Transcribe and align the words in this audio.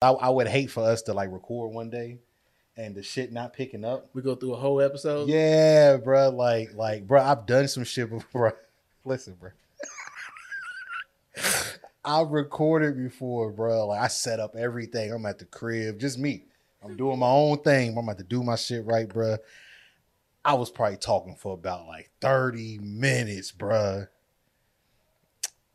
I, 0.00 0.10
I 0.10 0.28
would 0.28 0.48
hate 0.48 0.70
for 0.70 0.84
us 0.84 1.02
to 1.02 1.12
like 1.12 1.32
record 1.32 1.72
one 1.72 1.90
day 1.90 2.18
and 2.76 2.94
the 2.94 3.02
shit 3.02 3.32
not 3.32 3.52
picking 3.52 3.84
up. 3.84 4.08
We 4.14 4.22
go 4.22 4.36
through 4.36 4.54
a 4.54 4.58
whole 4.58 4.80
episode. 4.80 5.28
Yeah, 5.28 5.96
bro. 5.96 6.30
Like, 6.30 6.74
like, 6.74 7.06
bro, 7.06 7.20
I've 7.20 7.46
done 7.46 7.66
some 7.66 7.84
shit 7.84 8.08
before. 8.10 8.56
Listen, 9.04 9.34
bro. 9.34 9.50
I've 12.04 12.30
recorded 12.30 12.96
before, 12.96 13.50
bro. 13.50 13.88
Like, 13.88 14.00
I 14.00 14.08
set 14.08 14.38
up 14.38 14.54
everything. 14.54 15.12
I'm 15.12 15.26
at 15.26 15.38
the 15.38 15.44
crib, 15.44 15.98
just 15.98 16.18
me. 16.18 16.44
I'm 16.82 16.96
doing 16.96 17.18
my 17.18 17.26
own 17.26 17.58
thing. 17.58 17.90
I'm 17.90 18.04
about 18.04 18.18
to 18.18 18.24
do 18.24 18.44
my 18.44 18.54
shit 18.54 18.84
right, 18.86 19.08
bro. 19.08 19.36
I 20.44 20.54
was 20.54 20.70
probably 20.70 20.96
talking 20.96 21.34
for 21.34 21.54
about 21.54 21.88
like 21.88 22.10
30 22.20 22.78
minutes, 22.78 23.50
bro. 23.50 24.06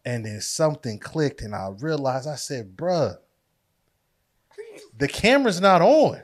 And 0.05 0.25
then 0.25 0.39
something 0.39 0.97
clicked, 0.97 1.41
and 1.41 1.53
I 1.53 1.69
realized 1.79 2.27
I 2.27 2.35
said, 2.35 2.75
bruh, 2.75 3.17
the 4.97 5.07
camera's 5.07 5.61
not 5.61 5.81
on. 5.81 6.21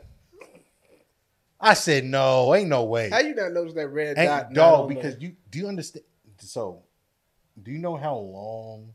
I 1.61 1.73
said, 1.73 2.05
no, 2.05 2.55
ain't 2.55 2.69
no 2.69 2.85
way. 2.85 3.09
How 3.09 3.19
you 3.19 3.35
not 3.35 3.51
notice 3.51 3.73
that 3.73 3.89
red 3.89 4.17
Ain't 4.17 4.29
dot? 4.29 4.53
dog, 4.53 4.89
because 4.89 5.15
there? 5.17 5.23
you 5.29 5.35
do 5.51 5.59
you 5.59 5.67
understand 5.67 6.05
so 6.37 6.83
do 7.61 7.71
you 7.71 7.79
know 7.79 7.97
how 7.97 8.15
long 8.15 8.93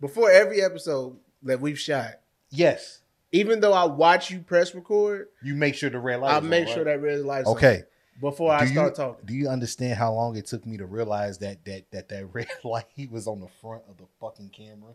before 0.00 0.30
every 0.30 0.62
episode 0.62 1.16
that 1.42 1.60
we've 1.60 1.78
shot, 1.78 2.20
yes 2.50 3.00
even 3.32 3.58
though 3.58 3.72
I 3.72 3.84
watch 3.84 4.30
you 4.30 4.38
press 4.38 4.76
record, 4.76 5.26
you 5.42 5.56
make 5.56 5.74
sure 5.74 5.90
the 5.90 5.98
red 5.98 6.20
light 6.20 6.34
I 6.34 6.38
is 6.38 6.44
on, 6.44 6.48
make 6.50 6.66
right? 6.66 6.74
sure 6.74 6.84
that 6.84 7.02
red 7.02 7.20
light's 7.22 7.48
on 7.48 7.56
okay 7.56 7.82
before 8.20 8.52
I 8.52 8.64
start 8.66 8.92
you, 8.92 9.04
talking. 9.04 9.26
do 9.26 9.34
you 9.34 9.48
understand 9.48 9.98
how 9.98 10.12
long 10.12 10.36
it 10.36 10.46
took 10.46 10.64
me 10.64 10.76
to 10.76 10.86
realize 10.86 11.38
that 11.38 11.64
that 11.64 11.90
that 11.90 12.08
that 12.10 12.32
red 12.32 12.46
light 12.64 12.86
was 13.10 13.26
on 13.26 13.40
the 13.40 13.48
front 13.60 13.82
of 13.88 13.96
the 13.96 14.04
fucking 14.20 14.50
camera 14.50 14.92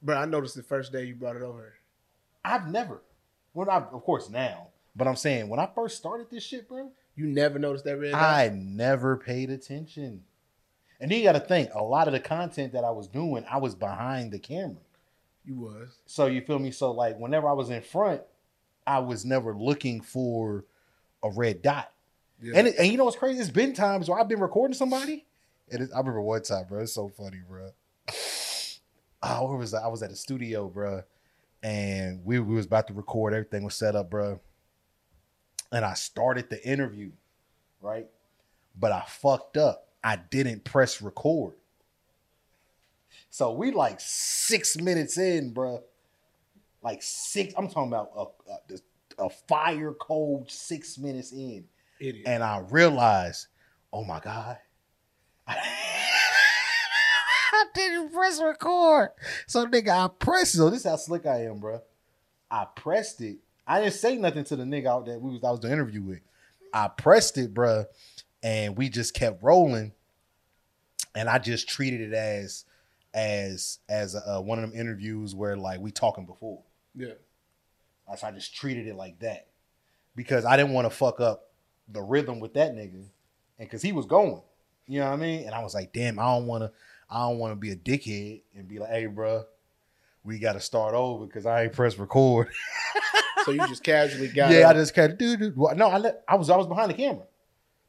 Bro, 0.00 0.16
I 0.16 0.24
noticed 0.26 0.54
the 0.54 0.62
first 0.62 0.92
day 0.92 1.02
you 1.02 1.16
brought 1.16 1.34
it 1.34 1.42
over. 1.42 1.74
i've 2.44 2.68
never 2.68 3.02
well 3.58 3.70
I, 3.70 3.76
of 3.78 4.02
course 4.04 4.30
now 4.30 4.68
but 4.96 5.06
i'm 5.08 5.16
saying 5.16 5.48
when 5.48 5.60
i 5.60 5.68
first 5.74 5.96
started 5.96 6.28
this 6.30 6.42
shit 6.44 6.68
bro 6.68 6.90
You 7.16 7.26
never 7.26 7.58
noticed 7.58 7.84
that 7.84 7.96
red 7.98 8.12
dot. 8.12 8.22
i 8.22 8.48
never 8.54 9.16
paid 9.16 9.50
attention 9.50 10.22
and 11.00 11.10
then 11.10 11.18
you 11.18 11.24
got 11.24 11.32
to 11.32 11.40
think 11.40 11.70
a 11.74 11.82
lot 11.82 12.06
of 12.08 12.12
the 12.12 12.20
content 12.20 12.72
that 12.72 12.84
i 12.84 12.90
was 12.90 13.06
doing 13.08 13.44
i 13.50 13.56
was 13.58 13.74
behind 13.74 14.32
the 14.32 14.38
camera 14.38 14.82
You 15.44 15.56
was. 15.56 15.98
So 16.06 16.26
you 16.26 16.40
feel 16.42 16.58
me? 16.58 16.70
So 16.70 16.90
like 16.92 17.18
whenever 17.18 17.48
I 17.48 17.52
was 17.54 17.70
in 17.70 17.80
front, 17.82 18.20
I 18.86 18.98
was 18.98 19.24
never 19.24 19.54
looking 19.54 20.00
for 20.02 20.64
a 21.22 21.30
red 21.30 21.62
dot. 21.62 21.90
Yeah. 22.42 22.52
And 22.56 22.68
it, 22.68 22.74
and 22.78 22.86
you 22.90 22.96
know 22.98 23.04
what's 23.04 23.16
crazy? 23.16 23.40
It's 23.40 23.50
been 23.50 23.72
times 23.72 24.08
where 24.08 24.18
I've 24.20 24.28
been 24.28 24.40
recording 24.40 24.74
somebody. 24.74 25.24
And 25.70 25.82
it, 25.82 25.90
I 25.94 25.98
remember 25.98 26.20
one 26.20 26.42
time, 26.42 26.66
bro. 26.68 26.82
It's 26.82 26.92
so 26.92 27.08
funny, 27.08 27.40
bro. 27.48 27.70
Oh, 29.22 29.46
where 29.48 29.56
was 29.58 29.72
I? 29.74 29.84
I 29.84 29.88
was 29.88 30.02
at 30.02 30.10
the 30.10 30.16
studio, 30.16 30.68
bro, 30.68 31.02
and 31.62 32.24
we, 32.24 32.38
we 32.38 32.54
was 32.54 32.66
about 32.66 32.86
to 32.88 32.94
record. 32.94 33.34
Everything 33.34 33.64
was 33.64 33.74
set 33.74 33.96
up, 33.96 34.10
bro. 34.10 34.40
And 35.72 35.84
I 35.84 35.94
started 35.94 36.48
the 36.50 36.62
interview, 36.66 37.10
right? 37.80 38.08
But 38.78 38.92
I 38.92 39.04
fucked 39.06 39.56
up. 39.56 39.88
I 40.02 40.16
didn't 40.16 40.64
press 40.64 41.02
record. 41.02 41.54
So 43.30 43.52
we 43.52 43.70
like 43.72 43.98
six 44.00 44.76
minutes 44.80 45.18
in, 45.18 45.52
bro. 45.52 45.82
Like 46.82 47.02
six. 47.02 47.52
I'm 47.56 47.68
talking 47.68 47.88
about 47.88 48.10
a, 48.16 48.74
a, 49.24 49.26
a 49.26 49.30
fire 49.30 49.92
cold 49.92 50.50
six 50.50 50.96
minutes 50.96 51.32
in, 51.32 51.64
Idiot. 52.00 52.24
and 52.26 52.42
I 52.42 52.64
realized, 52.70 53.48
oh 53.92 54.04
my 54.04 54.20
god, 54.20 54.58
I 57.52 57.64
didn't 57.74 58.12
press 58.12 58.40
record. 58.42 59.10
So 59.46 59.66
nigga, 59.66 59.88
I 59.90 60.08
pressed 60.08 60.54
it. 60.54 60.58
So 60.58 60.70
this 60.70 60.80
is 60.80 60.86
how 60.86 60.96
slick 60.96 61.26
I 61.26 61.44
am, 61.44 61.58
bro. 61.58 61.80
I 62.50 62.66
pressed 62.74 63.20
it. 63.20 63.38
I 63.66 63.80
didn't 63.80 63.94
say 63.94 64.16
nothing 64.16 64.44
to 64.44 64.56
the 64.56 64.64
nigga 64.64 64.86
out 64.86 65.06
that 65.06 65.20
we 65.20 65.32
was 65.32 65.44
I 65.44 65.50
was 65.50 65.60
doing 65.60 65.72
the 65.72 65.76
interview 65.76 66.02
with. 66.02 66.20
I 66.72 66.88
pressed 66.88 67.38
it, 67.38 67.52
bro, 67.54 67.84
and 68.42 68.76
we 68.76 68.88
just 68.88 69.14
kept 69.14 69.42
rolling. 69.42 69.92
And 71.14 71.28
I 71.28 71.38
just 71.38 71.68
treated 71.68 72.00
it 72.00 72.12
as 72.14 72.64
as 73.14 73.78
as 73.88 74.14
uh, 74.14 74.40
one 74.40 74.58
of 74.62 74.70
them 74.70 74.78
interviews 74.78 75.34
where 75.34 75.56
like 75.56 75.80
we 75.80 75.90
talking 75.90 76.26
before. 76.26 76.60
yeah. 76.94 77.14
So 78.16 78.26
I 78.26 78.30
just 78.30 78.54
treated 78.54 78.86
it 78.86 78.94
like 78.94 79.18
that 79.18 79.48
because 80.16 80.46
I 80.46 80.56
didn't 80.56 80.72
want 80.72 80.86
to 80.86 80.90
fuck 80.90 81.20
up 81.20 81.50
the 81.88 82.00
rhythm 82.00 82.40
with 82.40 82.54
that 82.54 82.72
nigga, 82.74 82.94
and 82.94 83.10
because 83.58 83.82
he 83.82 83.92
was 83.92 84.06
going, 84.06 84.40
you 84.86 85.00
know 85.00 85.06
what 85.06 85.12
I 85.12 85.16
mean. 85.16 85.44
And 85.44 85.54
I 85.54 85.62
was 85.62 85.74
like, 85.74 85.92
damn, 85.92 86.18
I 86.18 86.24
don't 86.24 86.46
want 86.46 86.64
to, 86.64 86.72
I 87.10 87.20
don't 87.28 87.38
want 87.38 87.52
to 87.52 87.56
be 87.56 87.70
a 87.70 87.76
dickhead 87.76 88.42
and 88.54 88.68
be 88.68 88.78
like, 88.78 88.90
hey, 88.90 89.06
bro, 89.06 89.44
we 90.24 90.38
got 90.38 90.54
to 90.54 90.60
start 90.60 90.94
over 90.94 91.26
because 91.26 91.46
I 91.46 91.64
ain't 91.64 91.72
pressed 91.72 91.98
record. 91.98 92.48
So 93.44 93.52
you 93.52 93.66
just 93.68 93.82
casually 93.82 94.28
got 94.28 94.50
yeah, 94.50 94.68
I 94.68 94.74
just 94.74 94.94
kind 94.94 95.12
of 95.12 95.16
dude. 95.16 95.56
No, 95.56 95.88
I 95.88 95.96
let, 95.96 96.22
I 96.28 96.34
was 96.34 96.50
I 96.50 96.56
was 96.56 96.66
behind 96.66 96.90
the 96.90 96.94
camera. 96.94 97.24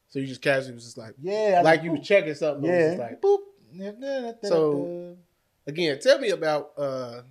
So 0.08 0.18
you 0.18 0.26
just 0.26 0.40
casually 0.40 0.74
was 0.74 0.84
just 0.84 0.96
like 0.96 1.14
Yeah, 1.20 1.56
I 1.58 1.62
like 1.62 1.82
you 1.82 1.90
was 1.92 2.06
checking 2.06 2.34
something. 2.34 2.64
Yeah. 2.64 2.96
like, 2.98 3.20
boop. 3.20 3.40
So- 4.42 5.16
again, 5.66 5.98
tell 6.00 6.18
me 6.18 6.30
about 6.30 6.70
uh 6.78 7.22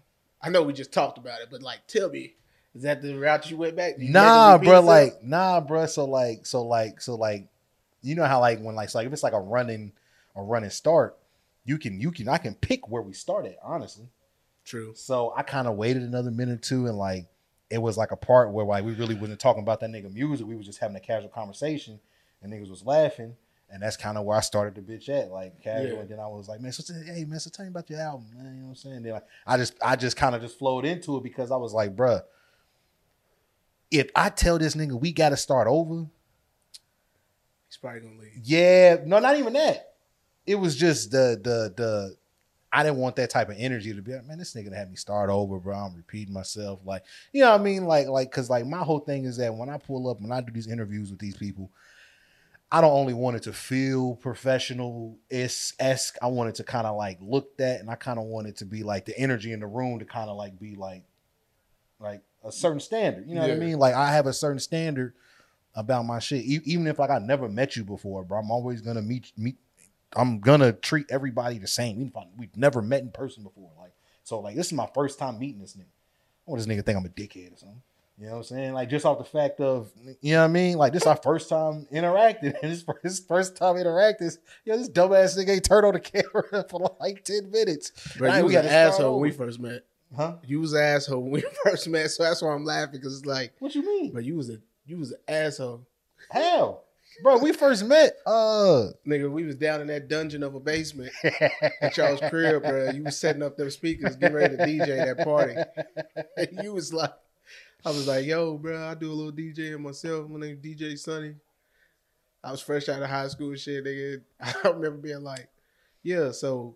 I 0.44 0.50
know 0.50 0.62
we 0.62 0.74
just 0.74 0.92
talked 0.92 1.18
about 1.18 1.42
it, 1.42 1.48
but 1.50 1.64
like 1.64 1.88
tell 1.88 2.10
me, 2.10 2.36
is 2.76 2.84
that 2.84 3.02
the 3.02 3.18
route 3.18 3.50
you 3.50 3.58
went 3.58 3.76
back? 3.76 3.96
You 3.98 4.10
nah, 4.12 4.58
bro. 4.58 4.82
Like, 4.82 5.24
nah, 5.24 5.60
bro. 5.60 5.86
So 5.88 6.06
like, 6.06 6.46
so 6.46 6.64
like, 6.64 7.02
so 7.02 7.16
like, 7.16 7.48
you 8.02 8.16
know 8.16 8.26
how 8.26 8.40
like 8.40 8.60
when 8.62 8.76
like, 8.76 8.90
so 8.90 9.00
like 9.00 9.08
if 9.08 9.14
it's 9.14 9.24
like 9.24 9.34
a 9.34 9.40
running, 9.40 9.92
a 10.36 10.44
running 10.44 10.70
start, 10.70 11.18
you 11.69 11.78
can 11.78 12.02
you 12.02 12.12
can 12.12 12.28
I 12.28 12.40
can 12.40 12.56
pick 12.56 12.90
where 12.90 13.03
we 13.03 13.13
started. 13.13 13.56
Honestly, 13.62 14.07
True. 14.66 14.94
so 14.96 15.31
I 15.38 15.44
kind 15.44 15.68
of 15.68 15.75
waited 15.75 16.02
another 16.02 16.31
minute 16.31 16.53
or 16.59 16.62
two, 16.62 16.88
and 16.88 16.97
like 16.97 17.28
it 17.69 17.78
was 17.78 17.96
like 17.96 18.12
a 18.12 18.16
part 18.18 18.52
where 18.52 18.66
like 18.66 18.84
we 18.84 18.94
really 18.94 19.13
wasn't 19.13 19.40
talking 19.40 19.62
about 19.62 19.79
that 19.81 19.91
nigga 19.91 20.12
music. 20.12 20.47
We 20.47 20.56
was 20.56 20.66
just 20.66 20.79
having 20.79 20.97
a 20.97 21.00
casual 21.00 21.29
conversation, 21.29 22.00
and 22.41 22.52
niggas 22.52 22.72
was 22.72 22.84
laughing. 22.84 23.35
And 23.72 23.84
that's 23.84 23.97
kind 23.97 24.18
of 24.18 24.25
where 24.25 24.35
I 24.35 24.40
started 24.41 24.74
the 24.74 24.81
bitch 24.81 25.09
at, 25.09 25.29
like 25.29 25.62
casual. 25.62 25.91
Yeah. 25.94 26.00
And 26.00 26.09
then 26.09 26.19
I 26.19 26.25
was 26.25 26.47
like, 26.50 26.59
man, 26.59 26.72
so 26.72 26.91
hey 27.06 27.24
man, 27.25 27.40
so 27.40 27.52
tell 27.52 27.66
me 27.66 27.69
about 27.69 27.88
your 27.88 28.00
album, 28.00 28.25
man. 28.35 28.46
You 28.46 28.52
know 28.62 28.63
what 28.63 28.69
I'm 28.69 28.75
saying? 28.75 29.03
Then 29.03 29.13
like, 29.13 29.28
I 29.46 29.58
just 29.58 29.75
I 29.79 29.96
just 29.96 30.18
kind 30.18 30.34
of 30.34 30.41
just 30.41 30.58
flowed 30.58 30.85
into 30.85 31.18
it 31.18 31.24
because 31.24 31.52
I 31.52 31.56
was 31.56 31.72
like, 31.72 31.96
bruh, 31.96 32.24
if 33.91 34.09
I 34.16 34.29
tell 34.29 34.58
this 34.58 34.74
nigga 34.75 35.00
we 35.00 35.12
got 35.13 35.29
to 35.29 35.38
start 35.38 35.68
over, 35.68 36.08
He's 37.68 37.78
probably 37.78 38.00
gonna 38.00 38.19
leave. 38.19 38.40
yeah, 38.44 38.97
no, 39.06 39.19
not 39.19 39.38
even 39.38 39.53
that. 39.53 39.89
It 40.46 40.56
was 40.56 40.76
just 40.76 41.12
the 41.12 41.40
the 41.42 41.74
the. 41.76 42.16
I 42.72 42.84
didn't 42.84 42.98
want 43.00 43.16
that 43.16 43.32
type 43.32 43.50
of 43.50 43.56
energy 43.58 43.96
to 43.96 44.02
be 44.02 44.14
like, 44.14 44.26
man, 44.28 44.38
this 44.38 44.54
nigga 44.54 44.72
had 44.72 44.92
me 44.92 44.96
start 44.96 45.32
over, 45.32 45.58
bro. 45.58 45.76
I'm 45.76 45.96
repeating 45.96 46.34
myself, 46.34 46.80
like 46.86 47.04
you 47.34 47.42
know 47.42 47.52
what 47.52 47.62
I 47.62 47.64
mean, 47.64 47.86
like 47.86 48.08
like 48.08 48.30
because 48.30 48.50
like 48.50 48.66
my 48.68 48.84
whole 48.84 49.00
thing 49.00 49.26
is 49.26 49.38
that 49.38 49.56
when 49.56 49.70
I 49.70 49.78
pull 49.78 50.08
up 50.08 50.22
when 50.22 50.32
I 50.32 50.42
do 50.42 50.52
these 50.52 50.68
interviews 50.68 51.10
with 51.10 51.20
these 51.20 51.36
people, 51.36 51.72
I 52.72 52.82
don't 52.82 52.94
only 52.94 53.16
want 53.16 53.38
it 53.38 53.44
to 53.44 53.54
feel 53.54 54.16
professional 54.18 55.18
esque. 55.32 56.18
I 56.22 56.28
want 56.28 56.50
it 56.50 56.56
to 56.56 56.64
kind 56.64 56.86
of 56.86 56.96
like 56.96 57.18
look 57.22 57.58
that, 57.58 57.80
and 57.80 57.90
I 57.90 57.96
kind 57.96 58.20
of 58.20 58.26
want 58.26 58.48
it 58.48 58.58
to 58.58 58.66
be 58.66 58.84
like 58.84 59.06
the 59.06 59.18
energy 59.18 59.52
in 59.52 59.60
the 59.60 59.68
room 59.68 59.98
to 60.00 60.06
kind 60.06 60.30
of 60.30 60.38
like 60.38 60.60
be 60.60 60.76
like 60.76 61.04
like 62.00 62.22
a 62.44 62.52
certain 62.52 62.80
standard. 62.80 63.28
You 63.28 63.36
know 63.36 63.42
what 63.42 63.52
I 63.52 63.56
mean? 63.56 63.80
Like 63.80 63.96
I 63.96 64.12
have 64.12 64.28
a 64.28 64.34
certain 64.34 64.60
standard 64.60 65.14
about 65.74 66.06
my 66.06 66.20
shit. 66.20 66.46
E- 66.46 66.62
even 66.66 66.86
if 66.88 67.00
like 67.00 67.10
I 67.10 67.20
never 67.20 67.50
met 67.50 67.76
you 67.76 67.84
before, 67.84 68.24
bro, 68.24 68.40
I'm 68.40 68.52
always 68.52 68.82
gonna 68.82 69.02
meet 69.02 69.32
meet. 69.36 69.58
I'm 70.16 70.40
gonna 70.40 70.74
treat 70.74 71.08
everybody 71.09 71.58
the 71.59 71.68
same, 71.68 71.97
even 71.97 72.08
if 72.08 72.18
I, 72.18 72.24
we've 72.38 72.56
never 72.58 72.81
met 72.81 73.02
in 73.02 73.12
person 73.12 73.44
before. 73.44 73.72
Like 73.78 73.94
so, 74.24 74.40
like 74.40 74.56
this 74.56 74.68
is 74.68 74.74
my 74.74 74.88
first 74.94 75.20
time 75.20 75.40
meeting 75.40 75.62
this 75.62 75.75
nigga. 75.75 75.84
I 75.84 76.52
want 76.52 76.66
this 76.66 76.68
nigga 76.68 76.86
think 76.86 76.97
I'm 76.97 77.06
a 77.06 77.09
dickhead 77.09 77.53
or 77.53 77.58
something. 77.58 77.81
You 78.18 78.25
know 78.25 78.31
what 78.31 78.38
I'm 78.40 78.44
saying? 78.44 78.74
Like 78.74 78.90
just 78.90 79.06
off 79.06 79.18
the 79.18 79.24
fact 79.24 79.62
of, 79.62 79.92
you 80.20 80.34
know 80.34 80.40
what 80.40 80.46
I 80.46 80.47
mean? 80.50 80.78
Like 80.78 80.92
this 80.92 81.03
is 81.03 81.08
our 81.08 81.16
first 81.16 81.47
time 81.47 81.88
interacting, 81.90 82.53
and 82.62 82.72
this 82.72 82.84
this 83.02 83.20
first 83.20 83.56
time 83.56 83.78
interacting. 83.78 84.30
Yo, 84.66 84.78
this 84.78 84.90
dumbass 84.90 85.38
nigga 85.38 85.52
ain't 85.52 85.64
turned 85.64 85.86
on 85.86 85.94
the 85.94 86.00
camera 86.02 86.66
for 86.70 86.96
like 87.00 87.24
ten 87.24 87.50
minutes. 87.50 87.91
Bro, 88.18 88.36
you 88.36 88.44
was 88.46 88.56
an 88.56 88.66
asshole 88.66 89.20
when 89.20 89.30
we 89.30 89.31
first 89.31 89.59
met. 89.59 89.86
Huh? 90.16 90.38
You 90.46 90.59
was 90.59 90.74
an 90.74 90.81
asshole 90.81 91.22
when 91.22 91.31
we 91.31 91.44
first 91.64 91.88
met, 91.88 92.09
so 92.12 92.24
that's 92.24 92.41
why 92.41 92.50
I'm 92.52 92.66
laughing 92.66 93.00
because 93.00 93.18
it's 93.20 93.26
like, 93.28 93.53
What 93.59 93.76
you 93.76 93.85
mean? 93.85 94.11
but 94.11 94.26
you 94.26 94.35
was 94.35 94.50
a 94.50 94.58
you 94.85 94.97
was 94.97 95.11
an 95.11 95.20
asshole, 95.28 95.85
Hell, 96.29 96.84
bro, 97.24 97.38
we 97.38 97.52
first 97.52 97.86
met. 97.86 98.18
Uh, 98.26 98.88
nigga. 99.08 99.32
We 99.32 99.46
was 99.46 99.56
down 99.56 99.82
in 99.82 99.88
that 99.88 100.08
dungeon 100.08 100.44
of 100.44 100.56
a 100.56 100.60
basement 100.60 101.12
at 101.82 101.96
y'all's 101.98 102.20
crib, 102.30 102.64
bro. 102.64 102.92
You 102.92 103.04
was 103.04 103.18
setting 103.18 103.44
up 103.44 103.58
them 103.58 103.70
speakers, 103.70 104.16
getting 104.16 104.36
ready 104.36 104.58
to 104.58 104.64
DJ 104.64 105.16
that 105.16 105.26
party. 105.26 105.56
And 106.38 106.64
you 106.64 106.74
was 106.74 106.94
like, 106.94 107.14
I 107.86 107.90
was 107.90 108.08
like, 108.08 108.26
yo, 108.26 108.58
bro, 108.58 108.88
I 108.88 108.96
do 108.96 109.12
a 109.12 109.14
little 109.14 109.32
DJing 109.32 109.80
myself. 109.80 110.30
My 110.30 110.40
name 110.40 110.58
DJ 110.58 110.98
Sunny. 110.98 111.36
I 112.44 112.52
was 112.52 112.62
fresh 112.62 112.88
out 112.88 113.02
of 113.02 113.10
high 113.10 113.28
school 113.28 113.50
and 113.50 113.60
shit, 113.60 113.84
nigga. 113.84 114.22
I 114.42 114.70
remember 114.70 114.98
being 114.98 115.24
like, 115.24 115.50
yeah, 116.04 116.32
so 116.32 116.76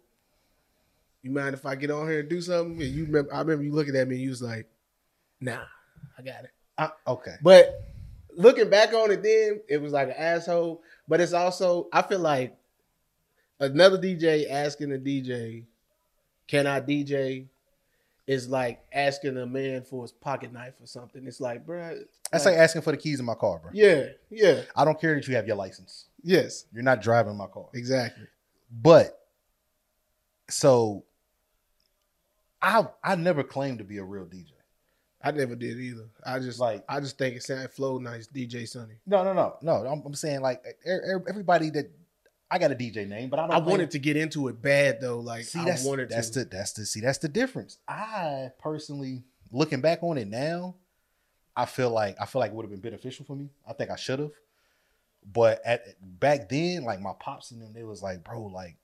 you 1.21 1.31
mind 1.31 1.53
if 1.53 1.65
I 1.65 1.75
get 1.75 1.91
on 1.91 2.07
here 2.09 2.19
and 2.19 2.29
do 2.29 2.41
something? 2.41 2.81
And 2.81 2.91
you 2.91 3.05
remember, 3.05 3.33
I 3.33 3.39
remember 3.39 3.63
you 3.63 3.71
looking 3.71 3.95
at 3.95 4.07
me 4.07 4.15
and 4.15 4.23
you 4.23 4.29
was 4.29 4.41
like, 4.41 4.67
nah, 5.39 5.63
I 6.17 6.21
got 6.21 6.43
it. 6.43 6.51
Uh, 6.77 6.89
okay. 7.07 7.35
But 7.41 7.92
looking 8.35 8.69
back 8.69 8.93
on 8.93 9.11
it 9.11 9.23
then, 9.23 9.61
it 9.67 9.81
was 9.81 9.91
like 9.93 10.07
an 10.09 10.15
asshole. 10.17 10.81
But 11.07 11.21
it's 11.21 11.33
also, 11.33 11.87
I 11.91 12.01
feel 12.01 12.19
like 12.19 12.55
another 13.59 13.97
DJ 13.97 14.49
asking 14.49 14.93
a 14.93 14.97
DJ, 14.97 15.65
can 16.47 16.67
I 16.67 16.81
DJ? 16.81 17.47
is 18.25 18.47
like 18.47 18.81
asking 18.93 19.35
a 19.37 19.45
man 19.45 19.81
for 19.83 20.01
his 20.01 20.13
pocket 20.13 20.53
knife 20.53 20.75
or 20.79 20.87
something. 20.87 21.27
It's 21.27 21.41
like, 21.41 21.65
bro, 21.65 21.99
That's 22.31 22.45
like, 22.45 22.55
asking 22.55 22.81
for 22.83 22.91
the 22.91 22.97
keys 22.97 23.19
in 23.19 23.25
my 23.25 23.35
car, 23.35 23.59
bro. 23.59 23.71
yeah, 23.73 24.05
yeah, 24.29 24.61
I 24.77 24.85
don't 24.85 24.97
care 24.97 25.13
that 25.15 25.27
you 25.27 25.35
have 25.35 25.45
your 25.45 25.57
license. 25.57 26.05
yes, 26.23 26.63
You're 26.71 26.83
not 26.83 27.01
driving 27.01 27.35
my 27.35 27.47
car. 27.47 27.65
exactly. 27.73 28.23
But 28.71 29.19
so 30.49 31.03
I 32.61 32.87
I 33.03 33.15
never 33.15 33.43
claimed 33.43 33.79
to 33.79 33.83
be 33.83 33.97
a 33.97 34.03
real 34.05 34.23
DJ. 34.25 34.51
I 35.23 35.31
never 35.31 35.55
did 35.55 35.79
either. 35.79 36.09
I 36.25 36.39
just 36.39 36.59
Like- 36.59 36.83
I 36.89 36.99
just 36.99 37.17
think 37.17 37.35
it 37.37 37.43
sounded 37.43 37.71
flow 37.71 37.97
nice, 37.97 38.27
DJ 38.27 38.67
Sunny. 38.67 38.95
No, 39.05 39.23
no, 39.23 39.33
no, 39.33 39.55
no. 39.61 39.73
I'm, 39.87 40.01
I'm 40.05 40.13
saying 40.13 40.41
like 40.41 40.63
everybody 40.85 41.69
that 41.71 41.89
I 42.51 42.59
got 42.59 42.71
a 42.71 42.75
DJ 42.75 43.07
name, 43.07 43.29
but 43.29 43.39
I 43.39 43.47
don't. 43.47 43.55
I 43.55 43.59
wanted 43.59 43.91
to 43.91 43.99
get 43.99 44.15
into 44.17 44.47
it 44.49 44.61
bad 44.61 44.99
though. 45.01 45.19
Like 45.19 45.45
see 45.45 45.59
I 45.59 45.65
that's 45.65 45.85
wanted 45.85 46.09
that's 46.09 46.29
to. 46.31 46.39
the 46.39 46.45
that's 46.45 46.73
the 46.73 46.85
see 46.85 46.99
that's 46.99 47.17
the 47.19 47.29
difference. 47.29 47.77
I 47.87 48.51
personally 48.59 49.23
looking 49.51 49.81
back 49.81 49.99
on 50.03 50.17
it 50.17 50.27
now, 50.27 50.75
I 51.55 51.65
feel 51.65 51.89
like 51.89 52.17
I 52.19 52.25
feel 52.25 52.39
like 52.41 52.51
it 52.51 52.55
would 52.55 52.63
have 52.63 52.71
been 52.71 52.81
beneficial 52.81 53.25
for 53.25 53.35
me. 53.35 53.49
I 53.67 53.73
think 53.73 53.89
I 53.91 53.95
should 53.95 54.19
have, 54.19 54.31
but 55.31 55.61
at 55.65 55.85
back 56.19 56.49
then, 56.49 56.83
like 56.83 56.99
my 56.99 57.13
pops 57.19 57.51
and 57.51 57.61
them, 57.61 57.71
they 57.73 57.83
was 57.83 58.03
like, 58.03 58.23
bro, 58.23 58.43
like. 58.43 58.75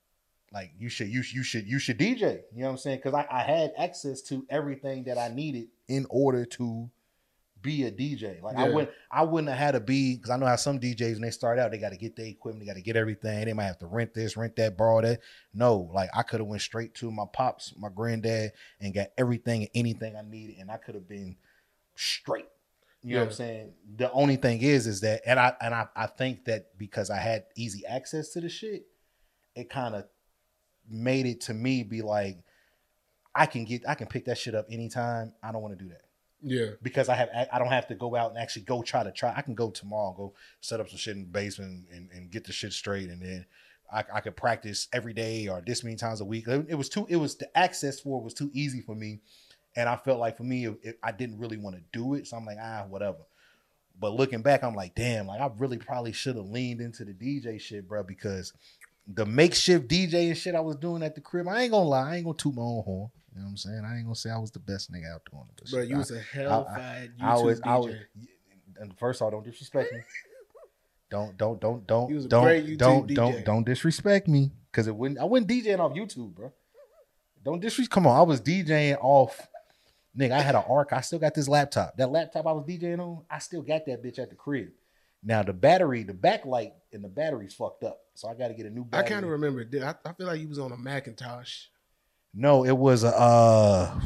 Like 0.54 0.74
you 0.78 0.90
should 0.90 1.08
you, 1.10 1.22
you 1.32 1.44
should 1.44 1.68
you 1.68 1.80
should 1.80 1.98
DJ. 1.98 2.42
You 2.54 2.62
know 2.62 2.66
what 2.66 2.72
I'm 2.72 2.78
saying? 2.78 2.98
Because 3.04 3.14
I, 3.14 3.28
I 3.30 3.42
had 3.44 3.74
access 3.78 4.22
to 4.24 4.46
everything 4.50 5.04
that 5.06 5.18
I 5.18 5.28
needed 5.30 5.68
in 5.88 6.06
order 6.10 6.46
to 6.46 6.90
be 7.62 7.84
a 7.84 7.92
DJ. 7.92 8.42
Like 8.42 8.56
I 8.56 8.68
Yeah. 8.68 8.74
wouldn't 8.74 8.92
I 9.12 9.24
wouldn't 9.24 9.50
have 9.50 9.58
had 9.58 9.72
to 9.72 9.80
be 9.80 10.16
because 10.16 10.30
I 10.30 10.38
know 10.38 10.46
how 10.46 10.56
some 10.56 10.80
DJs 10.80 11.14
when 11.14 11.22
they 11.22 11.30
start 11.30 11.60
out 11.60 11.72
they 11.72 11.78
got 11.78 11.90
to 11.90 11.98
get 11.98 12.16
their 12.16 12.26
equipment, 12.26 12.62
they 12.62 12.66
got 12.72 12.78
to 12.78 12.82
get 12.82 12.96
everything. 12.96 13.46
They 13.46 13.54
might 13.54 13.66
have 13.66 13.80
to 13.80 13.88
rent 13.88 14.14
this, 14.14 14.38
rent 14.38 14.56
that, 14.56 14.78
borrow 14.78 15.02
that. 15.02 15.20
No, 15.54 15.90
like 15.94 16.10
I 16.16 16.24
could 16.24 16.40
have 16.40 16.48
went 16.48 16.62
straight 16.62 16.96
to 16.96 17.12
my 17.12 17.26
pops, 17.32 17.74
my 17.78 17.90
granddad, 17.90 18.54
and 18.80 18.94
got 18.94 19.08
everything 19.18 19.62
and 19.62 19.72
anything 19.76 20.16
I 20.16 20.22
needed, 20.22 20.58
and 20.60 20.72
I 20.72 20.78
could 20.78 20.96
have 20.96 21.08
been 21.08 21.36
straight. 21.96 22.48
You 23.02 23.14
know 23.14 23.22
what 23.22 23.28
I'm 23.28 23.34
saying? 23.34 23.74
The 23.96 24.12
only 24.12 24.36
thing 24.36 24.62
is, 24.62 24.86
is 24.86 25.02
that, 25.02 25.22
and 25.26 25.40
I 25.40 25.54
and 25.62 25.74
I, 25.74 25.88
I 25.96 26.08
think 26.08 26.46
that 26.46 26.78
because 26.78 27.10
I 27.10 27.18
had 27.18 27.46
easy 27.56 27.86
access 27.86 28.30
to 28.32 28.42
the 28.42 28.50
shit, 28.50 28.88
it 29.56 29.70
kind 29.70 29.96
of 29.96 30.06
made 30.90 31.26
it 31.26 31.42
to 31.42 31.54
me 31.54 31.84
be 31.84 32.02
like, 32.02 32.38
I 33.36 33.46
can 33.46 33.66
get, 33.66 33.88
I 33.88 33.96
can 33.96 34.08
pick 34.08 34.26
that 34.26 34.38
shit 34.38 34.56
up 34.56 34.66
anytime. 34.70 35.34
I 35.44 35.52
don't 35.52 35.62
want 35.62 35.78
to 35.78 35.84
do 35.84 35.90
that 35.90 36.02
yeah, 36.42 36.68
because 36.82 37.10
I 37.10 37.16
have 37.16 37.30
I 37.52 37.60
don't 37.60 37.68
have 37.70 37.88
to 37.88 37.96
go 37.96 38.16
out 38.16 38.32
and 38.32 38.40
actually 38.40 38.64
go 38.64 38.82
try 38.82 39.04
to 39.04 39.12
try. 39.12 39.34
I 39.36 39.42
can 39.42 39.56
go 39.56 39.70
tomorrow, 39.70 40.14
go 40.16 40.34
set 40.62 40.80
up 40.80 40.90
some 40.90 40.98
shit 40.98 41.16
in 41.16 41.24
the 41.24 41.28
basement 41.28 41.86
and, 41.92 42.10
and 42.12 42.32
get 42.32 42.46
the 42.46 42.54
shit 42.54 42.74
straight, 42.74 43.10
and 43.10 43.22
then 43.22 43.46
I, 43.92 44.04
I 44.14 44.22
could 44.22 44.36
practice 44.36 44.88
every 44.94 45.14
day 45.14 45.48
or 45.48 45.62
this 45.62 45.84
many 45.84 45.96
times 45.96 46.22
a 46.22 46.26
week. 46.26 46.48
It, 46.48 46.76
was 46.76 46.90
too. 46.90 47.06
It 47.10 47.18
was 47.18 47.36
the 47.36 47.56
access 47.58 48.00
for 48.00 48.20
it 48.20 48.24
was 48.24 48.34
too 48.34 48.50
easy 48.54 48.82
for 48.82 48.96
me, 48.96 49.20
and 49.76 49.90
I 49.90 49.96
felt 49.98 50.20
like 50.20 50.38
for 50.38 50.44
me, 50.44 50.66
it, 50.66 50.80
it- 50.82 51.00
I 51.04 51.12
didn't 51.12 51.40
really 51.40 51.58
want 51.58 51.76
to 51.76 51.82
do 51.92 52.14
it. 52.14 52.28
So 52.28 52.38
I'm 52.38 52.46
like, 52.46 52.58
ah, 52.62 52.86
whatever. 52.88 53.18
But 54.00 54.14
looking 54.14 54.42
back, 54.42 54.64
I'm 54.64 54.76
like, 54.76 54.96
damn, 54.96 55.28
like 55.28 55.42
I 55.42 55.52
really 55.58 55.78
probably 55.78 56.14
should 56.14 56.38
have 56.38 56.46
leaned 56.46 56.80
into 56.80 57.04
the 57.04 57.12
DJ 57.12 57.60
shit, 57.60 57.86
bro, 57.86 58.02
because 58.02 58.54
the 59.12 59.26
makeshift 59.26 59.88
DJ 59.88 60.28
and 60.28 60.38
shit 60.38 60.56
I 60.56 60.60
was 60.60 60.76
doing 60.76 61.02
at 61.04 61.16
the 61.16 61.22
crib, 61.22 61.48
I 61.48 61.64
ain't 61.64 61.72
gonna 61.72 61.90
lie, 61.90 62.12
I 62.12 62.16
ain't 62.18 62.26
gonna 62.26 62.38
toot 62.38 62.56
my 62.56 62.62
own 62.62 62.84
horn. 62.84 63.10
You 63.34 63.42
know 63.42 63.46
what 63.46 63.52
I'm 63.52 63.58
saying? 63.58 63.82
I 63.86 63.98
ain't 63.98 64.06
gonna 64.06 64.16
say 64.16 64.30
I 64.30 64.38
was 64.38 64.52
the 64.52 64.60
best 64.60 64.92
nigga 64.92 65.14
out 65.14 65.22
doing 65.32 65.46
it. 65.50 65.72
bro, 65.72 65.82
you 65.82 65.98
was 65.98 66.12
a 66.12 66.20
hellfired 66.20 67.18
YouTube 67.18 67.22
I 67.22 67.34
was, 67.38 67.60
DJ. 67.60 67.68
I 67.68 67.78
was, 67.78 67.96
and 68.80 68.98
first 69.00 69.22
of 69.22 69.26
all, 69.26 69.32
don't 69.32 69.44
disrespect 69.44 69.92
me. 69.94 70.00
Don't, 71.12 71.36
don't, 71.40 71.60
don't, 71.60 71.88
don't, 71.88 72.14
was 72.14 72.26
a 72.26 72.28
don't, 72.28 72.78
don't, 72.78 73.08
DJ. 73.08 73.16
don't, 73.16 73.44
don't 73.44 73.66
disrespect 73.66 74.28
me 74.28 74.52
because 74.72 74.86
it 74.86 74.96
wouldn't. 74.96 75.20
I 75.20 75.24
wasn't 75.24 75.50
DJing 75.50 75.80
off 75.80 75.94
YouTube, 75.94 76.36
bro. 76.36 76.54
Don't 77.44 77.60
disrespect. 77.60 77.92
Come 77.92 78.06
on, 78.06 78.16
I 78.16 78.22
was 78.22 78.40
DJing 78.42 78.96
off. 79.02 79.48
Nigga, 80.16 80.34
I 80.34 80.42
had 80.42 80.54
an 80.54 80.62
arc. 80.70 80.94
I 80.94 81.02
still 81.02 81.18
got 81.18 81.34
this 81.34 81.48
laptop. 81.48 81.98
That 81.98 82.12
laptop 82.12 82.46
I 82.46 82.52
was 82.52 82.64
DJing 82.64 83.00
on, 83.00 83.24
I 83.28 83.40
still 83.40 83.64
got 83.64 83.88
that 83.88 84.04
bitch 84.04 84.20
at 84.20 84.30
the 84.30 84.36
crib. 84.36 84.70
Now 85.24 85.44
the 85.44 85.54
battery, 85.54 86.04
the 86.04 86.14
backlight, 86.14 86.72
and 86.94 87.04
the 87.04 87.10
battery's 87.10 87.54
fucked 87.54 87.84
up, 87.84 88.00
so 88.16 88.30
I 88.30 88.34
got 88.36 88.48
to 88.50 88.54
get 88.54 88.66
a 88.66 88.70
new. 88.70 88.88
I 88.94 89.04
kind 89.04 89.24
of 89.26 89.32
remember. 89.32 89.64
Did 89.64 89.84
I, 89.84 89.96
I 90.06 90.14
feel 90.14 90.28
like 90.28 90.40
you 90.40 90.48
was 90.48 90.60
on 90.60 90.72
a 90.72 90.78
Macintosh. 90.78 91.66
No, 92.34 92.64
it 92.66 92.78
was 92.78 93.04
a. 93.04 93.16
Uh, 93.16 94.00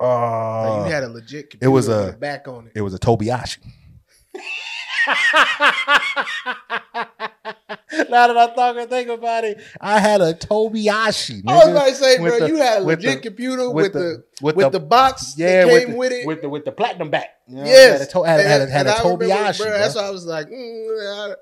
uh, 0.00 0.84
you 0.86 0.92
had 0.92 1.04
a 1.04 1.08
legit. 1.08 1.54
it 1.60 1.68
was 1.68 1.88
a- 1.88 2.16
back 2.18 2.48
on 2.48 2.66
it. 2.66 2.72
It 2.74 2.82
was 2.82 2.94
a 2.94 2.98
Tobiashi. 2.98 3.58
now 8.08 8.26
that 8.28 8.36
I 8.36 8.54
talk 8.54 8.76
and 8.76 8.88
think 8.88 9.08
about 9.10 9.44
it, 9.44 9.60
I 9.80 9.98
had 9.98 10.20
a 10.20 10.32
Tobiashi. 10.34 11.42
I 11.46 11.54
was 11.54 11.64
nigga, 11.66 11.70
about 11.70 11.88
to 11.88 11.94
say, 11.94 12.18
bro, 12.18 12.38
the- 12.40 12.48
you 12.48 12.56
had 12.56 12.82
a 12.82 12.84
with 12.84 12.98
legit 13.00 13.16
the- 13.22 13.28
computer 13.28 13.70
with, 13.70 13.92
the, 13.92 14.24
with, 14.40 14.56
with 14.56 14.72
the, 14.72 14.78
the, 14.78 14.84
box 14.86 15.34
yeah 15.36 15.64
that 15.64 15.72
with 15.72 15.82
came 15.84 15.92
the, 15.92 15.98
with 15.98 16.12
it. 16.12 16.26
with 16.26 16.42
the 16.42 16.48
with 16.48 16.64
the 16.64 16.72
platinum 16.72 17.10
back. 17.10 17.28
You 17.46 17.56
know, 17.56 17.64
yes, 17.64 18.12
had 18.12 18.22
a, 18.24 18.26
had, 18.26 18.40
had 18.40 18.60
a, 18.68 18.70
had 18.70 18.86
a 18.86 18.90
Tobiashi. 18.92 19.58
bro, 19.58 19.66
bro. 19.68 19.78
That's 19.78 19.94
why 19.94 20.02
I 20.02 20.10
was 20.10 20.24
like, 20.26 20.48
mm, 20.48 21.30
I, 21.30 21.34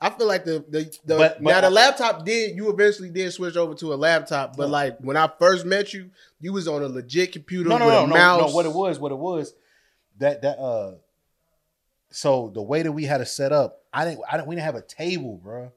I 0.00 0.10
feel 0.10 0.26
like 0.26 0.44
the 0.44 0.64
the, 0.68 0.84
the 1.04 1.16
But- 1.16 1.34
but 1.34 1.42
now 1.42 1.60
the 1.60 1.66
I- 1.68 1.70
laptop 1.70 2.24
did 2.24 2.56
you 2.56 2.68
eventually 2.70 3.10
did 3.10 3.32
switch 3.32 3.56
over 3.56 3.74
to 3.74 3.94
a 3.94 3.96
laptop, 3.96 4.56
but 4.56 4.66
No. 4.66 4.72
like 4.72 4.98
when 5.00 5.16
I 5.16 5.30
first 5.38 5.64
met 5.64 5.92
you, 5.94 6.10
you 6.40 6.52
was 6.52 6.66
on 6.66 6.82
a 6.82 6.88
legit 6.88 7.32
computer 7.32 7.68
no, 7.68 7.78
no, 7.78 7.86
with 7.86 7.94
no, 7.94 8.04
a 8.04 8.06
no, 8.08 8.14
mouse. 8.14 8.50
no. 8.50 8.54
What 8.56 8.66
it 8.66 8.72
was, 8.72 8.98
what 8.98 9.12
it 9.12 9.18
was, 9.18 9.54
that 10.18 10.42
that 10.42 10.58
uh, 10.58 10.94
so 12.16 12.50
the 12.54 12.62
way 12.62 12.80
that 12.80 12.92
we 12.92 13.04
had 13.04 13.20
it 13.20 13.26
set 13.26 13.52
up, 13.52 13.82
I 13.92 14.06
didn't, 14.06 14.22
I 14.26 14.38
didn't, 14.38 14.48
we 14.48 14.54
didn't 14.54 14.64
have 14.64 14.74
a 14.74 14.80
table, 14.80 15.36
bro. 15.36 15.70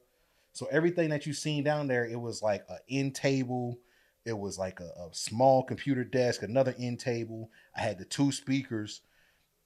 So 0.54 0.66
everything 0.72 1.10
that 1.10 1.26
you 1.26 1.34
seen 1.34 1.62
down 1.64 1.86
there, 1.86 2.06
it 2.06 2.18
was 2.18 2.40
like 2.40 2.64
a 2.70 2.78
end 2.88 3.14
table. 3.14 3.78
It 4.24 4.32
was 4.32 4.58
like 4.58 4.80
a, 4.80 4.84
a 4.84 5.10
small 5.12 5.62
computer 5.62 6.02
desk, 6.02 6.42
another 6.42 6.74
end 6.78 6.98
table. 6.98 7.50
I 7.76 7.82
had 7.82 7.98
the 7.98 8.06
two 8.06 8.32
speakers. 8.32 9.02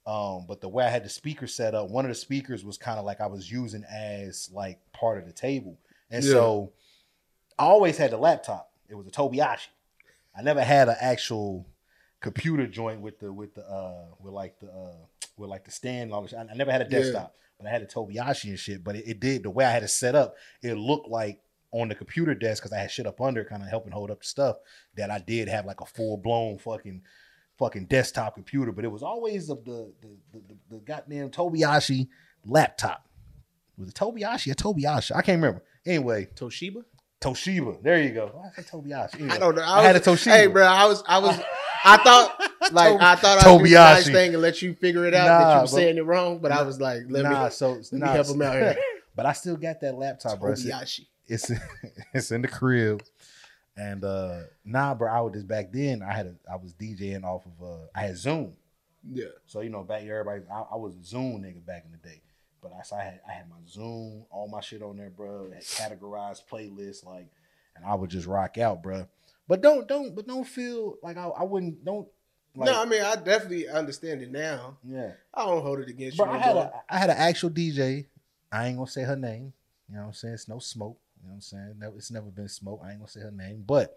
Um, 0.05 0.47
but 0.49 0.59
the 0.59 0.67
way 0.67 0.83
I 0.83 0.89
had 0.89 1.05
the 1.05 1.09
speaker 1.09 1.47
set 1.47 1.73
up, 1.75 1.89
one 1.89 2.03
of 2.03 2.09
the 2.09 2.15
speakers 2.15 2.65
was 2.65 2.77
kind 2.77 2.99
of 2.99 3.05
like 3.05 3.21
I 3.21 3.27
was 3.27 3.49
using 3.49 3.85
as 3.85 4.49
like 4.51 4.79
part 4.91 5.17
of 5.17 5.25
the 5.25 5.31
table. 5.31 5.79
And 6.11 6.25
Yeah. 6.25 6.33
so 6.33 6.73
I 7.57 7.63
always 7.63 7.95
had 7.97 8.11
the 8.11 8.17
laptop. 8.17 8.69
It 8.89 8.95
was 8.95 9.07
a 9.07 9.11
Tobiashi. 9.11 9.69
I 10.37 10.41
never 10.41 10.61
had 10.61 10.89
an 10.89 10.97
actual 10.99 11.67
computer 12.25 12.65
joint 12.65 13.01
with 13.01 13.19
the 13.19 13.31
with 13.31 13.53
the 13.53 13.61
uh 13.61 14.05
with 14.19 14.33
like 14.33 14.59
the 14.59 14.67
uh 14.67 14.95
with 15.37 15.49
like 15.49 15.63
the 15.63 15.71
stand 15.71 16.03
and 16.03 16.13
all 16.13 16.23
this. 16.23 16.33
I, 16.33 16.41
I 16.41 16.55
never 16.55 16.71
had 16.71 16.81
a 16.81 16.85
Yeah. 16.85 16.99
desktop, 16.99 17.35
but 17.59 17.67
I 17.67 17.69
had 17.69 17.83
a 17.83 17.85
Tobiashi 17.85 18.49
and 18.49 18.57
shit. 18.59 18.83
But 18.83 18.95
it, 18.95 19.03
it 19.07 19.19
did 19.19 19.43
the 19.43 19.49
way 19.51 19.63
I 19.63 19.69
had 19.71 19.83
it 19.83 19.89
set 19.89 20.15
up, 20.15 20.35
it 20.63 20.73
looked 20.73 21.07
like 21.07 21.39
on 21.71 21.87
the 21.89 21.95
computer 21.95 22.33
desk 22.33 22.63
because 22.63 22.73
I 22.73 22.79
had 22.79 22.89
shit 22.89 23.05
up 23.05 23.21
under, 23.21 23.43
kind 23.45 23.61
of 23.61 23.69
helping 23.69 23.91
hold 23.91 24.09
up 24.09 24.21
the 24.21 24.25
stuff. 24.27 24.55
That 24.97 25.11
I 25.11 25.19
did 25.19 25.47
have 25.49 25.65
like 25.65 25.81
a 25.81 25.85
full 25.85 26.17
blown 26.17 26.57
fucking 26.57 27.01
fucking 27.59 27.85
desktop 27.85 28.33
computer, 28.33 28.71
but 28.71 28.83
it 28.85 28.91
was 28.91 29.03
always 29.03 29.47
the 29.47 29.55
the 29.55 29.93
the, 30.01 30.09
the, 30.33 30.39
the, 30.47 30.57
the 30.75 30.79
goddamn 30.79 31.29
Tobiashi 31.29 32.07
laptop. 32.45 33.07
Was 33.77 33.89
it 33.89 33.95
Tobiashi 33.95 34.51
or 34.51 34.55
Tobiashi? 34.55 35.11
I 35.15 35.21
can't 35.21 35.37
remember. 35.37 35.63
Anyway, 35.85 36.27
Toshiba. 36.35 36.83
Toshiba. 37.25 37.81
There 37.81 38.01
you 38.01 38.11
go. 38.11 38.31
Why 38.33 38.47
I 38.47 38.51
said 38.61 38.67
Tobiashi? 38.67 39.15
Anyway, 39.15 39.29
I 39.31 39.37
don't 39.39 39.55
know. 39.55 39.63
I, 39.63 39.83
had 39.83 39.95
a 39.95 39.99
Toshiba. 39.99 40.31
Hey, 40.31 40.47
bro, 40.47 40.63
I 40.63 40.85
was 40.85 41.03
I 41.07 41.19
was 41.19 41.39
I 41.83 41.97
thought 41.97 42.39
like 42.71 43.01
I 43.01 43.15
thought 43.15 43.43
the 43.43 43.49
Tobiashi. 43.49 43.71
nice 43.71 44.05
thing 44.09 44.33
and 44.33 44.41
let 44.41 44.61
you 44.61 44.73
figure 44.73 45.05
it 45.05 45.13
out 45.13 45.27
that 45.27 45.55
you 45.55 45.61
were 45.61 45.67
saying 45.67 45.97
it 45.97 46.05
wrong, 46.05 46.39
but 46.39 46.51
I 46.51 46.63
was 46.63 46.79
like, 46.79 47.03
let 47.09 47.23
nah, 47.23 47.45
me 47.45 47.49
so 47.51 47.71
let 47.71 47.93
nah, 47.93 48.05
me 48.07 48.11
help 48.11 48.27
him 48.27 48.41
out 48.41 48.53
here. 48.53 48.77
but 49.15 49.25
I 49.25 49.33
still 49.33 49.57
got 49.57 49.81
that 49.81 49.95
laptop, 49.95 50.39
bro. 50.39 50.51
It's, 50.51 50.63
Tobiashi. 50.65 51.05
it's 51.27 51.51
it's 52.13 52.31
in 52.31 52.41
the 52.41 52.47
crib, 52.47 53.03
and 53.75 54.03
uh 54.03 54.41
nah, 54.63 54.93
bro. 54.93 55.11
I 55.11 55.21
was 55.21 55.33
just 55.33 55.47
back 55.47 55.71
then. 55.71 56.01
I 56.01 56.13
had 56.13 56.27
a 56.27 56.35
I 56.51 56.55
was 56.55 56.73
DJing 56.73 57.23
off 57.23 57.45
of 57.45 57.67
uh 57.67 57.85
I 57.95 58.01
had 58.01 58.15
Zune, 58.15 58.53
Yeah. 59.11 59.25
so 59.45 59.61
you 59.61 59.69
know 59.69 59.83
back 59.83 60.03
everybody. 60.03 60.41
I, 60.51 60.63
I 60.73 60.75
was 60.75 60.95
a 60.95 61.15
Zune 61.15 61.41
nigga 61.41 61.65
back 61.65 61.85
in 61.85 61.91
the 61.91 61.97
day, 61.97 62.21
but 62.65 62.73
I 62.73 62.95
I 62.95 63.03
had 63.03 63.19
I 63.29 63.31
had 63.31 63.49
my 63.49 63.57
Zune, 63.67 64.25
all 64.31 64.47
my 64.51 64.59
shit 64.59 64.81
on 64.81 64.97
there, 64.97 65.11
bro. 65.11 65.51
Had 65.51 65.61
categorized 65.61 66.41
playlists 66.51 67.05
like, 67.05 67.27
and 67.75 67.85
I 67.85 67.93
would 67.93 68.09
just 68.09 68.25
rock 68.25 68.57
out, 68.57 68.81
bro. 68.81 69.07
But 69.47 69.61
don't 69.61 69.87
don't 69.87 70.15
but 70.15 70.25
don't 70.25 70.47
feel 70.47 70.95
like 71.03 71.15
I 71.15 71.27
I 71.27 71.43
wouldn't 71.43 71.85
don't 71.85 72.07
like 72.55 72.67
no, 72.71 72.81
I 72.81 72.85
mean 72.85 73.03
I 73.03 73.15
definitely 73.17 73.67
understand 73.69 74.23
it 74.23 74.31
now. 74.31 74.77
yeah. 74.83 75.11
I 75.33 75.45
don't 75.45 75.61
hold 75.61 75.79
it 75.79 75.89
against 75.89 76.17
Bro, 76.17 76.27
you. 76.27 76.31
I 76.31 76.37
had 76.39 76.55
a 76.55 76.83
I 76.89 76.97
had 76.97 77.09
an 77.11 77.17
actual 77.17 77.51
DJ. 77.51 78.07
I 78.51 78.67
ain't 78.67 78.77
gonna 78.77 78.89
say 78.89 79.03
her 79.03 79.15
name. 79.15 79.53
You 79.87 79.95
know 79.97 80.01
what 80.01 80.07
I'm 80.07 80.13
saying? 80.13 80.33
It's 80.33 80.47
no 80.47 80.57
smoke. 80.57 80.97
You 81.21 81.27
know 81.27 81.33
what 81.33 81.35
I'm 81.35 81.41
saying? 81.41 81.75
No, 81.77 81.93
it's 81.95 82.09
never 82.09 82.31
been 82.31 82.49
smoke. 82.49 82.81
I 82.83 82.89
ain't 82.89 82.99
gonna 82.99 83.09
say 83.09 83.19
her 83.19 83.31
name. 83.31 83.63
But 83.67 83.95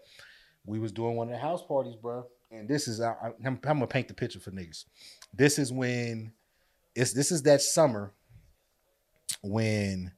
we 0.63 0.77
was 0.77 0.91
doing 0.91 1.15
one 1.15 1.29
of 1.29 1.33
the 1.33 1.39
house 1.39 1.63
parties, 1.63 1.95
bro. 1.95 2.27
And 2.51 2.67
this 2.67 2.87
is 2.87 3.01
I, 3.01 3.15
I'm 3.43 3.55
gonna 3.55 3.87
paint 3.87 4.09
the 4.09 4.13
picture 4.13 4.39
for 4.39 4.51
niggas. 4.51 4.85
This 5.33 5.57
is 5.57 5.73
when 5.73 6.33
it's 6.93 7.13
this 7.13 7.31
is 7.31 7.41
that 7.43 7.61
summer 7.61 8.13
when 9.41 10.11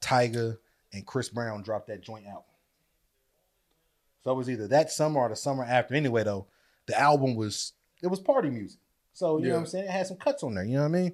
Tyga 0.00 0.56
and 0.92 1.06
Chris 1.06 1.28
Brown 1.28 1.62
dropped 1.62 1.88
that 1.88 2.02
joint 2.02 2.26
out. 2.26 2.44
So 4.22 4.30
it 4.32 4.36
was 4.36 4.48
either 4.48 4.68
that 4.68 4.90
summer 4.90 5.20
or 5.20 5.28
the 5.28 5.36
summer 5.36 5.64
after. 5.64 5.94
Anyway, 5.94 6.24
though, 6.24 6.46
the 6.86 6.98
album 6.98 7.34
was 7.34 7.72
it 8.02 8.06
was 8.06 8.20
party 8.20 8.50
music. 8.50 8.80
So 9.12 9.38
you 9.38 9.48
know 9.48 9.54
what 9.54 9.60
I'm 9.60 9.66
saying? 9.66 9.84
It 9.84 9.90
had 9.90 10.06
some 10.06 10.16
cuts 10.16 10.42
on 10.42 10.54
there. 10.54 10.64
You 10.64 10.74
know 10.76 10.80
what 10.82 10.88
I 10.88 11.02
mean? 11.02 11.12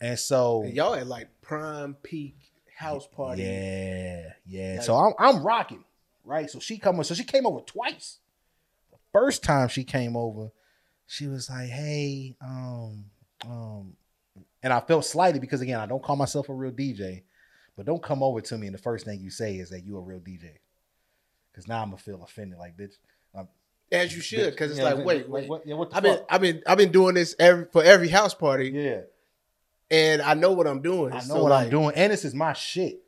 And 0.00 0.18
so 0.18 0.62
And 0.64 0.74
y'all 0.74 0.94
at 0.94 1.06
like 1.06 1.28
prime 1.40 1.94
peak 2.02 2.36
house 2.76 3.06
party. 3.06 3.42
yeah, 3.42 4.32
yeah. 4.46 4.74
Like- 4.76 4.82
so 4.82 4.96
I'm 4.96 5.12
I'm 5.18 5.42
rocking, 5.44 5.84
right? 6.24 6.50
So 6.50 6.58
she 6.58 6.78
come 6.78 7.02
so 7.04 7.14
she 7.14 7.24
came 7.24 7.46
over 7.46 7.60
twice. 7.60 8.18
The 8.90 8.98
first 9.12 9.44
time 9.44 9.68
she 9.68 9.84
came 9.84 10.16
over, 10.16 10.50
she 11.06 11.28
was 11.28 11.48
like, 11.48 11.68
"Hey, 11.68 12.34
um, 12.40 13.04
um," 13.48 13.96
and 14.62 14.72
I 14.72 14.80
felt 14.80 15.04
slighted 15.04 15.40
because 15.40 15.60
again, 15.60 15.80
I 15.80 15.86
don't 15.86 16.02
call 16.02 16.16
myself 16.16 16.48
a 16.48 16.54
real 16.54 16.72
DJ, 16.72 17.22
but 17.76 17.86
don't 17.86 18.02
come 18.02 18.22
over 18.22 18.40
to 18.40 18.58
me 18.58 18.66
and 18.66 18.74
the 18.74 18.80
first 18.82 19.04
thing 19.04 19.20
you 19.20 19.30
say 19.30 19.56
is 19.56 19.70
that 19.70 19.84
you 19.84 19.96
a 19.96 20.00
real 20.00 20.20
DJ, 20.20 20.50
because 21.50 21.68
now 21.68 21.82
I'm 21.82 21.88
gonna 21.90 21.98
feel 21.98 22.22
offended. 22.22 22.58
Like, 22.58 22.76
bitch, 22.76 22.94
um, 23.34 23.48
As 23.90 24.14
you 24.14 24.20
should, 24.22 24.50
because 24.50 24.70
it's 24.70 24.80
yeah, 24.80 24.92
like, 24.92 25.04
wait, 25.04 25.28
wait. 25.28 25.48
what, 25.48 25.66
yeah, 25.66 25.74
what 25.74 25.90
I've 25.94 26.02
been. 26.02 26.18
I've 26.28 26.40
been, 26.40 26.62
I've 26.66 26.78
been 26.78 26.92
doing 26.92 27.14
this 27.14 27.34
every 27.38 27.66
for 27.72 27.82
every 27.82 28.08
house 28.08 28.34
party, 28.34 28.70
yeah, 28.70 29.00
and 29.90 30.22
I 30.22 30.34
know 30.34 30.52
what 30.52 30.66
I'm 30.66 30.82
doing. 30.82 31.12
I 31.12 31.16
know 31.16 31.22
So, 31.22 31.42
what 31.42 31.50
like, 31.50 31.64
I'm 31.64 31.70
doing, 31.70 31.92
and 31.94 32.12
this 32.12 32.24
is 32.24 32.34
my 32.34 32.52
shit. 32.52 33.00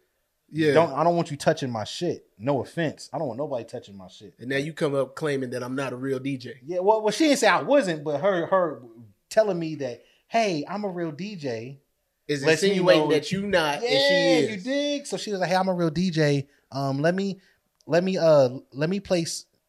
Yeah. 0.51 0.73
Don't 0.73 0.93
I 0.93 1.03
don't 1.03 1.17
want 1.17 1.33
you 1.33 1.37
touching 1.37 1.71
my 1.71 1.83
shit. 1.83 2.27
No 2.39 2.63
offense. 2.63 3.11
I 3.13 3.19
don't 3.19 3.27
want 3.27 3.39
nobody 3.39 3.65
touching 3.65 3.97
my 3.97 4.07
shit. 4.07 4.35
and 4.39 4.49
now 4.49 4.57
you 4.59 4.73
come 4.73 4.95
up 4.95 5.17
claiming 5.17 5.51
that 5.51 5.65
I'm 5.65 5.75
not 5.75 5.93
a 5.93 5.97
real 5.97 6.21
DJ. 6.21 6.55
Yeah, 6.65 6.79
well, 6.79 7.03
well, 7.03 7.11
she 7.11 7.25
didn't 7.25 7.41
say 7.41 7.49
I 7.49 7.63
wasn't, 7.63 8.05
but 8.05 8.21
her 8.21 8.47
her 8.47 8.83
telling 9.31 9.59
me 9.59 9.75
that, 9.77 10.05
hey, 10.35 10.65
I'm 10.69 10.85
a 10.85 10.89
real 10.89 11.13
DJ. 11.13 11.79
Is 12.27 12.43
insinuating 12.43 13.03
know- 13.05 13.11
that 13.11 13.31
you 13.31 13.47
not 13.47 13.83
Yeah, 13.83 13.91
and 13.91 14.01
she 14.01 14.53
you 14.53 14.57
dig. 14.59 15.07
So 15.07 15.17
she 15.17 15.31
was 15.31 15.41
like, 15.41 15.51
hey, 15.51 15.57
I'm 15.57 15.69
a 15.69 15.75
real 15.75 15.91
DJ. 15.91 16.49
Um, 16.73 17.01
let 17.01 17.15
me 17.15 17.41
let 17.87 18.03
me 18.03 18.19
uh 18.19 18.49
let 18.73 18.91
me 18.91 18.99
play 18.99 19.27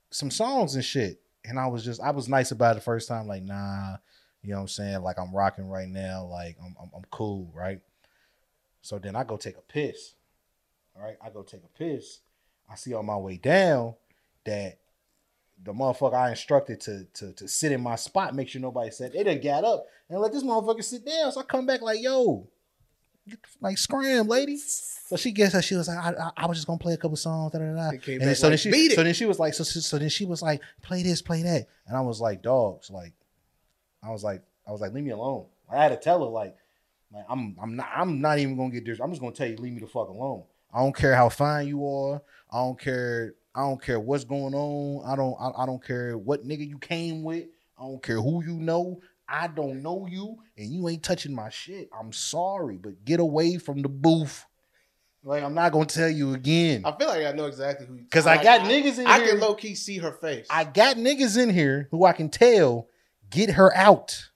some 0.10 0.32
songs 0.32 0.76
and 0.76 0.84
shit. 0.84 1.22
And 1.44 1.60
I 1.60 1.68
was 1.68 1.86
just 1.86 2.02
I 2.02 2.12
was 2.12 2.28
nice 2.28 2.52
about 2.52 2.72
it 2.72 2.76
the 2.76 2.82
first 2.82 3.08
time, 3.08 3.28
like, 3.28 3.44
nah, 3.44 3.98
you 4.42 4.52
know 4.52 4.56
what 4.56 4.62
I'm 4.62 4.68
saying? 4.70 5.02
Like 5.04 5.20
I'm 5.20 5.36
rocking 5.36 5.70
right 5.70 5.88
now, 5.88 6.26
like 6.26 6.58
I'm 6.64 6.76
I'm, 6.82 6.90
I'm 6.96 7.06
cool, 7.12 7.52
right? 7.54 7.82
So 8.82 8.98
then 8.98 9.16
I 9.16 9.24
go 9.24 9.38
take 9.38 9.58
a 9.58 9.62
piss. 9.62 10.16
All 10.96 11.04
right, 11.04 11.18
I 11.22 11.30
go 11.30 11.44
take 11.44 11.62
a 11.64 11.78
piss. 11.78 12.22
I 12.72 12.76
see 12.76 12.94
on 12.94 13.06
my 13.06 13.18
way 13.18 13.38
down 13.38 13.96
that 14.46 14.80
the 15.66 15.74
motherfucker 15.74 16.14
I 16.14 16.30
instructed 16.30 16.80
to 16.82 17.06
to 17.16 17.34
to 17.34 17.48
sit 17.48 17.72
in 17.72 17.82
my 17.82 17.96
spot, 17.96 18.36
make 18.36 18.48
sure 18.48 18.62
nobody 18.62 18.92
said 18.92 19.14
they 19.14 19.24
done 19.24 19.42
got 19.42 19.64
up 19.64 19.86
and 20.10 20.20
let 20.22 20.32
this 20.32 20.44
motherfucker 20.44 20.84
sit 20.84 21.06
down. 21.06 21.32
So 21.32 21.42
I 21.42 21.44
come 21.44 21.66
back 21.66 21.82
like, 21.82 22.02
yo, 22.02 22.48
like 23.60 23.78
scram, 23.78 24.28
lady. 24.28 24.58
So 24.58 25.18
she 25.18 25.32
gets 25.32 25.54
her. 25.54 25.62
She 25.62 25.76
was 25.76 25.88
like, 25.88 25.98
I, 25.98 26.10
I, 26.12 26.32
I 26.38 26.46
was 26.46 26.58
just 26.58 26.68
gonna 26.68 26.80
play 26.80 26.94
a 26.94 26.98
couple 26.98 27.18
songs. 27.18 27.52
Da, 27.52 27.60
da, 27.60 27.66
da. 27.66 27.90
And 27.90 28.02
then, 28.02 28.20
back 28.20 28.38
so 28.38 28.50
then 28.50 28.58
she, 28.58 28.72
"Beat 28.72 28.92
it." 28.92 28.96
so 28.96 29.04
then 29.04 29.14
she 29.14 29.26
was 29.26 29.40
like, 29.40 29.54
so, 29.54 29.64
so 29.64 29.80
so 29.80 29.98
then 29.98 30.10
she 30.10 30.26
was 30.26 30.42
like, 30.42 30.62
play 30.82 31.02
this, 31.02 31.22
play 31.22 31.42
that, 31.42 31.68
and 31.88 31.98
I 31.98 32.02
was 32.02 32.22
like, 32.22 32.42
dogs, 32.42 32.90
like, 32.92 33.14
I 34.04 34.12
was 34.12 34.24
like, 34.24 34.44
I 34.68 34.72
was 34.72 34.82
like, 34.82 34.94
leave 34.94 35.04
me 35.04 35.12
alone. 35.12 35.46
I 35.70 35.82
had 35.82 35.90
to 35.90 35.98
tell 35.98 36.20
her 36.20 36.30
like, 36.30 36.56
like 37.12 37.26
I'm 37.28 37.58
I'm 37.62 37.76
not 37.76 37.90
I'm 37.96 38.22
not 38.22 38.38
even 38.38 38.56
gonna 38.56 38.70
get 38.70 38.86
this. 38.86 39.00
I'm 39.00 39.10
just 39.10 39.22
gonna 39.22 39.34
tell 39.34 39.48
you, 39.48 39.58
leave 39.58 39.74
me 39.74 39.80
the 39.80 39.88
fuck 39.88 40.10
alone. 40.10 40.44
I 40.72 40.80
don't 40.80 40.96
care 40.96 41.16
how 41.16 41.30
fine 41.30 41.68
you 41.68 41.88
are. 41.88 42.22
I 42.52 42.58
don't 42.58 42.80
care. 42.80 43.34
I 43.56 43.62
don't 43.62 43.82
care 43.82 44.00
what's 44.00 44.26
going 44.26 44.54
on. 44.54 45.10
I 45.10 45.16
don't. 45.16 45.36
I, 45.40 45.64
I 45.64 45.66
don't 45.66 45.84
care 45.84 46.18
what 46.18 46.46
nigga 46.46 46.68
you 46.68 46.78
came 46.78 47.24
with. 47.24 47.46
I 47.78 47.84
don't 47.84 48.04
care 48.04 48.20
who 48.22 48.44
you 48.44 48.54
know. 48.54 49.02
I 49.28 49.48
don't 49.48 49.82
know 49.82 50.06
you, 50.08 50.38
and 50.58 50.72
you 50.72 50.88
ain't 50.88 51.02
touching 51.02 51.34
my 51.34 51.50
shit. 51.50 51.90
I'm 51.98 52.12
sorry, 52.12 52.78
but 52.78 53.06
get 53.06 53.20
away 53.20 53.58
from 53.58 53.82
the 53.82 53.90
booth. 53.90 54.46
Like 55.24 55.44
I'm 55.44 55.56
not 55.56 55.72
gonna 55.72 55.86
tell 55.86 56.10
you 56.10 56.34
again. 56.34 56.84
I 56.86 56.92
feel 56.92 57.08
like 57.08 57.26
I 57.26 57.32
know 57.32 57.46
exactly 57.46 57.88
who. 57.88 58.00
Cause 58.12 58.28
I 58.28 58.44
got 58.44 58.62
niggas 58.62 59.00
in 59.00 59.08
I 59.08 59.18
here. 59.18 59.26
I 59.26 59.30
can 59.30 59.40
low 59.40 59.56
key 59.56 59.74
see 59.74 59.98
her 59.98 60.12
face. 60.12 60.46
I 60.52 60.66
got 60.66 60.98
niggas 60.98 61.42
in 61.42 61.50
here 61.50 61.88
who 61.90 62.06
I 62.06 62.14
can 62.14 62.30
tell 62.30 62.90
get 63.30 63.52
her 63.52 63.76
out. 63.76 64.30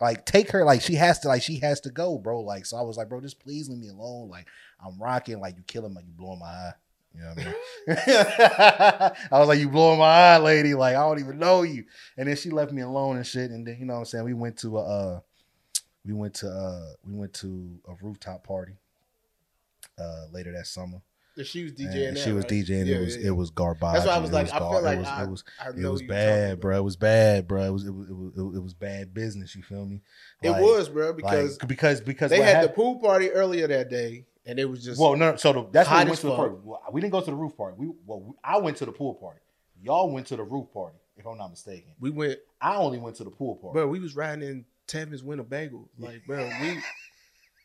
Like 0.00 0.24
take 0.26 0.52
her, 0.52 0.64
like 0.64 0.80
she 0.80 0.94
has 0.94 1.18
to, 1.20 1.28
like 1.28 1.42
she 1.42 1.58
has 1.58 1.80
to 1.80 1.90
go, 1.90 2.18
bro. 2.18 2.40
Like 2.42 2.66
so, 2.66 2.76
I 2.76 2.82
was 2.82 2.96
like, 2.96 3.08
bro, 3.08 3.20
just 3.20 3.40
please 3.40 3.68
leave 3.68 3.80
me 3.80 3.88
alone. 3.88 4.28
Like 4.28 4.46
I'm 4.84 4.96
rocking, 5.02 5.40
like 5.40 5.56
you 5.56 5.64
killing 5.66 5.92
like 5.92 6.06
you 6.06 6.12
blowing 6.12 6.38
my 6.38 6.46
eye. 6.46 6.72
You 7.14 7.22
know 7.22 7.28
what 7.34 7.38
I 7.38 7.44
mean? 7.44 9.12
I 9.32 9.38
was 9.38 9.48
like, 9.48 9.58
you 9.58 9.68
blowing 9.68 9.98
my 9.98 10.06
eye, 10.06 10.38
lady. 10.38 10.74
Like 10.74 10.94
I 10.94 11.00
don't 11.00 11.18
even 11.20 11.38
know 11.38 11.62
you. 11.62 11.84
And 12.16 12.28
then 12.28 12.36
she 12.36 12.50
left 12.50 12.72
me 12.72 12.82
alone 12.82 13.16
and 13.16 13.26
shit. 13.26 13.50
And 13.50 13.66
then 13.66 13.76
you 13.78 13.86
know 13.86 13.94
what 13.94 14.00
I'm 14.00 14.04
saying? 14.04 14.24
We 14.24 14.34
went 14.34 14.56
to 14.58 14.78
a, 14.78 14.82
uh, 15.16 15.20
we 16.04 16.12
went 16.12 16.34
to 16.34 16.48
uh, 16.48 16.92
we 17.04 17.14
went 17.14 17.34
to 17.34 17.78
a 17.88 17.94
rooftop 18.04 18.44
party 18.46 18.74
uh 19.98 20.26
later 20.32 20.52
that 20.52 20.66
summer. 20.66 21.02
she 21.42 21.64
was 21.64 21.72
And 21.72 21.90
DJing. 21.90 22.14
that, 22.14 22.18
she 22.18 22.32
was 22.32 22.44
right? 22.44 22.52
DJing. 22.52 22.86
Yeah, 22.86 22.96
it 22.96 23.00
was 23.00 23.16
yeah. 23.16 23.26
it 23.28 23.30
was 23.36 23.50
garbage. 23.50 23.80
That's 23.80 24.06
why 24.06 24.14
I 24.14 24.18
was 24.18 24.30
It 24.30 24.34
like, 24.34 24.52
I 24.52 24.58
gar- 24.58 24.72
feel 24.72 24.82
like 24.82 24.96
it 24.96 24.98
was, 25.00 25.08
I, 25.08 25.22
it 25.22 25.30
was 25.30 25.44
I 25.58 25.68
it 25.68 25.74
was 25.74 25.74
who 25.76 25.82
you're 25.82 25.92
talking 25.92 26.08
bad, 26.08 26.60
bro. 26.60 26.76
It 26.76 26.84
was 26.84 26.96
bad, 26.96 27.48
bro. 27.48 27.62
It 27.64 27.70
was 27.70 27.84
it 27.84 27.90
was 27.94 28.08
it 28.08 28.42
was, 28.42 28.56
it 28.56 28.62
was 28.62 28.74
bad 28.74 29.14
business. 29.14 29.56
You 29.56 29.62
feel 29.62 29.86
me? 29.86 30.02
It 30.42 30.50
was, 30.50 30.88
bro, 30.88 31.06
like, 31.06 31.16
because 31.16 31.58
because 31.58 32.00
because 32.00 32.30
they 32.30 32.42
had 32.42 32.64
the 32.64 32.68
pool 32.68 33.00
party 33.00 33.30
earlier 33.30 33.66
that 33.66 33.90
day, 33.90 34.26
and 34.48 34.58
it 34.58 34.64
was 34.64 34.82
just 34.82 34.98
well, 35.00 35.14
no. 35.14 35.36
So 35.36 35.52
the, 35.52 35.66
that's 35.70 35.88
when 35.90 36.06
we 36.06 36.10
went 36.10 36.20
to 36.20 36.26
the 36.26 36.36
first. 36.36 36.56
well, 36.64 36.82
We 36.90 37.00
didn't 37.00 37.12
go 37.12 37.20
to 37.20 37.30
the 37.30 37.36
roof 37.36 37.56
party. 37.56 37.76
We 37.78 37.90
well, 38.06 38.20
we, 38.20 38.32
I 38.42 38.56
went 38.56 38.78
to 38.78 38.86
the 38.86 38.92
pool 38.92 39.14
party. 39.14 39.40
Y'all 39.80 40.10
went 40.10 40.26
to 40.28 40.36
the 40.36 40.42
roof 40.42 40.72
party, 40.72 40.96
if 41.16 41.26
I'm 41.26 41.38
not 41.38 41.50
mistaken. 41.50 41.92
we 42.00 42.10
went, 42.10 42.38
I 42.60 42.76
only 42.76 42.98
went 42.98 43.16
to 43.16 43.24
the 43.24 43.30
pool 43.30 43.54
party. 43.54 43.74
bro. 43.74 43.86
We 43.86 44.00
was 44.00 44.16
riding 44.16 44.48
in 44.48 44.64
Tavin's 44.88 45.22
Winnebago, 45.22 45.88
like, 45.98 46.26
bro, 46.26 46.50
we 46.60 46.82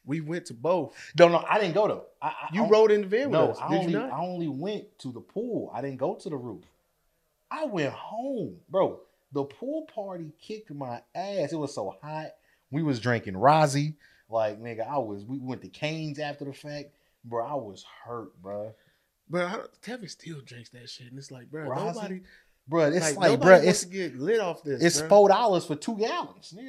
we 0.05 0.21
went 0.21 0.45
to 0.47 0.53
both. 0.53 0.95
no, 1.17 1.29
no, 1.29 1.43
I 1.49 1.59
didn't 1.59 1.73
go 1.73 1.87
though. 1.87 2.05
I, 2.21 2.27
I, 2.27 2.49
You 2.51 2.65
I, 2.65 2.67
rode 2.67 2.91
in 2.91 3.01
the 3.01 3.07
van 3.07 3.31
with 3.31 3.39
us, 3.39 3.57
I 3.59 3.69
did 3.69 3.79
only 3.79 3.93
you 3.93 3.99
not? 3.99 4.11
I 4.11 4.19
only 4.19 4.47
went 4.49 4.99
to 4.99 5.11
the 5.11 5.21
pool. 5.21 5.71
I 5.73 5.81
didn't 5.81 5.97
go 5.97 6.15
to 6.15 6.29
the 6.29 6.35
roof. 6.35 6.63
I 7.49 7.65
went 7.65 7.93
home, 7.93 8.57
bro. 8.69 8.99
The 9.31 9.45
pool 9.45 9.87
party 9.93 10.31
kicked 10.39 10.71
my 10.71 11.01
ass. 11.15 11.53
It 11.53 11.55
was 11.55 11.73
so 11.73 11.95
hot. 12.01 12.27
We 12.69 12.83
was 12.83 12.99
drinking 12.99 13.37
Rossi. 13.37 13.95
Like 14.33 14.59
nigga, 14.59 14.89
I 14.89 14.97
was. 14.97 15.23
We 15.25 15.37
went 15.37 15.61
to 15.61 15.69
Canes 15.69 16.17
after 16.17 16.43
the 16.43 16.53
fact, 16.53 16.89
bro. 17.23 17.45
I 17.45 17.53
was 17.53 17.85
hurt, 18.03 18.41
bro. 18.41 18.73
Bro, 19.29 19.45
I, 19.45 19.59
Tevin 19.81 20.09
still 20.09 20.41
drinks 20.43 20.69
that 20.71 20.89
shit, 20.89 21.07
and 21.07 21.17
it's 21.17 21.31
like, 21.31 21.49
bro, 21.51 21.69
Rossi? 21.69 21.95
nobody, 21.95 22.21
Bro, 22.67 22.91
it's 22.93 23.15
like, 23.15 23.29
like, 23.29 23.41
bro, 23.41 23.55
it's 23.55 23.83
get 23.85 24.17
lit 24.17 24.39
off 24.39 24.63
this. 24.63 24.81
it's 24.81 24.99
bro. 25.01 25.09
four 25.09 25.29
dollars 25.29 25.65
for 25.65 25.75
two 25.75 25.97
gallons. 25.97 26.55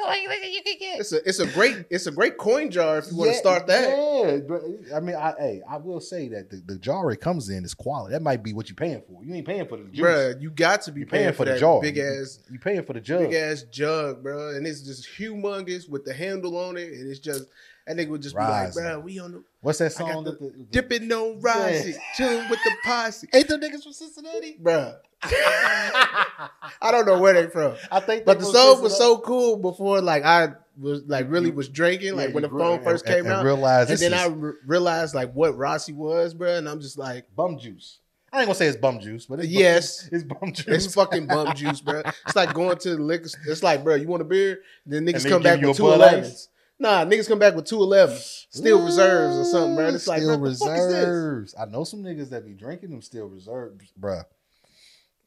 nigga. 0.00 0.06
like 0.06 0.20
nigga, 0.20 0.52
you 0.52 0.62
can 0.62 0.78
get. 0.78 1.00
It's 1.00 1.12
a 1.12 1.28
it's 1.28 1.38
a 1.38 1.46
great 1.46 1.84
it's 1.90 2.06
a 2.06 2.10
great 2.10 2.38
coin 2.38 2.70
jar 2.70 2.98
if 2.98 3.10
you 3.10 3.16
want 3.16 3.30
to 3.32 3.36
start 3.36 3.66
that. 3.66 3.88
Yeah, 3.88 4.36
but 4.48 4.62
I 4.94 5.00
mean, 5.00 5.16
I 5.16 5.34
hey, 5.38 5.62
I 5.68 5.76
will 5.76 6.00
say 6.00 6.28
that 6.28 6.50
the, 6.50 6.62
the 6.66 6.78
jar 6.78 7.10
it 7.10 7.20
comes 7.20 7.48
in 7.48 7.64
is 7.64 7.74
quality. 7.74 8.12
That 8.12 8.22
might 8.22 8.42
be 8.42 8.52
what 8.52 8.68
you're 8.68 8.76
paying 8.76 9.02
for. 9.06 9.24
You 9.24 9.34
ain't 9.34 9.46
paying 9.46 9.66
for 9.66 9.76
the 9.76 9.84
juice. 9.84 10.04
Bruh, 10.04 10.40
you 10.40 10.50
got 10.50 10.82
to 10.82 10.92
be 10.92 11.00
you 11.00 11.06
paying, 11.06 11.32
for, 11.32 11.44
the 11.44 11.52
that 11.52 11.60
jar. 11.60 11.80
big 11.80 11.98
ass 11.98 12.40
You 12.50 12.58
paying 12.58 12.84
for 12.84 12.92
the 12.92 13.00
jug. 13.00 13.20
big 13.30 13.34
ass 13.34 13.62
jug, 13.70 14.22
bro. 14.22 14.50
And 14.50 14.66
it's 14.66 14.82
just 14.82 15.08
humongous 15.18 15.88
with 15.88 16.04
the 16.04 16.12
handle 16.14 16.56
on 16.56 16.76
it, 16.76 16.92
and 16.92 17.08
it's 17.10 17.20
just 17.20 17.44
that 17.86 17.96
nigga 17.96 18.08
would 18.10 18.22
just 18.22 18.34
be 18.36 18.40
like, 18.40 18.50
Rising. 18.66 18.82
bro, 18.84 19.00
we 19.00 19.18
on 19.18 19.32
the 19.32 19.44
What's 19.60 19.78
that 19.78 19.92
song? 19.92 20.08
got 20.08 20.24
that 20.24 20.38
the, 20.40 20.46
the, 20.50 20.64
dipping 20.70 21.10
on 21.12 21.40
rising, 21.40 21.94
chilling 22.16 22.48
with 22.48 22.60
the 22.64 22.72
posse, 22.84 23.28
Ain't 23.34 23.48
them 23.48 23.60
niggas 23.60 23.82
from 23.82 23.92
Cincinnati? 23.92 24.56
bro. 24.60 24.94
I 25.24 26.90
don't 26.90 27.06
know 27.06 27.20
where 27.20 27.32
they 27.34 27.48
from, 27.48 27.74
I 27.90 28.00
think, 28.00 28.24
but 28.24 28.38
the 28.40 28.44
song 28.46 28.82
was 28.82 28.96
so 28.96 29.18
cool 29.18 29.56
before, 29.56 30.00
like 30.00 30.24
I 30.24 30.48
was 30.80 31.02
like 31.06 31.30
really 31.30 31.50
was 31.50 31.68
drinking, 31.68 32.16
like 32.16 32.28
Yeah, 32.30 32.34
when 32.34 32.42
the 32.42 32.48
phone 32.48 32.76
and- 32.76 32.84
first 32.84 33.04
and- 33.06 33.14
came 33.14 33.24
and 33.26 33.34
out, 33.34 33.44
realized 33.44 33.90
and 33.90 33.98
then 34.00 34.14
I 34.14 34.26
is 34.26 34.32
re- 34.32 34.52
realized 34.66 35.14
like 35.14 35.32
what 35.32 35.56
Rossi 35.56 35.92
was, 35.92 36.34
bro, 36.34 36.56
and 36.56 36.68
I'm 36.68 36.80
just 36.80 36.98
like. 36.98 37.26
bum 37.36 37.58
juice. 37.58 37.98
I 38.32 38.38
ain't 38.40 38.46
gonna 38.46 38.54
say 38.54 38.66
it's 38.66 38.78
bum 38.78 38.98
juice, 38.98 39.26
but 39.26 39.40
it's 39.40 39.48
Yes. 39.48 40.08
it's 40.12 40.24
bum 40.24 40.52
juice. 40.54 40.86
It's 40.86 40.94
fucking 40.94 41.26
bum 41.26 41.54
juice, 41.54 41.80
bro. 41.82 42.02
It's 42.26 42.34
like 42.34 42.54
going 42.54 42.78
to 42.78 42.96
the 42.96 43.02
liquor. 43.02 43.28
It's 43.46 43.62
like, 43.62 43.84
bro, 43.84 43.94
you 43.94 44.08
want 44.08 44.22
a 44.22 44.24
beer? 44.24 44.60
Then 44.86 45.06
niggas 45.06 45.28
come 45.28 45.42
back 45.42 45.60
with 45.60 45.76
two 45.76 45.86
elevens. 45.92 46.48
Nah, 46.78 47.04
niggas 47.04 47.28
come 47.28 47.38
back 47.38 47.54
with 47.54 47.66
two 47.66 47.76
elevens, 47.80 48.46
Steel 48.50 48.82
Reserves 48.84 49.36
or 49.36 49.44
something, 49.44 49.76
bro. 49.76 49.86
And 49.86 49.94
it's 49.94 50.08
like, 50.08 50.22
still 50.22 50.38
the 50.40 50.54
fuck 50.54 50.68
is 50.78 50.86
this? 50.88 50.94
reserves. 51.06 51.54
I 51.60 51.66
know 51.66 51.84
some 51.84 52.02
niggas 52.02 52.30
that 52.30 52.44
be 52.44 52.54
drinking 52.54 52.90
them 52.90 53.02
Steel 53.02 53.26
Reserves, 53.26 53.92
bruh. 54.00 54.24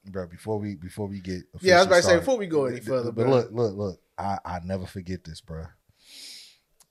Bruh, 0.10 0.30
before 0.30 0.60
we 0.60 0.76
before 0.76 1.08
we 1.08 1.20
get 1.20 1.44
Yeah, 1.62 1.76
I 1.76 1.78
was 1.78 1.88
about 1.88 1.96
to 1.98 2.04
say 2.04 2.18
before 2.20 2.38
we 2.38 2.48
go 2.48 2.66
any 2.66 2.80
further, 2.80 3.12
but 3.12 3.24
bro. 3.24 3.32
look, 3.32 3.52
look, 3.52 3.76
look. 3.76 4.00
I 4.18 4.38
I 4.46 4.60
never 4.64 4.86
forget 4.86 5.24
this, 5.24 5.42
bruh. 5.42 5.68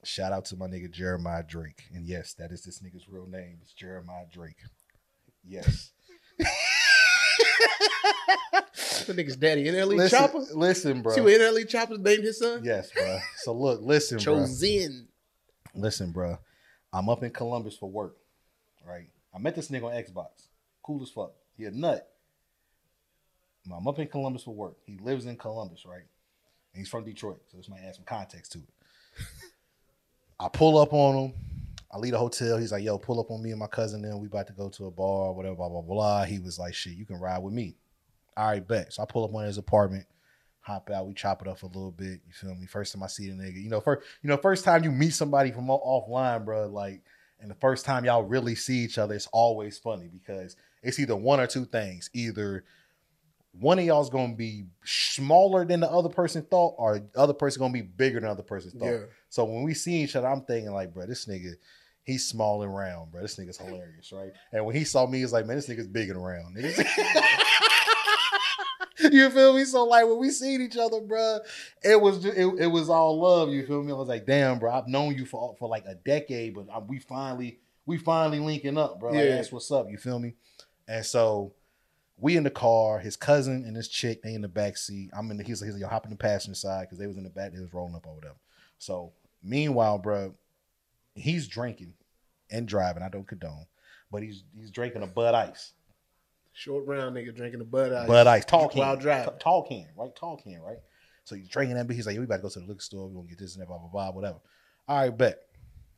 Shout 0.05 0.33
out 0.33 0.45
to 0.47 0.57
my 0.57 0.67
nigga 0.67 0.91
Jeremiah 0.91 1.43
Drake, 1.47 1.85
and 1.95 2.07
yes, 2.07 2.35
that 2.35 2.51
is 2.53 2.63
this 2.63 2.81
nigga's 2.81 3.09
real 3.09 3.27
name. 3.27 3.59
It's 3.63 3.73
Jeremiah 3.73 4.27
Drake. 4.31 4.59
Yes. 5.43 5.93
The 9.07 9.13
nigga's 9.13 9.37
daddy 9.37 9.65
NLE 9.65 9.97
listen, 9.97 10.19
Chopper. 10.19 10.39
listen, 10.55 11.03
bro. 11.03 11.15
See 11.15 11.21
what 11.21 11.33
NLE 11.33 11.69
Chopper 11.69 11.99
named 11.99 12.25
his 12.25 12.39
son? 12.39 12.63
Yes, 12.65 12.91
bro. 12.91 13.19
So 13.39 13.53
look, 13.53 13.81
listen, 13.83 14.19
bro. 14.19 14.47
Listen, 15.75 16.13
bro. 16.13 16.39
I'm 16.93 17.09
up 17.09 17.23
in 17.23 17.31
Columbus 17.31 17.77
for 17.77 17.91
work, 17.91 18.17
right? 18.87 19.11
I 19.35 19.39
met 19.39 19.55
this 19.57 19.69
nigga 19.69 19.85
on 19.85 19.93
Xbox. 19.93 20.49
Cool 20.83 21.03
as 21.03 21.11
fuck. 21.11 21.33
He 21.57 21.65
a 21.65 21.71
nut. 21.71 22.09
I'm 23.73 23.87
up 23.89 23.99
in 23.99 24.09
Columbus 24.09 24.43
for 24.43 24.55
work. 24.55 24.77
He 24.85 24.99
lives 24.99 25.27
in 25.27 25.37
Columbus, 25.37 25.85
right? 25.87 26.05
And 26.73 26.81
he's 26.81 26.89
from 26.89 27.05
Detroit, 27.05 27.41
so 27.51 27.57
this 27.57 27.69
might 27.69 27.81
add 27.81 27.95
some 27.95 28.05
context 28.05 28.53
to 28.53 28.59
it. 28.59 28.75
I 30.41 30.49
pull 30.49 30.79
up 30.79 30.93
on 30.93 31.17
him. 31.17 31.33
I 31.91 31.99
leave 31.99 32.13
the 32.13 32.19
hotel. 32.19 32.59
He's 32.59 32.73
like, 32.73 32.83
"Yo, 32.83 32.99
pull 32.99 33.21
up 33.21 33.31
on 33.31 33.43
me 33.43 33.51
and 33.51 33.61
my 33.61 33.69
cousin. 33.69 34.03
Then 34.03 34.19
we 34.19 34.27
about 34.27 34.49
to 34.49 34.53
go 34.53 34.69
to 34.69 34.87
a 34.87 34.91
bar, 34.91 35.33
whatever, 35.33 35.55
blah 35.55 35.69
blah 35.69 35.83
blah." 35.83 36.25
He 36.25 36.41
was 36.41 36.59
like, 36.59 36.75
"Shit, 36.75 36.95
you 36.95 37.07
can 37.07 37.21
ride 37.21 37.39
with 37.39 37.55
me." 37.55 37.77
All 38.37 38.49
right, 38.49 38.67
bet. 38.67 38.93
So 38.93 39.03
I 39.03 39.07
pull 39.07 39.25
up 39.25 39.35
on 39.35 39.45
his 39.45 39.59
apartment, 39.59 40.07
hop 40.61 40.91
out. 40.91 41.07
We 41.07 41.15
chop 41.15 41.41
it 41.43 41.49
up 41.49 41.63
a 41.63 41.67
little 41.67 41.93
bit. 41.93 42.21
You 42.27 42.33
feel 42.33 42.55
me? 42.55 42.67
First 42.67 42.93
time 42.93 43.03
I 43.03 43.07
see 43.07 43.29
the 43.31 43.35
nigga, 43.35 43.63
you 43.63 43.71
know, 43.71 43.81
first, 43.81 44.07
you 44.23 44.29
know, 44.29 44.37
first 44.37 44.65
time 44.65 44.83
you 44.83 44.91
meet 44.91 45.15
somebody 45.15 45.53
from 45.53 45.69
offline, 45.69 46.45
bro, 46.45 46.67
like, 46.67 47.03
and 47.41 47.51
the 47.51 47.55
first 47.57 47.85
time 47.85 48.05
y'all 48.05 48.23
really 48.23 48.55
see 48.55 48.79
each 48.79 48.99
other, 48.99 49.15
it's 49.15 49.29
always 49.33 49.79
funny 49.79 50.09
because 50.09 50.57
it's 50.83 50.99
either 50.99 51.15
one 51.15 51.39
or 51.39 51.47
two 51.47 51.65
things. 51.65 52.11
Either 52.13 52.65
one 53.61 53.79
of 53.79 53.85
y'all's 53.85 54.11
gonna 54.11 54.35
be 54.35 54.65
smaller 54.85 55.65
than 55.65 55.81
the 55.81 55.91
other 55.91 56.09
person 56.09 56.43
thought, 56.43 56.75
or 56.79 56.99
the 56.99 57.09
other 57.19 57.33
person 57.35 57.61
gonna 57.61 57.73
be 57.73 57.83
bigger 57.83 58.21
than 58.21 58.25
the 58.29 58.33
other 58.33 58.43
person 58.43 58.71
thought. 58.73 58.87
Yeah. 58.87 58.99
So 59.29 59.45
when 59.45 59.63
we 59.63 59.75
see 59.75 60.03
each 60.03 60.17
other, 60.17 60.29
I'm 60.29 60.43
thinking 60.43 60.73
like, 60.73 60.93
bro, 60.93 61.07
this 61.07 61.27
nigga, 61.27 61.53
he's 62.03 62.27
small 62.29 62.63
and 62.63 62.75
round, 62.75 63.13
bro. 63.13 63.23
This 63.23 63.37
nigga's 63.37 63.59
hilarious, 63.59 64.13
right? 64.13 64.33
And 64.53 64.65
when 64.67 64.75
he 64.75 64.85
saw 64.85 65.07
me, 65.07 65.21
he's 65.21 65.33
like, 65.33 65.47
man, 65.47 65.57
this 65.57 65.69
nigga's 65.69 65.87
big 65.89 66.11
and 66.11 66.23
round. 66.25 66.57
you 69.13 69.31
feel 69.31 69.55
me? 69.55 69.65
So 69.65 69.85
like 69.85 70.07
when 70.07 70.19
we 70.19 70.31
seen 70.31 70.61
each 70.63 70.77
other, 70.77 71.01
bro, 71.01 71.39
it 71.83 72.01
was 72.01 72.23
just, 72.23 72.37
it, 72.37 72.47
it 72.59 72.67
was 72.67 72.89
all 72.89 73.21
love. 73.21 73.51
You 73.51 73.67
feel 73.67 73.83
me? 73.83 73.93
I 73.93 73.97
was 73.97 74.09
like, 74.09 74.27
damn, 74.27 74.59
bro, 74.59 74.73
I've 74.73 74.89
known 74.89 75.15
you 75.17 75.27
for 75.27 75.55
for 75.59 75.69
like 75.69 75.85
a 75.87 75.95
decade, 75.95 76.55
but 76.55 76.67
I, 76.73 76.79
we 76.79 76.99
finally 76.99 77.59
we 77.87 77.99
finally 77.99 78.39
linking 78.41 78.79
up, 78.79 78.99
bro. 79.01 79.11
Like, 79.13 79.25
Yeah. 79.25 79.37
that's 79.37 79.53
what's 79.53 79.71
up. 79.71 79.91
You 79.91 79.99
feel 79.99 80.19
me? 80.19 80.35
And 80.89 81.05
so 81.05 81.53
we 82.25 82.39
in 82.39 82.43
the 82.43 82.49
car, 82.49 83.01
his 83.01 83.17
cousin 83.17 83.65
and 83.67 83.77
his 83.77 83.87
chick, 83.87 84.23
they 84.23 84.33
in 84.33 84.41
the 84.41 84.49
back 84.49 84.79
seat. 84.79 85.11
I'm 85.15 85.31
in 85.31 85.37
the 85.37 85.45
he's 85.45 85.61
like, 85.61 85.67
he's 85.67 85.75
like, 85.75 85.83
yo, 85.83 85.89
hop 85.89 86.07
in 86.07 86.11
the 86.11 86.17
passenger 86.17 86.55
side 86.55 86.85
because 86.85 86.97
they 86.97 87.07
was 87.07 87.19
in 87.19 87.23
the 87.23 87.29
back, 87.29 87.53
they 87.53 87.61
was 87.61 87.75
rolling 87.75 87.95
up 87.95 88.07
or 88.07 88.15
whatever. 88.15 88.37
So 88.79 89.13
meanwhile, 89.43 89.99
bro, 89.99 90.33
he's 91.15 91.47
drinking 91.47 91.93
and 92.51 92.67
driving. 92.67 93.03
I 93.03 93.11
don't 93.11 93.29
condone, 93.29 93.67
but 94.11 94.23
he's 94.23 94.43
he's 94.57 94.71
drinking 94.71 95.03
a 95.03 95.07
Bud 95.07 95.35
Ice. 95.35 95.75
Short 96.55 96.87
round 96.87 97.15
nigga 97.15 97.37
drinking 97.37 97.61
a 97.61 97.65
Bud 97.65 97.93
Ice. 97.93 98.09
Bud 98.09 98.27
Ice, 98.27 98.45
can, 98.47 98.69
While 98.73 98.97
driving. 98.97 99.35
T- 99.35 99.39
tall 99.41 99.63
can, 99.63 99.89
right? 99.95 100.17
Tall 100.17 100.39
can, 100.39 100.63
right? 100.63 100.79
So 101.25 101.35
he's 101.35 101.49
drinking 101.49 101.77
that, 101.77 101.87
but 101.87 101.95
he's 101.95 102.07
like, 102.07 102.15
yo, 102.15 102.23
we 102.23 102.25
about 102.25 102.37
to 102.37 102.43
go 102.43 102.49
to 102.49 102.61
the 102.61 102.65
liquor 102.65 102.81
store. 102.81 103.07
We 103.07 103.17
gonna 103.17 103.29
get 103.29 103.39
this 103.39 103.55
and 103.55 103.61
that, 103.61 103.69
blah 103.69 103.77
blah 103.77 103.89
blah, 103.89 104.13
whatever. 104.13 104.39
All 104.89 104.97
right, 104.97 105.11
bet. 105.11 105.41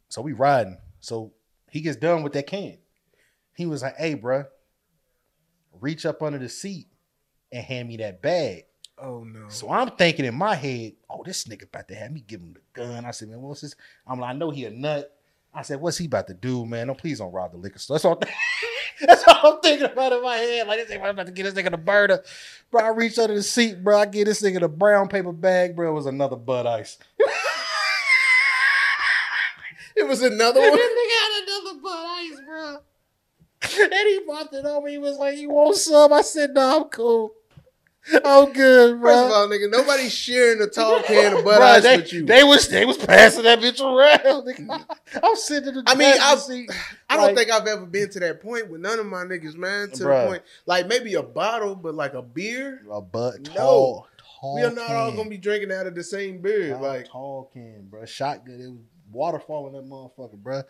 So 0.09 0.23
we 0.23 0.33
riding. 0.33 0.77
So 0.99 1.35
he 1.71 1.83
gets 1.83 1.97
done 1.97 2.25
with 2.25 2.33
that 2.33 2.49
can. 2.49 2.79
He 3.55 3.67
was 3.67 3.83
like, 3.83 3.97
hey, 3.97 4.17
bruh, 4.17 4.47
reach 5.81 6.07
up 6.07 6.23
under 6.23 6.39
the 6.39 6.49
seat 6.49 6.87
and 7.53 7.65
hand 7.65 7.89
me 7.89 7.97
that 7.99 8.23
bag. 8.23 8.65
Oh 8.99 9.25
no. 9.25 9.49
So 9.49 9.71
I'm 9.71 9.91
thinking 9.91 10.25
in 10.25 10.35
my 10.35 10.55
head, 10.55 10.95
oh, 11.11 11.23
this 11.25 11.45
nigga 11.45 11.65
about 11.65 11.89
to 11.89 11.95
have 11.95 12.13
me 12.13 12.25
give 12.27 12.41
him 12.41 12.55
the 12.55 12.61
gun. 12.73 13.05
I 13.05 13.11
said, 13.11 13.29
man, 13.29 13.41
what's 13.43 13.61
this? 13.61 13.75
I'm 14.07 14.21
like, 14.21 14.31
I 14.31 14.33
know 14.33 14.51
he 14.51 14.65
a 14.65 14.71
nut. 14.71 15.13
I 15.53 15.63
said, 15.63 15.81
what's 15.81 15.99
he 15.99 16.07
about 16.07 16.27
to 16.29 16.35
do, 16.35 16.67
man? 16.67 16.87
No, 16.87 16.95
please 16.95 17.19
don't 17.19 17.33
rob 17.33 17.53
the 17.53 17.59
liquor 17.59 17.79
store. 17.79 17.95
That's 17.97 18.05
all, 18.05 18.21
that's 19.01 19.25
all 19.27 19.55
I'm 19.55 19.61
thinking 19.61 19.87
about 19.87 20.13
in 20.13 20.23
my 20.23 20.37
head. 20.37 20.67
Like, 20.67 20.87
this 20.87 20.97
nigga 20.97 21.11
about 21.11 21.27
to 21.27 21.33
get 21.33 21.43
this 21.45 21.55
nigga 21.55 21.71
the 21.71 21.79
burner. 21.79 22.23
Bro, 22.71 22.85
I 22.85 22.89
reach 22.89 23.19
under 23.19 23.35
the 23.35 23.43
seat, 23.43 23.83
bro. 23.83 23.99
I 23.99 24.07
get 24.07 24.27
this 24.27 24.43
nigga 24.43 24.61
the 24.61 24.69
brown 24.69 25.09
paper 25.09 25.33
bag, 25.33 25.75
bro. 25.77 25.91
It 25.91 25.95
was 25.95 26.07
another 26.07 26.37
Bud 26.37 26.67
Ice. 26.67 26.99
it 29.97 30.07
was 30.07 30.23
another 30.23 30.61
one. 30.61 30.71
nigga 30.71 30.77
had 30.79 31.43
another 31.43 31.81
Bud 31.81 32.07
Ice, 32.07 32.41
bro. 32.47 32.79
And 33.83 33.93
he 34.09 34.21
popped 34.27 34.55
it 34.55 34.65
on 34.67 34.85
me. 34.85 34.93
He 34.93 34.99
was 34.99 35.17
like, 35.19 35.39
you 35.39 35.51
want 35.51 35.77
some? 35.77 36.13
I 36.13 36.23
said, 36.23 36.51
no, 36.55 36.79
I'm 36.83 36.85
cool. 36.89 37.33
I'm 38.25 38.53
good, 38.53 39.01
bro. 39.01 39.13
First 39.13 39.25
of 39.27 39.33
all, 39.33 39.49
nigga, 39.49 39.69
nobody's 39.69 40.15
sharing 40.15 40.61
a 40.63 40.69
tall 40.69 41.03
can 41.03 41.37
of 41.39 41.45
Bud 41.45 41.59
Bruh, 41.61 41.77
Ice 41.77 41.83
they, 41.83 41.97
with 41.97 42.13
you. 42.13 42.25
They 42.25 42.45
was 42.45 42.69
they 42.69 42.85
was 42.85 42.97
passing 42.99 43.43
that 43.43 43.59
bitch 43.59 43.81
around. 43.81 44.47
nigga. 44.47 44.85
I'm 45.25 45.35
sitting 45.35 45.71
in 45.71 45.75
the 45.75 45.83
I 45.89 45.97
mean, 45.97 46.15
I've- 46.21 46.41
seat. 46.41 46.71
I 47.11 47.17
don't 47.17 47.27
like- 47.27 47.37
think 47.37 47.51
I've 47.51 47.67
ever 47.67 47.85
been 47.85 48.09
to 48.11 48.21
that 48.21 48.41
point 48.41 48.71
with 48.71 48.81
none 48.81 49.01
of 49.01 49.07
my 49.07 49.25
niggas, 49.25 49.57
man. 49.57 49.91
To 49.91 50.05
Bruh. 50.05 50.23
the 50.23 50.29
point, 50.29 50.43
like 50.67 50.87
maybe 50.87 51.15
a 51.15 51.23
bottle, 51.25 51.75
but 51.75 51.97
like 51.97 52.15
a 52.15 52.23
beer. 52.23 52.83
a 52.93 53.01
butt 53.01 53.41
No. 53.41 53.53
tall, 53.55 54.07
tall. 54.41 54.55
we 54.55 54.63
are 54.63 54.71
not 54.71 54.89
all 54.89 55.11
gonna 55.11 55.29
be 55.29 55.37
drinking 55.39 55.73
out 55.73 55.89
of 55.89 55.97
the 55.97 56.05
same 56.05 56.41
beer. 56.41 56.75
Tall, 56.75 56.83
Like, 56.83 57.09
tall 57.09 57.51
can, 57.53 57.89
bro. 57.91 58.05
Shotgun. 58.05 58.55
It 58.61 58.69
was 58.71 58.79
waterfall 59.11 59.67
in 59.67 59.73
that 59.73 59.85
motherfucker, 59.85 60.37
bro. 60.41 60.63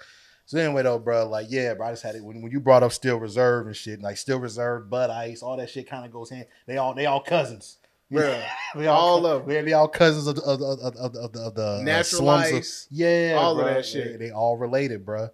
So 0.46 0.58
anyway, 0.58 0.84
though, 0.84 0.98
bro, 0.98 1.28
like 1.28 1.46
yeah, 1.50 1.74
bro. 1.74 1.88
I 1.88 1.90
just 1.92 2.02
had 2.04 2.14
it 2.14 2.24
when, 2.24 2.40
when 2.40 2.52
you 2.52 2.60
brought 2.60 2.82
up 2.84 2.92
Steel 2.92 3.18
Reserve 3.18 3.66
and 3.66 3.74
shit, 3.76 4.00
like 4.00 4.16
Steel 4.16 4.38
Reserve, 4.38 4.88
Bud 4.88 5.10
Ice, 5.10 5.42
all 5.42 5.56
that 5.56 5.68
shit 5.70 5.88
kind 5.90 6.04
of 6.04 6.12
goes 6.12 6.30
hand. 6.30 6.46
They 6.66 6.76
all 6.78 6.94
they 6.94 7.06
all 7.06 7.20
cousins. 7.20 7.78
Bruh, 8.12 8.40
we 8.76 8.86
all 8.86 9.26
of 9.26 9.42
'em. 9.42 9.48
They, 9.48 9.60
they 9.62 9.72
all 9.72 9.88
cousins 9.88 10.28
of 10.28 10.36
the 10.36 10.42
of, 10.42 10.58
the- 10.60 10.64
of, 10.66 10.78
the- 10.94 11.00
of, 11.00 11.12
the- 11.12 11.20
of, 11.20 11.32
the- 11.32 11.40
of 11.40 11.58
uh, 11.58 11.82
natural 11.82 12.20
slums 12.20 12.52
of-. 12.52 12.96
Yeah, 12.96 13.34
All 13.36 13.58
of 13.58 13.66
that 13.66 13.84
shit. 13.84 14.18
They, 14.20 14.26
they 14.26 14.30
all 14.30 14.56
related, 14.56 15.04
bro. 15.04 15.28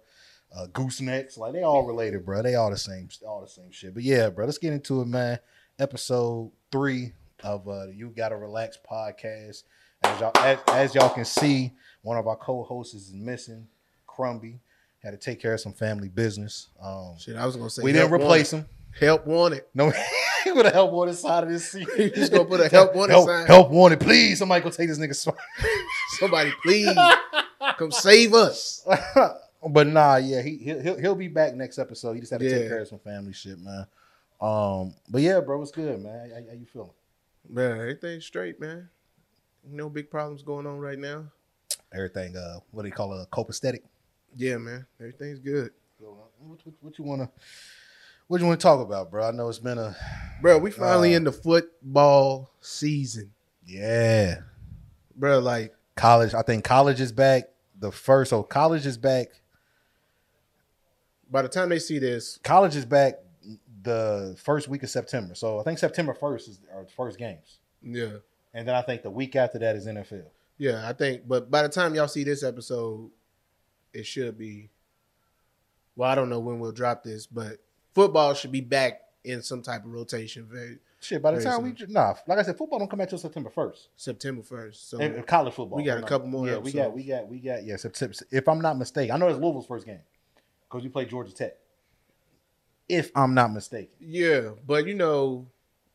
Uh, 0.55 0.67
goosenecks, 0.67 1.37
like 1.37 1.53
they 1.53 1.61
all 1.63 1.85
related, 1.85 2.25
bro. 2.25 2.41
They 2.43 2.55
all 2.55 2.69
the 2.71 2.77
same, 2.77 3.09
all 3.27 3.41
the 3.41 3.47
same 3.47 3.71
shit. 3.71 3.93
But 3.93 4.03
yeah, 4.03 4.29
bro, 4.29 4.45
let's 4.45 4.57
get 4.59 4.73
into 4.73 5.01
it, 5.01 5.07
man. 5.07 5.37
Episode 5.79 6.51
three 6.71 7.13
of 7.43 7.67
uh, 7.67 7.87
the 7.87 7.93
You 7.95 8.09
Gotta 8.09 8.35
Relax 8.37 8.77
podcast. 8.89 9.63
As 10.03 10.19
y'all, 10.19 10.31
as, 10.37 10.59
as 10.69 10.95
y'all 10.95 11.09
can 11.09 11.25
see, 11.25 11.71
one 12.01 12.17
of 12.17 12.27
our 12.27 12.35
co-hosts 12.35 12.93
is 12.93 13.13
missing. 13.13 13.67
Crumby 14.07 14.59
had 15.03 15.11
to 15.11 15.17
take 15.17 15.39
care 15.39 15.53
of 15.53 15.59
some 15.59 15.73
family 15.73 16.09
business. 16.09 16.69
Um, 16.81 17.15
Shit, 17.19 17.35
I 17.35 17.45
was 17.45 17.55
gonna 17.55 17.69
say 17.69 17.83
we 17.83 17.91
didn't 17.91 18.11
replace 18.11 18.53
wanted. 18.53 18.65
him. 18.65 18.69
Help 18.99 19.25
wanted. 19.25 19.63
No, 19.73 19.91
he 20.43 20.51
would 20.51 20.65
have 20.65 20.73
help 20.73 20.91
wanted 20.91 21.15
side 21.15 21.43
of 21.43 21.49
this 21.49 21.69
seat. 21.71 21.87
He 21.97 22.09
just 22.11 22.31
gonna 22.31 22.45
put 22.45 22.59
a 22.61 22.69
help 22.69 22.95
wanted 22.95 23.13
help, 23.13 23.27
sign. 23.27 23.47
help 23.47 23.69
wanted, 23.71 23.99
please. 23.99 24.39
Somebody 24.39 24.63
go 24.63 24.69
take 24.69 24.87
this 24.87 24.99
nigga 24.99 25.15
spot. 25.15 25.35
Somebody, 26.19 26.51
please 26.63 26.95
come 27.77 27.91
save 27.91 28.33
us. 28.33 28.85
but 29.67 29.87
nah, 29.87 30.17
yeah, 30.17 30.41
he 30.41 30.57
he'll, 30.57 30.79
he'll 30.81 30.99
he'll 30.99 31.15
be 31.15 31.27
back 31.27 31.55
next 31.55 31.79
episode. 31.79 32.13
He 32.13 32.19
just 32.19 32.31
had 32.31 32.39
to 32.41 32.45
Yeah. 32.49 32.59
take 32.59 32.67
care 32.69 32.81
of 32.81 32.87
some 32.87 32.99
family 32.99 33.33
shit, 33.33 33.59
man. 33.59 33.87
Um, 34.39 34.93
but 35.09 35.21
yeah, 35.21 35.39
bro, 35.39 35.57
what's 35.57 35.71
good, 35.71 36.01
man? 36.01 36.29
How, 36.29 36.35
how 36.35 36.53
you 36.57 36.65
feeling? 36.65 36.89
Man, 37.49 37.71
everything's 37.79 38.25
straight, 38.25 38.59
man. 38.59 38.89
No 39.65 39.89
big 39.89 40.09
problems 40.11 40.43
going 40.43 40.67
on 40.67 40.79
right 40.79 40.99
now. 40.99 41.25
Everything, 41.93 42.35
uh, 42.35 42.59
what 42.71 42.83
do 42.83 42.89
you 42.89 42.93
call 42.93 43.13
it, 43.19 43.29
copacetic? 43.31 43.79
Yeah, 44.35 44.57
man, 44.57 44.85
everything's 44.99 45.39
good, 45.39 45.71
What, 45.99 46.15
what, 46.39 46.59
what 46.81 46.97
you 46.97 47.03
wanna, 47.05 47.29
what 48.27 48.41
you 48.41 48.47
want 48.47 48.59
to 48.59 48.63
talk 48.63 48.79
about, 48.79 49.11
bro? 49.11 49.27
I 49.27 49.31
know 49.31 49.49
it's 49.49 49.59
been 49.59 49.77
a 49.77 49.95
bro. 50.41 50.57
We 50.59 50.71
finally 50.71 51.13
Uh, 51.13 51.17
in 51.17 51.23
the 51.23 51.31
football 51.31 52.49
season, 52.61 53.31
yeah, 53.65 54.39
bro. 55.15 55.39
Like, 55.39 55.73
college. 55.95 56.33
I 56.33 56.41
think 56.41 56.63
college 56.63 56.99
is 57.01 57.11
back. 57.11 57.43
The 57.79 57.91
first, 57.91 58.29
so 58.29 58.43
college 58.43 58.85
is 58.85 58.97
back. 58.97 59.27
by 61.29 61.41
the 61.41 61.49
time 61.49 61.69
they 61.69 61.79
see 61.79 61.99
this, 61.99 62.39
College 62.43 62.75
is 62.75 62.85
back 62.85 63.15
the 63.81 64.35
first 64.41 64.67
week 64.69 64.83
of 64.83 64.89
September. 64.89 65.35
So 65.35 65.59
I 65.59 65.63
think 65.63 65.77
September 65.79 66.13
first 66.13 66.47
is 66.47 66.59
our 66.73 66.85
first 66.95 67.17
games, 67.17 67.59
yeah, 67.81 68.17
and 68.53 68.67
then 68.67 68.75
I 68.75 68.81
think 68.81 69.01
the 69.03 69.09
week 69.11 69.35
after 69.35 69.59
that 69.59 69.75
is 69.75 69.85
NFL. 69.87 70.25
yeah, 70.57 70.87
I 70.87 70.93
think. 70.93 71.27
But 71.27 71.51
by 71.51 71.61
the 71.63 71.69
time 71.69 71.93
y'all 71.95 72.07
see 72.07 72.23
this 72.23 72.43
episode, 72.43 73.09
it 73.93 74.05
should 74.05 74.37
be. 74.37 74.69
Well, 75.95 76.09
I 76.09 76.15
don't 76.15 76.29
know 76.29 76.39
when 76.39 76.59
we'll 76.59 76.71
drop 76.71 77.03
this, 77.03 77.27
but 77.27 77.57
football 77.93 78.33
should 78.33 78.51
be 78.51 78.61
back 78.61 79.01
in 79.23 79.41
some 79.41 79.61
type 79.61 79.85
of 79.85 79.91
rotation. 79.91 80.47
Very 80.49 80.79
Shit, 81.03 81.21
by 81.21 81.31
the 81.31 81.41
Very 81.41 81.51
time 81.51 81.63
we 81.63 81.75
nah, 81.89 82.13
like 82.27 82.39
I 82.39 82.43
said, 82.43 82.57
football 82.57 82.79
don't 82.79 82.89
come 82.89 82.99
back 82.99 83.09
till 83.09 83.17
September 83.17 83.49
first. 83.49 83.89
September 83.97 84.41
first. 84.41 84.89
So 84.89 84.99
In, 84.99 85.15
in 85.15 85.23
college 85.23 85.53
football, 85.53 85.77
we 85.77 85.83
got 85.83 85.97
a 85.97 86.01
couple 86.01 86.29
more 86.29 86.47
Yeah, 86.47 86.57
we 86.59 86.71
got, 86.71 86.93
we 86.93 87.03
got, 87.03 87.27
we 87.27 87.39
got. 87.39 87.65
Yeah, 87.65 87.75
September. 87.75 88.15
If 88.31 88.47
I'm 88.47 88.61
not 88.61 88.77
mistaken, 88.77 89.13
I 89.13 89.17
know 89.17 89.27
it's 89.27 89.37
Louisville's 89.37 89.67
first 89.67 89.85
game 89.85 89.99
because 90.69 90.81
we 90.81 90.87
play 90.89 91.03
Georgia 91.03 91.33
Tech. 91.33 91.57
If 92.87 93.11
I'm 93.15 93.33
not 93.33 93.51
mistaken, 93.51 93.93
yeah, 93.99 94.51
but 94.65 94.87
you 94.87 94.93
know, 94.93 95.47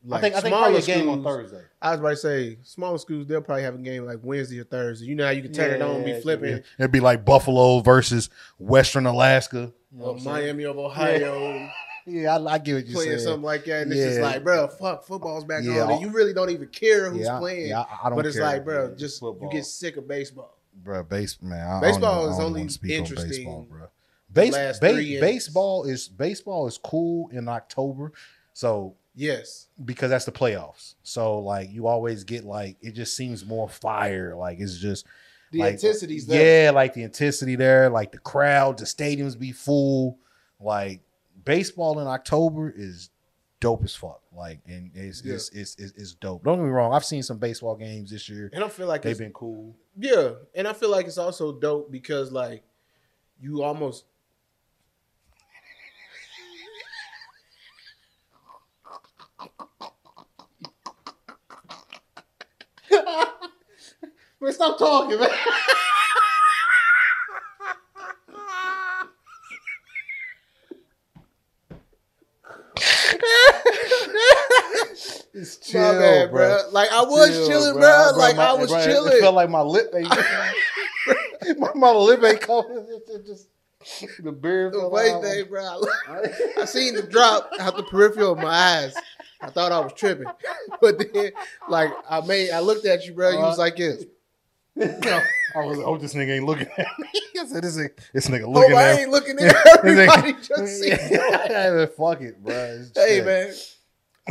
like 0.05 0.19
I 0.19 0.21
think 0.21 0.35
I 0.35 0.41
think 0.41 0.51
smaller 0.53 0.63
probably 0.71 0.81
a 0.81 0.85
game 0.97 1.09
on 1.09 1.21
schools- 1.21 1.35
Thursday. 1.35 1.63
I 1.81 1.91
was 1.91 1.99
about 1.99 2.09
to 2.09 2.15
say 2.17 2.57
smaller 2.63 2.97
schools 2.97 3.25
they'll 3.27 3.41
probably 3.41 3.63
have 3.63 3.75
a 3.75 3.79
game 3.79 4.05
like 4.05 4.19
Wednesday 4.21 4.59
or 4.59 4.63
Thursday. 4.63 5.05
You 5.07 5.15
know 5.15 5.25
how 5.25 5.31
you 5.31 5.41
can 5.41 5.53
turn 5.53 5.71
it 5.71 5.81
on, 5.81 5.95
and 5.97 6.05
be 6.05 6.19
flipping. 6.21 6.49
yeah. 6.57 6.59
It'd 6.77 6.91
be 6.91 6.99
like 6.99 7.25
Buffalo 7.25 7.79
versus 7.81 8.29
Western 8.57 9.05
Alaska. 9.05 9.73
You 9.91 9.97
know 9.99 10.05
Or 10.05 10.07
what 10.07 10.13
I'm 10.13 10.19
saying? 10.19 10.35
Miami 10.45 10.63
of 10.65 10.77
Ohio 10.77 11.69
Yeah, 12.05 12.37
I, 12.37 12.53
I 12.53 12.57
get 12.57 12.73
what 12.75 12.85
you 12.87 12.93
playing 12.95 13.09
saying. 13.11 13.19
something 13.19 13.43
like 13.43 13.65
that, 13.65 13.83
and 13.83 13.91
it's 13.91 14.01
just 14.01 14.19
like, 14.21 14.43
bro, 14.43 14.67
fuck, 14.67 15.03
football's 15.05 15.43
back 15.43 15.63
Yeah, 15.63 15.83
on, 15.83 15.91
and 15.91 16.01
you 16.01 16.09
really 16.09 16.33
don't 16.33 16.49
even 16.49 16.67
care 16.69 17.11
who's 17.11 17.25
yeah, 17.27 17.37
playing. 17.37 17.67
yeah, 17.69 17.81
I, 17.81 18.07
I 18.07 18.09
don't 18.09 18.15
but 18.15 18.25
it's 18.25 18.35
care. 18.35 18.45
like, 18.45 18.65
bro, 18.65 18.89
Yeah, 18.89 18.95
just 18.95 19.19
football. 19.19 19.47
you 19.47 19.53
get 19.59 19.65
sick 19.65 19.95
of 19.97 20.07
baseball. 20.07 20.57
bro. 20.83 21.03
Base 21.03 21.37
man, 21.41 21.67
I, 21.67 21.79
Baseball 21.81 22.11
I 22.11 22.15
don't, 22.15 22.21
even- 22.23 22.31
is 22.31 22.35
I 22.35 22.37
don't 22.39 22.45
only 22.47 22.59
wanna 22.61 22.69
speak 22.71 22.91
on 22.93 22.97
interesting 22.97 23.29
baseball, 23.29 23.67
bro. 23.69 23.87
Base, 24.33 24.79
base- 24.79 25.19
baseball 25.19 25.83
is 25.83 26.07
baseball 26.07 26.67
is 26.67 26.79
cool 26.83 27.29
in 27.31 27.47
October, 27.47 28.11
so 28.53 28.95
Yes, 29.15 29.67
because 29.83 30.09
that's 30.09 30.25
the 30.25 30.31
playoffs. 30.31 30.95
So 31.03 31.39
like 31.39 31.69
you 31.71 31.87
always 31.87 32.23
get 32.23 32.43
like 32.45 32.77
it 32.81 32.91
just 32.91 33.15
seems 33.17 33.45
more 33.45 33.67
fire. 33.67 34.35
Like 34.35 34.59
it's 34.59 34.77
just 34.77 35.05
the 35.51 35.59
like, 35.59 35.73
intensity's 35.73 36.25
there. 36.27 36.65
Yeah, 36.65 36.71
like 36.71 36.93
the 36.93 37.03
intensity 37.03 37.55
there, 37.55 37.89
like 37.89 38.11
the 38.11 38.19
crowd, 38.19 38.77
the 38.77 38.85
stadiums 38.85 39.37
be 39.37 39.51
full. 39.51 40.19
Like 40.59 41.01
baseball 41.43 41.99
in 41.99 42.07
October 42.07 42.69
is 42.75 43.09
dope 43.59 43.83
as 43.83 43.95
fuck. 43.95 44.21
Like 44.33 44.59
and 44.67 44.91
it's 44.93 45.23
Yeah. 45.25 45.33
it's, 45.33 45.49
it's, 45.49 45.75
it's 45.77 45.93
it's 45.97 46.13
dope. 46.13 46.43
Don't 46.45 46.57
get 46.59 46.63
me 46.65 46.69
wrong. 46.69 46.93
I've 46.93 47.03
seen 47.05 47.23
some 47.23 47.39
baseball 47.39 47.75
games 47.75 48.11
this 48.11 48.29
year. 48.29 48.49
and 48.53 48.63
I 48.63 48.69
feel 48.69 48.87
like 48.87 49.01
They've 49.01 49.11
it's, 49.11 49.19
been 49.19 49.33
cool. 49.33 49.75
yeah, 49.97 50.31
and 50.55 50.67
I 50.67 50.73
feel 50.73 50.89
like 50.89 51.07
it's 51.07 51.17
also 51.17 51.51
dope 51.59 51.91
because 51.91 52.31
like 52.31 52.63
you 53.41 53.63
almost 53.63 54.05
Man, 64.41 64.53
stop 64.53 64.77
talking, 64.79 65.19
man. 65.19 65.29
This 75.33 75.57
chick, 75.57 76.31
bro. 76.31 76.61
Like 76.71 76.91
I 76.91 77.01
was 77.03 77.29
Chill, 77.29 77.47
chilling, 77.47 77.73
bro. 77.73 77.81
bro. 77.81 78.09
Bro, 78.11 78.17
Like 78.19 78.35
my- 78.35 78.45
I 78.49 78.53
was 78.53 78.69
bro, 78.71 78.79
It 78.79 78.85
chilling. 78.85 79.19
felt 79.21 79.35
like 79.35 79.49
my 79.49 79.61
lip 79.61 79.91
ain't. 79.95 80.09
my, 81.59 81.69
my 81.75 81.91
lip 81.91 82.23
ain't 82.23 82.41
cold. 82.41 82.65
It 83.07 83.25
just 83.25 83.47
the 84.19 84.31
beard. 84.31 84.73
the 84.73 84.87
way 84.89 85.17
they, 85.21 85.43
bro. 85.43 85.63
I, 86.07 86.23
I 86.61 86.65
seen 86.65 86.95
the 86.95 87.03
drop 87.03 87.49
out 87.59 87.77
the 87.77 87.83
peripheral 87.83 88.33
of 88.33 88.39
my 88.39 88.49
eyes. 88.49 88.95
I 89.41 89.49
thought 89.49 89.71
I 89.71 89.79
was 89.79 89.93
tripping, 89.93 90.27
but 90.81 90.97
then, 91.13 91.31
like, 91.69 91.91
I 92.09 92.19
made, 92.21 92.51
I 92.51 92.59
looked 92.59 92.85
at 92.85 93.05
you, 93.05 93.13
bro. 93.13 93.29
You 93.29 93.37
uh, 93.37 93.43
was 93.43 93.57
like 93.57 93.77
this. 93.77 94.03
I 94.81 95.65
was, 95.65 95.77
like, 95.77 95.87
oh, 95.87 95.97
this 95.97 96.13
nigga 96.13 96.35
ain't 96.35 96.45
looking 96.45 96.67
at 96.77 96.87
me. 96.99 97.09
I 97.39 97.45
said, 97.45 97.63
this, 97.63 97.77
nigga- 97.77 97.99
this 98.13 98.27
nigga 98.27 98.47
looking 98.47 98.77
at 98.77 98.95
me. 98.95 99.01
ain't 99.03 99.11
looking 99.11 99.39
at 99.39 99.55
everybody. 99.77 100.33
just 100.33 100.79
see. 100.81 100.89
yeah, 101.11 101.85
fuck 101.97 102.21
it, 102.21 102.41
bro. 102.43 102.85
Hey, 102.95 103.21
man. 103.21 103.53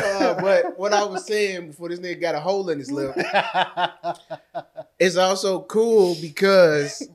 Uh, 0.01 0.41
but 0.41 0.79
what 0.79 0.93
I 0.93 1.05
was 1.05 1.27
saying 1.27 1.69
before 1.69 1.89
this 1.89 1.99
nigga 1.99 2.21
got 2.21 2.35
a 2.37 2.41
hole 2.41 2.71
in 2.71 2.79
his 2.79 2.91
lip, 2.91 3.17
it's 4.99 5.17
also 5.17 5.63
cool 5.63 6.17
because 6.21 7.09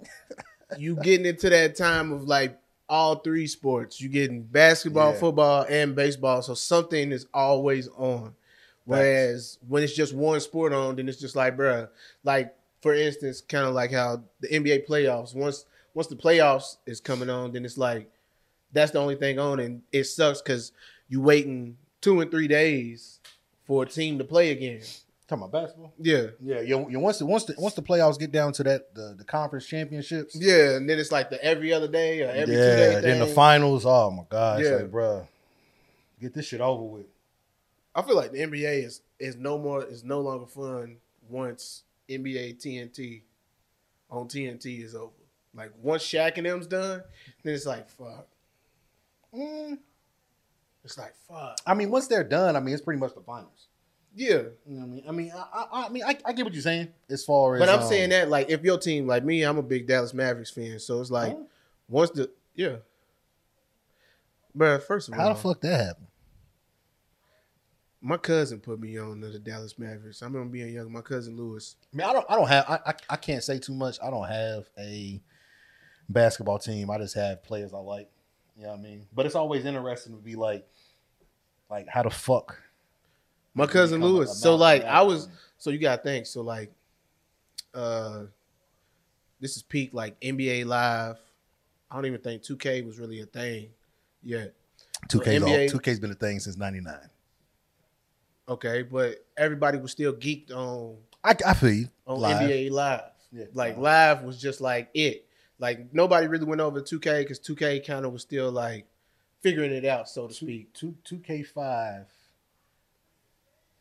you 0.78 0.96
getting 0.98 1.26
into 1.26 1.50
that 1.50 1.76
time 1.78 2.12
of 2.12 2.24
like 2.24 2.60
all 2.90 3.16
three 3.16 3.48
sports. 3.48 4.02
You 4.02 4.10
getting 4.10 4.44
basketball, 4.44 5.14
Yeah. 5.14 5.20
football, 5.20 5.66
and 5.70 5.96
baseball. 5.96 6.42
So 6.42 6.54
something 6.56 7.12
is 7.12 7.26
always 7.34 7.88
on. 7.90 8.36
Whereas 8.86 9.60
when 9.68 9.82
it's 9.84 9.94
just 9.96 10.14
one 10.14 10.42
sport 10.42 10.74
on, 10.74 10.98
then 10.98 11.08
it's 11.08 11.20
just 11.20 11.38
like, 11.38 11.56
bruh, 11.56 11.88
like 12.26 12.54
for 12.84 12.94
instance, 12.94 13.42
kind 13.42 13.66
of 13.66 13.74
like 13.74 13.92
how 13.92 14.22
the 14.42 14.50
NBA 14.50 14.86
playoffs. 14.88 15.34
Once 15.34 15.66
once 15.96 16.08
the 16.08 16.16
playoffs 16.16 16.78
is 16.86 17.00
coming 17.02 17.30
on, 17.30 17.54
then 17.54 17.66
it's 17.66 17.78
like 17.78 18.12
that's 18.74 18.92
the 18.92 19.00
only 19.00 19.16
thing 19.16 19.40
on, 19.40 19.60
and 19.60 19.82
it 19.92 20.04
sucks 20.04 20.42
because 20.42 20.72
you 21.08 21.22
waiting 21.22 21.78
two 22.02 22.20
and 22.22 22.30
three 22.30 22.48
days 22.48 23.20
for 23.66 23.84
a 23.84 23.86
team 23.88 24.18
to 24.20 24.24
play 24.24 24.52
again. 24.52 24.82
Talking 25.28 25.46
about 25.46 25.52
basketball. 25.64 25.94
Yeah, 26.00 26.26
Yeah, 26.42 26.60
you, 26.60 26.86
you 26.90 27.00
once 27.00 27.20
the 27.20 27.26
once 27.26 27.46
the 27.46 27.56
once 27.58 27.76
the 27.76 27.82
playoffs 27.82 28.20
get 28.20 28.32
down 28.34 28.52
to 28.54 28.64
that 28.64 28.94
the, 28.94 29.16
the 29.18 29.24
conference 29.24 29.66
championships. 29.66 30.36
yeah, 30.36 30.76
and 30.76 30.90
then 30.90 31.00
it's 31.00 31.12
like 31.14 31.30
the 31.30 31.42
every 31.44 31.72
other 31.72 31.88
day 31.88 32.22
or 32.22 32.30
every 32.30 32.56
yeah, 32.56 32.76
two 32.76 32.76
day. 32.76 33.02
then 33.02 33.20
the 33.20 33.28
finals. 33.28 33.86
Oh 33.86 34.12
my 34.12 34.24
god, 34.30 34.62
Yeah. 34.62 34.70
like, 34.72 34.92
bruh, 34.92 35.26
get 36.20 36.34
this 36.34 36.48
shit 36.48 36.60
over 36.60 36.84
with. 36.84 37.06
I 37.96 38.02
feel 38.02 38.16
like 38.18 38.32
the 38.34 38.40
NBA 38.40 38.84
is 38.84 39.02
is 39.20 39.38
no 39.38 39.58
more 39.58 39.84
is 39.86 40.04
no 40.04 40.20
longer 40.20 40.46
fun 40.48 40.98
once 41.30 41.84
NBA 42.10 42.62
TNT 42.62 43.22
on 44.10 44.28
TNT 44.28 44.84
is 44.84 44.96
over. 44.96 45.12
Like 45.56 45.72
once 45.82 46.04
Shaq 46.04 46.38
and 46.38 46.46
them's 46.46 46.68
done, 46.68 47.04
then 47.44 47.54
it's 47.54 47.66
like 47.66 47.90
fuck. 47.90 48.28
Mm, 49.36 49.78
It's 50.84 50.98
like 50.98 51.14
fuck. 51.28 51.58
I 51.66 51.74
mean, 51.74 51.90
once 51.92 52.08
they're 52.08 52.24
done, 52.24 52.56
I 52.56 52.60
mean, 52.60 52.74
it's 52.74 52.84
pretty 52.84 53.00
much 53.00 53.14
the 53.14 53.22
finals. 53.22 53.68
Yeah, 54.16 54.44
You 54.68 54.76
know 54.76 54.82
what 54.82 54.84
I 54.84 54.88
mean? 54.88 55.04
I 55.08 55.12
mean, 55.12 55.32
I, 55.36 55.66
I, 55.72 55.86
I 55.86 55.90
mean, 55.90 56.04
I, 56.04 56.16
I 56.24 56.34
get 56.34 56.46
what 56.46 56.54
you're 56.54 56.62
saying 56.62 56.90
as 57.10 57.26
far 57.26 57.56
as. 57.56 57.60
but 57.60 57.70
I'm 57.70 57.80
um, 57.80 57.88
saying 57.90 58.12
that 58.12 58.30
like 58.30 58.50
if 58.50 58.62
your 58.64 58.78
team 58.78 59.08
like 59.08 59.24
me, 59.24 59.42
I'm 59.44 59.58
a 59.58 59.64
big 59.64 59.88
Dallas 59.88 60.14
Mavericks 60.14 60.52
fan, 60.52 60.80
so 60.80 61.02
it's 61.02 61.10
like 61.10 61.32
huh? 61.34 61.44
once 61.90 62.12
the 62.12 62.30
yeah. 62.54 62.76
But 64.54 64.86
first 64.86 65.08
of 65.08 65.16
all, 65.16 65.20
how 65.20 65.30
the 65.30 65.40
fuck 65.40 65.62
that 65.62 65.86
happened? 65.86 66.08
My 68.04 68.18
cousin 68.18 68.60
put 68.60 68.82
me 68.82 68.98
on 68.98 69.22
the 69.22 69.40
Dallas 69.40 69.80
Mavericks. 69.80 70.22
i'm 70.22 70.34
remember 70.34 70.52
being 70.52 70.74
young. 70.74 70.92
My 70.92 71.02
cousin 71.02 71.38
Lewis. 71.38 71.78
I 71.94 71.98
mean, 71.98 72.08
I 72.08 72.12
don't, 72.12 72.26
I 72.30 72.36
don't 72.36 72.50
have, 72.50 72.66
I, 72.68 72.80
I, 72.86 72.94
I 73.12 73.16
can't 73.16 73.42
say 73.42 73.60
too 73.60 73.74
much. 73.74 73.98
I 74.04 74.10
don't 74.10 74.28
have 74.28 74.70
a 74.78 75.22
basketball 76.10 76.60
team. 76.60 76.92
I 76.92 76.98
just 76.98 77.16
have 77.16 77.42
players 77.44 77.74
I 77.74 77.78
like. 77.78 78.12
You 78.58 78.64
know 78.64 78.72
what 78.72 78.80
I 78.80 78.82
mean? 78.82 79.08
But 79.16 79.26
it's 79.26 79.36
always 79.36 79.64
interesting 79.64 80.14
to 80.14 80.22
be 80.22 80.36
like, 80.36 80.68
like 81.70 81.88
how 81.88 82.04
the 82.04 82.10
fuck 82.10 82.62
My 83.56 83.66
cousin 83.66 84.02
Lewis. 84.02 84.38
So 84.38 84.56
like? 84.56 84.84
I 84.84 85.02
was 85.02 85.30
so 85.58 85.70
you 85.70 85.80
gotta 85.80 86.04
think. 86.04 86.26
So 86.26 86.42
like 86.42 86.72
uh 87.74 88.24
this 89.40 89.56
is 89.56 89.64
peak 89.64 89.92
like 89.94 90.20
NBA 90.20 90.66
live. 90.66 91.18
I 91.90 91.96
don't 91.96 92.06
even 92.06 92.22
think 92.22 92.44
2K 92.44 92.86
was 92.86 93.00
really 93.00 93.22
a 93.22 93.26
thing 93.26 93.70
yet. 94.22 94.54
two 95.08 95.22
K's 95.22 95.42
all, 95.42 95.50
NBA 95.50 95.72
two 95.72 95.80
K's 95.80 96.00
been 96.00 96.12
a 96.12 96.16
thing 96.16 96.40
since 96.40 96.58
'99. 96.58 96.96
Okay, 98.50 98.84
but 98.84 99.26
everybody 99.38 99.78
was 99.78 99.92
still 99.92 100.14
geeked 100.14 100.52
on 100.52 100.98
I, 101.24 101.36
I 101.46 101.54
feel 101.54 101.72
you. 101.74 101.88
on 102.06 102.20
Live. 102.20 102.42
NBA 102.50 102.72
live. 102.72 103.02
Yeah, 103.32 103.46
Like 103.54 103.78
live. 103.78 104.18
live 104.18 104.24
was 104.24 104.42
just 104.42 104.60
like 104.62 104.90
it. 104.94 105.26
Like 105.60 105.94
nobody 105.94 106.28
really 106.28 106.46
went 106.46 106.60
over 106.62 106.82
2K 106.82 107.20
because 107.22 107.40
2K 107.40 107.86
kind 107.88 108.06
of 108.06 108.12
was 108.12 108.22
still 108.22 108.52
like 108.52 108.86
figuring 109.42 109.72
it 109.72 109.86
out, 109.86 110.10
so 110.10 110.28
to 110.28 110.34
speak. 110.34 110.74
two 110.74 110.96
two 111.04 111.20
K 111.20 111.44
five. 111.44 112.06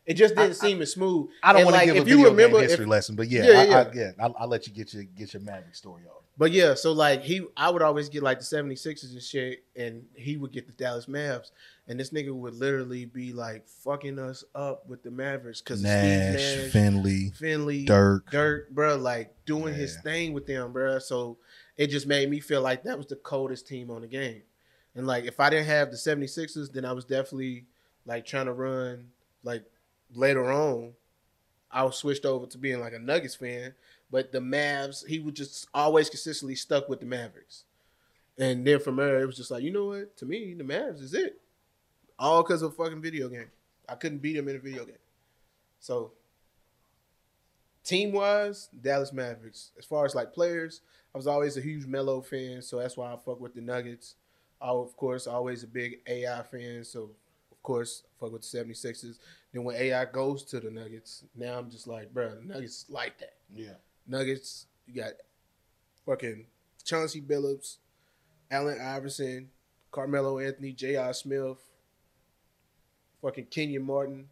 It 0.05 0.15
just 0.15 0.35
didn't 0.35 0.51
I- 0.51 0.53
seem 0.53 0.81
as 0.81 0.91
smooth. 0.93 1.29
I 1.41 1.53
don't 1.53 1.61
And, 1.61 1.65
want 1.65 1.75
like, 1.77 1.87
to 1.87 1.93
give 1.93 2.01
if 2.01 2.07
a 2.07 2.09
you 2.09 2.15
video 2.17 2.31
remember, 2.31 2.57
game 2.57 2.63
if- 2.65 2.69
history 2.71 2.85
lesson, 2.85 3.15
but 3.15 3.27
yeah, 3.29 3.43
Yeah, 3.45 3.59
I, 3.59 3.63
yeah. 3.63 3.77
I, 3.79 3.91
yeah, 3.93 4.11
I'll, 4.19 4.35
I'll 4.39 4.47
let 4.47 4.67
you 4.67 4.73
get 4.73 4.93
your 4.93 5.03
get 5.03 5.33
your 5.33 5.41
Maverick 5.43 5.75
story 5.75 6.03
off. 6.09 6.22
But 6.35 6.51
yeah, 6.51 6.73
so 6.73 6.93
like 6.93 7.21
he 7.21 7.45
I 7.55 7.69
would 7.69 7.83
always 7.83 8.09
get 8.09 8.23
like 8.23 8.39
the 8.39 8.45
76ers 8.45 9.11
and 9.11 9.21
shit, 9.21 9.63
and 9.75 10.05
he 10.15 10.37
would 10.37 10.51
get 10.51 10.65
the 10.65 10.73
Dallas 10.73 11.05
Mavs. 11.05 11.51
And 11.87 11.99
this 11.99 12.09
nigga 12.11 12.33
would 12.33 12.55
literally 12.55 13.05
be 13.05 13.33
like 13.33 13.67
fucking 13.67 14.17
us 14.17 14.43
up 14.55 14.87
with 14.87 15.03
the 15.03 15.11
Mavericks 15.11 15.61
because 15.61 15.83
Nash, 15.83 16.33
Nash, 16.35 16.71
Finley, 16.71 17.31
Finley, 17.31 17.85
Dirk. 17.85 18.31
Dirk, 18.31 18.71
bro, 18.71 18.95
like 18.95 19.35
doing 19.45 19.73
his 19.75 19.97
thing 20.01 20.33
with 20.33 20.47
them, 20.47 20.71
bro. 20.71 20.97
So 20.99 21.37
it 21.77 21.87
just 21.87 22.07
made 22.07 22.29
me 22.29 22.39
feel 22.39 22.61
like 22.61 22.83
that 22.83 22.97
was 22.97 23.07
the 23.07 23.15
coldest 23.15 23.67
team 23.67 23.91
on 23.91 24.01
the 24.01 24.07
game. 24.07 24.43
And 24.95 25.05
like 25.05 25.25
if 25.25 25.39
I 25.39 25.49
didn't 25.49 25.67
have 25.67 25.91
the 25.91 25.97
76ers, 25.97 26.71
then 26.71 26.85
I 26.85 26.93
was 26.93 27.05
definitely 27.05 27.65
like 28.05 28.25
trying 28.25 28.45
to 28.45 28.53
run 28.53 29.09
like 29.43 29.63
later 30.13 30.51
on. 30.51 30.93
I 31.69 31.83
was 31.83 31.97
switched 31.97 32.25
over 32.25 32.45
to 32.45 32.57
being 32.57 32.79
like 32.79 32.93
a 32.93 32.99
Nuggets 32.99 33.35
fan. 33.35 33.73
But 34.13 34.31
the 34.31 34.37
Mavs, 34.37 35.07
he 35.07 35.17
was 35.17 35.33
just 35.33 35.67
always 35.73 36.07
consistently 36.07 36.53
stuck 36.53 36.87
with 36.87 36.99
the 36.99 37.07
Mavericks. 37.07 37.63
And 38.37 38.65
then 38.65 38.79
from 38.79 38.97
there, 38.97 39.19
it 39.19 39.25
was 39.25 39.37
just 39.37 39.49
like, 39.49 39.63
you 39.63 39.71
know 39.71 39.87
what? 39.87 40.15
To 40.17 40.27
me, 40.27 40.53
the 40.53 40.63
Mavs 40.63 41.01
is 41.01 41.15
it. 41.15 41.41
All 42.19 42.43
because 42.43 42.61
of 42.61 42.73
a 42.73 42.75
fucking 42.75 43.01
video 43.01 43.27
game. 43.27 43.49
I 43.89 43.95
couldn't 43.95 44.19
beat 44.19 44.35
him 44.35 44.47
in 44.47 44.55
a 44.55 44.59
video 44.59 44.85
game. 44.85 44.99
So 45.79 46.11
team 47.83 48.11
wise, 48.11 48.69
Dallas 48.79 49.11
Mavericks. 49.11 49.71
As 49.79 49.85
far 49.85 50.05
as 50.05 50.13
like 50.13 50.31
players, 50.31 50.81
I 51.15 51.17
was 51.17 51.25
always 51.25 51.57
a 51.57 51.61
huge 51.61 51.87
Melo 51.87 52.21
fan, 52.21 52.61
so 52.61 52.77
that's 52.77 52.95
why 52.95 53.11
I 53.11 53.17
fuck 53.17 53.41
with 53.41 53.55
the 53.55 53.61
Nuggets. 53.61 54.13
I, 54.61 54.67
of 54.67 54.95
course, 54.95 55.25
always 55.25 55.63
a 55.63 55.67
big 55.67 56.01
AI 56.05 56.43
fan, 56.43 56.83
so 56.83 57.09
of 57.51 57.63
course, 57.63 58.03
I 58.05 58.09
fuck 58.19 58.33
with 58.33 58.43
the 58.43 58.59
76ers. 58.59 59.17
Then 59.51 59.63
when 59.63 59.75
AI 59.75 60.05
goes 60.05 60.43
to 60.43 60.59
the 60.59 60.69
Nuggets, 60.69 61.23
now 61.35 61.57
I'm 61.57 61.71
just 61.71 61.87
like, 61.87 62.13
bro, 62.13 62.35
the 62.35 62.43
Nuggets 62.43 62.85
like 62.89 63.17
that. 63.17 63.33
Yeah, 63.51 63.73
Nuggets, 64.07 64.67
you 64.87 65.01
got 65.01 65.13
fucking 66.05 66.45
Chauncey 66.83 67.21
Billups, 67.21 67.77
Allen 68.51 68.79
Iverson, 68.81 69.49
Carmelo 69.91 70.39
Anthony, 70.39 70.71
J.R. 70.73 71.13
Smith, 71.13 71.57
fucking 73.21 73.45
Kenyon 73.45 73.83
Martin. 73.83 74.27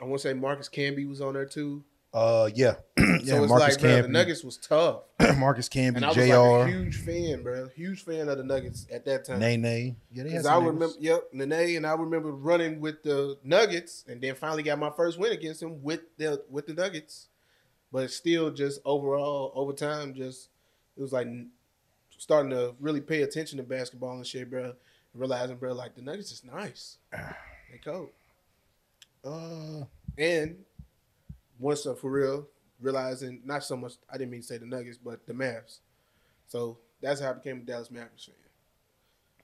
I 0.00 0.04
want 0.04 0.20
to 0.22 0.28
say 0.28 0.34
Marcus 0.34 0.68
Camby 0.68 1.08
was 1.08 1.20
on 1.20 1.34
there 1.34 1.46
too. 1.46 1.84
uh, 2.12 2.48
yeah, 2.54 2.74
yeah. 2.98 3.18
so 3.24 3.42
it's 3.42 3.48
Marcus 3.48 3.74
like, 3.74 3.80
bro, 3.80 4.02
the 4.02 4.08
Nuggets 4.08 4.42
was 4.44 4.56
tough. 4.56 5.02
Marcus 5.36 5.68
Camby, 5.68 5.96
And 5.96 6.04
I 6.04 6.08
was 6.08 6.16
Jr. 6.16 6.22
like 6.36 6.68
a 6.68 6.70
huge 6.70 6.96
fan, 6.96 7.42
bro. 7.42 7.68
Huge 7.74 8.04
fan 8.04 8.28
of 8.28 8.38
the 8.38 8.44
Nuggets 8.44 8.86
at 8.92 9.04
that 9.06 9.24
time. 9.24 9.40
Nene. 9.40 9.96
Yeah, 10.12 10.22
they 10.24 10.30
had 10.30 10.42
Because 10.42 10.46
I 10.46 10.56
remember, 10.56 10.88
yep, 11.00 11.24
Nene, 11.32 11.76
and 11.76 11.86
I 11.86 11.94
remember 11.94 12.30
running 12.32 12.80
with 12.80 13.02
the 13.02 13.38
Nuggets, 13.44 14.04
and 14.08 14.20
then 14.20 14.34
finally 14.34 14.62
got 14.62 14.78
my 14.78 14.90
first 14.90 15.18
win 15.18 15.32
against 15.32 15.62
him 15.62 15.82
with 15.82 16.00
the 16.16 16.42
with 16.50 16.66
the 16.66 16.74
Nuggets. 16.74 17.28
But 17.94 18.10
still, 18.10 18.50
just 18.50 18.80
overall, 18.84 19.52
over 19.54 19.72
time, 19.72 20.14
just 20.14 20.48
it 20.96 21.00
was 21.00 21.12
like 21.12 21.28
starting 22.18 22.50
to 22.50 22.74
really 22.80 23.00
pay 23.00 23.22
attention 23.22 23.56
to 23.58 23.62
basketball 23.62 24.16
and 24.16 24.26
shit, 24.26 24.50
bro. 24.50 24.74
Realizing, 25.14 25.54
bro, 25.54 25.74
like 25.74 25.94
the 25.94 26.02
Nuggets 26.02 26.32
is 26.32 26.42
nice. 26.44 26.98
They 27.70 27.78
cold. 27.78 28.10
Uh, 29.24 29.84
And 30.18 30.56
once 31.60 31.86
uh, 31.86 31.94
for 31.94 32.10
real, 32.10 32.48
realizing 32.80 33.40
not 33.44 33.62
so 33.62 33.76
much, 33.76 33.92
I 34.12 34.18
didn't 34.18 34.32
mean 34.32 34.40
to 34.40 34.46
say 34.46 34.58
the 34.58 34.66
Nuggets, 34.66 34.98
but 34.98 35.24
the 35.26 35.32
Mavs. 35.32 35.78
So 36.48 36.78
that's 37.00 37.20
how 37.20 37.30
I 37.30 37.34
became 37.34 37.58
a 37.58 37.60
Dallas 37.60 37.92
Mavericks 37.92 38.24
fan. 38.24 38.34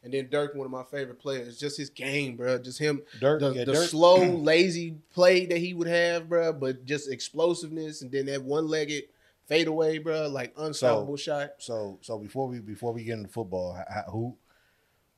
And 0.02 0.14
then 0.14 0.28
Dirk, 0.30 0.54
one 0.54 0.64
of 0.64 0.70
my 0.70 0.82
favorite 0.84 1.18
players, 1.18 1.58
just 1.58 1.76
his 1.76 1.90
game, 1.90 2.36
bro. 2.36 2.58
Just 2.58 2.78
him, 2.78 3.02
Dirk, 3.18 3.40
the, 3.40 3.50
yeah, 3.52 3.64
the 3.64 3.74
Dirk. 3.74 3.88
slow, 3.88 4.16
lazy 4.36 4.96
play 5.12 5.44
that 5.46 5.58
he 5.58 5.74
would 5.74 5.88
have, 5.88 6.28
bro, 6.28 6.52
but 6.54 6.86
just 6.86 7.10
explosiveness, 7.10 8.00
and 8.00 8.10
then 8.10 8.26
that 8.26 8.42
one-legged 8.42 9.04
fadeaway, 9.46 9.98
bro, 9.98 10.28
like 10.28 10.54
unstoppable 10.56 11.16
shot. 11.16 11.50
So, 11.58 11.98
so 12.00 12.18
before 12.18 12.48
we 12.48 12.60
before 12.60 12.92
we 12.92 13.04
get 13.04 13.18
into 13.18 13.28
football, 13.28 13.76
h- 13.78 13.86
h- 13.94 14.04
who, 14.08 14.34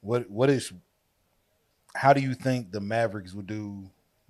what, 0.01 0.29
what 0.29 0.51
is, 0.51 0.73
how 1.95 2.13
do 2.13 2.21
you 2.21 2.35
think 2.35 2.73
the 2.73 2.81
Mavericks 2.81 3.35
would 3.35 3.47
do 3.47 3.89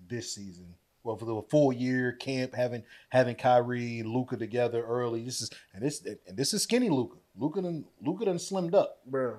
this 0.09 0.35
season? 0.35 0.75
Well, 1.05 1.17
for 1.17 1.25
the 1.25 1.43
full 1.49 1.73
year 1.73 2.12
camp, 2.12 2.55
having 2.55 2.85
having 3.09 3.35
Kyrie, 3.37 4.01
and 4.01 4.11
Luka 4.11 4.37
together 4.37 4.85
early. 4.85 5.25
This 5.25 5.41
is 5.41 5.51
and 5.75 5.83
this 5.83 6.05
and 6.05 6.37
this 6.37 6.55
is 6.55 6.62
skinny 6.62 6.91
Luka. 6.91 7.17
Luka 7.37 7.59
and 7.59 7.85
Luka 8.05 8.27
done 8.27 8.37
slimmed 8.37 8.75
up. 8.75 9.01
Bro, 9.05 9.38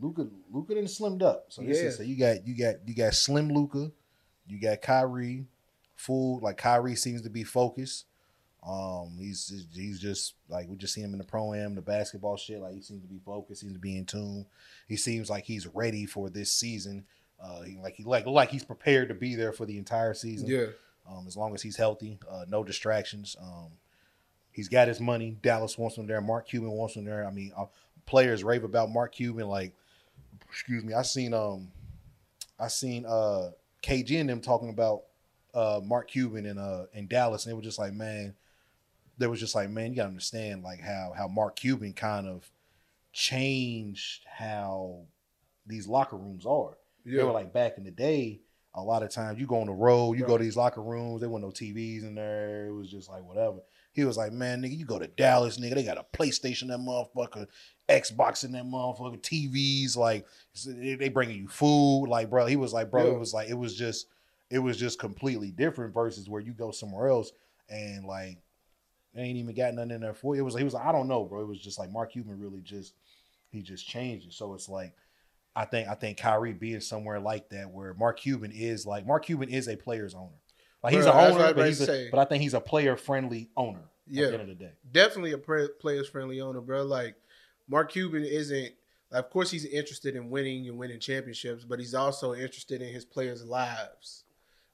Luka 0.00 0.26
Luka 0.50 0.74
done 0.74 0.84
slimmed 0.84 1.22
up. 1.22 1.46
So 1.48 1.62
this 1.62 1.78
Yeah. 1.78 1.84
is 1.84 1.96
so 1.96 2.02
you 2.02 2.16
got 2.16 2.46
you 2.46 2.56
got 2.56 2.76
you 2.86 2.94
got 2.94 3.14
slim 3.14 3.48
Luka, 3.50 3.90
you 4.46 4.60
got 4.60 4.82
Kyrie, 4.82 5.46
full 5.94 6.40
Like 6.40 6.56
Kyrie 6.56 6.96
seems 6.96 7.22
to 7.22 7.30
be 7.30 7.44
focused. 7.44 8.06
Um, 8.66 9.16
he's 9.18 9.66
he's 9.74 9.98
just 10.00 10.34
like 10.48 10.68
we 10.68 10.76
just 10.76 10.94
see 10.94 11.00
him 11.00 11.12
in 11.12 11.18
the 11.18 11.24
pro 11.24 11.52
am, 11.52 11.74
the 11.74 11.82
basketball 11.82 12.36
shit. 12.36 12.60
Like 12.60 12.74
he 12.74 12.80
seems 12.80 13.02
to 13.02 13.08
be 13.08 13.18
focused, 13.24 13.60
seems 13.60 13.72
to 13.72 13.78
be 13.78 13.96
in 13.96 14.04
tune. 14.06 14.46
He 14.86 14.96
seems 14.96 15.28
like 15.28 15.44
he's 15.44 15.66
ready 15.66 16.06
for 16.06 16.30
this 16.30 16.52
season. 16.52 17.04
Uh, 17.42 17.62
he, 17.62 17.76
like 17.78 17.94
he 17.94 18.04
like 18.04 18.24
like 18.26 18.50
he's 18.50 18.64
prepared 18.64 19.08
to 19.08 19.14
be 19.14 19.34
there 19.34 19.52
for 19.52 19.66
the 19.66 19.78
entire 19.78 20.14
season. 20.14 20.46
Yeah. 20.48 20.66
Um, 21.10 21.26
as 21.26 21.36
long 21.36 21.54
as 21.54 21.62
he's 21.62 21.76
healthy, 21.76 22.20
uh, 22.30 22.44
no 22.48 22.62
distractions. 22.62 23.34
Um, 23.42 23.72
he's 24.52 24.68
got 24.68 24.86
his 24.86 25.00
money. 25.00 25.36
Dallas 25.42 25.76
wants 25.76 25.96
him 25.98 26.06
there. 26.06 26.20
Mark 26.20 26.46
Cuban 26.46 26.70
wants 26.70 26.94
him 26.94 27.04
there. 27.04 27.26
I 27.26 27.32
mean, 27.32 27.50
uh, 27.56 27.64
players 28.06 28.44
rave 28.44 28.64
about 28.64 28.90
Mark 28.90 29.12
Cuban. 29.12 29.48
Like, 29.48 29.72
excuse 30.48 30.84
me, 30.84 30.94
I 30.94 31.02
seen 31.02 31.34
um, 31.34 31.70
I 32.58 32.68
seen 32.68 33.06
uh 33.06 33.50
KG 33.82 34.20
and 34.20 34.28
them 34.28 34.40
talking 34.40 34.70
about 34.70 35.02
uh 35.54 35.80
Mark 35.82 36.08
Cuban 36.10 36.46
in 36.46 36.58
uh 36.58 36.86
in 36.94 37.06
Dallas, 37.06 37.44
and 37.44 37.50
they 37.50 37.56
were 37.56 37.62
just 37.62 37.78
like, 37.78 37.92
man, 37.92 38.34
they 39.18 39.26
was 39.26 39.40
just 39.40 39.54
like, 39.54 39.70
man, 39.70 39.90
you 39.90 39.96
gotta 39.96 40.08
understand 40.08 40.62
like 40.62 40.80
how 40.80 41.12
how 41.16 41.28
Mark 41.28 41.56
Cuban 41.56 41.92
kind 41.92 42.26
of 42.26 42.50
changed 43.12 44.24
how 44.26 45.02
these 45.66 45.86
locker 45.86 46.16
rooms 46.16 46.46
are. 46.46 46.76
Yeah. 47.04 47.18
They 47.18 47.24
were 47.24 47.32
like 47.32 47.52
back 47.52 47.78
in 47.78 47.84
the 47.84 47.90
day. 47.90 48.40
A 48.74 48.82
lot 48.82 49.02
of 49.02 49.10
times 49.10 49.38
you 49.38 49.46
go 49.46 49.60
on 49.60 49.66
the 49.66 49.72
road, 49.72 50.14
you 50.18 50.24
go 50.24 50.38
to 50.38 50.42
these 50.42 50.56
locker 50.56 50.80
rooms. 50.82 51.20
There 51.20 51.28
weren't 51.28 51.44
no 51.44 51.50
TVs 51.50 52.04
in 52.04 52.14
there. 52.14 52.68
It 52.68 52.72
was 52.72 52.90
just 52.90 53.10
like 53.10 53.22
whatever. 53.22 53.58
He 53.92 54.04
was 54.04 54.16
like, 54.16 54.32
man, 54.32 54.62
nigga, 54.62 54.76
you 54.76 54.86
go 54.86 54.98
to 54.98 55.06
Dallas, 55.06 55.58
nigga. 55.58 55.74
They 55.74 55.84
got 55.84 55.98
a 55.98 56.06
PlayStation, 56.16 56.68
that 56.68 56.78
motherfucker, 56.78 57.46
Xbox 57.88 58.44
in 58.44 58.52
that 58.52 58.64
motherfucker, 58.64 59.20
TVs. 59.20 59.96
Like 59.96 60.26
they 60.66 61.08
bringing 61.10 61.38
you 61.38 61.48
food. 61.48 62.06
Like, 62.06 62.30
bro, 62.30 62.46
he 62.46 62.56
was 62.56 62.72
like, 62.72 62.90
bro, 62.90 63.04
Yeah. 63.04 63.12
it 63.12 63.18
was 63.18 63.34
like 63.34 63.48
it 63.48 63.54
was 63.58 63.76
just 63.76 64.06
it 64.50 64.58
was 64.58 64.76
just 64.76 64.98
completely 64.98 65.50
different 65.50 65.94
versus 65.94 66.28
where 66.28 66.40
you 66.40 66.52
go 66.52 66.70
somewhere 66.70 67.08
else 67.08 67.32
and 67.68 68.04
like 68.04 68.38
they 69.14 69.22
ain't 69.22 69.38
even 69.38 69.54
got 69.54 69.74
nothing 69.74 69.90
in 69.92 70.00
there 70.00 70.14
for 70.14 70.34
you. 70.34 70.40
It 70.42 70.44
was 70.44 70.56
he 70.56 70.64
was 70.64 70.74
like, 70.74 70.86
I 70.86 70.92
don't 70.92 71.08
know, 71.08 71.24
bro. 71.24 71.42
It 71.42 71.48
was 71.48 71.60
just 71.60 71.78
like 71.78 71.90
Mark 71.90 72.12
Cuban 72.12 72.38
really 72.40 72.60
just 72.60 72.94
he 73.50 73.60
just 73.62 73.86
changed 73.86 74.26
it. 74.28 74.32
So 74.32 74.54
it's 74.54 74.68
like 74.70 74.94
I 75.54 75.66
think 75.66 75.86
I 75.88 75.94
think 75.94 76.16
Kyrie 76.16 76.54
being 76.54 76.80
somewhere 76.80 77.20
like 77.20 77.50
that 77.50 77.70
where 77.70 77.92
Mark 77.92 78.20
Cuban 78.20 78.52
is 78.54 78.86
like 78.86 79.06
Mark 79.06 79.26
Cuban 79.26 79.50
is 79.50 79.68
a 79.68 79.76
player's 79.76 80.14
owner. 80.14 80.40
Like 80.82 80.94
he's 80.94 81.04
Bro, 81.04 81.12
an 81.12 81.18
that's 81.18 81.32
what 81.32 81.40
I 81.40 81.44
owner, 81.46 81.54
but 81.54 81.66
he's 81.66 81.88
a, 81.88 82.08
but 82.10 82.18
I 82.20 82.24
think 82.24 82.42
he's 82.42 82.54
a 82.54 82.60
player 82.60 82.96
friendly 82.96 83.50
owner 83.56 83.82
Yeah. 84.08 84.24
at 84.24 84.28
the 84.28 84.40
end 84.40 84.42
of 84.50 84.58
the 84.58 84.64
day. 84.64 84.72
definitely 84.90 85.32
a 85.32 85.38
players 85.38 86.08
friendly 86.08 86.40
owner, 86.40 86.60
bro. 86.60 86.82
Like 86.82 87.16
Mark 87.68 87.92
Cuban 87.92 88.24
isn't. 88.24 88.72
Of 89.12 89.28
course, 89.28 89.50
he's 89.50 89.66
interested 89.66 90.16
in 90.16 90.30
winning 90.30 90.66
and 90.68 90.78
winning 90.78 90.98
championships, 90.98 91.64
but 91.64 91.78
he's 91.78 91.92
also 91.94 92.34
interested 92.34 92.80
in 92.80 92.92
his 92.94 93.04
players' 93.04 93.44
lives. 93.44 94.24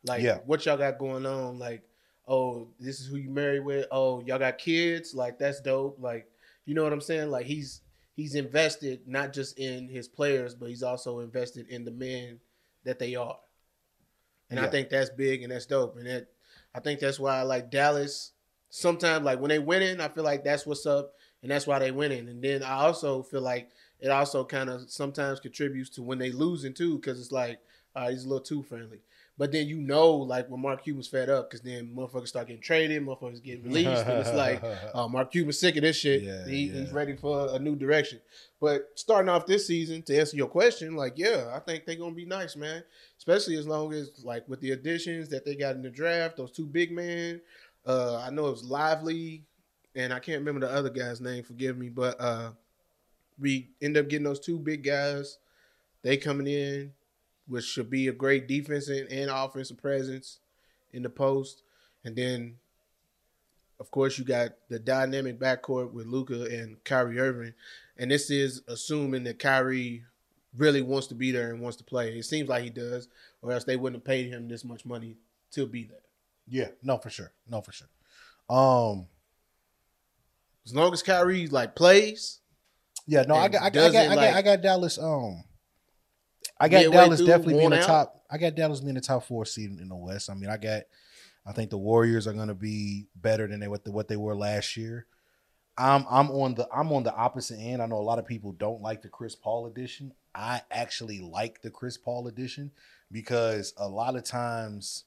Like 0.04 0.22
Yeah. 0.22 0.38
what 0.46 0.64
y'all 0.64 0.76
got 0.76 0.96
going 0.98 1.26
on. 1.26 1.58
Like, 1.58 1.82
oh, 2.28 2.68
this 2.78 3.00
is 3.00 3.08
who 3.08 3.16
you 3.16 3.30
married 3.30 3.64
with. 3.64 3.86
Oh, 3.90 4.20
y'all 4.24 4.38
got 4.38 4.58
kids. 4.58 5.12
Like 5.14 5.38
that's 5.38 5.60
dope. 5.60 5.96
Like, 6.00 6.30
you 6.66 6.74
know 6.74 6.84
what 6.84 6.92
I'm 6.92 7.00
saying? 7.00 7.30
Like 7.30 7.46
he's 7.46 7.80
he's 8.14 8.34
invested 8.36 9.00
not 9.06 9.32
just 9.32 9.58
in 9.58 9.88
his 9.88 10.06
players, 10.08 10.54
but 10.54 10.68
he's 10.68 10.82
also 10.84 11.18
invested 11.20 11.68
in 11.68 11.84
the 11.84 11.90
men 11.90 12.38
that 12.84 12.98
they 13.00 13.14
are. 13.16 13.38
And 14.50 14.58
I 14.58 14.68
think 14.68 14.88
that's 14.88 15.10
big 15.10 15.42
and 15.42 15.52
that's 15.52 15.66
dope. 15.66 15.96
And 15.96 16.06
that 16.06 16.28
I 16.74 16.80
think 16.80 17.00
that's 17.00 17.20
why 17.20 17.38
I 17.38 17.42
like 17.42 17.70
Dallas. 17.70 18.32
Sometimes 18.70 19.24
like 19.24 19.40
when 19.40 19.48
they 19.48 19.58
winning, 19.58 20.00
I 20.00 20.08
feel 20.08 20.24
like 20.24 20.44
that's 20.44 20.66
what's 20.66 20.86
up 20.86 21.12
and 21.42 21.50
that's 21.50 21.66
why 21.66 21.78
they 21.78 21.90
winning. 21.90 22.28
And 22.28 22.42
then 22.42 22.62
I 22.62 22.74
also 22.74 23.22
feel 23.22 23.40
like 23.42 23.70
it 24.00 24.10
also 24.10 24.44
kind 24.44 24.70
of 24.70 24.90
sometimes 24.90 25.40
contributes 25.40 25.90
to 25.90 26.02
when 26.02 26.18
they 26.18 26.30
losing 26.30 26.74
too, 26.74 26.96
because 26.96 27.20
it's 27.20 27.32
like, 27.32 27.58
all 27.94 28.04
right, 28.04 28.12
he's 28.12 28.24
a 28.24 28.28
little 28.28 28.44
too 28.44 28.62
friendly. 28.62 29.00
But 29.38 29.52
then 29.52 29.68
you 29.68 29.78
know, 29.78 30.10
like 30.10 30.50
when 30.50 30.60
Mark 30.60 30.82
Cuban's 30.82 31.06
fed 31.06 31.30
up, 31.30 31.48
because 31.48 31.62
then 31.62 31.94
motherfuckers 31.96 32.26
start 32.26 32.48
getting 32.48 32.60
traded, 32.60 33.00
motherfuckers 33.06 33.42
get 33.42 33.64
released, 33.64 34.04
and 34.04 34.18
it's 34.18 34.32
like, 34.32 34.62
oh, 34.94 35.08
Mark 35.08 35.30
Cuban's 35.30 35.60
sick 35.60 35.76
of 35.76 35.82
this 35.82 35.96
shit. 35.96 36.22
Yeah, 36.22 36.44
he, 36.44 36.64
yeah. 36.64 36.80
He's 36.80 36.92
ready 36.92 37.14
for 37.14 37.48
a 37.52 37.58
new 37.60 37.76
direction. 37.76 38.20
But 38.60 38.90
starting 38.96 39.28
off 39.28 39.46
this 39.46 39.68
season, 39.68 40.02
to 40.02 40.18
answer 40.18 40.36
your 40.36 40.48
question, 40.48 40.96
like, 40.96 41.12
yeah, 41.16 41.52
I 41.54 41.60
think 41.60 41.86
they're 41.86 41.94
gonna 41.94 42.16
be 42.16 42.24
nice, 42.24 42.56
man. 42.56 42.82
Especially 43.16 43.56
as 43.56 43.68
long 43.68 43.92
as 43.92 44.10
like 44.24 44.48
with 44.48 44.60
the 44.60 44.72
additions 44.72 45.28
that 45.28 45.44
they 45.44 45.54
got 45.54 45.76
in 45.76 45.82
the 45.82 45.90
draft, 45.90 46.36
those 46.36 46.50
two 46.50 46.66
big 46.66 46.90
men. 46.90 47.40
Uh, 47.86 48.16
I 48.16 48.30
know 48.30 48.48
it 48.48 48.50
was 48.50 48.64
Lively, 48.64 49.44
and 49.94 50.12
I 50.12 50.18
can't 50.18 50.40
remember 50.40 50.66
the 50.66 50.72
other 50.72 50.90
guy's 50.90 51.20
name. 51.20 51.44
Forgive 51.44 51.78
me, 51.78 51.90
but 51.90 52.20
uh, 52.20 52.50
we 53.38 53.70
end 53.80 53.96
up 53.96 54.08
getting 54.08 54.24
those 54.24 54.40
two 54.40 54.58
big 54.58 54.82
guys. 54.82 55.38
They 56.02 56.16
coming 56.16 56.46
in, 56.48 56.92
which 57.48 57.64
should 57.64 57.90
be 57.90 58.08
a 58.08 58.12
great 58.12 58.46
defense 58.46 58.88
and, 58.88 59.10
and 59.10 59.30
offensive 59.30 59.78
presence 59.78 60.38
in 60.92 61.02
the 61.02 61.10
post, 61.10 61.62
and 62.04 62.14
then 62.14 62.56
of 63.80 63.90
course, 63.92 64.18
you 64.18 64.24
got 64.24 64.50
the 64.68 64.78
dynamic 64.78 65.38
backcourt 65.38 65.92
with 65.92 66.06
Luka 66.06 66.44
and 66.46 66.82
Kyrie 66.82 67.20
Irving, 67.20 67.54
and 67.96 68.10
this 68.10 68.28
is 68.30 68.62
assuming 68.66 69.24
that 69.24 69.38
Kyrie 69.38 70.02
really 70.56 70.82
wants 70.82 71.06
to 71.08 71.14
be 71.14 71.30
there 71.30 71.50
and 71.50 71.60
wants 71.60 71.76
to 71.76 71.84
play. 71.84 72.18
It 72.18 72.24
seems 72.24 72.48
like 72.48 72.64
he 72.64 72.70
does, 72.70 73.08
or 73.40 73.52
else 73.52 73.64
they 73.64 73.76
wouldn't 73.76 74.02
have 74.02 74.06
paid 74.06 74.30
him 74.32 74.48
this 74.48 74.64
much 74.64 74.84
money 74.84 75.16
to 75.52 75.66
be 75.66 75.84
there. 75.84 76.00
Yeah, 76.48 76.68
no, 76.82 76.98
for 76.98 77.10
sure. 77.10 77.32
No, 77.48 77.60
for 77.60 77.72
sure. 77.72 77.88
Um 78.48 79.06
As 80.66 80.74
long 80.74 80.92
as 80.92 81.02
Kyrie 81.02 81.46
like 81.46 81.76
plays, 81.76 82.40
Yeah, 83.06 83.22
no, 83.22 83.36
I 83.36 83.48
got, 83.48 83.62
I 83.62 83.70
got, 83.70 83.84
I 83.84 83.92
got, 83.92 84.08
I 84.08 84.14
got, 84.14 84.34
I 84.34 84.42
got 84.42 84.62
Dallas. 84.62 84.98
Um, 84.98 85.44
I 86.60 86.68
got 86.68 86.90
Dallas 86.90 87.20
through, 87.20 87.26
definitely 87.26 87.54
being 87.54 87.70
the 87.70 87.78
top. 87.78 88.22
I 88.30 88.38
got 88.38 88.54
Dallas 88.54 88.80
being 88.80 88.94
the 88.94 89.00
top 89.00 89.24
four 89.24 89.44
seed 89.44 89.70
in 89.80 89.88
the 89.88 89.96
West. 89.96 90.30
I 90.30 90.34
mean, 90.34 90.50
I 90.50 90.56
got. 90.56 90.82
I 91.46 91.52
think 91.52 91.70
the 91.70 91.78
Warriors 91.78 92.26
are 92.26 92.34
going 92.34 92.48
to 92.48 92.54
be 92.54 93.06
better 93.16 93.46
than 93.46 93.60
they 93.60 93.68
what 93.68 93.82
the, 93.82 93.90
what 93.90 94.08
they 94.08 94.16
were 94.16 94.36
last 94.36 94.76
year. 94.76 95.06
I'm 95.78 96.04
I'm 96.10 96.30
on 96.30 96.54
the 96.54 96.68
I'm 96.74 96.92
on 96.92 97.04
the 97.04 97.14
opposite 97.14 97.58
end. 97.58 97.80
I 97.80 97.86
know 97.86 97.96
a 97.98 98.02
lot 98.02 98.18
of 98.18 98.26
people 98.26 98.52
don't 98.52 98.82
like 98.82 99.00
the 99.00 99.08
Chris 99.08 99.34
Paul 99.34 99.66
edition. 99.66 100.12
I 100.34 100.62
actually 100.70 101.20
like 101.20 101.62
the 101.62 101.70
Chris 101.70 101.96
Paul 101.96 102.26
edition 102.26 102.72
because 103.10 103.72
a 103.76 103.88
lot 103.88 104.16
of 104.16 104.24
times 104.24 105.04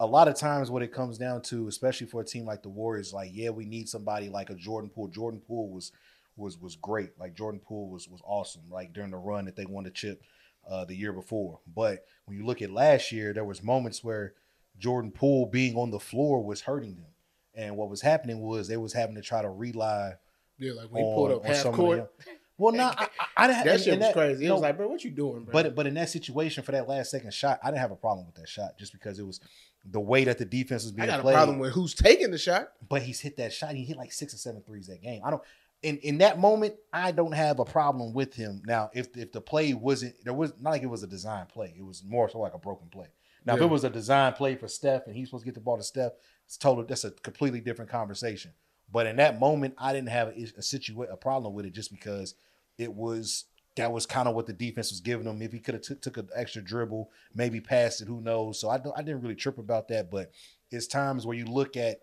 a 0.00 0.06
lot 0.06 0.26
of 0.26 0.34
times 0.34 0.70
what 0.70 0.82
it 0.82 0.92
comes 0.92 1.16
down 1.16 1.40
to, 1.42 1.68
especially 1.68 2.08
for 2.08 2.20
a 2.20 2.24
team 2.24 2.44
like 2.44 2.62
the 2.62 2.68
Warriors, 2.68 3.12
like 3.12 3.30
yeah, 3.32 3.50
we 3.50 3.64
need 3.64 3.88
somebody 3.88 4.28
like 4.28 4.50
a 4.50 4.54
Jordan 4.54 4.90
Poole. 4.90 5.08
Jordan 5.08 5.40
Poole 5.40 5.70
was 5.70 5.92
was 6.36 6.58
was 6.60 6.74
great. 6.74 7.10
Like 7.18 7.36
Jordan 7.36 7.60
Poole 7.60 7.88
was 7.88 8.08
was 8.08 8.20
awesome. 8.24 8.62
Like 8.70 8.92
during 8.92 9.12
the 9.12 9.16
run 9.16 9.44
that 9.44 9.54
they 9.54 9.64
won 9.64 9.84
the 9.84 9.90
chip 9.90 10.22
uh, 10.68 10.84
the 10.84 10.94
year 10.96 11.12
before. 11.12 11.60
But 11.66 12.04
when 12.26 12.36
you 12.36 12.44
look 12.44 12.62
at 12.62 12.70
last 12.70 13.12
year, 13.12 13.32
there 13.32 13.44
was 13.44 13.62
moments 13.62 14.02
where 14.02 14.34
Jordan 14.78 15.10
Poole 15.12 15.46
being 15.46 15.76
on 15.76 15.90
the 15.90 16.00
floor 16.00 16.42
was 16.44 16.62
hurting 16.62 16.96
them, 16.96 17.12
and 17.54 17.76
what 17.76 17.90
was 17.90 18.00
happening 18.00 18.40
was 18.40 18.68
they 18.68 18.76
was 18.76 18.92
having 18.92 19.14
to 19.16 19.22
try 19.22 19.42
to 19.42 19.50
rely 19.50 20.14
yeah, 20.58 20.72
like 20.72 20.90
when 20.90 21.02
he 21.02 21.08
on, 21.08 21.14
pulled 21.14 21.32
up 21.32 21.44
half 21.44 21.64
court, 21.72 22.10
Well, 22.56 22.72
no, 22.72 22.84
I, 22.84 23.08
I, 23.18 23.26
I 23.36 23.46
didn't. 23.48 23.64
that 23.64 23.74
and- 23.74 23.82
shit 23.82 23.92
and 23.94 24.02
was 24.02 24.12
crazy. 24.12 24.44
It 24.44 24.48
no, 24.48 24.54
was 24.54 24.62
like, 24.62 24.76
bro, 24.76 24.86
what 24.86 25.02
you 25.02 25.10
doing, 25.10 25.42
bro? 25.44 25.52
but 25.52 25.74
but 25.74 25.86
in 25.86 25.94
that 25.94 26.08
situation 26.08 26.62
for 26.62 26.72
that 26.72 26.88
last 26.88 27.10
second 27.10 27.34
shot, 27.34 27.58
I 27.62 27.68
didn't 27.68 27.80
have 27.80 27.90
a 27.90 27.96
problem 27.96 28.26
with 28.26 28.36
that 28.36 28.48
shot 28.48 28.78
just 28.78 28.92
because 28.92 29.18
it 29.18 29.26
was 29.26 29.40
the 29.84 30.00
way 30.00 30.24
that 30.24 30.38
the 30.38 30.44
defense 30.44 30.84
was 30.84 30.92
being 30.92 31.08
I 31.08 31.12
got 31.12 31.18
a 31.18 31.22
played. 31.22 31.34
problem 31.34 31.58
with 31.58 31.72
who's 31.72 31.94
taking 31.94 32.30
the 32.30 32.38
shot. 32.38 32.68
but 32.88 33.02
he's 33.02 33.20
hit 33.20 33.36
that 33.38 33.52
shot. 33.52 33.74
He 33.74 33.84
hit 33.84 33.96
like 33.96 34.12
six 34.12 34.32
or 34.32 34.38
seven 34.38 34.62
threes 34.62 34.86
that 34.86 35.02
game. 35.02 35.20
I 35.24 35.30
don't. 35.30 35.42
In 35.84 35.98
in 35.98 36.18
that 36.18 36.38
moment, 36.38 36.74
I 36.92 37.12
don't 37.12 37.32
have 37.32 37.60
a 37.60 37.64
problem 37.64 38.14
with 38.14 38.34
him. 38.34 38.62
Now, 38.64 38.90
if 38.94 39.16
if 39.16 39.32
the 39.32 39.40
play 39.40 39.74
wasn't 39.74 40.14
there 40.24 40.32
was 40.32 40.52
not 40.60 40.70
like 40.70 40.82
it 40.82 40.86
was 40.86 41.02
a 41.02 41.06
design 41.06 41.46
play. 41.46 41.74
It 41.76 41.84
was 41.84 42.02
more 42.02 42.28
so 42.28 42.38
like 42.38 42.54
a 42.54 42.58
broken 42.58 42.88
play. 42.88 43.08
Now, 43.46 43.56
if 43.56 43.60
it 43.60 43.66
was 43.66 43.84
a 43.84 43.90
design 43.90 44.32
play 44.32 44.56
for 44.56 44.68
Steph 44.68 45.06
and 45.06 45.14
he's 45.14 45.28
supposed 45.28 45.42
to 45.42 45.46
get 45.46 45.54
the 45.54 45.60
ball 45.60 45.76
to 45.76 45.82
Steph, 45.82 46.12
it's 46.46 46.56
total. 46.56 46.84
That's 46.84 47.04
a 47.04 47.10
completely 47.10 47.60
different 47.60 47.90
conversation. 47.90 48.52
But 48.90 49.06
in 49.06 49.16
that 49.16 49.38
moment, 49.38 49.74
I 49.76 49.92
didn't 49.92 50.08
have 50.08 50.28
a, 50.28 50.30
a 50.30 50.60
situa- 50.60 51.12
a 51.12 51.16
problem 51.16 51.52
with 51.52 51.66
it 51.66 51.74
just 51.74 51.90
because 51.90 52.34
it 52.78 52.92
was 52.94 53.44
that 53.76 53.92
was 53.92 54.06
kind 54.06 54.28
of 54.28 54.34
what 54.34 54.46
the 54.46 54.52
defense 54.52 54.90
was 54.90 55.00
giving 55.00 55.26
him. 55.26 55.42
If 55.42 55.52
he 55.52 55.58
could 55.58 55.74
have 55.74 55.82
took 55.82 56.00
took 56.00 56.16
an 56.16 56.28
extra 56.34 56.62
dribble, 56.62 57.10
maybe 57.34 57.60
passed 57.60 58.00
it, 58.00 58.08
who 58.08 58.20
knows? 58.20 58.58
So 58.58 58.70
I 58.70 58.78
don't, 58.78 58.96
I 58.96 59.02
didn't 59.02 59.20
really 59.20 59.34
trip 59.34 59.58
about 59.58 59.88
that. 59.88 60.10
But 60.10 60.32
it's 60.70 60.86
times 60.86 61.26
where 61.26 61.36
you 61.36 61.44
look 61.44 61.76
at 61.76 61.98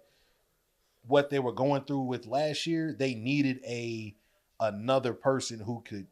what 1.08 1.30
they 1.30 1.40
were 1.40 1.52
going 1.52 1.84
through 1.84 2.02
with 2.02 2.28
last 2.28 2.66
year, 2.68 2.96
they 2.98 3.14
needed 3.16 3.60
a 3.66 4.16
another 4.60 5.14
person 5.14 5.60
who 5.60 5.82
could 5.82 6.08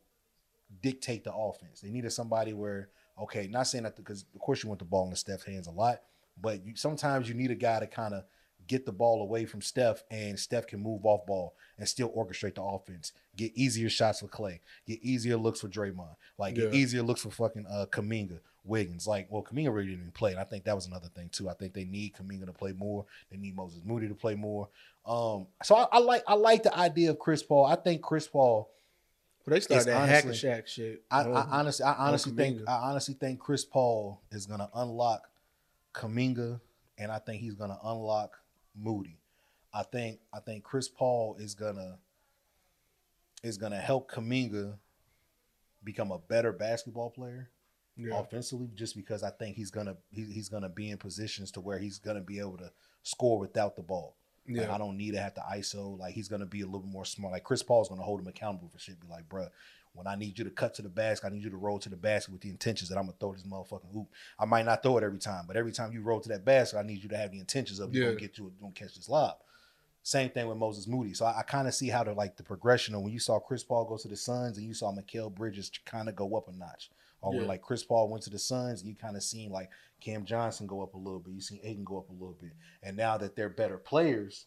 dictate 0.82 1.24
the 1.24 1.34
offense. 1.34 1.82
They 1.82 1.90
needed 1.90 2.12
somebody 2.12 2.54
where, 2.54 2.90
okay, 3.22 3.48
not 3.48 3.68
saying 3.68 3.84
that 3.84 3.96
because 3.96 4.26
of 4.34 4.40
course 4.40 4.64
you 4.64 4.70
want 4.70 4.80
the 4.80 4.86
ball 4.86 5.08
in 5.10 5.16
Steph's 5.16 5.46
hands 5.46 5.68
a 5.68 5.72
lot, 5.72 6.02
but 6.42 6.66
you 6.66 6.76
sometimes 6.76 7.28
you 7.28 7.36
need 7.36 7.52
a 7.52 7.56
guy 7.56 7.80
to 7.80 7.88
kind 7.88 8.14
of 8.14 8.24
get 8.68 8.86
the 8.86 8.92
ball 8.92 9.22
away 9.22 9.46
from 9.46 9.62
Steph 9.62 10.04
and 10.12 10.40
Steph 10.40 10.68
can 10.68 10.80
move 10.80 11.04
off 11.04 11.26
ball 11.26 11.56
and 11.78 11.88
still 11.88 12.10
orchestrate 12.12 12.56
the 12.56 12.64
offense. 12.64 13.12
Get 13.36 13.52
easier 13.56 13.90
shots 13.90 14.20
for 14.20 14.28
Clay. 14.28 14.62
Get 14.86 15.00
easier 15.02 15.38
looks 15.38 15.60
for 15.60 15.68
Draymond. 15.68 16.16
Like 16.38 16.56
get 16.56 16.74
easier 16.74 17.02
looks 17.02 17.22
for 17.22 17.32
fucking 17.32 17.66
uh 17.66 17.88
Kuminga, 17.92 18.40
Wiggins. 18.64 19.08
Like, 19.08 19.28
well, 19.30 19.44
Kuminga 19.44 19.74
really 19.74 19.88
didn't 19.88 20.02
even 20.02 20.12
play. 20.12 20.32
And 20.32 20.40
I 20.40 20.44
think 20.44 20.66
that 20.66 20.76
was 20.76 20.86
another 20.86 21.08
thing 21.08 21.30
too. 21.30 21.50
I 21.50 21.54
think 21.54 21.74
they 21.74 21.86
need 21.86 22.14
Kuminga 22.14 22.46
to 22.46 22.54
play 22.54 22.74
more. 22.74 23.06
They 23.32 23.38
need 23.38 23.56
Moses 23.56 23.82
Moody 23.84 24.08
to 24.08 24.16
play 24.16 24.36
more. 24.36 24.70
Um, 25.06 25.48
so 25.64 25.76
I, 25.76 25.88
I 25.92 26.00
like 26.00 26.24
I 26.28 26.34
like 26.36 26.64
the 26.64 26.78
idea 26.78 27.10
of 27.12 27.20
Chris 27.20 27.42
Paul. 27.42 27.66
I 27.66 27.76
think 27.76 28.02
Chris 28.02 28.28
Paul 28.28 28.70
But 29.46 29.54
they 29.54 29.60
started 29.62 29.88
that 29.88 30.10
hack 30.10 30.26
and 30.26 30.36
shack 30.36 30.68
shit. 30.68 31.04
I, 31.10 31.24
Oh, 31.24 31.34
I 31.34 31.48
honestly, 31.50 31.84
I 31.86 31.94
honestly 31.94 32.34
think, 32.34 32.62
I 32.68 32.74
honestly 32.74 33.16
think 33.16 33.40
Chris 33.40 33.66
Paul 33.66 34.22
is 34.32 34.46
gonna 34.46 34.70
unlock 34.76 35.30
Kuminga 35.94 36.60
and 36.98 37.12
I 37.12 37.20
think 37.20 37.42
he's 37.42 37.56
gonna 37.56 37.80
unlock 37.84 38.38
Moody. 38.76 39.18
I 39.74 39.84
think 39.84 40.20
I 40.34 40.40
think 40.40 40.64
Chris 40.64 40.88
Paul 40.88 41.38
is 41.40 41.56
gonna 41.56 41.98
is 43.42 43.58
gonna 43.58 43.80
help 43.80 44.12
Kuminga 44.12 44.74
become 45.84 46.12
a 46.12 46.20
better 46.20 46.52
basketball 46.52 47.10
player 47.10 47.50
Yeah. 48.00 48.20
offensively, 48.20 48.70
just 48.76 48.96
because 48.96 49.24
I 49.24 49.30
think 49.32 49.56
he's 49.56 49.72
gonna 49.72 49.98
he, 50.12 50.24
he's 50.26 50.48
gonna 50.50 50.70
be 50.70 50.90
in 50.90 50.98
positions 50.98 51.52
to 51.52 51.62
where 51.62 51.78
he's 51.78 52.00
gonna 52.00 52.22
be 52.22 52.40
able 52.40 52.58
to 52.58 52.72
score 53.04 53.38
without 53.40 53.76
the 53.76 53.82
ball. 53.84 54.16
Like, 54.48 54.58
Yeah. 54.68 54.74
I 54.74 54.78
don't 54.78 54.98
need 54.98 55.12
to 55.12 55.22
have 55.22 55.34
to 55.36 55.42
ISO. 55.42 55.98
Like 56.00 56.14
he's 56.14 56.28
gonna 56.30 56.46
be 56.46 56.62
a 56.62 56.66
little 56.66 56.80
bit 56.82 56.92
more 56.92 57.06
smart. 57.06 57.34
Like 57.34 57.44
Chris 57.44 57.62
Paul's 57.64 57.90
gonna 57.90 58.02
hold 58.04 58.22
him 58.22 58.28
accountable 58.28 58.70
for 58.70 58.80
shit. 58.80 59.00
Be 59.00 59.08
like, 59.08 59.28
bruh, 59.30 59.50
when 59.94 60.08
I 60.08 60.16
need 60.16 60.38
you 60.38 60.44
to 60.46 60.50
cut 60.50 60.74
to 60.76 60.82
the 60.82 60.90
basket, 60.90 61.28
I 61.28 61.30
need 61.32 61.44
you 61.44 61.50
to 61.50 61.58
roll 61.58 61.78
to 61.80 61.90
the 61.90 61.98
basket 61.98 62.32
with 62.32 62.42
the 62.42 62.50
intentions 62.50 62.90
that 62.90 62.98
I'm 62.98 63.06
gonna 63.06 63.18
throw 63.20 63.34
this 63.34 63.44
motherfucking 63.44 63.92
hoop. 63.92 64.08
I 64.40 64.46
might 64.46 64.66
not 64.66 64.82
throw 64.82 64.98
it 64.98 65.04
every 65.04 65.20
time, 65.20 65.46
but 65.48 65.58
every 65.58 65.72
time 65.72 65.92
you 65.92 66.02
roll 66.02 66.22
to 66.22 66.30
that 66.30 66.46
basket, 66.46 66.78
I 66.80 66.84
need 66.84 67.04
you 67.04 67.10
to 67.10 67.18
have 67.18 67.32
the 67.32 67.40
intentions 67.40 67.80
of 67.80 67.94
you 67.94 68.02
Yeah. 68.02 68.08
gonna 68.10 68.20
get 68.20 68.34
to 68.36 68.48
it, 68.48 68.60
don't 68.60 68.74
catch 68.76 68.96
this 68.96 69.10
lob. 69.10 69.38
Same 70.02 70.30
thing 70.30 70.48
with 70.48 70.58
Moses 70.58 70.88
Moody. 70.88 71.14
So 71.14 71.26
I, 71.26 71.40
I 71.40 71.42
kind 71.44 71.68
of 71.68 71.76
see 71.76 71.90
how 71.90 72.04
the 72.04 72.14
like 72.14 72.38
the 72.38 72.44
progression 72.44 72.96
of 72.96 73.02
when 73.02 73.12
you 73.12 73.20
saw 73.20 73.38
Chris 73.40 73.64
Paul 73.64 73.86
go 73.86 73.98
to 73.98 74.08
the 74.08 74.16
Suns 74.16 74.58
and 74.58 74.66
you 74.66 74.74
saw 74.74 74.94
Mikal 74.96 75.34
Bridges 75.34 75.70
kind 75.86 76.08
of 76.08 76.16
go 76.16 76.36
up 76.38 76.48
a 76.48 76.52
notch. 76.54 76.90
Or 77.22 77.34
when 77.34 77.48
like 77.48 77.62
Chris 77.62 77.84
Paul 77.84 78.10
went 78.10 78.24
to 78.24 78.30
the 78.30 78.40
Suns, 78.40 78.84
you 78.84 78.96
kind 78.96 79.18
of 79.18 79.24
seen 79.24 79.52
like 79.52 79.70
Cam 80.00 80.26
Johnson 80.26 80.68
go 80.68 80.82
up 80.82 80.94
a 80.94 80.98
little 80.98 81.20
bit. 81.20 81.34
You 81.34 81.42
seen 81.42 81.60
Ayton 81.64 81.84
go 81.84 81.98
up 81.98 82.10
a 82.10 82.14
little 82.14 82.38
bit. 82.40 82.52
And 82.82 82.96
now 82.96 83.18
that 83.18 83.36
they're 83.36 83.50
better 83.50 83.78
players 83.78 84.46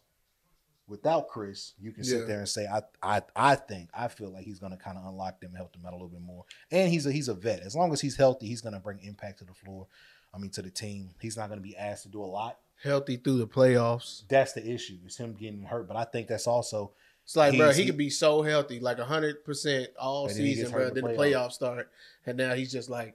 without 0.87 1.28
Chris, 1.28 1.72
you 1.80 1.92
can 1.92 2.04
sit 2.04 2.26
there 2.26 2.38
and 2.38 2.48
say, 2.48 2.66
I 2.66 2.82
I 3.02 3.22
I 3.37 3.54
think 3.56 3.90
I 3.94 4.08
feel 4.08 4.30
like 4.30 4.44
he's 4.44 4.58
gonna 4.58 4.76
kind 4.76 4.96
of 4.96 5.04
unlock 5.06 5.40
them 5.40 5.50
and 5.50 5.58
help 5.58 5.72
them 5.72 5.85
out 5.87 5.92
a 5.92 5.96
little 5.96 6.08
bit 6.08 6.22
more. 6.22 6.44
And 6.70 6.90
he's 6.90 7.06
a 7.06 7.12
he's 7.12 7.28
a 7.28 7.35
vet. 7.35 7.61
As 7.61 7.76
long 7.76 7.92
as 7.92 8.00
he's 8.00 8.16
healthy, 8.16 8.46
he's 8.46 8.62
gonna 8.62 8.80
bring 8.80 9.00
impact 9.02 9.40
to 9.40 9.44
the 9.44 9.54
floor. 9.54 9.87
I 10.35 10.38
mean 10.38 10.50
to 10.52 10.62
the 10.62 10.70
team. 10.70 11.11
He's 11.20 11.37
not 11.37 11.48
gonna 11.48 11.61
be 11.61 11.76
asked 11.76 12.04
to 12.04 12.08
do 12.08 12.22
a 12.22 12.26
lot. 12.26 12.58
Healthy 12.82 13.18
through 13.18 13.38
the 13.38 13.46
playoffs. 13.46 14.22
That's 14.28 14.54
the 14.54 14.66
issue. 14.66 14.98
Is 15.06 15.16
him 15.16 15.35
getting 15.35 15.62
hurt. 15.62 15.87
But 15.87 15.96
I 15.96 16.04
think 16.04 16.28
that's 16.28 16.46
also 16.46 16.92
It's 17.24 17.37
like, 17.37 17.56
bro, 17.56 17.70
he 17.72 17.82
he- 17.82 17.87
could 17.87 17.96
be 17.96 18.11
so 18.11 18.42
healthy, 18.42 18.80
like 18.80 18.98
hundred 18.98 19.44
percent 19.44 19.88
all 19.98 20.28
he 20.28 20.35
season, 20.35 20.70
bro. 20.70 20.90
Then 20.90 21.04
the 21.04 21.11
playoffs. 21.11 21.52
start, 21.52 21.90
and 22.26 22.37
now 22.37 22.54
he's 22.54 22.72
just 22.72 22.90
like, 22.90 23.14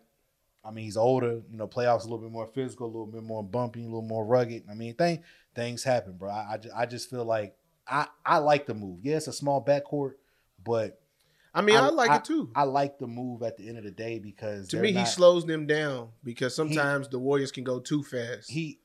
I 0.64 0.72
mean, 0.72 0.86
he's 0.86 0.98
older. 0.98 1.42
You 1.52 1.58
know, 1.58 1.68
playoffs 1.68 2.02
a 2.02 2.04
little 2.04 2.20
bit 2.20 2.32
more 2.32 2.48
physical, 2.48 2.86
a 2.88 2.92
little 2.92 3.06
bit 3.06 3.24
more 3.24 3.44
bumpy, 3.44 3.82
a 3.82 3.86
little 3.86 4.02
more 4.02 4.26
rugged. 4.26 4.64
I 4.70 4.74
mean, 4.74 4.94
thing 4.96 5.24
things 5.56 5.84
happen, 5.84 6.14
bro. 6.14 6.30
I 6.32 6.54
I 6.54 6.58
just, 6.58 6.76
I 6.76 6.86
just 6.86 7.10
feel 7.10 7.26
like 7.26 7.56
I 7.88 8.08
I 8.26 8.38
like 8.38 8.66
the 8.66 8.74
move. 8.74 9.00
Yeah, 9.04 9.18
it's 9.18 9.28
a 9.28 9.34
small 9.34 9.64
backcourt, 9.64 10.14
but 10.64 11.00
I 11.54 11.62
mean, 11.62 11.76
I, 11.76 11.88
I- 11.88 11.90
like 11.90 12.10
I- 12.12 12.18
it 12.18 12.26
too. 12.26 12.50
I 12.56 12.64
like 12.64 13.00
the 13.00 13.08
move 13.08 13.44
at 13.44 13.58
the 13.58 13.68
end 13.68 13.78
of 13.78 13.84
the 13.84 13.92
day 13.92 14.20
because 14.20 14.68
to 14.70 14.78
me, 14.78 14.94
he 14.94 15.06
slows 15.06 15.46
them 15.46 15.68
down 15.68 16.10
because 16.24 16.56
sometimes 16.56 17.08
the 17.10 17.20
Warriors 17.20 17.52
can 17.52 17.64
go 17.66 17.80
too 17.80 18.04
fast. 18.04 18.50
he. 18.50 18.80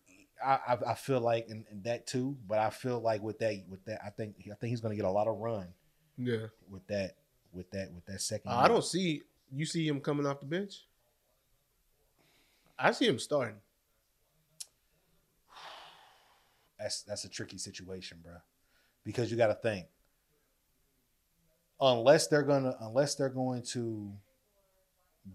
I, 0.45 0.79
I, 0.89 0.95
feel 0.95 1.21
like 1.21 1.47
and, 1.49 1.65
and 1.71 1.85
that 1.85 2.07
too, 2.07 2.37
but 2.47 2.59
I 2.59 2.71
feel 2.71 3.01
like 3.01 3.23
with 3.23 3.39
that 3.41 3.63
with 3.69 3.85
that 3.85 4.01
I 4.05 4.11
think 4.11 4.37
I 4.41 4.55
think 4.55 4.71
he's 4.71 4.81
going 4.81 4.93
to 4.93 4.97
get 4.97 5.09
a 5.09 5.11
lot 5.11 5.29
of 5.29 5.39
run 5.39 5.69
yeah, 6.19 6.47
with 6.71 6.87
that 6.89 7.17
with 7.53 7.71
that 7.71 7.93
with 7.93 8.05
that 8.07 8.21
second. 8.21 8.51
Uh, 8.51 8.57
I 8.57 8.69
don't 8.69 8.85
see 8.85 9.23
you 9.53 9.67
see 9.67 9.87
him 9.87 10.01
coming 10.01 10.27
off 10.27 10.41
the 10.41 10.47
bench. 10.47 10.87
I 12.79 12.93
see 12.93 13.07
him 13.07 13.19
starting. 13.19 13.59
that's 16.79 17.03
that's 17.03 17.25
a 17.25 17.29
tricky 17.29 17.59
situation, 17.59 18.19
bro. 18.23 18.35
Because 19.05 19.31
you 19.31 19.37
got 19.37 19.49
to 19.49 19.55
think, 19.55 19.87
unless 21.81 22.29
they're 22.29 22.43
gonna 22.43 22.77
unless 22.81 23.15
they're 23.15 23.29
going 23.29 23.63
to 23.63 24.13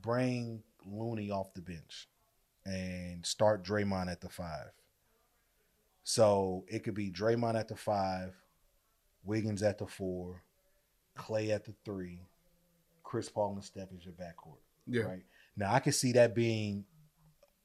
bring 0.02 0.62
Looney 0.86 1.32
off 1.32 1.54
the 1.54 1.62
bench 1.62 2.08
and 2.66 3.26
start 3.26 3.64
Draymond 3.64 4.12
at 4.12 4.22
the 4.22 4.30
five. 4.30 4.72
So 6.10 6.64
it 6.70 6.86
could 6.86 6.94
be 6.94 7.12
Draymond 7.12 7.60
at 7.60 7.68
the 7.68 7.76
five, 7.76 8.34
Wiggins 9.26 9.62
at 9.62 9.78
the 9.78 9.86
four, 9.86 10.42
Clay 11.16 11.52
at 11.52 11.66
the 11.66 11.74
three, 11.84 12.22
Chris 13.04 13.28
Paul 13.28 13.56
and 13.56 13.64
Steph 13.64 13.92
is 13.92 14.06
your 14.06 14.14
backcourt. 14.14 14.62
Yeah, 14.88 15.02
Right 15.04 15.24
now, 15.58 15.74
I 15.74 15.82
can 15.82 15.92
see 15.92 16.14
that 16.14 16.34
being 16.34 16.86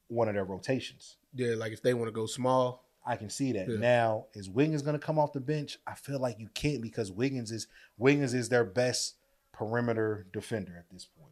one 0.08 0.26
of 0.26 0.34
their 0.34 0.44
rotations. 0.44 1.18
yeah. 1.32 1.54
Like 1.54 1.70
if 1.70 1.82
they 1.82 1.94
want 1.94 2.08
to 2.08 2.12
go 2.12 2.26
small, 2.26 2.84
I 3.06 3.14
can 3.14 3.30
see 3.30 3.52
that. 3.52 3.68
Yeah. 3.68 3.76
Now, 3.76 4.26
is 4.34 4.50
Wiggins 4.50 4.82
going 4.82 4.98
to 4.98 5.06
come 5.06 5.20
off 5.20 5.32
the 5.32 5.38
bench? 5.40 5.78
I 5.86 5.94
feel 5.94 6.18
like 6.18 6.40
you 6.40 6.48
can't 6.52 6.82
because 6.82 7.12
Wiggins 7.12 7.52
is 7.52 7.68
Wiggins 7.96 8.34
is 8.34 8.48
their 8.48 8.64
best 8.64 9.18
perimeter 9.52 10.26
defender 10.32 10.74
at 10.76 10.90
this 10.92 11.04
point. 11.04 11.30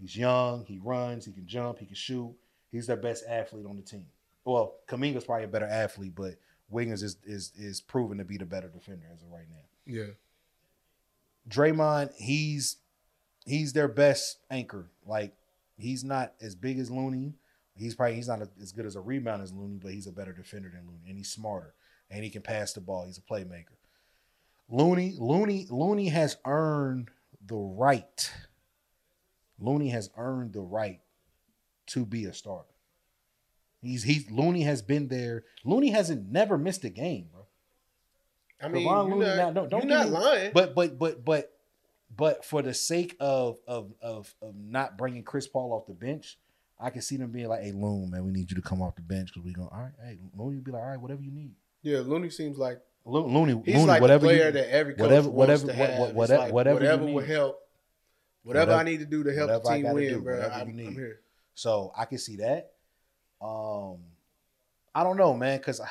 He's 0.00 0.16
young, 0.16 0.64
he 0.64 0.80
runs, 0.82 1.26
he 1.26 1.32
can 1.32 1.46
jump, 1.46 1.80
he 1.80 1.84
can 1.84 1.94
shoot. 1.94 2.34
He's 2.72 2.86
their 2.86 2.96
best 2.96 3.24
athlete 3.28 3.66
on 3.66 3.76
the 3.76 3.82
team. 3.82 4.06
Well, 4.44 4.74
Kuminga's 4.88 5.24
probably 5.24 5.44
a 5.44 5.48
better 5.48 5.66
athlete, 5.66 6.14
but 6.14 6.34
Wiggins 6.68 7.02
is 7.02 7.16
is 7.24 7.52
is 7.56 7.80
proven 7.80 8.18
to 8.18 8.24
be 8.24 8.36
the 8.36 8.44
better 8.44 8.68
defender 8.68 9.06
as 9.12 9.22
of 9.22 9.30
right 9.30 9.48
now. 9.50 9.64
yeah, 9.86 10.12
Draymond, 11.48 12.12
he's 12.16 12.76
he's 13.46 13.72
their 13.72 13.88
best 13.88 14.38
anchor. 14.50 14.90
Like 15.06 15.34
he's 15.76 16.04
not 16.04 16.34
as 16.40 16.54
big 16.54 16.78
as 16.78 16.90
Looney. 16.90 17.34
He's 17.76 17.94
probably 17.94 18.16
he's 18.16 18.28
not 18.28 18.42
a, 18.42 18.48
as 18.60 18.72
good 18.72 18.86
as 18.86 18.96
a 18.96 19.00
rebound 19.00 19.42
as 19.42 19.52
Looney, 19.52 19.78
but 19.82 19.92
he's 19.92 20.06
a 20.06 20.12
better 20.12 20.32
defender 20.32 20.70
than 20.70 20.86
Looney, 20.86 21.08
and 21.08 21.16
he's 21.18 21.30
smarter, 21.30 21.74
and 22.10 22.22
he 22.22 22.30
can 22.30 22.42
pass 22.42 22.72
the 22.72 22.80
ball. 22.80 23.04
He's 23.06 23.18
a 23.18 23.22
playmaker. 23.22 23.76
Looney, 24.68 25.14
Looney, 25.18 25.66
Looney 25.70 26.08
has 26.08 26.36
earned 26.44 27.10
the 27.46 27.56
right. 27.56 28.32
Looney 29.58 29.90
has 29.90 30.10
earned 30.16 30.52
the 30.52 30.62
right 30.62 31.00
to 31.88 32.06
be 32.06 32.24
a 32.24 32.32
starter. 32.32 32.73
He's 33.84 34.02
he's 34.02 34.30
Looney 34.30 34.62
has 34.62 34.82
been 34.82 35.08
there. 35.08 35.44
Looney 35.64 35.90
hasn't 35.90 36.30
never 36.30 36.56
missed 36.58 36.84
a 36.84 36.90
game, 36.90 37.28
bro. 37.32 37.46
I 38.62 38.68
mean, 38.68 38.86
Kevon 38.86 39.08
you're 39.08 39.16
Looney 39.18 39.26
not, 39.26 39.36
now- 39.36 39.50
don't- 39.52 39.68
don't 39.68 39.80
you're 39.88 39.98
not 39.98 40.06
me- 40.06 40.12
lying. 40.12 40.50
But 40.54 40.74
but 40.74 40.98
but 40.98 41.24
but 41.24 41.50
but 42.16 42.44
for 42.44 42.62
the 42.62 42.74
sake 42.74 43.16
of 43.20 43.58
of 43.66 43.92
of 44.00 44.34
of 44.40 44.54
not 44.56 44.96
bringing 44.96 45.22
Chris 45.22 45.46
Paul 45.46 45.72
off 45.72 45.86
the 45.86 45.92
bench, 45.94 46.38
I 46.80 46.90
can 46.90 47.02
see 47.02 47.16
them 47.16 47.30
being 47.30 47.48
like, 47.48 47.62
"Hey, 47.62 47.72
Loon, 47.72 48.10
man, 48.10 48.24
we 48.24 48.30
need 48.32 48.50
you 48.50 48.56
to 48.56 48.62
come 48.62 48.80
off 48.82 48.94
the 48.96 49.02
bench 49.02 49.28
because 49.32 49.44
we 49.44 49.52
going 49.52 49.68
all 49.70 49.80
right." 49.80 49.92
Hey, 50.02 50.18
Looney 50.36 50.60
be 50.60 50.70
like, 50.70 50.82
"All 50.82 50.88
right, 50.88 51.00
whatever 51.00 51.22
you 51.22 51.30
need." 51.32 51.54
yeah, 51.82 51.98
Looney 51.98 52.30
seems 52.30 52.56
like 52.58 52.80
Lo- 53.04 53.26
Looney, 53.26 53.60
he's 53.66 53.74
Looney, 53.74 53.86
like 53.86 54.00
whatever 54.00 54.24
player 54.26 54.46
you, 54.46 54.52
that 54.52 54.72
every 54.72 54.94
coach 54.94 55.02
whatever- 55.02 55.28
whatever- 55.28 55.60
to 55.62 55.66
what- 55.66 55.76
have. 55.90 55.98
what- 56.00 56.14
whatever- 56.14 56.42
like, 56.42 56.52
whatever 56.54 56.74
whatever 56.80 57.04
will 57.04 57.20
help. 57.20 57.60
Whatever, 58.44 58.72
Whatever- 58.72 58.80
I 58.80 58.82
need 58.84 58.98
to 59.00 59.06
do 59.06 59.22
to 59.24 59.32
help 59.34 59.62
the 59.62 59.68
I 59.70 59.82
team 59.82 59.92
win, 59.92 60.08
do, 60.08 60.20
bro. 60.20 60.40
I'm, 60.40 60.68
I'm 60.68 60.78
here. 60.94 61.20
So 61.54 61.92
I 61.96 62.04
can 62.04 62.18
see 62.18 62.36
that. 62.36 62.72
Um, 63.40 63.98
I 64.94 65.02
don't 65.02 65.16
know, 65.16 65.34
man, 65.34 65.58
because 65.58 65.80
I, 65.80 65.88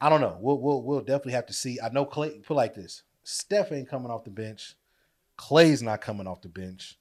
I 0.00 0.08
don't 0.08 0.20
know. 0.20 0.36
We'll 0.40 0.58
we'll 0.58 0.82
we'll 0.82 1.00
definitely 1.00 1.32
have 1.32 1.46
to 1.46 1.52
see. 1.52 1.78
I 1.80 1.88
know 1.90 2.04
Clay 2.04 2.38
put 2.38 2.54
like 2.56 2.74
this: 2.74 3.02
Steph 3.22 3.72
ain't 3.72 3.88
coming 3.88 4.10
off 4.10 4.24
the 4.24 4.30
bench. 4.30 4.74
Clay's 5.36 5.82
not 5.82 6.00
coming 6.00 6.26
off 6.26 6.42
the 6.42 6.48
bench. 6.48 6.98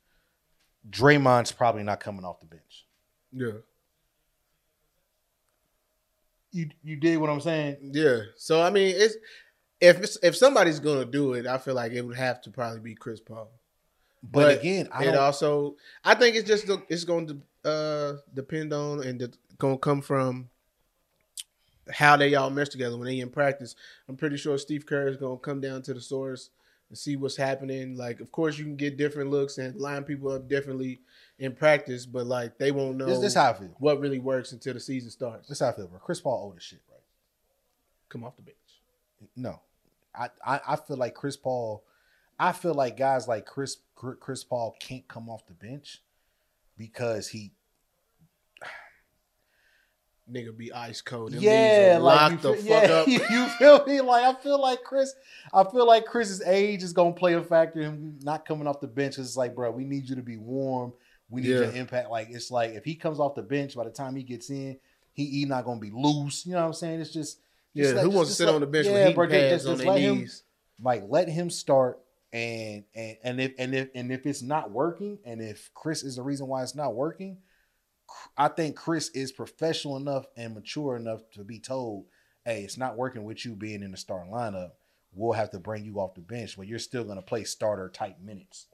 Draymond's 0.89 1.51
probably 1.51 1.83
not 1.83 1.99
coming 1.99 2.25
off 2.25 2.39
the 2.39 2.45
bench. 2.45 2.85
Yeah, 3.31 3.59
You 6.51 6.69
you 6.83 6.95
did 6.97 7.17
what 7.17 7.29
I'm 7.29 7.41
saying? 7.41 7.77
yeah. 7.81 8.19
So 8.37 8.61
I 8.61 8.69
mean, 8.69 8.95
it's 8.97 9.15
if 9.81 9.99
it's, 10.01 10.17
if 10.21 10.35
somebody's 10.35 10.79
gonna 10.79 11.05
do 11.05 11.33
it, 11.33 11.47
I 11.47 11.57
feel 11.57 11.73
like 11.73 11.91
it 11.93 12.01
would 12.01 12.17
have 12.17 12.41
to 12.41 12.51
probably 12.51 12.79
be 12.79 12.95
Chris 12.95 13.19
Paul. 13.19 13.49
But, 14.21 14.31
But 14.31 14.59
again, 14.59 14.87
I 14.91 15.05
it 15.05 15.15
also, 15.15 15.75
I 16.03 16.15
think 16.15 16.35
it's 16.35 16.47
just 16.47 16.69
it's 16.89 17.03
going 17.03 17.27
to 17.27 17.41
uh, 17.65 18.13
depend 18.33 18.73
on 18.73 19.03
and 19.03 19.37
going 19.57 19.75
to 19.75 19.79
come 19.79 20.01
from 20.01 20.49
how 21.91 22.15
they 22.15 22.35
all 22.35 22.49
mesh 22.49 22.69
together 22.69 22.97
when 22.97 23.07
they 23.07 23.19
in 23.19 23.29
practice. 23.29 23.75
I'm 24.07 24.15
pretty 24.15 24.37
sure 24.37 24.57
Steve 24.57 24.85
Kerr 24.85 25.07
is 25.09 25.17
to 25.17 25.37
come 25.41 25.61
down 25.61 25.81
to 25.83 25.93
the 25.93 26.01
source 26.01 26.49
and 26.89 26.97
see 26.97 27.15
what's 27.15 27.35
happening. 27.35 27.97
Like, 27.97 28.19
of 28.19 28.31
course, 28.31 28.57
you 28.57 28.65
can 28.65 28.75
get 28.75 28.97
different 28.97 29.29
looks 29.29 29.57
and 29.57 29.75
line 29.75 30.03
people 30.03 30.31
up 30.31 30.47
differently 30.47 31.01
in 31.39 31.53
practice, 31.53 32.05
but 32.05 32.25
like 32.25 32.57
they 32.57 32.71
won't 32.71 32.97
know 32.97 33.05
this, 33.05 33.19
this 33.19 33.35
how 33.35 33.51
I 33.51 33.53
feel. 33.53 33.75
what 33.79 33.99
really 33.99 34.19
works 34.19 34.51
until 34.51 34.73
the 34.73 34.79
season 34.79 35.09
starts. 35.09 35.49
This 35.49 35.59
how 35.59 35.69
I 35.69 35.71
feel, 35.73 35.87
bro. 35.87 35.99
Chris 35.99 36.21
Paul 36.21 36.43
old 36.43 36.57
as 36.57 36.63
shit, 36.63 36.81
right? 36.89 37.01
Come 38.09 38.23
off 38.23 38.35
the 38.35 38.43
bench. 38.43 38.57
No, 39.35 39.61
I, 40.15 40.29
I 40.45 40.59
I 40.67 40.75
feel 40.75 40.97
like 40.97 41.15
Chris 41.15 41.37
Paul. 41.37 41.83
I 42.39 42.51
feel 42.51 42.73
like 42.73 42.97
guys 42.97 43.27
like 43.27 43.45
Chris 43.45 43.77
Chris 43.95 44.43
Paul 44.43 44.75
can't 44.79 45.07
come 45.07 45.29
off 45.29 45.45
the 45.47 45.53
bench 45.53 46.01
because 46.77 47.27
he 47.29 47.51
Nigga 50.31 50.55
be 50.55 50.71
ice 50.71 51.01
cold. 51.01 51.33
Them 51.33 51.41
yeah 51.41 51.97
like 51.99 52.31
locked 52.31 52.43
the 52.43 52.53
feel, 52.53 52.79
fuck 52.79 52.87
yeah, 52.87 52.93
up. 53.23 53.29
you 53.29 53.47
feel 53.59 53.85
me 53.85 53.99
like 53.99 54.23
I 54.23 54.39
feel 54.41 54.59
like 54.61 54.81
Chris 54.83 55.13
I 55.53 55.65
feel 55.65 55.85
like 55.85 56.05
Chris's 56.05 56.41
age 56.43 56.81
is 56.81 56.93
gonna 56.93 57.11
play 57.11 57.33
a 57.33 57.41
factor 57.43 57.81
in 57.81 57.85
him 57.87 58.19
not 58.23 58.45
coming 58.45 58.65
off 58.65 58.79
the 58.79 58.87
bench. 58.87 59.17
It's 59.19 59.35
like 59.35 59.53
bro, 59.53 59.69
we 59.71 59.83
need 59.83 60.07
you 60.07 60.15
to 60.15 60.21
be 60.21 60.37
warm. 60.37 60.93
We 61.29 61.41
need 61.41 61.49
Yeah. 61.49 61.55
your 61.59 61.71
impact. 61.71 62.09
Like 62.09 62.29
it's 62.29 62.49
like 62.49 62.71
if 62.71 62.85
he 62.85 62.95
comes 62.95 63.19
off 63.19 63.35
the 63.35 63.41
bench 63.41 63.75
by 63.75 63.83
the 63.83 63.89
time 63.89 64.15
he 64.15 64.23
gets 64.23 64.49
in, 64.49 64.77
he, 65.11 65.25
he 65.25 65.45
not 65.45 65.65
gonna 65.65 65.81
be 65.81 65.91
loose. 65.93 66.45
You 66.45 66.53
know 66.53 66.61
what 66.61 66.67
I'm 66.67 66.73
saying? 66.73 67.01
It's 67.01 67.11
just 67.11 67.39
Yeah, 67.73 67.83
just 67.83 67.95
let- 67.95 68.03
who 68.03 68.07
just- 68.09 68.15
wants 68.15 68.29
to 68.31 68.35
sit 68.37 68.45
let- 68.45 68.55
on 68.55 68.61
the 68.61 68.67
bench 68.67 68.85
yeah, 68.87 68.93
with 68.93 69.07
heat 69.07 69.15
bro, 69.15 69.25
just- 69.25 69.33
pads 69.35 69.63
just- 69.63 69.67
on 69.67 69.77
their 69.77 69.87
let 69.87 69.99
him- 69.99 70.17
knees? 70.19 70.43
like 70.81 71.03
let 71.09 71.27
him 71.27 71.49
start 71.49 71.99
and 72.33 72.83
and 72.95 73.17
and 73.23 73.39
if 73.39 73.53
and 73.59 73.75
if 73.75 73.89
and 73.93 74.11
if 74.11 74.25
it's 74.25 74.41
not 74.41 74.71
working 74.71 75.19
and 75.23 75.39
if 75.39 75.71
Chris 75.75 76.03
is 76.03 76.15
the 76.15 76.23
reason 76.23 76.47
why 76.47 76.63
it's 76.63 76.75
not 76.75 76.95
working, 76.95 77.37
I 78.35 78.47
think 78.47 78.75
Chris 78.75 79.09
is 79.09 79.31
professional 79.31 79.97
enough 79.97 80.25
and 80.35 80.55
mature 80.55 80.97
enough 80.97 81.21
to 81.33 81.43
be 81.43 81.59
told, 81.59 82.05
"Hey, 82.43 82.63
it's 82.63 82.77
not 82.77 82.97
working 82.97 83.23
with 83.23 83.45
you 83.45 83.55
being 83.55 83.83
in 83.83 83.91
the 83.91 83.97
starting 83.97 84.33
lineup. 84.33 84.71
We'll 85.13 85.33
have 85.33 85.51
to 85.51 85.59
bring 85.59 85.85
you 85.85 85.99
off 85.99 86.15
the 86.15 86.21
bench, 86.21 86.57
but 86.57 86.67
you're 86.67 86.79
still 86.79 87.03
going 87.03 87.17
to 87.17 87.21
play 87.21 87.43
starter 87.43 87.87
type 87.87 88.19
minutes. 88.19 88.65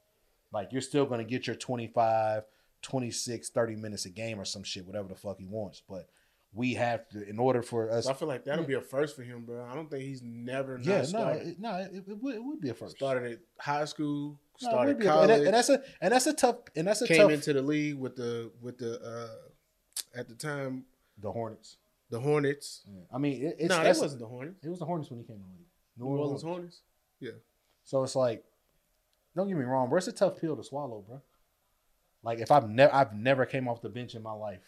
Like 0.53 0.72
you're 0.72 0.82
still 0.82 1.05
going 1.05 1.20
to 1.20 1.30
get 1.30 1.45
your 1.45 1.55
25, 1.57 2.43
26, 2.82 3.49
30 3.49 3.76
minutes 3.76 4.05
a 4.05 4.10
game 4.10 4.39
or 4.39 4.45
some 4.45 4.64
shit, 4.64 4.88
whatever 4.88 5.10
the 5.10 5.16
fuck 5.16 5.38
he 5.38 5.45
wants. 5.45 5.82
But 5.88 6.07
we 6.53 6.73
have 6.73 7.07
to, 7.09 7.27
in 7.29 7.37
order 7.39 7.61
for 7.61 7.91
us, 7.91 8.07
I 8.07 8.13
feel 8.13 8.27
like 8.27 8.43
that'll 8.45 8.65
be 8.65 8.73
a 8.73 8.81
first 8.81 9.15
for 9.15 9.21
him, 9.23 9.45
bro. 9.45 9.63
I 9.69 9.75
don't 9.75 9.89
think 9.89 10.03
he's 10.03 10.21
never 10.23 10.79
yeah, 10.81 11.05
no, 11.11 11.27
it, 11.29 11.59
no, 11.59 11.75
it, 11.77 12.03
it, 12.07 12.17
would, 12.21 12.35
it 12.35 12.43
would 12.43 12.59
be 12.59 12.69
a 12.69 12.73
first. 12.73 12.95
Started 12.97 13.33
at 13.33 13.39
high 13.59 13.85
school, 13.85 14.39
No, 14.61 14.69
started 14.69 14.87
would 14.95 14.99
be 14.99 15.05
a- 15.05 15.09
college, 15.09 15.29
and, 15.29 15.41
that- 15.41 15.45
and 15.45 15.53
that's 15.53 15.69
a 15.69 15.81
and 16.01 16.11
that's 16.13 16.25
a 16.27 16.33
tough 16.33 16.55
and 16.75 16.87
that's 16.87 17.01
a 17.03 17.07
came 17.07 17.17
tough. 17.17 17.31
into 17.31 17.53
the 17.53 17.61
league 17.61 17.95
with 17.99 18.15
the 18.15 18.51
with 18.61 18.77
the 18.79 18.99
uh 19.01 20.19
at 20.19 20.27
the 20.27 20.35
time 20.35 20.85
the 21.19 21.31
Hornets. 21.31 21.77
the 22.09 22.19
Hornets. 22.19 22.81
Yeah. 22.87 23.01
I 23.13 23.17
mean, 23.19 23.43
it, 23.43 23.55
it's 23.59 23.69
no, 23.69 23.83
that 23.83 23.97
wasn't 23.97 24.19
the 24.21 24.27
Hornets. 24.27 24.63
It 24.65 24.69
was 24.69 24.79
the 24.79 24.85
Hornets 24.85 25.09
when 25.11 25.19
he 25.19 25.25
came 25.25 25.35
in 25.35 25.41
the 25.43 25.47
league. 25.49 25.67
New 25.97 26.05
Orleans 26.05 26.41
Hornets. 26.41 26.81
Yeah. 27.19 27.31
So 27.83 28.01
it's 28.03 28.15
like, 28.15 28.43
don't 29.35 29.47
get 29.47 29.57
me 29.57 29.65
wrong, 29.65 29.89
bro. 29.89 29.97
It's 29.97 30.07
a 30.07 30.11
tough 30.11 30.39
pill 30.41 30.55
to 30.55 30.63
swallow, 30.63 31.03
bro. 31.07 31.21
Like 32.23 32.39
if 32.39 32.51
I've 32.51 32.69
never, 32.69 32.93
I've 32.93 33.13
never 33.13 33.45
came 33.45 33.67
off 33.67 33.81
the 33.81 33.89
bench 33.89 34.15
in 34.15 34.23
my 34.23 34.31
life. 34.33 34.61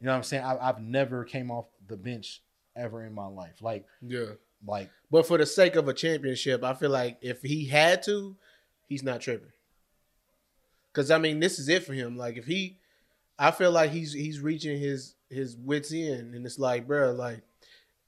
You 0.00 0.06
know 0.06 0.12
what 0.12 0.18
I'm 0.18 0.22
saying? 0.22 0.44
I, 0.44 0.56
I've 0.68 0.80
never 0.80 1.24
came 1.24 1.50
off 1.50 1.66
the 1.86 1.96
bench 1.96 2.42
ever 2.74 3.04
in 3.04 3.12
my 3.14 3.26
life. 3.26 3.60
Like, 3.60 3.84
Yeah. 4.00 4.32
like 4.66 4.90
But 5.10 5.26
for 5.26 5.36
the 5.38 5.46
sake 5.46 5.76
of 5.76 5.88
a 5.88 5.92
championship, 5.94 6.64
I 6.64 6.74
feel 6.74 6.90
like 6.90 7.18
if 7.20 7.42
he 7.42 7.66
had 7.66 8.02
to, 8.04 8.36
he's 8.88 9.02
not 9.02 9.20
tripping. 9.20 9.52
Cause 10.92 11.10
I 11.10 11.18
mean, 11.18 11.38
this 11.38 11.58
is 11.58 11.68
it 11.68 11.84
for 11.84 11.92
him. 11.92 12.16
Like 12.16 12.36
if 12.36 12.46
he, 12.46 12.78
I 13.38 13.50
feel 13.52 13.70
like 13.70 13.90
he's 13.90 14.12
he's 14.12 14.40
reaching 14.40 14.78
his 14.80 15.14
his 15.28 15.56
wits 15.56 15.92
end, 15.92 16.34
and 16.34 16.44
it's 16.44 16.58
like, 16.58 16.86
bro, 16.86 17.12
like 17.12 17.42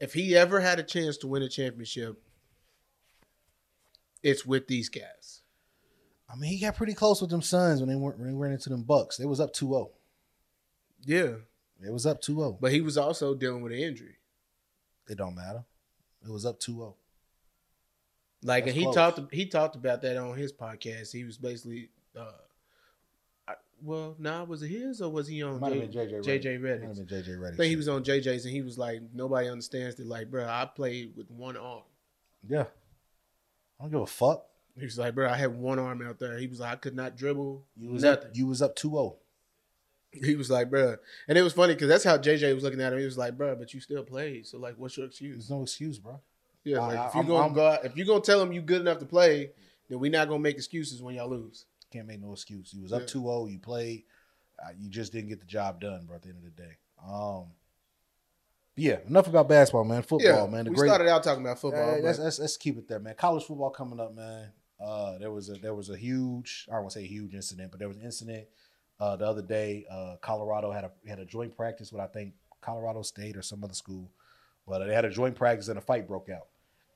if 0.01 0.15
he 0.15 0.37
ever 0.37 0.59
had 0.61 0.81
a 0.81 0.83
chance 0.83 1.17
to 1.19 1.29
win 1.29 1.43
a 1.43 1.49
championship, 1.49 2.21
it's 4.23 4.45
with 4.47 4.67
these 4.67 4.89
guys. 4.89 5.43
I 6.29 6.35
mean, 6.37 6.51
he 6.51 6.59
got 6.61 6.77
pretty 6.77 6.95
close 6.95 7.21
with 7.21 7.31
them 7.31 7.43
Suns 7.43 7.81
when 7.81 7.89
they 7.89 7.95
went 7.95 8.19
when 8.19 8.29
they 8.29 8.35
ran 8.35 8.53
into 8.53 8.69
them 8.69 8.83
Bucks. 8.83 9.17
They 9.17 9.27
was 9.27 9.39
up 9.41 9.55
2-0. 9.55 9.91
Yeah, 11.05 11.35
It 11.85 11.93
was 11.93 12.07
up 12.07 12.23
2-0. 12.23 12.59
but 12.61 12.73
he 12.73 12.81
was 12.81 12.97
also 12.97 13.35
dealing 13.35 13.63
with 13.63 13.73
an 13.73 13.79
injury. 13.79 14.17
It 15.09 15.19
don't 15.19 15.35
matter. 15.35 15.65
It 16.25 16.31
was 16.31 16.47
up 16.47 16.57
oh. 16.69 16.73
2-0. 16.73 16.95
Like, 18.45 18.65
That's 18.65 18.75
and 18.75 18.77
he 18.77 18.85
close. 18.85 18.95
talked 18.95 19.35
he 19.35 19.47
talked 19.47 19.77
about 19.77 20.03
that 20.03 20.17
on 20.17 20.37
his 20.37 20.53
podcast. 20.53 21.13
He 21.13 21.23
was 21.23 21.39
basically, 21.39 21.91
uh, 22.19 22.33
I, 23.47 23.55
well, 23.81 24.17
nah, 24.19 24.43
was 24.43 24.65
it 24.65 24.69
his 24.69 25.01
or 25.01 25.13
was 25.13 25.29
he 25.29 25.43
on 25.45 25.61
Might 25.61 25.75
J- 25.75 25.81
have 25.81 25.93
been 25.93 26.09
JJ. 26.09 26.25
JJ 26.25 26.45
Redick. 26.45 26.61
Redick? 26.61 26.81
Might 26.81 26.97
have 26.99 27.09
been 27.09 27.23
JJ 27.23 27.39
Redick. 27.39 27.53
I 27.53 27.57
think 27.57 27.71
he 27.71 27.77
was 27.77 27.89
on 27.89 28.03
JJ's 28.03 28.45
and 28.45 28.53
he 28.53 28.63
was 28.63 28.79
like, 28.79 29.01
nobody 29.15 29.49
understands 29.49 29.95
that. 29.97 30.07
Like, 30.07 30.29
bro, 30.29 30.45
I 30.45 30.69
played 30.75 31.17
with 31.17 31.31
one 31.31 31.57
arm. 31.57 31.83
Yeah. 32.49 32.65
I 33.79 33.85
don't 33.85 33.93
give 33.93 34.01
a 34.01 34.07
fuck. 34.07 34.47
He 34.77 34.85
was 34.85 34.99
like, 34.99 35.15
bro, 35.15 35.29
I 35.29 35.37
had 35.37 35.57
one 35.57 35.79
arm 35.79 36.03
out 36.03 36.19
there. 36.19 36.39
He 36.39 36.47
was 36.47 36.61
like, 36.61 36.73
I 36.73 36.77
could 36.77 36.97
not 36.97 37.17
dribble. 37.17 37.65
You 37.77 37.91
was 37.91 38.03
nothing. 38.03 38.29
up. 38.29 38.37
You 38.37 38.47
was 38.47 38.63
up 38.63 38.73
oh. 38.85 38.89
2-0. 38.89 39.17
He 40.25 40.37
was 40.37 40.51
like, 40.51 40.69
bro, 40.71 40.97
and 41.27 41.39
it 41.39 41.43
was 41.43 41.55
funny 41.55 41.73
because 41.75 41.89
that's 41.89 42.05
how 42.05 42.19
JJ 42.19 42.55
was 42.55 42.63
looking 42.63 42.81
at 42.83 42.93
him. 42.93 42.99
He 42.99 43.05
was 43.05 43.17
like, 43.17 43.37
bro, 43.37 43.57
but 43.57 43.73
you 43.73 43.81
still 43.81 44.03
played. 44.05 44.47
So 44.47 44.59
like, 44.59 44.75
what's 44.77 44.97
your 44.97 45.07
excuse? 45.07 45.37
There's 45.37 45.51
no 45.51 45.63
excuse, 45.63 45.99
bro. 45.99 46.21
Yeah, 46.65 46.81
I- 46.81 46.87
like 46.95 47.09
if 47.09 47.15
you 47.15 47.21
I'm- 47.21 47.27
gonna 47.29 47.43
I'm- 47.45 47.53
go 47.55 47.67
out, 47.67 47.85
if 47.85 47.97
you 47.97 48.05
gonna 48.05 48.21
tell 48.21 48.41
him 48.43 48.53
you 48.53 48.61
good 48.61 48.83
enough 48.83 48.99
to 48.99 49.07
play, 49.07 49.53
then 49.89 49.99
we 49.99 50.09
not 50.11 50.29
gonna 50.29 50.41
make 50.41 50.57
excuses 50.57 51.03
when 51.03 51.15
y'all 51.15 51.31
lose. 51.31 51.65
Can't 51.91 52.07
make 52.07 52.21
no 52.21 52.33
excuse. 52.33 52.73
You 52.75 52.83
was 52.83 52.93
up 52.93 53.03
Yeah. 53.03 53.07
2-0. 53.07 53.51
You 53.51 53.59
played. 53.59 54.05
Uh, 54.63 54.69
you 54.79 54.89
just 54.91 55.13
didn't 55.13 55.29
get 55.29 55.41
the 55.41 55.47
job 55.47 55.81
done, 55.81 56.05
bro. 56.07 56.17
At 56.17 56.23
the 56.23 56.29
end 56.29 56.39
of 56.39 56.45
the 56.45 56.63
day. 56.63 56.77
Um. 57.05 57.47
yeah. 58.77 58.99
Enough 59.07 59.29
about 59.29 59.49
basketball, 59.49 59.85
man. 59.85 60.03
Football, 60.03 60.21
yeah, 60.21 60.47
man. 60.47 60.65
The 60.65 60.71
we 60.71 60.77
great. 60.77 60.89
started 60.89 61.09
out 61.09 61.23
talking 61.23 61.43
about 61.45 61.59
football. 61.59 62.01
Let's, 62.03 62.19
let's 62.19 62.39
let's 62.39 62.57
keep 62.57 62.79
it 62.79 62.89
there, 62.89 62.99
man. 63.01 63.15
College 63.17 63.45
football 63.45 63.71
coming 63.71 63.99
up, 64.01 64.15
man. 64.15 64.49
Uh, 64.81 65.19
there 65.19 65.31
was 65.31 65.49
a 65.49 65.55
there 65.55 65.75
was 65.75 65.91
a 65.91 65.97
huge 65.97 66.67
I 66.69 66.75
don't 66.75 66.83
want 66.83 66.93
to 66.95 67.01
say 67.01 67.07
huge 67.07 67.35
incident, 67.35 67.71
but 67.71 67.79
there 67.79 67.89
was 67.89 67.97
an 67.97 68.05
incident 68.05 68.47
uh, 69.03 69.17
the 69.17 69.27
other 69.27 69.43
day. 69.43 69.85
Uh, 69.91 70.17
Colorado 70.21 70.71
had 70.71 70.85
a 70.85 70.91
had 71.09 71.19
a 71.19 71.25
joint 71.25 71.57
practice 71.57 71.93
with 71.93 72.01
I 72.01 72.07
think 72.07 72.35
Colorado 72.61 73.03
State 73.03 73.37
or 73.37 73.43
some 73.43 73.65
other 73.65 73.75
school, 73.75 74.09
but 74.69 74.79
they 74.87 74.95
had 74.95 75.05
a 75.05 75.11
joint 75.11 75.35
practice 75.35 75.69
and 75.69 75.79
a 75.79 75.81
fight 75.83 76.07
broke 76.07 76.29
out. 76.31 76.47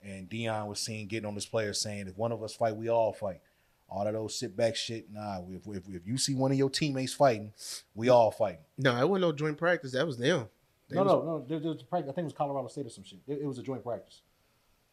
And 0.03 0.31
Deion 0.31 0.69
was 0.69 0.79
seen 0.79 1.09
getting 1.09 1.27
on 1.27 1.35
his 1.35 1.47
players 1.47 1.81
saying, 1.81 2.07
"If 2.07 2.17
one 2.17 2.31
of 2.33 2.43
us 2.43 2.55
fight, 2.55 2.77
we 2.77 2.89
all 2.89 3.13
fight." 3.13 3.41
All 3.89 4.07
of 4.07 4.13
those 4.15 4.35
sit 4.39 4.57
back 4.57 4.75
shit. 4.75 5.07
Nah, 5.13 5.41
if, 5.49 5.65
if, 5.67 5.85
if 5.89 6.07
you 6.07 6.19
see 6.19 6.35
one 6.35 6.51
of 6.51 6.59
your 6.59 6.69
teammates 6.71 7.13
fighting, 7.15 7.53
we 7.95 8.09
all 8.09 8.33
fighting. 8.33 8.65
no, 8.79 8.91
it 9.01 9.09
wasn't 9.09 9.21
no 9.29 9.33
joint 9.33 9.57
practice. 9.59 9.93
That 9.93 10.05
was 10.07 10.17
them. 10.19 10.49
They 10.89 10.97
No, 10.97 11.05
was- 11.05 11.13
no, 11.13 11.23
no. 11.25 11.45
There, 11.49 11.61
there 11.61 11.71
was 11.71 11.83
a 11.83 11.85
practice. 11.85 12.11
I 12.11 12.15
think 12.15 12.25
it 12.25 12.33
was 12.33 12.33
Colorado 12.35 12.67
State 12.69 12.87
or 12.87 12.91
some 12.91 13.05
shit. 13.05 13.21
It, 13.29 13.39
it 13.43 13.47
was 13.47 13.59
a 13.59 13.63
joint 13.63 13.85
practice. 13.85 14.23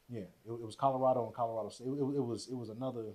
Yeah, 0.10 0.20
it, 0.22 0.52
it 0.52 0.66
was 0.66 0.76
Colorado 0.76 1.26
and 1.26 1.34
Colorado 1.34 1.70
State. 1.70 1.88
It, 1.88 1.92
it, 1.92 2.02
it 2.18 2.24
was 2.26 2.48
it 2.52 2.56
was 2.56 2.70
another. 2.70 3.06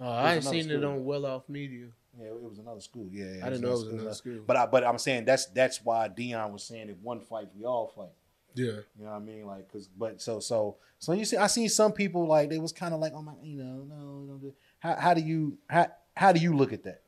Oh, 0.00 0.08
I 0.08 0.34
ain't 0.34 0.42
another 0.44 0.60
seen 0.62 0.70
it 0.70 0.82
on 0.84 1.04
Well 1.04 1.24
Off 1.26 1.48
Media. 1.48 1.86
Yeah, 2.18 2.26
it 2.26 2.42
was 2.42 2.58
another 2.58 2.80
school. 2.80 3.08
Yeah, 3.10 3.36
yeah 3.38 3.46
I 3.46 3.50
didn't 3.50 3.62
know 3.62 3.68
it 3.68 3.72
was 3.72 3.88
another 3.88 4.14
school. 4.14 4.40
But 4.46 4.56
I, 4.56 4.66
but 4.66 4.84
I'm 4.84 4.98
saying 4.98 5.24
that's 5.24 5.46
that's 5.46 5.82
why 5.82 6.08
Deion 6.08 6.52
was 6.52 6.64
saying 6.64 6.90
if 6.90 6.98
one 6.98 7.20
fight, 7.20 7.48
we 7.56 7.64
all 7.64 7.88
fight. 7.88 8.12
Yeah, 8.54 8.66
You 8.98 9.04
know 9.04 9.10
what 9.10 9.16
I 9.16 9.18
mean? 9.20 9.46
Like, 9.46 9.72
cause 9.72 9.88
but 9.88 10.20
so 10.20 10.38
so 10.38 10.76
so 10.98 11.12
you 11.12 11.24
see, 11.24 11.38
I 11.38 11.46
seen 11.46 11.70
some 11.70 11.92
people 11.92 12.26
like 12.26 12.50
they 12.50 12.58
was 12.58 12.72
kind 12.72 12.92
of 12.92 13.00
like, 13.00 13.12
oh 13.14 13.22
my, 13.22 13.32
you 13.42 13.56
know, 13.56 13.84
no, 13.88 13.96
no. 13.96 14.38
no. 14.42 14.52
How 14.78 14.96
how 14.96 15.14
do 15.14 15.22
you 15.22 15.56
how 15.68 15.86
how 16.14 16.32
do 16.32 16.40
you 16.40 16.54
look 16.54 16.72
at 16.72 16.82
that? 16.84 17.02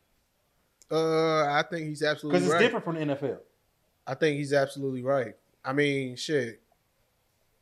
uh, 0.90 1.46
I 1.46 1.62
think 1.68 1.88
he's 1.88 2.02
absolutely 2.02 2.38
Because 2.40 2.46
it's 2.46 2.54
right. 2.54 2.60
different 2.60 2.84
from 2.84 2.94
the 2.96 3.14
NFL. 3.14 3.38
I 4.06 4.14
think 4.14 4.36
he's 4.36 4.52
absolutely 4.52 5.02
right. 5.02 5.34
I 5.64 5.72
mean, 5.72 6.16
shit, 6.16 6.60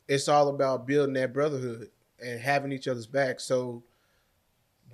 it's 0.09 0.29
all 0.29 0.49
about 0.49 0.87
building 0.87 1.15
that 1.15 1.33
brotherhood 1.33 1.91
and 2.23 2.41
having 2.41 2.73
each 2.73 2.89
other's 2.89 3.07
back. 3.07 3.41
So, 3.41 3.83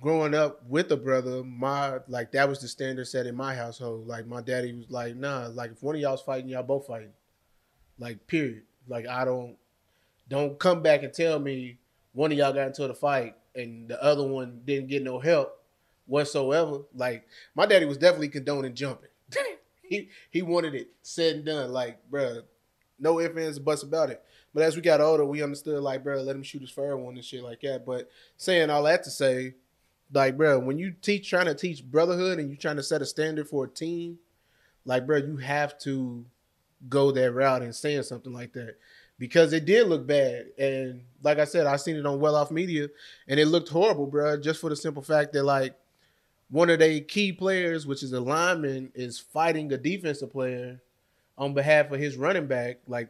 growing 0.01 0.33
up 0.33 0.65
with 0.67 0.91
a 0.91 0.97
brother, 0.97 1.43
my 1.43 1.99
like 2.07 2.31
that 2.31 2.47
was 2.47 2.59
the 2.59 2.67
standard 2.67 3.05
set 3.05 3.25
in 3.25 3.35
my 3.35 3.55
household. 3.55 4.07
Like 4.07 4.27
my 4.27 4.41
daddy 4.41 4.73
was 4.73 4.89
like, 4.89 5.15
nah, 5.15 5.47
like 5.53 5.71
if 5.71 5.83
one 5.83 5.95
of 5.95 6.01
y'all's 6.01 6.21
fighting, 6.21 6.49
y'all 6.49 6.63
both 6.63 6.87
fighting. 6.87 7.13
Like 7.97 8.25
period. 8.27 8.63
Like 8.87 9.07
I 9.07 9.25
don't 9.25 9.57
don't 10.27 10.59
come 10.59 10.81
back 10.81 11.03
and 11.03 11.13
tell 11.13 11.39
me 11.39 11.77
one 12.13 12.31
of 12.31 12.37
y'all 12.37 12.53
got 12.53 12.67
into 12.67 12.87
the 12.87 12.93
fight 12.93 13.35
and 13.55 13.89
the 13.89 14.01
other 14.03 14.25
one 14.25 14.61
didn't 14.65 14.87
get 14.87 15.03
no 15.03 15.19
help 15.19 15.59
whatsoever. 16.05 16.81
Like 16.93 17.27
my 17.55 17.65
daddy 17.65 17.85
was 17.85 17.97
definitely 17.97 18.29
condoning 18.29 18.75
jumping. 18.75 19.09
he 19.83 20.09
he 20.29 20.41
wanted 20.41 20.75
it 20.75 20.89
said 21.01 21.37
and 21.37 21.45
done. 21.45 21.71
Like, 21.71 21.99
bruh, 22.09 22.43
no 22.99 23.19
ifs, 23.19 23.37
ands, 23.37 23.57
or 23.57 23.61
buts 23.61 23.83
about 23.83 24.09
it. 24.09 24.21
But 24.53 24.63
as 24.63 24.75
we 24.75 24.81
got 24.81 25.01
older, 25.01 25.25
we 25.25 25.43
understood, 25.43 25.81
like, 25.81 26.03
bruh, 26.03 26.25
let 26.25 26.35
him 26.35 26.43
shoot 26.43 26.61
his 26.61 26.71
fair 26.71 26.97
one 26.97 27.15
and 27.15 27.23
shit 27.23 27.43
like 27.43 27.61
that. 27.61 27.85
But 27.85 28.09
saying 28.37 28.69
all 28.69 28.83
that 28.83 29.03
to 29.03 29.11
say, 29.11 29.53
like, 30.11 30.37
bruh, 30.37 30.63
when 30.63 30.77
you 30.77 30.93
teach, 31.01 31.29
trying 31.29 31.45
to 31.45 31.55
teach 31.55 31.83
brotherhood 31.83 32.39
and 32.39 32.49
you're 32.49 32.57
trying 32.57 32.77
to 32.77 32.83
set 32.83 33.01
a 33.01 33.05
standard 33.05 33.47
for 33.47 33.65
a 33.65 33.69
team, 33.69 34.19
like, 34.85 35.05
bruh, 35.05 35.27
you 35.27 35.37
have 35.37 35.77
to 35.79 36.25
go 36.87 37.11
that 37.11 37.31
route 37.31 37.61
and 37.61 37.75
saying 37.75 38.03
something 38.03 38.33
like 38.33 38.53
that. 38.53 38.75
Because 39.17 39.51
it 39.51 39.65
did 39.65 39.87
look 39.87 40.07
bad. 40.07 40.45
And 40.57 41.01
like 41.21 41.39
I 41.39 41.45
said, 41.45 41.67
I 41.67 41.75
seen 41.75 41.97
it 41.97 42.05
on 42.05 42.21
Well 42.21 42.35
Off 42.35 42.51
Media 42.51 42.87
and 43.27 43.39
it 43.39 43.47
looked 43.47 43.69
horrible, 43.69 44.07
bruh, 44.07 44.41
just 44.41 44.61
for 44.61 44.69
the 44.69 44.75
simple 44.75 45.03
fact 45.03 45.33
that, 45.33 45.43
like, 45.43 45.75
one 46.49 46.69
of 46.69 46.79
their 46.79 47.01
key 47.01 47.31
players, 47.31 47.85
which 47.85 48.01
is 48.01 48.13
a 48.13 48.19
lineman, 48.19 48.91
is 48.95 49.19
fighting 49.19 49.71
a 49.71 49.77
defensive 49.77 50.31
player 50.31 50.81
on 51.37 51.53
behalf 51.53 51.91
of 51.91 51.99
his 51.99 52.17
running 52.17 52.47
back. 52.47 52.79
Like, 52.87 53.09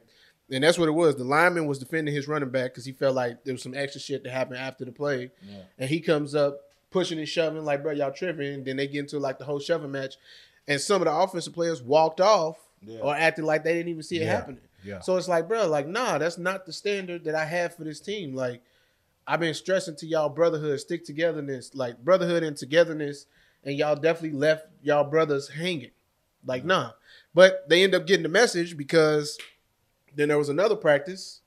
and 0.51 0.63
that's 0.63 0.77
what 0.77 0.89
it 0.89 0.93
was. 0.93 1.15
The 1.15 1.23
lineman 1.23 1.67
was 1.67 1.79
defending 1.79 2.13
his 2.13 2.27
running 2.27 2.49
back 2.49 2.71
because 2.71 2.85
he 2.85 2.91
felt 2.91 3.15
like 3.15 3.43
there 3.43 3.53
was 3.53 3.61
some 3.63 3.75
extra 3.75 4.01
shit 4.01 4.23
that 4.23 4.31
happened 4.31 4.57
after 4.57 4.83
the 4.83 4.91
play. 4.91 5.31
Yeah. 5.41 5.61
And 5.77 5.89
he 5.89 6.01
comes 6.01 6.35
up 6.35 6.59
pushing 6.91 7.19
and 7.19 7.27
shoving, 7.27 7.63
like, 7.65 7.83
bro, 7.83 7.91
y'all 7.91 8.11
tripping. 8.11 8.53
And 8.53 8.65
then 8.65 8.77
they 8.77 8.87
get 8.87 8.99
into 8.99 9.19
like 9.19 9.37
the 9.39 9.45
whole 9.45 9.59
shoving 9.59 9.91
match. 9.91 10.15
And 10.67 10.79
some 10.79 11.01
of 11.01 11.05
the 11.05 11.13
offensive 11.13 11.53
players 11.53 11.81
walked 11.81 12.21
off 12.21 12.57
Yeah. 12.85 12.99
or 12.99 13.15
acted 13.15 13.45
like 13.45 13.63
they 13.63 13.73
didn't 13.73 13.89
even 13.89 14.03
see 14.03 14.17
it 14.17 14.23
Yeah. 14.23 14.31
happening. 14.31 14.61
Yeah. 14.83 14.99
So 15.01 15.17
it's 15.17 15.27
like, 15.27 15.47
bro, 15.47 15.67
like, 15.67 15.87
nah, 15.87 16.17
that's 16.17 16.37
not 16.37 16.65
the 16.65 16.73
standard 16.73 17.23
that 17.25 17.35
I 17.35 17.45
have 17.45 17.75
for 17.75 17.83
this 17.83 17.99
team. 17.99 18.33
Like, 18.35 18.61
I've 19.27 19.39
been 19.39 19.53
stressing 19.53 19.95
to 19.97 20.07
y'all 20.07 20.29
brotherhood, 20.29 20.79
stick 20.79 21.05
togetherness, 21.05 21.75
like 21.75 22.03
brotherhood 22.03 22.43
and 22.43 22.55
togetherness, 22.55 23.25
and 23.63 23.75
y'all 23.77 23.95
definitely 23.95 24.37
left 24.39 24.65
y'all 24.81 25.03
brothers 25.03 25.49
hanging. 25.49 25.91
Like, 26.45 26.63
nah. 26.65 26.91
But 27.33 27.67
they 27.69 27.83
end 27.83 27.93
up 27.93 28.07
getting 28.07 28.23
the 28.23 28.29
message 28.29 28.77
because 28.77 29.37
then 30.15 30.29
there 30.29 30.37
was 30.37 30.49
another 30.49 30.75
practice, 30.75 31.41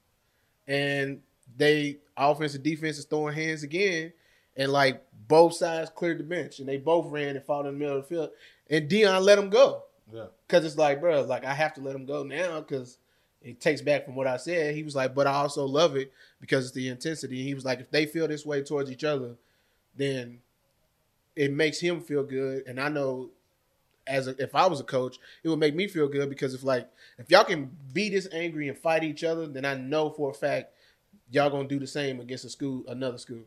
and 0.69 1.23
they 1.57 1.99
offense 2.17 2.55
and 2.55 2.63
defense 2.63 2.99
is 2.99 3.05
throwing 3.07 3.35
hands 3.35 3.63
again, 3.63 4.13
and 4.57 4.73
like 4.73 5.03
both 5.29 5.55
sides 5.55 5.91
cleared 5.95 6.19
the 6.19 6.25
bench, 6.25 6.59
and 6.59 6.69
they 6.69 6.77
both 6.77 7.11
ran 7.11 7.37
and 7.37 7.45
fought 7.45 7.67
in 7.67 7.75
the 7.75 7.79
middle 7.79 7.99
of 7.99 8.09
the 8.09 8.15
field, 8.15 8.31
and 8.71 8.89
Deion 8.89 9.23
let 9.23 9.37
them 9.37 9.51
go. 9.51 9.85
Yeah. 10.13 10.27
Cause 10.49 10.65
it's 10.65 10.77
like, 10.77 11.01
bro, 11.01 11.23
like 11.23 11.45
I 11.45 11.55
have 11.55 11.75
to 11.75 11.81
let 11.81 11.95
him 11.95 12.05
go 12.05 12.23
now 12.23 12.61
because 12.61 12.99
it 13.41 13.61
takes 13.61 13.81
back 13.81 14.05
from 14.05 14.15
what 14.15 14.27
I 14.27 14.37
said. 14.37 14.75
He 14.75 14.83
was 14.83 14.95
like, 14.95 15.15
but 15.15 15.27
I 15.27 15.33
also 15.33 15.65
love 15.65 15.97
it 15.97 16.13
because 16.41 16.67
it's 16.67 16.75
the 16.75 16.89
intensity. 16.89 17.43
He 17.43 17.55
was 17.55 17.65
like, 17.65 17.81
if 17.81 17.91
they 17.91 18.07
feel 18.07 18.29
this 18.29 18.45
way 18.45 18.63
towards 18.63 18.91
each 18.91 19.05
other, 19.05 19.37
then 19.97 20.39
it 21.35 21.53
makes 21.53 21.81
him 21.81 22.01
feel 22.01 22.23
good. 22.23 22.65
And 22.67 22.79
I 22.79 22.89
know 22.89 23.31
as 24.07 24.29
a, 24.29 24.43
if 24.43 24.55
I 24.55 24.67
was 24.67 24.81
a 24.81 24.85
coach, 24.85 25.19
it 25.43 25.49
would 25.49 25.59
make 25.59 25.75
me 25.75 25.87
feel 25.87 26.09
good 26.09 26.29
because 26.29 26.55
if 26.55 26.63
like 26.63 26.89
if 27.19 27.31
y'all 27.31 27.45
can 27.45 27.71
be 27.93 28.09
this 28.09 28.29
angry 28.33 28.69
and 28.69 28.77
fight 28.77 29.05
each 29.05 29.25
other, 29.25 29.47
then 29.47 29.65
I 29.65 29.75
know 29.75 30.11
for 30.11 30.31
a 30.31 30.35
fact 30.35 30.73
y'all 31.31 31.51
gonna 31.51 31.69
do 31.69 31.79
the 31.79 31.87
same 31.87 32.21
against 32.21 32.45
a 32.45 32.51
school, 32.51 32.85
another 32.89 33.19
school, 33.19 33.45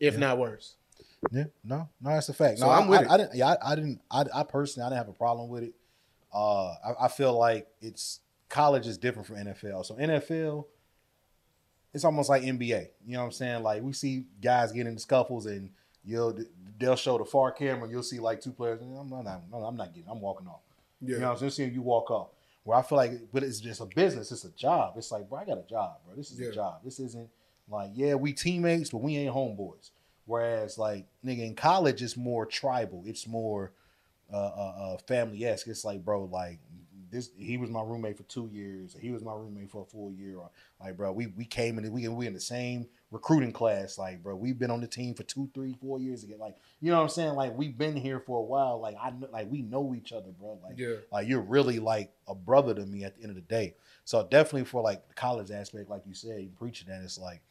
if 0.00 0.14
Yeah. 0.14 0.20
not 0.20 0.38
worse. 0.38 0.74
Yeah, 1.30 1.44
no, 1.64 1.88
no, 2.02 2.10
that's 2.10 2.28
a 2.28 2.34
fact. 2.34 2.58
So 2.58 2.66
no, 2.66 2.72
I'm 2.72 2.84
I, 2.84 2.88
with 2.88 3.00
I, 3.00 3.02
it. 3.02 3.10
I 3.10 3.16
didn't. 3.16 3.34
Yeah, 3.34 3.46
I, 3.62 3.72
I 3.72 3.74
didn't. 3.76 4.00
I, 4.10 4.24
I 4.34 4.42
personally, 4.42 4.86
I 4.86 4.90
didn't 4.90 4.98
have 4.98 5.08
a 5.08 5.12
problem 5.18 5.48
with 5.48 5.62
it. 5.64 5.74
Uh, 6.32 6.66
I, 6.72 7.04
I 7.04 7.08
feel 7.08 7.32
like 7.38 7.66
it's 7.80 8.20
college 8.50 8.86
is 8.86 8.98
different 8.98 9.26
from 9.26 9.36
NFL. 9.36 9.86
So 9.86 9.94
NFL, 9.94 10.66
it's 11.94 12.04
almost 12.04 12.28
like 12.28 12.42
NBA. 12.42 12.88
You 13.06 13.12
know 13.14 13.20
what 13.20 13.24
I'm 13.26 13.32
saying? 13.32 13.62
Like 13.62 13.82
we 13.82 13.92
see 13.92 14.26
guys 14.42 14.72
getting 14.72 14.88
into 14.88 15.00
scuffles, 15.00 15.46
and 15.46 15.70
you'll 16.04 16.38
they'll 16.78 16.96
show 16.96 17.16
the 17.18 17.24
far 17.24 17.52
camera. 17.52 17.88
You'll 17.88 18.02
see 18.02 18.18
like 18.18 18.40
two 18.40 18.52
players. 18.52 18.82
and 18.82 18.96
I'm 18.98 19.08
not. 19.08 19.42
I'm 19.52 19.76
not 19.76 19.94
getting. 19.94 20.10
I'm 20.10 20.20
walking 20.20 20.46
off. 20.46 20.60
Yeah. 21.00 21.14
You 21.14 21.20
know, 21.20 21.26
what 21.28 21.32
I'm 21.34 21.38
saying? 21.38 21.50
seeing 21.52 21.72
you 21.74 21.82
walk 21.82 22.10
off. 22.10 22.28
Where 22.64 22.78
I 22.78 22.82
feel 22.82 22.96
like, 22.96 23.12
but 23.32 23.42
it's 23.42 23.60
just 23.60 23.80
a 23.80 23.86
business. 23.86 24.32
It's 24.32 24.44
a 24.44 24.50
job. 24.50 24.94
It's 24.96 25.10
like, 25.12 25.28
bro, 25.28 25.38
I 25.38 25.44
got 25.44 25.58
a 25.58 25.62
job, 25.68 25.98
bro. 26.06 26.16
This 26.16 26.30
is 26.30 26.40
Yeah. 26.40 26.48
a 26.48 26.52
job. 26.52 26.80
This 26.82 26.98
isn't 26.98 27.28
like, 27.68 27.90
yeah, 27.94 28.14
we 28.14 28.32
teammates, 28.32 28.90
but 28.90 28.98
we 28.98 29.16
ain't 29.16 29.34
homeboys. 29.34 29.90
Whereas, 30.26 30.78
like, 30.78 31.06
nigga, 31.24 31.46
in 31.46 31.54
college, 31.54 32.02
it's 32.02 32.16
more 32.16 32.46
tribal. 32.46 33.02
It's 33.06 33.26
more 33.26 33.72
uh, 34.32 34.36
uh, 34.36 34.74
uh 34.94 34.96
family 35.06 35.44
esque. 35.44 35.66
It's 35.68 35.84
like, 35.84 36.04
bro, 36.04 36.24
like 36.24 36.60
this. 37.10 37.30
He 37.36 37.58
was 37.58 37.70
my 37.70 37.82
roommate 37.82 38.16
for 38.16 38.22
two 38.24 38.48
years. 38.50 38.96
Or 38.96 39.00
he 39.00 39.10
was 39.10 39.22
my 39.22 39.34
roommate 39.34 39.70
for 39.70 39.82
a 39.82 39.84
full 39.84 40.12
year. 40.12 40.38
Or 40.38 40.50
like, 40.80 40.96
bro, 40.96 41.12
we 41.12 41.26
we 41.26 41.44
came 41.44 41.78
in. 41.78 41.92
We 41.92 42.08
we 42.08 42.26
in 42.26 42.32
the 42.32 42.40
same 42.40 42.86
recruiting 43.10 43.52
class. 43.52 43.98
Like, 43.98 44.22
bro, 44.22 44.34
we've 44.34 44.58
been 44.58 44.70
on 44.70 44.80
the 44.80 44.86
team 44.86 45.14
for 45.14 45.22
two, 45.24 45.50
three, 45.52 45.74
four 45.80 45.98
years 46.00 46.24
again. 46.24 46.38
Like, 46.38 46.56
you 46.80 46.90
know 46.90 46.96
what 46.96 47.04
I'm 47.04 47.08
saying? 47.10 47.34
Like, 47.34 47.56
we've 47.56 47.76
been 47.76 47.96
here 47.96 48.20
for 48.20 48.38
a 48.38 48.42
while. 48.42 48.80
Like, 48.80 48.96
I 49.00 49.12
like 49.30 49.50
we 49.50 49.60
know 49.60 49.94
each 49.94 50.12
other, 50.12 50.30
bro. 50.30 50.58
Like, 50.62 50.78
Yeah. 50.78 50.96
like 51.12 51.28
you're 51.28 51.40
really 51.40 51.80
like 51.80 52.12
a 52.26 52.34
brother 52.34 52.74
to 52.74 52.86
me 52.86 53.04
at 53.04 53.16
the 53.16 53.22
end 53.22 53.30
of 53.30 53.36
the 53.36 53.42
day. 53.42 53.74
So 54.04 54.26
definitely 54.30 54.64
for 54.64 54.82
like 54.82 55.06
the 55.08 55.14
college 55.14 55.50
aspect, 55.50 55.90
like 55.90 56.02
you 56.06 56.14
said, 56.14 56.42
you 56.42 56.50
preaching 56.58 56.88
that 56.88 57.02
it's 57.02 57.18
like 57.18 57.42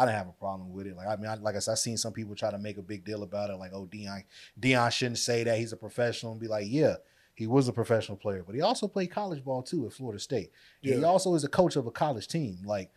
I 0.00 0.06
didn't 0.06 0.18
have 0.18 0.28
a 0.28 0.32
problem 0.32 0.72
with 0.72 0.86
it. 0.86 0.96
Like 0.96 1.08
I 1.08 1.16
mean, 1.16 1.30
I, 1.30 1.34
like 1.34 1.56
I 1.56 1.58
said, 1.58 1.72
I 1.72 1.74
seen 1.74 1.96
some 1.96 2.12
people 2.12 2.34
try 2.34 2.50
to 2.50 2.58
make 2.58 2.78
a 2.78 2.82
big 2.82 3.04
deal 3.04 3.22
about 3.22 3.50
it, 3.50 3.56
like 3.56 3.72
oh 3.74 3.86
Deion, 3.86 4.24
Deion 4.58 4.90
shouldn't 4.90 5.18
say 5.18 5.44
that 5.44 5.58
he's 5.58 5.72
a 5.72 5.76
professional 5.76 6.32
and 6.32 6.40
be 6.40 6.48
like, 6.48 6.66
yeah, 6.68 6.96
he 7.34 7.46
was 7.46 7.68
a 7.68 7.72
professional 7.72 8.16
player, 8.16 8.42
but 8.44 8.54
he 8.54 8.60
also 8.60 8.88
played 8.88 9.10
college 9.10 9.44
ball 9.44 9.62
too 9.62 9.86
at 9.86 9.92
Florida 9.92 10.18
State. 10.18 10.52
And 10.82 10.92
He 10.98 11.04
also 11.04 11.34
is 11.34 11.44
a 11.44 11.48
coach 11.48 11.76
of 11.76 11.86
a 11.86 11.90
college 11.90 12.28
team. 12.28 12.58
Like 12.64 12.90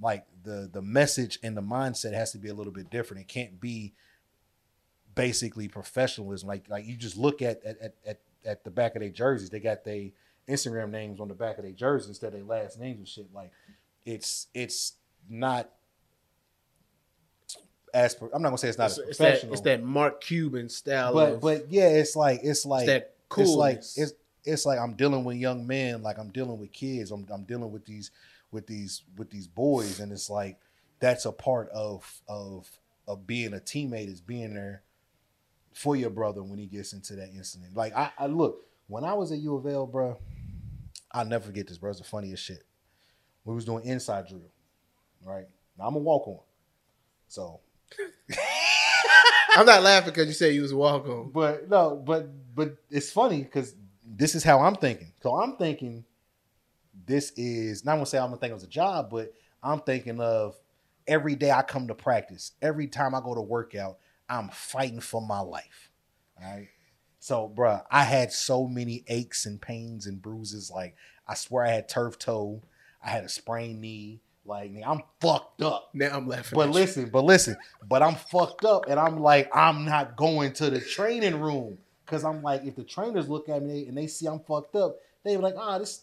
like 0.00 0.24
the 0.42 0.68
the 0.72 0.82
message 0.82 1.38
and 1.42 1.56
the 1.56 1.62
mindset 1.62 2.14
has 2.14 2.32
to 2.32 2.38
be 2.38 2.48
a 2.48 2.54
little 2.54 2.72
bit 2.72 2.90
different. 2.90 3.22
It 3.22 3.28
can't 3.28 3.60
be 3.60 3.94
basically 5.14 5.68
professionalism. 5.68 6.48
Like 6.48 6.68
like 6.68 6.86
you 6.86 6.96
just 6.96 7.16
look 7.16 7.42
at 7.42 7.64
at 7.64 7.78
at, 7.80 7.94
at, 8.06 8.20
at 8.44 8.64
the 8.64 8.70
back 8.70 8.96
of 8.96 9.00
their 9.00 9.10
jerseys. 9.10 9.50
They 9.50 9.60
got 9.60 9.84
their 9.84 10.10
Instagram 10.48 10.90
names 10.90 11.20
on 11.20 11.28
the 11.28 11.34
back 11.34 11.58
of 11.58 11.64
their 11.64 11.72
jerseys 11.72 12.08
instead 12.08 12.28
of 12.28 12.32
their 12.34 12.44
last 12.44 12.78
names 12.78 12.98
and 12.98 13.08
shit. 13.08 13.34
Like 13.34 13.52
it's 14.04 14.46
it's 14.54 14.94
not 15.28 15.70
as 17.94 18.14
per, 18.14 18.28
I'm 18.32 18.42
not 18.42 18.48
gonna 18.48 18.58
say 18.58 18.68
it's 18.68 18.78
not 18.78 18.90
It's, 18.90 18.98
as 18.98 19.08
it's 19.08 19.18
that 19.18 19.24
professional, 19.24 19.52
it's 19.52 19.62
that 19.62 19.82
Mark 19.82 20.20
Cuban 20.20 20.68
style 20.68 21.12
but 21.14 21.32
of 21.34 21.40
but 21.40 21.70
yeah, 21.70 21.88
it's 21.88 22.16
like 22.16 22.40
it's 22.42 22.60
it's 22.60 22.66
like 22.66 22.86
that 22.86 23.14
it's 23.36 23.50
like 23.50 23.78
it's 23.78 24.12
it's 24.44 24.66
like 24.66 24.78
I'm 24.78 24.94
dealing 24.94 25.24
with 25.24 25.36
young 25.36 25.66
men, 25.66 26.02
like 26.02 26.18
I'm 26.18 26.30
dealing 26.30 26.58
with 26.58 26.72
kids. 26.72 27.10
I'm 27.10 27.26
I'm 27.32 27.44
dealing 27.44 27.70
with 27.70 27.84
these 27.84 28.10
with 28.50 28.66
these 28.66 29.02
with 29.16 29.30
these 29.30 29.46
boys, 29.46 30.00
and 30.00 30.12
it's 30.12 30.30
like 30.30 30.58
that's 30.98 31.24
a 31.24 31.32
part 31.32 31.68
of 31.70 32.20
of 32.28 32.70
of 33.06 33.26
being 33.26 33.54
a 33.54 33.58
teammate 33.58 34.08
is 34.08 34.20
being 34.20 34.54
there 34.54 34.82
for 35.72 35.96
your 35.96 36.10
brother 36.10 36.42
when 36.42 36.58
he 36.58 36.66
gets 36.66 36.92
into 36.92 37.16
that 37.16 37.30
incident. 37.30 37.76
Like 37.76 37.94
I, 37.94 38.10
I 38.18 38.26
look 38.26 38.66
when 38.88 39.04
I 39.04 39.14
was 39.14 39.32
at 39.32 39.38
U 39.38 39.56
of 39.56 39.66
L, 39.66 39.86
bro. 39.86 40.18
I'll 41.12 41.24
never 41.24 41.46
forget 41.46 41.66
this, 41.66 41.78
bro. 41.78 41.90
It's 41.90 41.98
the 41.98 42.04
funniest 42.04 42.44
shit. 42.44 42.62
We 43.44 43.54
was 43.54 43.64
doing 43.64 43.84
inside 43.84 44.28
drill, 44.28 44.52
right? 45.24 45.46
Now 45.76 45.88
I'm 45.88 45.96
a 45.96 45.98
walk 45.98 46.28
on, 46.28 46.38
so 47.26 47.60
I'm 49.56 49.66
not 49.66 49.82
laughing 49.82 50.10
because 50.10 50.28
you 50.28 50.34
said 50.34 50.54
you 50.54 50.62
was 50.62 50.72
on. 50.72 51.30
But 51.32 51.68
no, 51.68 51.96
but 51.96 52.30
but 52.54 52.76
it's 52.90 53.10
funny 53.10 53.42
because 53.42 53.74
this 54.04 54.34
is 54.34 54.44
how 54.44 54.60
I'm 54.60 54.76
thinking. 54.76 55.12
So 55.22 55.40
I'm 55.40 55.56
thinking 55.56 56.04
this 57.06 57.32
is 57.36 57.84
not 57.84 57.94
gonna 57.94 58.06
say 58.06 58.18
I'm 58.18 58.28
gonna 58.28 58.36
think 58.36 58.50
it 58.50 58.54
was 58.54 58.64
a 58.64 58.68
job, 58.68 59.10
but 59.10 59.32
I'm 59.62 59.80
thinking 59.80 60.20
of 60.20 60.56
every 61.06 61.34
day 61.34 61.50
I 61.50 61.62
come 61.62 61.88
to 61.88 61.94
practice, 61.94 62.52
every 62.62 62.86
time 62.86 63.14
I 63.14 63.20
go 63.20 63.34
to 63.34 63.40
workout, 63.40 63.98
I'm 64.28 64.48
fighting 64.50 65.00
for 65.00 65.20
my 65.20 65.40
life. 65.40 65.90
All 66.40 66.48
right. 66.48 66.68
So, 67.18 67.52
bruh, 67.54 67.84
I 67.90 68.04
had 68.04 68.32
so 68.32 68.66
many 68.66 69.04
aches 69.08 69.44
and 69.44 69.60
pains 69.60 70.06
and 70.06 70.22
bruises. 70.22 70.70
Like, 70.70 70.96
I 71.28 71.34
swear 71.34 71.66
I 71.66 71.70
had 71.70 71.88
turf 71.88 72.18
toe, 72.18 72.62
I 73.04 73.10
had 73.10 73.24
a 73.24 73.28
sprained 73.28 73.80
knee. 73.80 74.20
Like, 74.50 74.72
I'm 74.84 75.02
fucked 75.20 75.62
up. 75.62 75.90
Now 75.94 76.16
I'm 76.16 76.26
laughing. 76.26 76.56
But 76.56 76.62
at 76.62 76.74
you. 76.74 76.80
listen, 76.80 77.08
but 77.08 77.24
listen, 77.24 77.56
but 77.88 78.02
I'm 78.02 78.16
fucked 78.16 78.64
up, 78.64 78.86
and 78.88 78.98
I'm 78.98 79.20
like, 79.20 79.48
I'm 79.54 79.84
not 79.84 80.16
going 80.16 80.52
to 80.54 80.70
the 80.70 80.80
training 80.80 81.40
room 81.40 81.78
because 82.04 82.24
I'm 82.24 82.42
like, 82.42 82.64
if 82.64 82.74
the 82.74 82.82
trainers 82.82 83.28
look 83.28 83.48
at 83.48 83.62
me 83.62 83.86
and 83.86 83.96
they 83.96 84.08
see 84.08 84.26
I'm 84.26 84.40
fucked 84.40 84.74
up, 84.74 84.96
they 85.22 85.36
be 85.36 85.42
like, 85.42 85.54
ah, 85.56 85.78
this, 85.78 86.02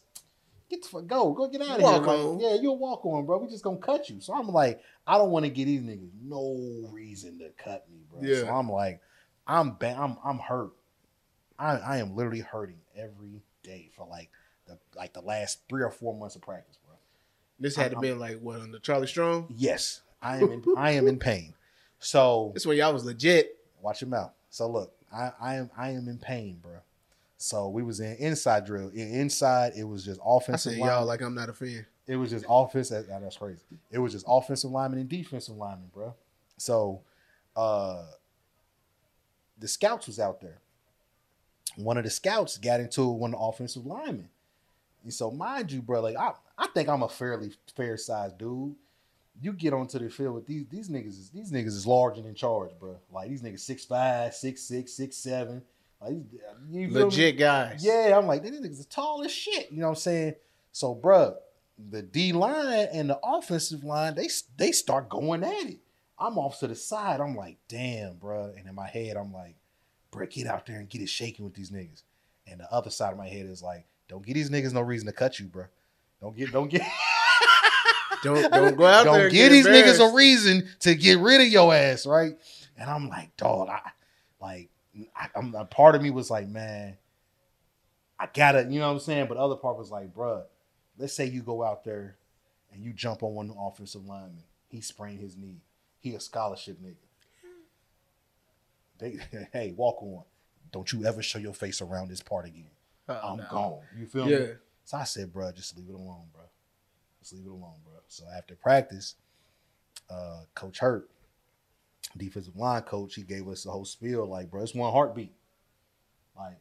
get 0.70 0.82
the 0.82 0.88
fuck, 0.88 1.08
go, 1.08 1.34
go 1.34 1.50
get 1.50 1.62
out 1.62 1.76
of 1.76 1.82
Walk 1.82 2.06
here. 2.06 2.14
Like, 2.14 2.42
yeah, 2.42 2.62
you'll 2.62 2.78
walk 2.78 3.06
on, 3.06 3.26
bro. 3.26 3.40
We 3.40 3.50
just 3.50 3.66
gonna 3.66 3.78
cut 3.80 4.10
you. 4.10 4.22
So 4.22 4.34
I'm 4.34 4.48
like, 4.48 4.80
I 5.06 5.18
don't 5.18 5.32
want 5.32 5.44
to 5.44 5.52
get 5.52 5.66
these 5.66 5.82
niggas 5.82 6.12
no 6.24 6.90
reason 6.90 7.40
to 7.40 7.50
cut 7.62 7.86
me, 7.92 7.98
bro. 8.10 8.22
Yeah. 8.22 8.44
So 8.44 8.48
I'm 8.48 8.70
like, 8.70 9.02
I'm 9.46 9.74
ba- 9.74 9.98
I'm 10.00 10.16
I'm 10.24 10.40
hurt. 10.40 10.72
I 11.60 11.76
I 11.76 11.98
am 11.98 12.16
literally 12.16 12.40
hurting 12.40 12.80
every 12.96 13.42
day 13.64 13.90
for 13.94 14.08
like 14.08 14.30
the 14.68 14.78
like 14.96 15.14
the 15.14 15.22
last 15.22 15.60
three 15.68 15.84
or 15.84 15.92
four 15.92 16.18
months 16.18 16.38
of 16.38 16.42
practice. 16.42 16.77
This 17.60 17.76
had 17.76 17.92
to 17.92 18.00
be 18.00 18.14
like 18.14 18.40
what 18.40 18.60
under 18.60 18.80
Charlie 18.80 19.08
Strong. 19.08 19.48
Yes, 19.56 20.02
I 20.22 20.38
am 20.38 20.52
in 20.52 20.64
I 20.78 20.92
am 20.92 21.08
in 21.08 21.18
pain. 21.20 21.54
So 22.00 22.52
This 22.56 22.66
when 22.66 22.78
y'all 22.78 22.94
was 22.94 23.06
legit. 23.06 23.58
Watch 23.82 24.02
your 24.02 24.10
mouth. 24.10 24.32
So 24.50 24.68
look, 24.70 24.94
I, 25.14 25.32
I 25.40 25.56
am 25.56 25.70
I 25.78 25.90
am 25.92 26.08
in 26.08 26.18
pain, 26.18 26.60
bro. 26.62 26.78
So 27.38 27.70
we 27.70 27.84
was 27.84 28.00
in 28.00 28.16
inside 28.18 28.66
drill. 28.66 28.90
In, 28.90 29.08
inside, 29.14 29.74
it 29.78 29.84
was 29.84 30.04
just 30.04 30.20
offensive. 30.26 30.74
I 30.74 30.76
said 30.76 30.84
y'all 30.86 31.06
like 31.06 31.22
I'm 31.22 31.36
not 31.36 31.50
a 31.50 31.54
fan. 31.54 31.86
it 32.08 32.16
was 32.16 32.32
just 32.32 32.46
offense. 32.50 32.90
that- 32.90 33.08
That's 33.08 33.38
crazy. 33.38 33.62
It 33.92 34.00
was 34.00 34.14
just 34.14 34.26
offensive 34.28 34.72
lineman 34.72 35.00
and 35.00 35.10
defensive 35.10 35.56
lineman, 35.56 35.90
bro. 35.94 36.16
So, 36.58 37.02
uh, 37.56 38.06
the 39.60 39.68
scouts 39.68 40.08
was 40.08 40.20
out 40.20 40.42
there. 40.42 40.58
One 41.76 41.98
of 41.98 42.04
the 42.04 42.10
scouts 42.10 42.58
got 42.58 42.80
into 42.80 43.04
it 43.04 43.12
with 43.12 43.20
one 43.22 43.34
of 43.34 43.40
the 43.40 43.46
offensive 43.46 43.86
linemen. 43.86 44.30
And 45.04 45.14
so, 45.14 45.30
mind 45.30 45.72
you, 45.72 45.82
bro, 45.82 46.02
like 46.02 46.16
I, 46.16 46.32
I 46.58 46.68
think 46.68 46.90
I'm 46.90 47.04
a 47.04 47.10
fairly 47.10 47.52
fair 47.76 47.98
sized 47.98 48.38
dude. 48.38 48.76
You 49.40 49.54
get 49.54 49.74
onto 49.74 50.00
the 50.00 50.10
field 50.10 50.36
with 50.36 50.48
these 50.48 50.66
these 50.70 50.90
niggas 50.90 51.10
is 51.10 51.30
these 51.30 51.52
niggas 51.52 51.68
is 51.68 51.86
large 51.86 52.18
and 52.18 52.26
in 52.26 52.34
charge, 52.34 52.72
bro. 52.80 52.98
Like 53.12 53.30
these 53.30 53.44
niggas 53.44 53.60
six 53.60 53.86
five, 53.86 54.34
six 54.34 54.62
six, 54.62 54.94
six 54.94 55.16
seven. 55.16 55.62
Like 56.02 56.14
you 56.70 56.88
feel 56.88 56.98
me? 56.98 57.04
Legit 57.04 57.38
guys. 57.38 57.84
Yeah, 57.84 58.18
I'm 58.18 58.28
like, 58.28 58.44
these 58.44 58.60
niggas 58.60 58.82
are 58.82 58.90
tall 58.90 59.24
as 59.24 59.32
shit. 59.32 59.72
You 59.72 59.80
know 59.80 59.88
what 59.88 59.92
I'm 59.92 59.96
saying? 59.96 60.36
So, 60.72 60.96
bruh, 60.96 61.36
the 61.90 62.02
D 62.02 62.34
line 62.34 62.88
and 62.92 63.10
the 63.10 63.20
offensive 63.24 63.84
line, 63.84 64.16
they 64.16 64.28
they 64.58 64.72
start 64.72 65.10
going 65.10 65.44
at 65.44 65.66
it. 65.66 65.80
I'm 66.20 66.38
off 66.40 66.60
to 66.60 66.68
the 66.68 66.76
side. 66.76 67.20
I'm 67.20 67.36
like, 67.36 67.58
damn, 67.68 68.16
bruh. 68.16 68.58
And 68.58 68.68
in 68.68 68.74
my 68.74 68.88
head, 68.88 69.18
I'm 69.18 69.32
like, 69.32 69.56
bruh, 70.12 70.30
get 70.30 70.48
out 70.48 70.66
there 70.66 70.80
and 70.80 70.90
get 70.90 71.02
it 71.02 71.10
shaking 71.10 71.46
with 71.46 71.54
these 71.54 71.70
niggas. 71.70 72.02
And 72.48 72.60
the 72.60 72.72
other 72.74 72.90
side 72.90 73.12
of 73.12 73.18
my 73.18 73.28
head 73.28 73.46
is 73.46 73.62
like, 73.62 73.86
don't 74.08 74.26
give 74.26 74.36
these 74.36 74.50
niggas 74.50 74.74
no 74.74 74.82
reason 74.82 75.06
to 75.06 75.14
cut 75.14 75.40
you, 75.40 75.46
bruh. 75.46 75.68
Don't 76.22 76.36
get, 76.36 76.52
don't 76.52 76.70
get, 76.70 76.82
Don't 78.24 78.52
don't 78.52 78.76
go 78.76 78.86
out 78.86 79.04
there. 79.04 79.14
don't 79.14 79.22
and 79.22 79.32
give 79.32 79.50
get 79.50 79.50
these 79.50 79.68
niggas 79.68 80.12
a 80.12 80.14
reason 80.14 80.68
to 80.80 80.96
get 80.96 81.20
rid 81.20 81.42
of 81.42 81.48
your 81.48 81.74
ass, 81.74 82.06
right? 82.06 82.34
And 82.78 82.90
I'm 82.90 83.10
like, 83.10 83.36
dog, 83.38 83.70
I 83.70 83.80
like, 84.42 84.70
I, 85.16 85.28
I'm 85.36 85.54
a 85.56 85.66
part 85.66 85.96
of 85.96 86.02
me 86.02 86.10
was 86.10 86.30
like, 86.30 86.48
man, 86.48 86.98
I 88.20 88.28
gotta, 88.34 88.64
you 88.64 88.80
know 88.80 88.88
what 88.88 88.94
I'm 88.94 89.00
saying? 89.00 89.28
But 89.28 89.38
other 89.38 89.56
part 89.56 89.78
was 89.78 89.92
like, 89.92 90.14
bruh, 90.14 90.44
let's 90.98 91.14
say 91.14 91.26
you 91.26 91.42
go 91.42 91.64
out 91.64 91.84
there 91.84 92.18
and 92.74 92.84
you 92.84 92.94
jump 92.94 93.24
on 93.24 93.34
one 93.36 93.54
offensive 93.60 94.06
lineman, 94.06 94.44
he 94.68 94.82
sprained 94.82 95.20
his 95.20 95.38
knee, 95.38 95.62
he 96.00 96.14
a 96.16 96.20
scholarship 96.20 96.78
nigga. 96.82 96.96
They, 99.00 99.20
hey, 99.54 99.74
walk 99.76 100.02
on. 100.02 100.24
Don't 100.72 100.92
you 100.92 101.06
ever 101.06 101.22
show 101.22 101.40
your 101.40 101.54
face 101.54 101.82
around 101.82 102.10
this 102.10 102.22
part 102.22 102.46
again. 102.46 102.70
Oh, 103.08 103.14
I'm 103.24 103.38
no. 103.38 103.46
gone. 103.50 103.80
You 103.98 104.06
feel 104.06 104.26
me? 104.26 104.48
So 104.88 104.96
I 104.96 105.04
said, 105.04 105.34
bro, 105.34 105.52
just 105.52 105.76
leave 105.76 105.90
it 105.90 105.96
alone, 105.96 106.28
bro. 106.34 106.46
Just 107.20 107.34
leave 107.34 107.46
it 107.46 107.50
alone, 107.50 107.76
bro. 107.84 107.96
So 108.08 108.24
after 108.34 108.56
practice, 108.56 109.16
uh, 110.10 110.44
Coach 110.56 110.80
Hurtt, 110.80 111.10
defensive 112.16 112.56
line 112.56 112.84
coach, 112.84 113.16
he 113.16 113.24
gave 113.24 113.50
us 113.50 113.66
the 113.66 113.70
whole 113.72 113.84
spiel, 113.84 114.26
like, 114.26 114.50
bro, 114.50 114.64
it's 114.64 114.74
one 114.74 114.94
heartbeat. 114.94 115.34
Like, 116.38 116.58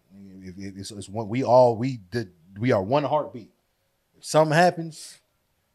it's, 0.57 0.91
it's 0.91 1.09
one, 1.09 1.29
we 1.29 1.45
all 1.45 1.77
we 1.77 1.99
did, 2.11 2.33
we 2.59 2.73
are 2.73 2.83
one 2.83 3.05
heartbeat. 3.05 3.53
If 4.19 4.25
something 4.25 4.57
happens, 4.57 5.21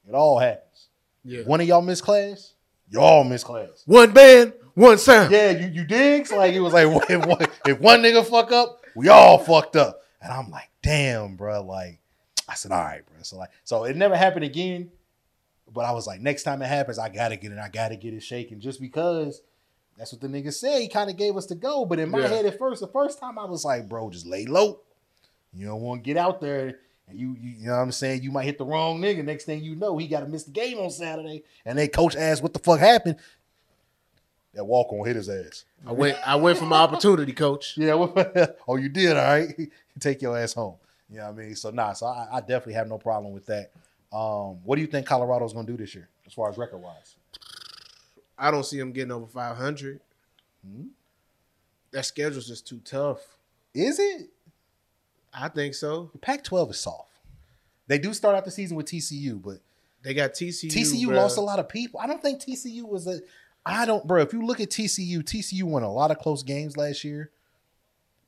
it 0.06 0.14
all 0.14 0.38
happens. 0.38 0.90
Yeah. 1.24 1.44
One 1.44 1.62
of 1.62 1.68
y'all 1.70 1.82
miss 1.82 2.02
class, 2.02 2.56
y'all 2.90 3.24
miss 3.24 3.46
class. 3.46 3.84
One 3.86 4.12
band, 4.12 4.52
one 4.74 4.98
sound. 4.98 5.32
Yeah, 5.32 5.52
you 5.52 5.68
you 5.68 5.86
digs? 5.86 6.34
Like 6.34 6.54
it 6.54 6.60
was 6.60 6.74
like 6.74 6.88
if 7.10 7.26
one, 7.26 7.48
if 7.66 7.80
one 7.80 8.02
nigga 8.02 8.26
fuck 8.26 8.52
up, 8.52 8.82
We 8.94 9.08
all 9.08 9.38
fucked 9.38 9.78
up. 9.78 10.02
And 10.22 10.34
I'm 10.34 10.52
like, 10.52 10.70
damn, 10.82 11.38
bro. 11.38 11.64
Like, 11.64 12.01
I 12.52 12.56
said, 12.56 12.72
all 12.72 12.84
right, 12.84 13.06
bro. 13.06 13.18
So 13.22 13.38
like, 13.38 13.50
so 13.64 13.86
it 13.86 13.96
never 13.96 14.16
happened 14.16 14.44
again. 14.46 14.92
But 15.74 15.86
I 15.86 15.92
was 15.92 16.06
like, 16.06 16.20
next 16.20 16.44
time 16.44 16.62
it 16.62 16.68
happens, 16.68 17.00
I 17.00 17.08
gotta 17.08 17.38
get 17.38 17.52
it. 17.54 17.58
I 17.58 17.70
gotta 17.70 17.96
get 17.96 18.14
it 18.14 18.22
shaken. 18.22 18.60
Just 18.60 18.82
because 18.82 19.42
that's 19.98 20.12
what 20.12 20.20
the 20.22 20.28
nigga 20.28 20.54
said. 20.54 20.82
He 20.82 20.90
kind 20.90 21.10
of 21.10 21.16
gave 21.16 21.38
us 21.38 21.46
the 21.46 21.56
go. 21.56 21.86
But 21.86 22.00
in 22.00 22.10
my 22.10 22.20
Yeah. 22.20 22.28
head 22.28 22.46
at 22.46 22.58
first, 22.60 22.82
the 22.82 22.88
first 22.88 23.20
time 23.20 23.40
I 23.40 23.46
was 23.46 23.64
like, 23.64 23.88
bro, 23.88 24.10
just 24.10 24.26
lay 24.26 24.46
low. 24.46 24.82
You 25.54 25.68
don't 25.68 25.82
want 25.82 26.04
to 26.04 26.06
get 26.06 26.18
out 26.18 26.42
there. 26.42 26.80
And 27.08 27.20
you, 27.20 27.36
you, 27.40 27.50
you 27.60 27.66
know 27.68 27.74
what 27.76 27.82
I'm 27.84 27.92
saying? 27.92 28.22
You 28.24 28.32
might 28.32 28.46
hit 28.46 28.58
the 28.58 28.66
wrong 28.66 29.00
nigga. 29.02 29.24
Next 29.24 29.46
thing 29.46 29.64
you 29.64 29.76
know, 29.76 29.98
he 29.98 30.08
got 30.08 30.22
to 30.22 30.28
miss 30.28 30.44
the 30.44 30.52
game 30.52 30.78
on 30.80 30.90
Saturday. 30.90 31.44
And 31.66 31.78
then 31.78 31.88
coach 31.90 32.16
asked, 32.16 32.42
what 32.44 32.54
the 32.54 32.60
fuck 32.60 32.80
happened? 32.80 33.18
That 34.54 34.66
walk 34.66 34.92
on 34.92 35.06
hit 35.06 35.16
his 35.16 35.30
ass. 35.30 35.64
I 35.88 35.94
went 35.94 36.18
I 36.28 36.36
went 36.36 36.58
for 36.58 36.66
my 36.66 36.80
opportunity, 36.82 37.32
coach. 37.32 37.76
Yeah. 37.78 37.94
oh, 38.68 38.76
you 38.76 38.90
did. 38.90 39.16
All 39.16 39.24
right. 39.24 39.48
Take 40.00 40.22
your 40.22 40.38
ass 40.38 40.54
home. 40.54 40.76
You 41.12 41.18
know 41.18 41.26
what 41.26 41.42
I 41.42 41.46
mean? 41.46 41.56
So, 41.56 41.70
nah. 41.72 41.94
So, 41.94 42.06
I, 42.08 42.28
I 42.32 42.40
definitely 42.40 42.74
have 42.74 42.88
no 42.88 42.98
problem 42.98 43.34
with 43.34 43.46
that. 43.48 43.72
Um, 44.14 44.64
what 44.64 44.76
do 44.76 44.82
you 44.82 44.88
think 44.88 45.06
Colorado's 45.06 45.54
going 45.54 45.66
to 45.66 45.72
do 45.72 45.78
this 45.78 45.94
year 45.94 46.10
as 46.26 46.34
far 46.34 46.50
as 46.50 46.58
record 46.58 46.80
wise? 46.80 47.16
I 48.38 48.50
don't 48.52 48.66
see 48.66 48.78
them 48.80 48.92
getting 48.92 49.12
over 49.12 49.28
500. 49.28 50.00
Hmm? 50.66 50.84
That 51.92 52.06
schedule's 52.06 52.48
just 52.48 52.68
too 52.68 52.80
tough. 52.84 53.20
Is 53.74 54.00
it? 54.00 54.30
I 55.34 55.48
think 55.50 55.76
so. 55.76 56.10
The 56.14 56.18
Pac 56.20 56.44
12 56.44 56.72
is 56.72 56.80
soft. 56.80 57.12
They 57.88 57.98
do 57.98 58.14
start 58.14 58.36
out 58.36 58.46
the 58.46 58.52
season 58.52 58.78
with 58.78 58.86
TCU, 58.86 59.42
but 59.42 59.58
They 60.04 60.14
got 60.14 60.32
TCU. 60.32 60.72
TCU 60.72 61.08
bruh. 61.08 61.16
lost 61.16 61.38
a 61.38 61.42
lot 61.42 61.60
of 61.60 61.68
people. 61.70 62.00
I 62.00 62.08
don't 62.08 62.22
think 62.22 62.42
TCU 62.42 62.84
was 62.84 63.08
a. 63.08 63.20
I 63.66 63.86
don't, 63.86 64.06
bro. 64.08 64.22
If 64.22 64.34
you 64.34 64.46
look 64.46 64.60
at 64.60 64.70
TCU, 64.70 65.20
TCU 65.20 65.64
won 65.64 65.84
a 65.84 65.92
lot 65.92 66.10
of 66.10 66.18
close 66.18 66.42
games 66.42 66.76
last 66.78 67.04
year, 67.04 67.30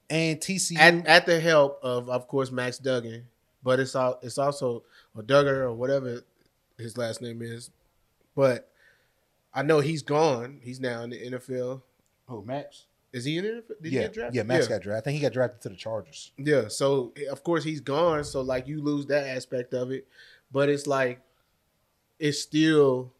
and 0.09 0.39
TCU. 0.39 0.77
at, 0.77 1.07
at 1.07 1.25
the 1.25 1.39
help 1.39 1.79
of, 1.83 2.09
of 2.09 2.27
course, 2.27 2.51
Max 2.51 2.77
Duggan, 2.77 3.25
but 3.63 3.79
it's 3.79 3.95
all 3.95 4.19
it's 4.21 4.37
also 4.37 4.83
or 5.15 5.23
Duggar 5.23 5.63
or 5.63 5.73
whatever 5.73 6.21
his 6.77 6.97
last 6.97 7.21
name 7.21 7.41
is. 7.41 7.69
But 8.35 8.69
I 9.53 9.61
know 9.61 9.79
he's 9.79 10.01
gone. 10.01 10.59
He's 10.61 10.79
now 10.79 11.03
in 11.03 11.11
the 11.11 11.31
NFL. 11.31 11.81
oh, 12.29 12.41
Max. 12.41 12.85
Is 13.11 13.25
he 13.25 13.37
in 13.37 13.43
the 13.43 13.49
NFL? 13.51 13.67
Did 13.81 13.89
he 13.89 13.95
yeah, 13.95 14.01
get 14.01 14.13
drafted? 14.13 14.35
yeah. 14.35 14.43
Max 14.43 14.67
got 14.67 14.81
drafted. 14.81 15.01
I 15.01 15.01
think 15.03 15.15
he 15.15 15.21
got 15.21 15.33
drafted 15.33 15.61
to 15.61 15.69
the 15.69 15.75
Chargers. 15.75 16.31
Yeah, 16.37 16.67
so 16.67 17.13
of 17.31 17.43
course 17.43 17.63
he's 17.63 17.79
gone. 17.79 18.23
So 18.23 18.41
like 18.41 18.67
you 18.67 18.81
lose 18.81 19.05
that 19.07 19.27
aspect 19.27 19.73
of 19.73 19.91
it, 19.91 20.07
but 20.51 20.69
it's 20.69 20.87
like 20.87 21.21
it's 22.19 22.39
still. 22.41 23.13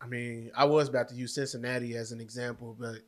I 0.00 0.06
mean, 0.06 0.52
I 0.56 0.64
was 0.64 0.88
about 0.88 1.08
to 1.08 1.16
use 1.16 1.34
Cincinnati 1.34 1.96
as 1.96 2.12
an 2.12 2.20
example, 2.20 2.76
but 2.78 2.98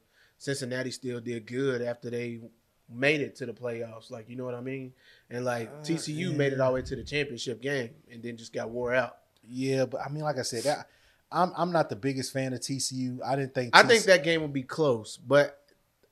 Cincinnati 0.41 0.91
still 0.91 1.21
did 1.21 1.45
good 1.47 1.83
after 1.83 2.09
they 2.09 2.41
made 2.89 3.21
it 3.21 3.37
to 3.37 3.45
the 3.47 3.53
playoffs. 3.53 4.11
Like 4.11 4.29
you 4.31 4.37
know 4.37 4.45
what 4.47 4.55
I 4.55 4.63
mean? 4.63 4.95
And 5.29 5.45
like 5.45 5.69
Uh, 5.69 5.83
TCU 5.83 6.35
made 6.35 6.55
it 6.55 6.61
all 6.61 6.71
the 6.71 6.77
way 6.77 6.83
to 6.83 6.97
the 6.97 7.05
championship 7.05 7.61
game, 7.61 7.91
and 8.11 8.23
then 8.23 8.39
just 8.39 8.53
got 8.55 8.71
wore 8.71 8.95
out. 8.95 9.19
Yeah, 9.47 9.85
but 9.85 10.01
I 10.01 10.09
mean, 10.09 10.23
like 10.25 10.39
I 10.39 10.43
said, 10.43 10.63
that, 10.65 10.89
I'm 11.31 11.53
I'm 11.55 11.73
not 11.73 11.91
the 11.91 11.97
biggest 11.97 12.33
fan 12.33 12.55
of 12.55 12.61
TCU. 12.61 13.19
I 13.23 13.37
didn't 13.37 13.55
think. 13.55 13.77
I 13.77 13.83
think 13.83 14.05
that 14.05 14.25
game 14.25 14.41
will 14.41 14.49
be 14.49 14.63
close, 14.63 15.19
but 15.19 15.63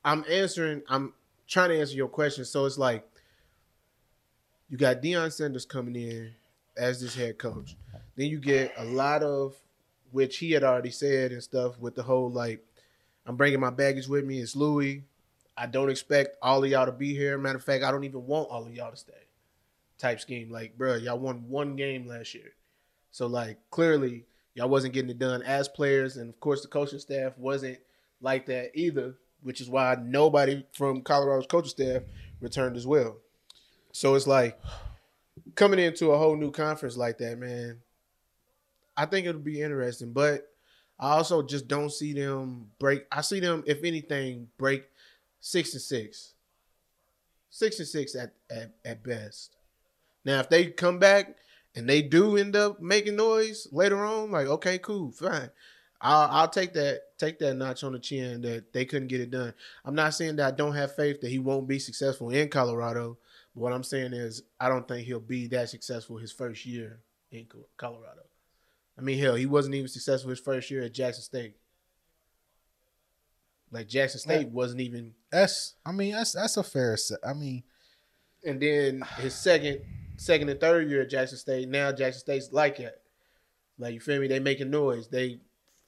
I'm 0.04 0.26
answering. 0.28 0.82
I'm 0.90 1.14
trying 1.46 1.70
to 1.70 1.80
answer 1.80 1.96
your 1.96 2.08
question. 2.08 2.44
So 2.44 2.66
it's 2.66 2.76
like 2.76 3.08
you 4.68 4.76
got 4.76 5.00
Deion 5.00 5.32
Sanders 5.32 5.64
coming 5.64 5.96
in 5.96 6.32
as 6.76 7.00
this 7.00 7.14
head 7.14 7.38
coach. 7.38 7.76
Then 8.14 8.26
you 8.26 8.40
get 8.40 8.74
a 8.76 8.84
lot 8.84 9.22
of 9.22 9.56
which 10.10 10.36
he 10.36 10.50
had 10.52 10.64
already 10.64 10.90
said 10.90 11.32
and 11.32 11.42
stuff 11.42 11.78
with 11.78 11.94
the 11.94 12.02
whole 12.02 12.30
like 12.30 12.62
I'm 13.28 13.36
bringing 13.36 13.60
my 13.60 13.70
baggage 13.70 14.08
with 14.08 14.24
me. 14.24 14.40
It's 14.40 14.56
Louis. 14.56 15.04
I 15.54 15.66
don't 15.66 15.90
expect 15.90 16.38
all 16.40 16.64
of 16.64 16.70
y'all 16.70 16.86
to 16.86 16.92
be 16.92 17.14
here. 17.14 17.36
Matter 17.36 17.58
of 17.58 17.64
fact, 17.64 17.84
I 17.84 17.90
don't 17.90 18.04
even 18.04 18.26
want 18.26 18.48
all 18.48 18.66
of 18.66 18.74
y'all 18.74 18.90
to 18.90 18.96
stay. 18.96 19.12
Type 19.98 20.18
scheme, 20.18 20.50
like, 20.50 20.78
bro, 20.78 20.94
y'all 20.94 21.18
won 21.18 21.48
one 21.48 21.76
game 21.76 22.06
last 22.06 22.32
year, 22.32 22.52
so 23.10 23.26
like 23.26 23.58
clearly 23.70 24.24
y'all 24.54 24.68
wasn't 24.68 24.94
getting 24.94 25.10
it 25.10 25.18
done 25.18 25.42
as 25.42 25.68
players, 25.68 26.16
and 26.16 26.28
of 26.28 26.38
course 26.38 26.62
the 26.62 26.68
coaching 26.68 27.00
staff 27.00 27.36
wasn't 27.36 27.76
like 28.20 28.46
that 28.46 28.70
either, 28.74 29.16
which 29.42 29.60
is 29.60 29.68
why 29.68 29.96
nobody 30.00 30.64
from 30.72 31.02
Colorado's 31.02 31.48
coaching 31.48 31.70
staff 31.70 32.02
returned 32.40 32.76
as 32.76 32.86
well. 32.86 33.16
So 33.92 34.14
it's 34.14 34.28
like 34.28 34.60
coming 35.56 35.80
into 35.80 36.12
a 36.12 36.18
whole 36.18 36.36
new 36.36 36.52
conference 36.52 36.96
like 36.96 37.18
that, 37.18 37.36
man. 37.36 37.80
I 38.96 39.04
think 39.06 39.26
it'll 39.26 39.40
be 39.40 39.60
interesting, 39.60 40.12
but 40.12 40.47
I 40.98 41.12
also 41.12 41.42
just 41.42 41.68
don't 41.68 41.92
see 41.92 42.12
them 42.12 42.70
break. 42.78 43.06
I 43.12 43.20
see 43.20 43.40
them, 43.40 43.62
if 43.66 43.84
anything, 43.84 44.48
break 44.58 44.84
six 45.40 45.72
and 45.72 45.82
six, 45.82 46.34
six 47.50 47.78
and 47.78 47.88
six 47.88 48.14
at 48.14 48.34
at, 48.50 48.72
at 48.84 49.02
best. 49.04 49.56
Now, 50.24 50.40
if 50.40 50.48
they 50.48 50.66
come 50.66 50.98
back 50.98 51.36
and 51.74 51.88
they 51.88 52.02
do 52.02 52.36
end 52.36 52.56
up 52.56 52.80
making 52.80 53.16
noise 53.16 53.68
later 53.70 54.04
on, 54.04 54.30
like 54.30 54.48
okay, 54.48 54.78
cool, 54.78 55.12
fine. 55.12 55.50
I'll, 56.00 56.28
I'll 56.30 56.48
take 56.48 56.74
that 56.74 57.00
take 57.18 57.38
that 57.40 57.54
notch 57.54 57.82
on 57.82 57.92
the 57.92 57.98
chin 57.98 58.42
that 58.42 58.72
they 58.72 58.84
couldn't 58.84 59.08
get 59.08 59.20
it 59.20 59.30
done. 59.30 59.52
I'm 59.84 59.94
not 59.94 60.14
saying 60.14 60.36
that 60.36 60.54
I 60.54 60.56
don't 60.56 60.74
have 60.74 60.94
faith 60.94 61.20
that 61.20 61.30
he 61.30 61.38
won't 61.38 61.68
be 61.68 61.78
successful 61.78 62.30
in 62.30 62.48
Colorado. 62.48 63.18
But 63.54 63.60
what 63.62 63.72
I'm 63.72 63.82
saying 63.82 64.12
is 64.12 64.42
I 64.60 64.68
don't 64.68 64.86
think 64.86 65.06
he'll 65.06 65.20
be 65.20 65.48
that 65.48 65.70
successful 65.70 66.16
his 66.16 66.32
first 66.32 66.64
year 66.66 67.00
in 67.30 67.46
Colorado. 67.76 68.27
I 68.98 69.00
mean, 69.00 69.18
hell, 69.18 69.36
he 69.36 69.46
wasn't 69.46 69.76
even 69.76 69.88
successful 69.88 70.30
his 70.30 70.40
first 70.40 70.70
year 70.70 70.82
at 70.82 70.92
Jackson 70.92 71.22
State. 71.22 71.54
Like 73.70 73.86
Jackson 73.86 74.18
State 74.20 74.48
wasn't 74.48 74.80
even, 74.80 75.14
that's. 75.30 75.74
I 75.84 75.92
mean, 75.92 76.12
that's 76.12 76.32
that's 76.32 76.56
a 76.56 76.62
fair. 76.62 76.96
I 77.26 77.34
mean, 77.34 77.62
and 78.44 78.60
then 78.60 79.02
his 79.18 79.34
second, 79.34 79.80
second 80.16 80.48
and 80.48 80.58
third 80.58 80.88
year 80.88 81.02
at 81.02 81.10
Jackson 81.10 81.36
State. 81.38 81.68
Now 81.68 81.92
Jackson 81.92 82.20
State's 82.20 82.52
like 82.52 82.80
it. 82.80 83.00
Like 83.78 83.94
you 83.94 84.00
feel 84.00 84.20
me? 84.20 84.26
They 84.26 84.40
making 84.40 84.70
noise. 84.70 85.06
They 85.08 85.38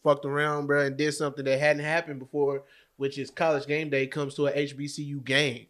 fucked 0.02 0.24
around, 0.26 0.66
bro, 0.66 0.84
and 0.86 0.96
did 0.96 1.12
something 1.12 1.44
that 1.44 1.58
hadn't 1.58 1.84
happened 1.84 2.18
before, 2.18 2.64
which 2.96 3.18
is 3.18 3.30
college 3.30 3.66
game 3.66 3.88
day 3.90 4.06
comes 4.06 4.34
to 4.34 4.46
a 4.46 4.52
HBCU 4.52 5.24
game. 5.24 5.66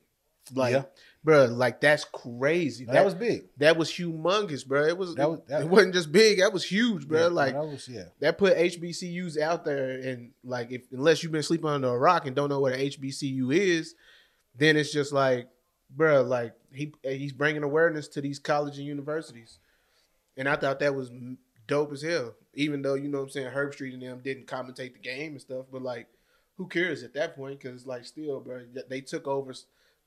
Like, 0.55 0.73
Yeah. 0.75 0.83
Bro, 1.23 1.47
like 1.47 1.83
that's 1.83 2.05
crazy. 2.05 2.87
that, 2.87 3.05
was 3.05 3.15
big. 3.15 3.45
that 3.59 3.77
was 3.77 3.91
humongous, 3.91 4.67
bro. 4.67 4.87
It 4.87 4.97
was, 4.97 5.15
That 5.17 5.31
was- 5.31 5.41
that- 5.49 5.63
it 5.63 5.69
wasn't 5.69 5.93
just 5.93 6.11
big. 6.11 6.39
That 6.39 6.53
was 6.53 6.65
huge, 6.65 7.07
bro. 7.07 7.21
Yeah, 7.21 7.27
like 7.27 7.53
that 7.53 7.67
was 7.67 7.87
yeah. 7.89 8.05
that 8.21 8.39
put 8.39 8.57
HBCUs 8.57 9.39
out 9.39 9.65
there, 9.67 9.91
and 9.91 10.33
like 10.43 10.73
if 10.73 10.87
unless 10.93 11.23
you've 11.23 11.33
been 11.33 11.43
sleeping 11.43 11.69
under 11.69 11.89
a 11.89 11.99
rock 11.99 12.27
and 12.27 12.35
don't 12.35 12.49
know 12.49 12.61
what 12.61 12.73
an 12.73 12.81
HBCU 12.81 13.55
is, 13.55 13.95
then 14.57 14.79
it's 14.79 14.93
just 14.93 15.13
like, 15.13 15.49
bro, 15.91 16.23
like 16.23 16.55
he 16.73 16.95
he's 17.03 17.33
bringing 17.33 17.65
awareness 17.65 18.09
to 18.09 18.23
these 18.23 18.39
colleges 18.39 18.79
and 18.79 18.89
universities, 18.89 19.59
and 20.39 20.49
I 20.49 20.57
thought 20.57 20.79
that 20.81 20.95
was 20.95 21.11
dope 21.67 21.93
as 21.93 22.01
hell. 22.01 22.35
Even 22.55 22.81
though 22.81 22.95
you 22.95 23.09
know 23.09 23.19
what 23.19 23.25
I'm 23.25 23.31
saying 23.31 23.51
Herbstreit 23.53 23.93
and 23.93 24.03
them 24.03 24.21
didn't 24.25 24.47
commentate 24.47 24.95
the 24.95 25.01
game 25.01 25.33
and 25.33 25.41
stuff, 25.41 25.67
but 25.71 25.83
like, 25.83 26.07
who 26.57 26.67
cares 26.67 27.03
at 27.03 27.13
that 27.13 27.37
point? 27.37 27.61
Because 27.61 27.87
like 27.87 28.07
still, 28.07 28.41
bro, 28.41 28.63
they 28.89 29.03
took 29.03 29.29
over 29.29 29.53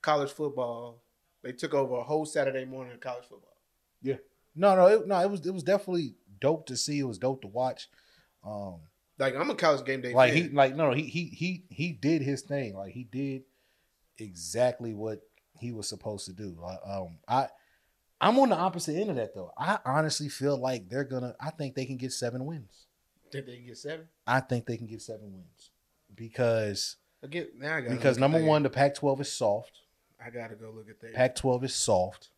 college 0.04 0.32
football. 0.32 1.02
They 1.42 1.52
took 1.52 1.74
over 1.74 1.96
a 1.96 2.04
whole 2.04 2.26
Saturday 2.26 2.66
morning 2.66 2.94
of 2.94 3.00
college 3.00 3.24
football. 3.24 3.58
Yeah. 4.04 4.18
No, 4.56 4.76
no, 4.76 4.86
it, 4.88 5.08
no. 5.08 5.20
It 5.20 5.30
was 5.32 5.46
it 5.46 5.54
was 5.54 5.64
definitely 5.64 6.14
dope 6.40 6.68
to 6.68 6.78
see. 6.78 7.00
It 7.00 7.04
was 7.04 7.18
dope 7.18 7.42
to 7.42 7.48
watch. 7.48 7.90
Um, 8.46 8.82
Like 9.18 9.36
I'm 9.36 9.50
a 9.50 9.56
college 9.56 9.84
game 9.86 10.02
day 10.02 10.14
like 10.14 10.34
fan. 10.34 10.44
he 10.44 10.50
like 10.50 10.76
no, 10.76 10.90
no, 10.90 10.94
he 10.94 11.04
he 11.04 11.26
he 11.26 11.66
he 11.70 11.92
did 11.92 12.22
his 12.22 12.44
thing. 12.44 12.76
Like 12.76 12.94
he 12.94 13.04
did 13.06 13.44
exactly 14.20 14.94
what 14.94 15.22
he 15.60 15.72
was 15.72 15.88
supposed 15.90 16.26
to 16.28 16.34
do. 16.34 16.56
Like, 16.62 16.80
um, 16.86 17.18
I 17.28 17.48
I'm 18.22 18.38
on 18.40 18.50
the 18.50 18.56
opposite 18.56 18.96
end 18.96 19.10
of 19.10 19.16
that 19.16 19.34
though. 19.34 19.52
I 19.58 19.80
honestly 19.86 20.30
feel 20.30 20.58
like 20.58 20.88
they're 20.88 21.04
gonna. 21.04 21.36
I 21.42 21.50
think 21.50 21.76
they 21.76 21.86
can 21.86 21.98
get 21.98 22.12
seven 22.14 22.46
wins. 22.46 22.86
Did 23.32 23.48
they 23.48 23.58
get 23.58 23.78
seven? 23.78 24.08
I 24.28 24.40
think 24.40 24.66
they 24.66 24.78
can 24.78 24.86
get 24.88 25.02
seven 25.02 25.34
wins 25.34 25.72
because 26.14 26.98
Again, 27.24 27.48
now 27.58 27.78
I 27.78 27.82
got 27.82 27.90
because 27.90 28.18
number 28.18 28.44
one, 28.44 28.64
the 28.64 28.70
Pac-12 28.70 29.22
is 29.22 29.32
soft. 29.32 29.80
I 30.26 30.30
gotta 30.30 30.56
go 30.56 30.72
look 30.72 30.90
at 30.90 31.00
that. 31.02 31.14
Pac-12 31.14 31.64
is 31.66 31.74
soft, 31.76 32.30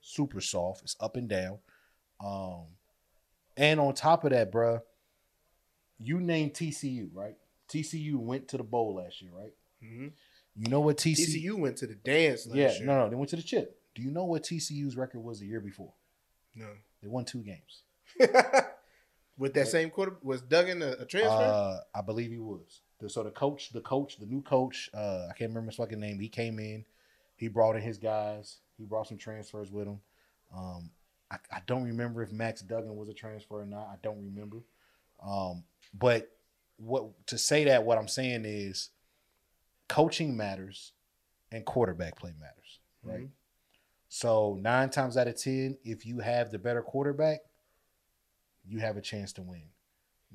super 0.00 0.40
soft. 0.40 0.82
It's 0.82 0.96
up 1.00 1.16
and 1.16 1.28
down. 1.28 1.58
Um, 2.24 2.64
and 3.56 3.80
on 3.80 3.94
top 3.94 4.24
of 4.24 4.30
that, 4.30 4.52
bruh, 4.52 4.80
you 5.98 6.20
named 6.20 6.54
TCU, 6.54 7.08
right? 7.12 7.36
TCU 7.68 8.16
went 8.16 8.48
to 8.48 8.56
the 8.56 8.62
bowl 8.64 8.96
last 8.96 9.22
year, 9.22 9.30
right? 9.34 9.52
hmm 9.82 10.08
You 10.56 10.68
know 10.70 10.80
what 10.80 10.98
TCU? 10.98 11.42
TCU 11.44 11.58
went 11.58 11.76
to 11.78 11.86
the 11.86 11.94
dance 11.94 12.46
last 12.46 12.56
yeah, 12.56 12.72
year. 12.72 12.84
no, 12.86 13.04
no, 13.04 13.08
they 13.08 13.16
went 13.16 13.30
to 13.30 13.36
the 13.36 13.42
chip. 13.42 13.78
Do 13.94 14.02
you 14.02 14.10
know 14.10 14.24
what 14.24 14.42
TCU's 14.42 14.96
record 14.96 15.20
was 15.20 15.40
the 15.40 15.46
year 15.46 15.60
before? 15.60 15.92
no. 16.54 16.66
They 17.02 17.08
won 17.08 17.24
two 17.24 17.42
games. 17.42 17.82
With 19.38 19.54
that 19.54 19.66
same 19.66 19.90
quarter, 19.90 20.16
was 20.22 20.40
Duggan 20.40 20.82
a, 20.82 20.92
a 21.00 21.04
transfer? 21.04 21.42
Uh, 21.42 21.78
I 21.92 22.00
believe 22.02 22.30
he 22.30 22.38
was. 22.38 22.82
So 23.08 23.24
the 23.24 23.30
coach, 23.32 23.70
the 23.72 23.80
coach, 23.80 24.18
the 24.18 24.26
new 24.26 24.40
coach, 24.42 24.88
uh, 24.94 25.26
I 25.28 25.32
can't 25.36 25.50
remember 25.50 25.70
his 25.70 25.76
fucking 25.76 25.98
name. 25.98 26.20
He 26.20 26.28
came 26.28 26.60
in, 26.60 26.84
he 27.42 27.48
brought 27.48 27.74
in 27.74 27.82
his 27.82 27.98
guys. 27.98 28.58
He 28.78 28.84
brought 28.84 29.08
some 29.08 29.18
transfers 29.18 29.68
with 29.68 29.88
him. 29.88 29.98
Um, 30.56 30.90
I, 31.28 31.38
I 31.50 31.58
don't 31.66 31.82
remember 31.82 32.22
if 32.22 32.30
Max 32.30 32.62
Duggan 32.62 32.94
was 32.94 33.08
a 33.08 33.12
transfer 33.12 33.62
or 33.62 33.66
not. 33.66 33.88
I 33.88 33.96
don't 34.00 34.22
remember. 34.22 34.58
Um, 35.20 35.64
but 35.92 36.30
what 36.76 37.26
to 37.26 37.38
say 37.38 37.64
that 37.64 37.82
what 37.82 37.98
I'm 37.98 38.06
saying 38.06 38.44
is 38.44 38.90
coaching 39.88 40.36
matters 40.36 40.92
and 41.50 41.64
quarterback 41.64 42.14
play 42.14 42.32
matters, 42.38 42.78
right? 43.02 43.22
Mhm. 43.22 43.30
So 44.08 44.56
nine 44.60 44.90
times 44.90 45.16
out 45.16 45.26
of 45.26 45.34
ten, 45.34 45.78
if 45.82 46.06
you 46.06 46.20
have 46.20 46.52
the 46.52 46.60
better 46.60 46.80
quarterback, 46.80 47.40
you 48.64 48.78
have 48.78 48.96
a 48.96 49.02
chance 49.02 49.32
to 49.32 49.42
win. 49.42 49.64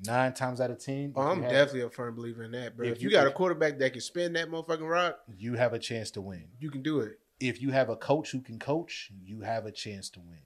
Nine 0.04 0.32
times 0.32 0.60
out 0.60 0.70
of 0.70 0.78
ten. 0.78 1.10
if 1.10 1.12
oh, 1.16 1.22
I'm 1.22 1.42
definitely 1.42 1.82
a 1.82 1.90
firm 1.90 2.14
believer 2.14 2.44
in 2.44 2.52
that, 2.52 2.76
bro. 2.76 2.86
If 2.86 2.96
If, 2.96 3.02
you 3.02 3.08
you- 3.08 3.16
got 3.16 3.26
a 3.26 3.30
quarterback 3.32 3.78
that 3.78 3.92
can 3.92 4.00
spin 4.00 4.32
that 4.34 4.48
motherfucking 4.48 4.88
rock, 4.88 5.18
you 5.36 5.54
have 5.54 5.72
a 5.72 5.78
chance 5.78 6.10
to 6.12 6.20
win. 6.20 6.44
you 6.60 6.70
can 6.70 6.82
do 6.82 7.00
it. 7.00 7.18
If 7.40 7.62
you 7.62 7.70
have 7.70 7.88
a 7.88 7.96
coach 7.96 8.32
who 8.32 8.40
can 8.40 8.58
coach, 8.58 9.10
you 9.24 9.40
have 9.40 9.64
a 9.66 9.72
chance 9.72 10.10
to 10.10 10.20
win. 10.20 10.40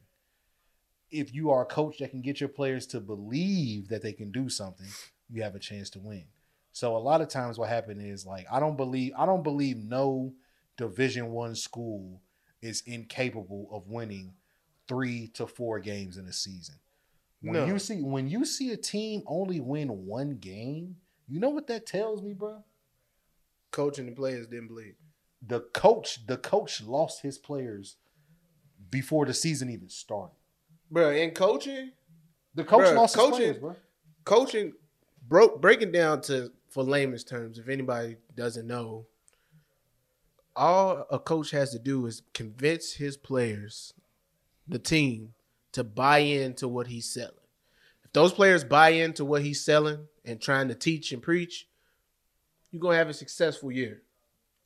If 1.10 1.34
you 1.34 1.50
are 1.50 1.62
a 1.62 1.66
coach 1.66 1.98
that 1.98 2.10
can 2.10 2.22
get 2.22 2.40
your 2.40 2.48
players 2.48 2.86
to 2.88 3.00
believe 3.00 3.88
that 3.88 4.02
they 4.02 4.12
can 4.12 4.30
do 4.30 4.48
something, 4.48 4.88
you 5.30 5.42
have 5.42 5.54
a 5.54 5.58
chance 5.58 5.90
to 5.90 5.98
win. 5.98 6.24
So 6.72 6.96
a 6.96 6.98
lot 6.98 7.20
of 7.20 7.28
times 7.28 7.58
what 7.58 7.68
happened 7.68 8.00
is 8.00 8.24
like 8.24 8.46
I 8.50 8.60
don't 8.60 8.76
believe 8.76 9.12
I 9.16 9.26
don't 9.26 9.42
believe 9.42 9.76
no 9.76 10.32
division 10.78 11.30
1 11.32 11.54
school 11.54 12.22
is 12.62 12.82
incapable 12.86 13.68
of 13.70 13.88
winning 13.88 14.34
3 14.88 15.28
to 15.34 15.46
4 15.46 15.80
games 15.80 16.16
in 16.16 16.26
a 16.26 16.32
season. 16.32 16.76
When 17.42 17.54
No. 17.54 17.66
you 17.66 17.78
see 17.78 18.00
when 18.02 18.28
you 18.28 18.44
see 18.44 18.70
a 18.70 18.76
team 18.76 19.22
only 19.26 19.60
win 19.60 20.06
one 20.06 20.36
game, 20.36 20.96
you 21.28 21.40
know 21.40 21.50
what 21.50 21.66
that 21.66 21.86
tells 21.86 22.22
me, 22.22 22.32
bro? 22.34 22.62
Coach 23.72 23.98
and 23.98 24.08
the 24.08 24.12
players 24.12 24.46
didn't 24.46 24.68
believe. 24.68 24.94
the 25.44 25.58
coach 25.60 26.24
the 26.26 26.36
coach 26.36 26.80
lost 26.82 27.22
his 27.22 27.36
players 27.36 27.96
before 28.90 29.26
the 29.26 29.34
season 29.34 29.68
even 29.70 29.88
started. 29.88 30.36
Bro, 30.88 31.10
in 31.10 31.32
coaching, 31.32 31.90
The 32.54 32.62
coach 32.64 32.82
Bruh, 32.86 32.94
lost 32.94 33.16
coaching- 33.16 33.38
his 33.48 33.58
players, 33.58 33.58
bro. 33.58 33.76
coaching 34.24 34.72
broke 35.26 35.60
breaking 35.60 35.90
down 35.90 36.20
to 36.22 36.52
for 36.68 36.84
layman's 36.84 37.24
terms, 37.24 37.58
if 37.58 37.68
anybody 37.68 38.18
doesn't 38.36 38.66
know, 38.68 39.06
all 40.54 41.06
a 41.10 41.18
coach 41.18 41.50
has 41.50 41.70
to 41.72 41.78
do 41.78 42.06
is 42.06 42.22
convince 42.34 42.92
his 42.94 43.16
players, 43.16 43.94
the 44.68 44.78
team, 44.78 45.34
to 45.72 45.84
buy 45.84 46.18
into 46.18 46.68
what 46.68 46.86
he's 46.86 47.06
selling. 47.06 47.32
If 48.04 48.12
those 48.12 48.32
players 48.32 48.64
buy 48.64 48.90
into 48.90 49.24
what 49.24 49.42
he's 49.42 49.64
selling 49.64 50.06
and 50.24 50.40
trying 50.40 50.68
to 50.68 50.74
teach 50.74 51.12
and 51.12 51.22
preach, 51.22 51.66
you're 52.70 52.80
gonna 52.80 52.96
have 52.96 53.08
a 53.08 53.14
successful 53.14 53.70
year. 53.70 54.02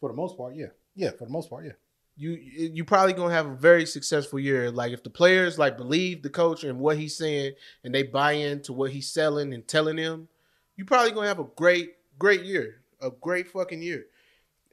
For 0.01 0.11
the 0.11 0.17
most 0.17 0.37
part, 0.37 0.55
yeah, 0.55 0.67
yeah. 0.95 1.11
For 1.11 1.25
the 1.25 1.31
most 1.31 1.51
part, 1.51 1.65
yeah. 1.65 1.73
you 2.17 2.31
you 2.33 2.85
probably 2.85 3.13
gonna 3.13 3.35
have 3.35 3.47
a 3.47 3.57
very 3.57 3.87
successful 3.87 4.39
year. 4.39 4.71
Like 4.71 4.93
if 4.93 5.03
the 5.03 5.11
players 5.11 5.59
like 5.59 5.77
believe 5.77 6.23
the 6.23 6.31
coach 6.31 6.65
and 6.65 6.79
what 6.79 6.99
he's 6.99 7.17
saying, 7.17 7.55
and 7.83 7.95
they 7.95 8.03
buy 8.03 8.33
into 8.33 8.73
what 8.73 8.93
he's 8.93 9.09
selling 9.09 9.53
and 9.53 9.67
telling 9.67 9.97
them, 9.97 10.29
you 10.77 10.85
probably 10.85 11.13
gonna 11.13 11.29
have 11.29 11.41
a 11.41 11.49
great 11.57 11.95
great 12.19 12.45
year, 12.45 12.83
a 13.01 13.11
great 13.11 13.49
fucking 13.49 13.83
year. 13.83 14.07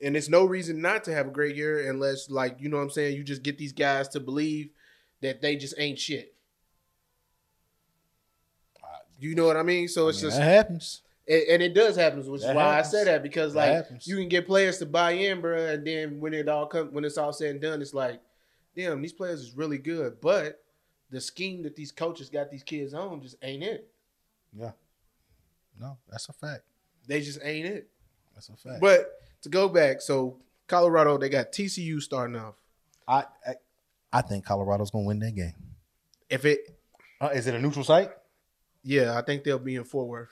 And 0.02 0.18
it's 0.18 0.30
no 0.30 0.44
reason 0.46 0.82
not 0.82 1.06
to 1.06 1.14
have 1.14 1.28
a 1.28 1.32
great 1.32 1.56
year 1.56 1.90
unless 1.90 2.30
like 2.30 2.58
you 2.60 2.70
know 2.70 2.78
what 2.78 2.84
I'm 2.84 2.90
saying. 2.90 3.16
You 3.16 3.24
just 3.24 3.44
get 3.44 3.58
these 3.58 3.74
guys 3.74 4.08
to 4.10 4.20
believe 4.20 4.70
that 5.24 5.42
they 5.42 5.56
just 5.56 5.74
ain't 5.78 5.98
shit. 6.00 6.34
You 9.20 9.36
know 9.36 9.46
what 9.46 9.58
I 9.58 9.64
mean? 9.64 9.88
So 9.88 10.08
I 10.08 10.10
it's 10.10 10.22
mean, 10.22 10.30
just 10.30 10.38
that 10.38 10.44
happens. 10.44 11.02
and, 11.28 11.42
and 11.50 11.64
it 11.64 11.74
does 11.74 11.96
happen, 11.96 12.20
which 12.30 12.42
is 12.42 12.48
why 12.48 12.76
happens. 12.76 12.88
I 12.88 12.98
say 12.98 13.04
that 13.06 13.24
because 13.24 13.56
like 13.56 13.72
happens. 13.72 14.06
you 14.06 14.18
can 14.18 14.28
get 14.28 14.46
players 14.46 14.78
to 14.80 14.86
buy 14.86 15.12
in, 15.12 15.40
bro, 15.42 15.58
and 15.58 15.88
then 15.88 16.20
when 16.20 16.34
it 16.34 16.50
all 16.50 16.66
come 16.66 16.90
when 16.94 17.06
it's 17.06 17.18
all 17.18 17.32
said 17.32 17.52
and 17.52 17.62
done, 17.62 17.82
it's 17.82 17.94
like, 17.94 18.20
damn, 18.76 19.02
these 19.02 19.14
players 19.14 19.40
is 19.40 19.56
really 19.56 19.78
good, 19.78 20.20
but 20.20 20.62
the 21.10 21.22
scheme 21.22 21.64
that 21.64 21.76
these 21.76 21.92
coaches 21.92 22.30
got 22.30 22.50
these 22.52 22.64
kids 22.64 22.94
on 22.94 23.22
just 23.22 23.38
ain't 23.42 23.64
it. 23.64 23.88
Yeah. 24.58 24.72
No, 25.80 25.98
that's 26.10 26.28
a 26.28 26.34
fact. 26.34 26.64
They 27.08 27.22
just 27.22 27.40
ain't 27.44 27.66
it. 27.68 27.88
That's 28.34 28.50
a 28.50 28.56
fact. 28.56 28.82
But 28.82 29.12
to 29.44 29.50
go 29.50 29.70
back, 29.70 30.02
so 30.02 30.38
Colorado, 30.68 31.18
they 31.18 31.30
got 31.30 31.52
TCU 31.52 32.02
starting 32.02 32.36
off. 32.36 32.56
I, 33.08 33.26
I, 33.46 33.54
I 34.14 34.22
think 34.22 34.46
Colorado's 34.46 34.92
gonna 34.92 35.06
win 35.06 35.20
that 35.20 35.34
game. 35.36 35.54
If 36.30 36.46
it, 36.46 36.60
Uh, 37.20 37.30
is 37.34 37.48
it 37.48 37.56
a 37.56 37.60
neutral 37.60 37.84
site? 37.84 38.12
yeah, 38.84 39.18
I 39.18 39.22
think 39.22 39.44
they'll 39.44 39.60
be 39.60 39.76
in 39.76 39.84
Fort 39.84 40.08
Worth. 40.08 40.30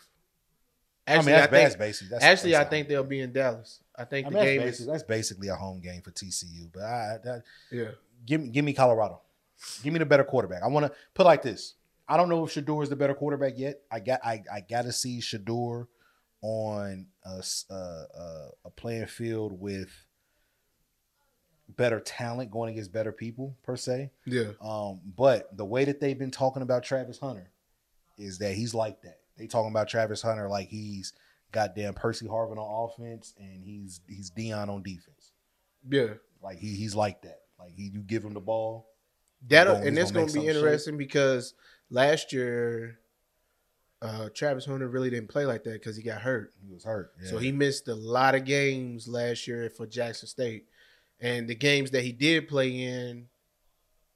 I 1.07 1.13
mean, 1.13 1.17
Actually, 1.19 1.31
that's, 1.33 1.41
I, 1.41 1.49
think 1.49 1.63
that's 1.63 1.75
basic. 1.75 2.09
That's, 2.09 2.23
actually 2.23 2.51
that's 2.51 2.67
I 2.67 2.69
think 2.69 2.87
they'll 2.87 3.03
be 3.03 3.21
in 3.21 3.33
Dallas. 3.33 3.79
I 3.95 4.05
think 4.05 4.27
I 4.27 4.29
the 4.29 4.35
mean, 4.35 4.43
that's, 4.45 4.51
game 4.51 4.61
basic, 4.61 4.79
is 4.81 4.87
that's 4.87 5.03
basically 5.03 5.47
a 5.49 5.55
home 5.55 5.79
game 5.81 6.01
for 6.01 6.11
TCU. 6.11 6.69
But 6.71 6.83
I, 6.83 7.17
that, 7.23 7.43
yeah. 7.71 7.91
give 8.25 8.39
me 8.41 8.49
give 8.49 8.63
me 8.63 8.73
Colorado. 8.73 9.21
Give 9.83 9.93
me 9.93 9.99
the 9.99 10.05
better 10.05 10.23
quarterback. 10.23 10.63
I 10.63 10.67
want 10.67 10.85
to 10.85 10.91
put 11.13 11.25
like 11.25 11.41
this. 11.41 11.73
I 12.07 12.17
don't 12.17 12.29
know 12.29 12.45
if 12.45 12.53
Shedeur 12.53 12.83
is 12.83 12.89
the 12.89 12.95
better 12.95 13.13
quarterback 13.15 13.53
yet. 13.57 13.81
I 13.91 13.99
got 13.99 14.19
I, 14.23 14.43
I 14.51 14.61
got 14.61 14.83
to 14.83 14.91
see 14.91 15.19
Shedeur 15.19 15.87
on 16.41 17.07
a, 17.25 17.37
s- 17.37 17.65
uh, 17.69 17.73
uh, 18.17 18.47
a 18.65 18.69
playing 18.69 19.05
field 19.07 19.59
with 19.59 19.89
better 21.77 21.99
talent 21.99 22.51
going 22.51 22.71
against 22.71 22.91
better 22.91 23.11
people 23.11 23.57
per 23.63 23.75
se. 23.75 24.11
Yeah. 24.25 24.51
Um, 24.61 25.01
but 25.15 25.55
the 25.55 25.65
way 25.65 25.85
that 25.85 25.99
they've 25.99 26.17
been 26.17 26.31
talking 26.31 26.61
about 26.61 26.83
Travis 26.83 27.19
Hunter 27.19 27.51
is 28.17 28.37
that 28.39 28.53
he's 28.53 28.73
like 28.73 29.01
that. 29.01 29.19
They 29.37 29.47
talking 29.47 29.71
about 29.71 29.87
Travis 29.87 30.21
Hunter 30.21 30.47
like 30.49 30.67
he's 30.67 31.13
goddamn 31.51 31.93
Percy 31.93 32.27
Harvin 32.27 32.57
on 32.57 32.89
offense 32.89 33.33
and 33.37 33.63
he's 33.63 34.01
he's 34.07 34.31
Deion 34.31 34.69
on 34.69 34.83
defense. 34.83 35.31
Yeah. 35.89 36.13
Like 36.41 36.59
he 36.59 36.75
he's 36.75 36.95
like 36.95 37.21
that. 37.23 37.41
Like 37.59 37.73
he 37.75 37.91
you 37.93 38.01
give 38.01 38.23
him 38.23 38.33
the 38.33 38.39
ball. 38.39 38.87
That 39.47 39.67
and 39.67 39.97
it's 39.97 40.11
gonna 40.11 40.27
gonna 40.27 40.41
be 40.41 40.47
interesting 40.47 40.97
because 40.97 41.55
last 41.89 42.31
year, 42.31 42.99
uh, 44.01 44.29
Travis 44.33 44.65
Hunter 44.65 44.87
really 44.87 45.09
didn't 45.09 45.29
play 45.29 45.45
like 45.45 45.63
that 45.63 45.73
because 45.73 45.95
he 45.95 46.03
got 46.03 46.21
hurt. 46.21 46.53
He 46.63 46.71
was 46.71 46.83
hurt. 46.83 47.11
So 47.23 47.37
he 47.37 47.51
missed 47.51 47.87
a 47.87 47.95
lot 47.95 48.35
of 48.35 48.45
games 48.45 49.07
last 49.07 49.47
year 49.47 49.69
for 49.69 49.85
Jackson 49.87 50.27
State, 50.27 50.65
and 51.21 51.47
the 51.47 51.55
games 51.55 51.91
that 51.91 52.03
he 52.03 52.11
did 52.11 52.47
play 52.47 52.69
in, 52.83 53.27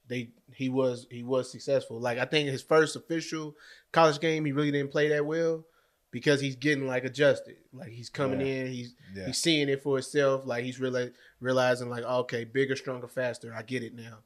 they 0.08 0.30
he 0.54 0.68
was 0.68 1.06
he 1.10 1.22
was 1.22 1.50
successful. 1.50 1.98
Like 2.00 2.18
I 2.18 2.24
think 2.24 2.48
his 2.48 2.62
first 2.62 2.96
official 2.96 3.56
college 3.92 4.20
game, 4.20 4.44
he 4.44 4.52
really 4.52 4.70
didn't 4.72 4.90
play 4.92 5.08
that 5.08 5.24
well 5.26 5.64
because 6.10 6.40
he's 6.40 6.56
getting 6.56 6.86
like 6.86 7.04
adjusted. 7.04 7.56
Like 7.72 7.90
he's 7.90 8.08
coming 8.10 8.40
Yeah. 8.40 8.46
in, 8.46 8.66
he's 8.68 8.94
yeah. 9.14 9.26
he's 9.26 9.38
seeing 9.38 9.68
it 9.68 9.82
for 9.82 9.96
himself. 9.96 10.46
Like 10.46 10.64
he's 10.64 10.80
really 10.80 11.12
realizing 11.40 11.88
like 11.90 12.04
okay, 12.04 12.44
bigger, 12.44 12.76
stronger, 12.76 13.08
faster. 13.08 13.54
I 13.54 13.62
get 13.62 13.82
it 13.82 13.94
now. 13.94 14.18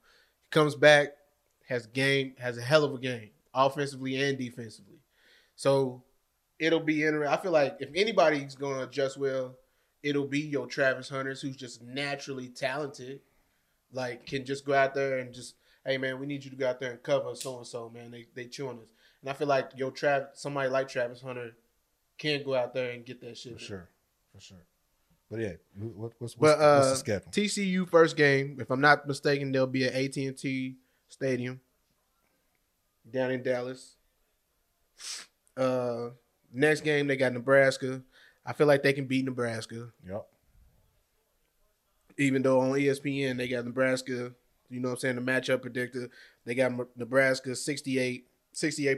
He 0.43 0.49
comes 0.51 0.75
back, 0.75 1.09
has 1.69 1.87
game, 1.87 2.35
has 2.39 2.59
a 2.59 2.63
hell 2.63 2.85
of 2.85 2.95
a 2.95 2.99
game, 2.99 3.31
offensively 3.55 4.21
and 4.23 4.37
defensively. 4.39 5.01
So 5.57 6.03
it'll 6.59 6.81
be 6.81 7.05
interesting. 7.05 7.33
I 7.33 7.37
feel 7.43 7.53
like 7.53 7.77
if 7.81 7.91
anybody's 7.95 8.55
going 8.55 8.77
to 8.77 8.85
adjust 8.85 9.17
well, 9.19 9.57
it'll 10.03 10.27
be 10.27 10.41
your 10.41 10.67
Travis 10.67 11.09
Hunters, 11.09 11.41
who's 11.41 11.57
just 11.57 11.83
naturally 11.83 12.49
talented. 12.49 13.21
Like 13.93 14.27
can 14.27 14.45
just 14.45 14.65
go 14.65 14.75
out 14.75 14.95
there 14.95 15.19
and 15.19 15.33
just, 15.33 15.57
hey 15.85 15.99
man, 15.99 16.21
we 16.21 16.27
need 16.27 16.45
you 16.45 16.51
to 16.51 16.57
go 16.57 16.69
out 16.69 16.81
there 16.81 16.93
and 16.93 17.03
cover 17.03 17.35
so 17.35 17.59
and 17.59 17.67
so, 17.67 17.91
man. 17.91 18.11
They 18.11 18.27
they 18.35 18.47
chewing 18.47 18.79
us, 18.79 18.93
and 19.21 19.31
I 19.31 19.33
feel 19.33 19.49
like 19.49 19.71
your 19.77 19.91
Trav, 19.91 20.29
somebody 20.35 20.69
like 20.69 20.89
Travis 20.89 21.21
Hunter, 21.21 21.57
can 22.19 22.45
go 22.45 22.55
out 22.55 22.73
there 22.73 22.93
and 22.93 23.05
get 23.05 23.21
that 23.23 23.37
shit. 23.37 23.55
for 23.55 23.59
sure. 23.59 23.89
For 24.35 24.41
sure. 24.41 24.65
But 25.31 25.41
yeah, 25.41 25.53
what, 25.79 25.95
what's, 25.97 26.15
what's, 26.19 26.35
But 26.35 26.59
what's 26.59 26.87
uh, 26.87 26.91
the 26.91 26.97
schedule? 26.97 27.31
TCU 27.31 27.89
first 27.89 28.17
game, 28.17 28.59
if 28.61 28.69
I'm 28.71 28.81
not 28.81 29.07
mistaken, 29.07 29.53
they'll 29.53 29.67
be 29.67 29.85
at 29.85 29.95
AT 29.95 30.17
and 30.17 30.37
T 30.37 30.77
Stadium 31.09 31.61
down 33.09 33.31
in 33.31 33.43
Dallas. 33.43 33.97
Uh, 35.57 36.11
next 36.53 36.83
game 36.83 37.07
they 37.07 37.17
got 37.17 37.33
Nebraska. 37.33 38.03
I 38.45 38.53
feel 38.53 38.67
like 38.67 38.83
they 38.83 38.93
can 38.93 39.07
beat 39.07 39.25
Nebraska, 39.25 39.93
Yep. 40.09 40.27
even 42.19 42.43
though 42.43 42.61
on 42.61 42.71
ESPN 42.71 43.37
they 43.37 43.49
got 43.49 43.65
Nebraska. 43.65 44.33
You 44.69 44.81
know 44.81 44.89
what 44.89 44.95
I'm 44.95 45.01
saying? 45.01 45.17
The 45.17 45.23
matchup 45.23 45.63
predictor 45.63 46.11
they 46.45 46.55
got 46.55 46.73
Nebraska 46.97 47.55
68 47.57 48.25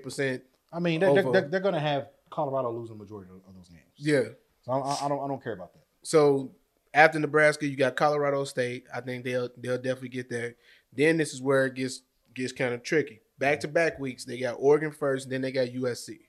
percent. 0.03 0.43
I 0.73 0.79
mean, 0.79 1.01
they're, 1.01 1.15
they're, 1.15 1.49
they're, 1.49 1.61
going 1.61 1.75
to 1.75 1.81
have 1.81 2.09
Colorado 2.31 2.71
losing 2.71 2.97
the 2.97 3.03
majority 3.05 3.31
of, 3.31 3.55
those 3.55 3.69
games. 3.69 3.83
Yeah. 3.97 4.35
So 4.63 4.73
I, 4.73 5.05
I 5.05 5.09
don't 5.09 5.23
I 5.23 5.29
don't 5.29 5.43
care 5.43 5.53
about 5.53 5.73
that. 5.75 5.83
So 6.03 6.53
after 6.95 7.19
Nebraska, 7.19 7.67
you 7.67 7.77
got 7.77 7.97
Colorado 7.97 8.45
State. 8.45 8.85
I 8.95 9.01
think 9.01 9.25
they'll 9.25 9.49
they'll 9.57 9.77
definitely 9.77 10.11
get 10.11 10.31
there. 10.31 10.55
Then 10.93 11.17
this 11.17 11.33
is 11.33 11.43
where 11.43 11.67
it 11.67 11.75
gets 11.75 12.03
gets 12.35 12.53
kind 12.53 12.75
of 12.75 12.83
tricky. 12.83 13.21
Back 13.39 13.61
to 13.61 13.69
back 13.69 13.99
weeks, 13.99 14.25
they 14.25 14.39
got 14.39 14.57
Oregon 14.59 14.93
first, 14.93 15.29
then 15.29 15.41
they 15.41 15.53
got 15.53 15.69
USC. 15.69 16.21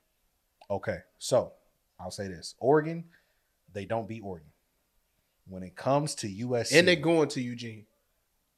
Okay, 0.70 1.00
so 1.20 1.54
I'll 2.00 2.12
say 2.12 2.28
this: 2.28 2.56
Oregon, 2.60 3.06
they 3.74 3.86
don't 3.86 4.08
beat 4.08 4.22
Oregon. 4.24 4.50
When 5.48 5.64
it 5.64 5.76
comes 5.76 6.16
to 6.16 6.28
USC, 6.28 6.78
And 6.78 6.88
they're 6.88 6.96
going 6.96 7.28
to 7.30 7.42
Eugene. 7.42 7.86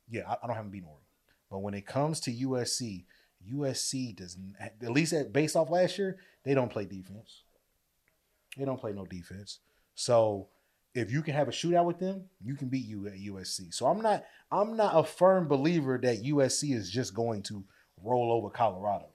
yeah, 0.09 0.21
I, 0.29 0.33
I 0.33 0.47
don't 0.47 0.55
have 0.55 0.65
them 0.65 0.71
beating 0.71 0.87
Oregon, 0.87 1.05
but 1.49 1.59
when 1.59 1.73
it 1.73 1.85
comes 1.87 2.19
to 2.21 2.31
USC, 2.31 3.05
USC 3.51 4.15
does 4.15 4.37
n- 4.37 4.55
at 4.59 4.91
least 4.91 5.11
at, 5.13 5.33
based 5.33 5.55
off 5.55 5.69
last 5.71 5.97
year, 5.97 6.17
they 6.43 6.53
don't 6.53 6.69
play 6.71 6.85
defense. 6.85 7.41
They 8.57 8.65
don't 8.65 8.79
play 8.79 8.93
no 8.93 9.05
defense. 9.05 9.59
So 9.95 10.49
if 10.93 11.11
you 11.11 11.21
can 11.23 11.33
have 11.33 11.47
a 11.47 11.51
shootout 11.51 11.85
with 11.85 11.99
them, 11.99 12.25
you 12.41 12.55
can 12.55 12.69
beat 12.69 12.85
you 12.85 13.07
at 13.07 13.13
USC. 13.13 13.73
So 13.73 13.87
I'm 13.87 14.01
not 14.01 14.23
I'm 14.51 14.77
not 14.77 14.95
a 14.95 15.03
firm 15.03 15.47
believer 15.47 15.99
that 16.03 16.23
USC 16.23 16.73
is 16.73 16.89
just 16.91 17.13
going 17.13 17.41
to 17.43 17.63
roll 18.01 18.31
over 18.31 18.49
Colorado. 18.49 19.07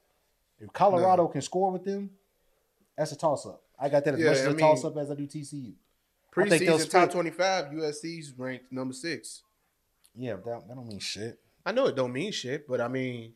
If 0.59 0.73
Colorado 0.73 1.29
can 1.29 1.41
score 1.41 1.71
with 1.71 1.85
them, 1.85 2.11
that's 2.99 3.13
a 3.13 3.17
toss 3.17 3.47
up. 3.47 3.63
I 3.81 3.89
got 3.89 4.05
that 4.05 4.15
as 4.15 4.21
Yeah, 4.21 4.27
much 4.29 4.37
as 4.39 4.47
I 4.47 4.51
a 4.51 4.55
toss 4.55 4.85
up 4.85 4.97
as 4.99 5.11
I 5.11 5.15
do 5.15 5.27
TCU. 5.27 5.73
Preseason 6.35 6.91
top 6.91 7.11
twenty 7.11 7.31
five, 7.31 7.67
USC's 7.73 8.33
ranked 8.37 8.71
number 8.71 8.95
six. 8.95 9.43
Yeah, 10.15 10.35
that, 10.35 10.69
that 10.69 10.75
don't 10.75 10.87
mean 10.89 10.99
shit. 10.99 11.39
I 11.65 11.73
know 11.73 11.87
it 11.87 11.97
don't 11.97 12.13
mean 12.13 12.33
shit, 12.33 12.67
but 12.69 12.81
I 12.81 12.89
mean, 12.89 13.33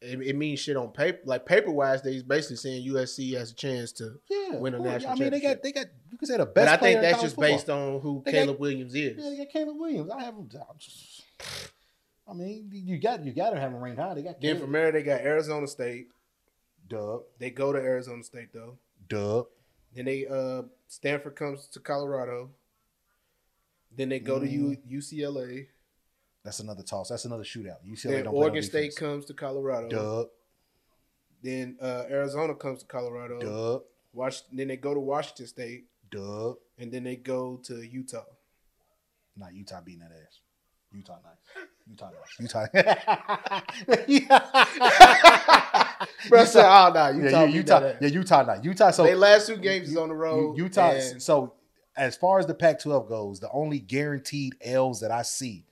it, 0.00 0.20
it 0.20 0.36
means 0.36 0.60
shit 0.60 0.76
on 0.76 0.88
paper. 0.92 1.20
Like 1.24 1.46
paper 1.46 1.70
wise, 1.70 2.02
they 2.02 2.20
basically 2.22 2.56
saying 2.56 2.86
USC 2.88 3.34
has 3.36 3.52
a 3.52 3.54
chance 3.54 3.92
to. 3.92 4.18
Yeah, 4.28 4.56
Win 4.56 4.74
a 4.74 4.78
course. 4.78 4.90
national 4.92 5.12
I 5.12 5.14
mean, 5.16 5.30
they 5.30 5.40
got 5.40 5.62
they 5.62 5.72
got 5.72 5.86
you 6.10 6.18
can 6.18 6.26
say 6.26 6.36
the 6.36 6.46
best. 6.46 6.54
But 6.54 6.68
I 6.68 6.76
think 6.76 7.00
that's 7.00 7.20
just 7.22 7.36
football. 7.36 7.52
based 7.56 7.70
on 7.70 8.00
who 8.00 8.22
They 8.24 8.32
got- 8.32 8.38
Caleb 8.38 8.60
Williams 8.60 8.94
is. 8.94 9.16
Yeah, 9.16 9.30
they 9.30 9.36
got 9.38 9.48
Caleb 9.50 9.76
Williams. 9.78 10.10
I 10.10 10.22
have 10.24 10.34
him. 10.34 10.48
I 10.54 10.58
just- 10.78 11.22
I 12.28 12.32
mean, 12.32 12.68
you 12.72 12.98
got 12.98 13.24
you 13.24 13.32
got 13.32 13.50
to 13.50 13.60
have 13.60 13.72
him 13.72 13.82
ranked 13.82 14.00
high. 14.00 14.14
They 14.14 14.22
got 14.22 14.40
Then 14.40 14.50
Caleb. 14.56 14.62
from 14.62 14.72
there, 14.72 14.92
they 14.92 15.02
got 15.02 15.20
Arizona 15.22 15.66
State. 15.66 16.08
Dub, 16.88 17.22
They 17.38 17.50
go 17.50 17.72
to 17.72 17.78
Arizona 17.78 18.22
State 18.22 18.52
though. 18.52 18.76
Dub. 19.08 19.46
Then 19.94 20.04
they 20.04 20.26
uh 20.26 20.62
Stanford 20.88 21.36
comes 21.36 21.66
to 21.68 21.80
Colorado. 21.80 22.50
Then 23.96 24.08
they 24.08 24.20
go 24.20 24.38
to 24.38 24.48
U, 24.48 24.76
UCLA. 24.88 25.66
That's 26.44 26.60
another 26.60 26.82
toss. 26.82 27.08
That's 27.08 27.24
another 27.24 27.42
shootout. 27.42 27.78
UCLA 27.86 28.10
Then 28.10 28.24
don't 28.24 28.34
Oregon 28.34 28.62
State 28.62 28.96
comes 28.96 29.24
to 29.26 29.34
Colorado. 29.34 29.88
Dub, 29.88 30.26
Then 31.42 31.76
uh, 31.82 32.04
Arizona 32.08 32.54
comes 32.54 32.80
to 32.80 32.86
Colorado. 32.86 33.40
dub, 33.40 33.82
Wash, 34.12 34.42
then 34.52 34.68
they 34.68 34.76
go 34.76 34.94
to 34.94 35.00
Washington 35.00 35.46
State, 35.46 35.86
dub. 36.10 36.56
and 36.78 36.90
then 36.92 37.04
they 37.04 37.16
go 37.16 37.60
to 37.64 37.82
Utah. 37.82 38.24
Not 39.36 39.54
Utah 39.54 39.80
beating 39.84 40.00
that 40.00 40.12
ass. 40.12 40.40
Utah 40.92 41.18
nice. 41.24 41.66
Utah 41.86 42.10
nice. 42.10 42.68
Utah. 44.08 44.46
Bro, 46.28 46.44
said, 46.46 46.64
oh, 46.64 46.92
nah, 46.92 47.08
Utah. 47.10 47.44
yeah, 47.44 47.44
Utah. 47.44 47.80
that. 47.80 48.02
Yeah, 48.02 48.08
Utah 48.08 48.42
nice. 48.44 48.64
Utah. 48.64 48.90
So 48.90 49.04
they 49.04 49.14
last 49.14 49.46
two 49.46 49.56
games 49.56 49.90
is 49.90 49.96
on 49.96 50.08
the 50.08 50.14
road. 50.14 50.56
Utah. 50.56 50.90
and 50.90 51.22
So 51.22 51.54
as 51.96 52.16
far 52.16 52.38
as 52.38 52.46
the 52.46 52.54
Pac-12 52.54 53.08
goes, 53.08 53.40
the 53.40 53.50
only 53.50 53.78
guaranteed 53.78 54.54
L's 54.62 55.00
that 55.00 55.10
I 55.10 55.22
see, 55.22 55.66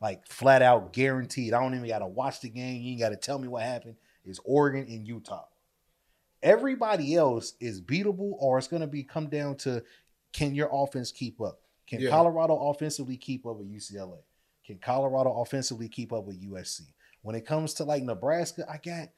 like 0.00 0.26
flat 0.26 0.62
out 0.62 0.92
guaranteed, 0.92 1.52
I 1.52 1.60
don't 1.60 1.74
even 1.74 1.88
got 1.88 1.98
to 1.98 2.06
watch 2.06 2.40
the 2.40 2.48
game. 2.48 2.82
You 2.82 2.92
ain't 2.92 3.00
got 3.00 3.10
to 3.10 3.16
tell 3.16 3.38
me 3.38 3.48
what 3.48 3.62
happened. 3.62 3.96
Is 4.24 4.40
Oregon 4.44 4.86
and 4.88 5.06
Utah. 5.06 5.44
Everybody 6.42 7.14
else 7.14 7.54
is 7.60 7.80
beatable, 7.80 8.34
or 8.38 8.58
it's 8.58 8.68
going 8.68 8.82
to 8.82 8.86
be 8.86 9.02
come 9.02 9.28
down 9.28 9.56
to 9.58 9.82
can 10.32 10.54
your 10.54 10.68
offense 10.72 11.10
keep 11.10 11.40
up? 11.40 11.60
Can 11.86 12.00
Yeah. 12.00 12.10
Colorado 12.10 12.54
offensively 12.68 13.16
keep 13.16 13.46
up 13.46 13.56
with 13.56 13.72
UCLA? 13.72 14.18
Can 14.64 14.78
Colorado 14.78 15.32
offensively 15.40 15.88
keep 15.88 16.12
up 16.12 16.24
with 16.24 16.42
USC? 16.42 16.82
When 17.22 17.34
it 17.34 17.46
comes 17.46 17.74
to 17.74 17.84
like 17.84 18.02
Nebraska, 18.02 18.66
I 18.70 18.76
got 18.76 19.08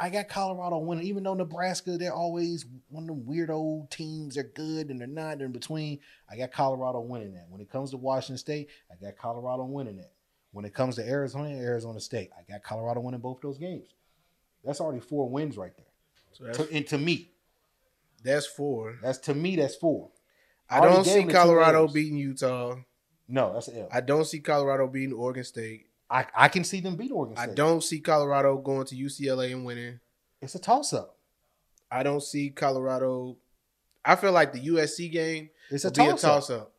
I 0.00 0.10
got 0.10 0.28
Colorado 0.28 0.78
winning, 0.78 1.04
even 1.06 1.24
though 1.24 1.34
Nebraska, 1.34 1.98
they're 1.98 2.14
always 2.14 2.66
one 2.88 3.04
of 3.04 3.08
them 3.08 3.24
weirdo 3.24 3.90
teams. 3.90 4.36
They're 4.36 4.44
good 4.44 4.90
and 4.90 5.00
they're 5.00 5.08
not 5.08 5.40
in 5.40 5.50
between. 5.50 5.98
I 6.30 6.36
got 6.36 6.52
Colorado 6.52 7.00
winning 7.00 7.32
that. 7.34 7.46
When 7.48 7.60
it 7.60 7.68
comes 7.68 7.90
to 7.90 7.96
Washington 7.96 8.38
State, 8.38 8.68
I 8.92 9.04
got 9.04 9.16
Colorado 9.16 9.64
winning 9.64 9.96
that. 9.96 10.12
When 10.52 10.64
it 10.64 10.72
comes 10.72 10.96
to 10.96 11.08
Arizona, 11.08 11.50
Arizona 11.50 12.00
State, 12.00 12.30
I 12.38 12.50
got 12.50 12.62
Colorado 12.62 13.00
winning 13.00 13.20
both 13.20 13.40
those 13.40 13.58
games. 13.58 13.88
That's 14.64 14.80
already 14.80 15.00
four 15.00 15.28
wins 15.28 15.56
right 15.56 15.76
there. 15.76 15.86
So 16.32 16.44
that's, 16.44 16.58
To, 16.58 16.72
and 16.72 16.86
to 16.88 16.98
me, 16.98 17.32
that's 18.22 18.46
four. 18.46 18.98
that's 19.02 19.18
to 19.18 19.34
me, 19.34 19.56
that's 19.56 19.74
four. 19.74 20.10
I 20.70 20.78
already 20.78 20.94
don't 20.94 21.04
see 21.04 21.24
Colorado 21.24 21.88
beating 21.88 22.18
Utah. 22.18 22.76
No, 23.26 23.52
that's 23.52 23.68
an 23.68 23.78
L. 23.80 23.88
I 23.92 24.00
don't 24.00 24.24
see 24.26 24.40
Colorado 24.40 24.86
beating 24.86 25.12
Oregon 25.12 25.44
State. 25.44 25.87
I, 26.10 26.26
I 26.34 26.48
can 26.48 26.64
see 26.64 26.80
them 26.80 26.96
beat 26.96 27.12
Oregon 27.12 27.36
I 27.38 27.46
don't 27.48 27.82
see 27.82 28.00
Colorado 28.00 28.56
going 28.58 28.86
to 28.86 28.94
UCLA 28.96 29.52
and 29.52 29.64
winning. 29.64 30.00
It's 30.40 30.54
a 30.54 30.58
toss 30.58 30.92
up. 30.92 31.16
I 31.90 32.02
don't 32.02 32.22
see 32.22 32.50
Colorado. 32.50 33.36
I 34.04 34.16
feel 34.16 34.32
like 34.32 34.52
the 34.52 34.60
USC 34.68 35.10
game 35.12 35.50
It's 35.70 35.84
a 35.84 35.90
be 35.90 36.02
a 36.04 36.10
toss 36.10 36.24
up. 36.24 36.30
toss 36.40 36.50
up. 36.50 36.72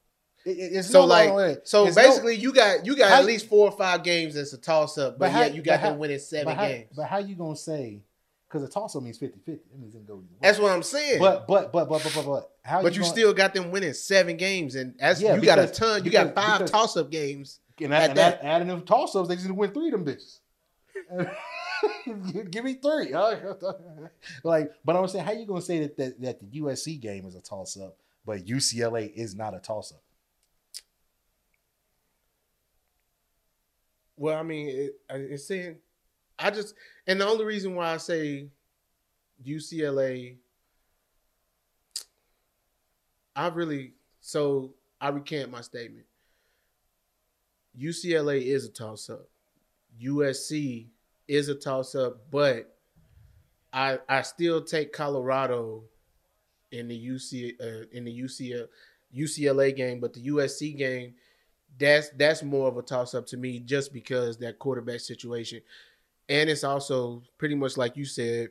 it's 0.45 0.89
So 0.89 1.01
no, 1.01 1.05
like, 1.05 1.29
no, 1.29 1.37
no, 1.37 1.57
so 1.63 1.85
it's 1.87 1.95
no- 1.95 2.01
basically, 2.03 2.35
you 2.37 2.53
got 2.53 2.85
you 2.85 2.95
got 2.95 3.09
How- 3.11 3.19
at 3.19 3.25
least 3.25 3.47
four 3.47 3.69
or 3.69 3.77
five 3.77 4.03
games 4.03 4.33
that's 4.35 4.53
a 4.53 4.57
toss 4.57 4.97
up, 4.97 5.13
but, 5.19 5.25
But 5.25 5.31
how- 5.31 5.39
yet 5.41 5.53
you 5.53 5.61
got 5.61 5.81
them 5.81 5.99
winning 5.99 6.19
seven 6.19 6.45
but 6.45 6.55
how, 6.57 6.67
games. 6.67 6.93
But 6.95 7.05
how 7.05 7.17
you 7.19 7.35
gonna 7.35 7.55
say? 7.55 8.01
Because 8.49 8.63
a 8.63 8.67
toss 8.67 8.95
up 8.95 9.03
means 9.03 9.19
50-50. 9.19 9.31
It 9.47 9.61
means 9.79 9.93
it 9.93 9.99
can 9.99 10.05
go 10.05 10.15
either 10.15 10.21
way. 10.23 10.39
That's 10.41 10.57
what 10.57 10.71
I'm 10.71 10.81
saying. 10.81 11.19
But 11.19 11.47
but 11.47 11.71
but 11.71 11.87
but 11.87 12.01
but 12.01 12.11
but, 12.15 12.25
but 12.25 12.51
how? 12.63 12.81
but 12.81 12.93
you 12.95 13.01
gonna- 13.01 13.13
still 13.13 13.31
got 13.33 13.53
them 13.53 13.69
winning 13.69 13.93
seven 13.93 14.37
games, 14.37 14.73
and 14.73 14.95
that's 14.99 15.21
Yeah, 15.21 15.35
you 15.35 15.41
got 15.43 15.59
a 15.59 15.67
ton. 15.67 15.97
You 16.03 16.09
because- 16.09 16.25
got 16.29 16.35
five 16.35 16.57
because- 16.59 16.71
toss 16.71 16.97
up 16.97 17.11
games. 17.11 17.59
and, 17.79 17.91
that, 17.91 18.09
and 18.09 18.17
that, 18.17 18.43
adding 18.43 18.67
them 18.67 18.81
toss 18.81 19.15
ups, 19.15 19.29
they 19.29 19.35
just 19.35 19.51
win 19.51 19.71
three 19.71 19.91
of 19.91 20.03
them 20.03 20.05
bitches. 20.05 20.39
Give 22.51 22.63
me 22.63 22.73
three. 22.73 23.13
like, 24.43 24.73
but 24.83 24.95
I'm 24.95 25.07
saying, 25.07 25.25
how 25.25 25.31
you 25.31 25.45
gonna 25.45 25.61
say 25.61 25.79
that, 25.81 25.95
that 25.97 26.21
that 26.21 26.39
the 26.39 26.59
USC 26.59 26.99
game 26.99 27.25
is 27.25 27.35
a 27.35 27.41
toss 27.41 27.77
up, 27.77 27.97
but 28.25 28.45
UCLA 28.45 29.13
is 29.13 29.35
not 29.35 29.53
a 29.55 29.59
toss 29.59 29.91
up? 29.93 30.01
Well, 34.17 34.37
I 34.37 34.43
mean, 34.43 34.67
it, 34.67 34.99
it's 35.09 35.45
saying, 35.47 35.77
I 36.39 36.51
just, 36.51 36.73
and 37.05 37.19
the 37.19 37.27
only 37.27 37.45
reason 37.45 37.75
why 37.75 37.93
I 37.93 37.97
say 37.97 38.47
UCLA, 39.45 40.37
I 43.35 43.47
really, 43.49 43.93
so 44.21 44.73
I 45.01 45.09
recant 45.09 45.51
my 45.51 45.61
statement. 45.61 46.05
UCLA 47.77 48.41
is 48.41 48.65
a 48.65 48.69
toss 48.69 49.09
up. 49.09 49.27
USC 50.01 50.87
is 51.27 51.49
a 51.49 51.55
toss 51.55 51.95
up, 51.95 52.29
but 52.31 52.75
I 53.71 53.99
I 54.07 54.21
still 54.23 54.61
take 54.61 54.93
Colorado 54.93 55.83
in 56.71 56.87
the 56.87 57.07
UC 57.07 57.53
uh, 57.61 57.85
in 57.91 58.05
the 58.05 58.21
UCL, 58.21 58.67
UCLA 59.15 59.75
game, 59.75 59.99
but 59.99 60.13
the 60.13 60.27
USC 60.27 60.77
game 60.77 61.13
that's 61.77 62.09
that's 62.09 62.43
more 62.43 62.67
of 62.67 62.77
a 62.77 62.81
toss 62.81 63.13
up 63.13 63.25
to 63.27 63.37
me 63.37 63.59
just 63.59 63.93
because 63.93 64.37
that 64.37 64.59
quarterback 64.59 64.99
situation. 64.99 65.61
And 66.29 66.49
it's 66.49 66.63
also 66.63 67.23
pretty 67.37 67.55
much 67.55 67.75
like 67.75 67.97
you 67.97 68.05
said, 68.05 68.49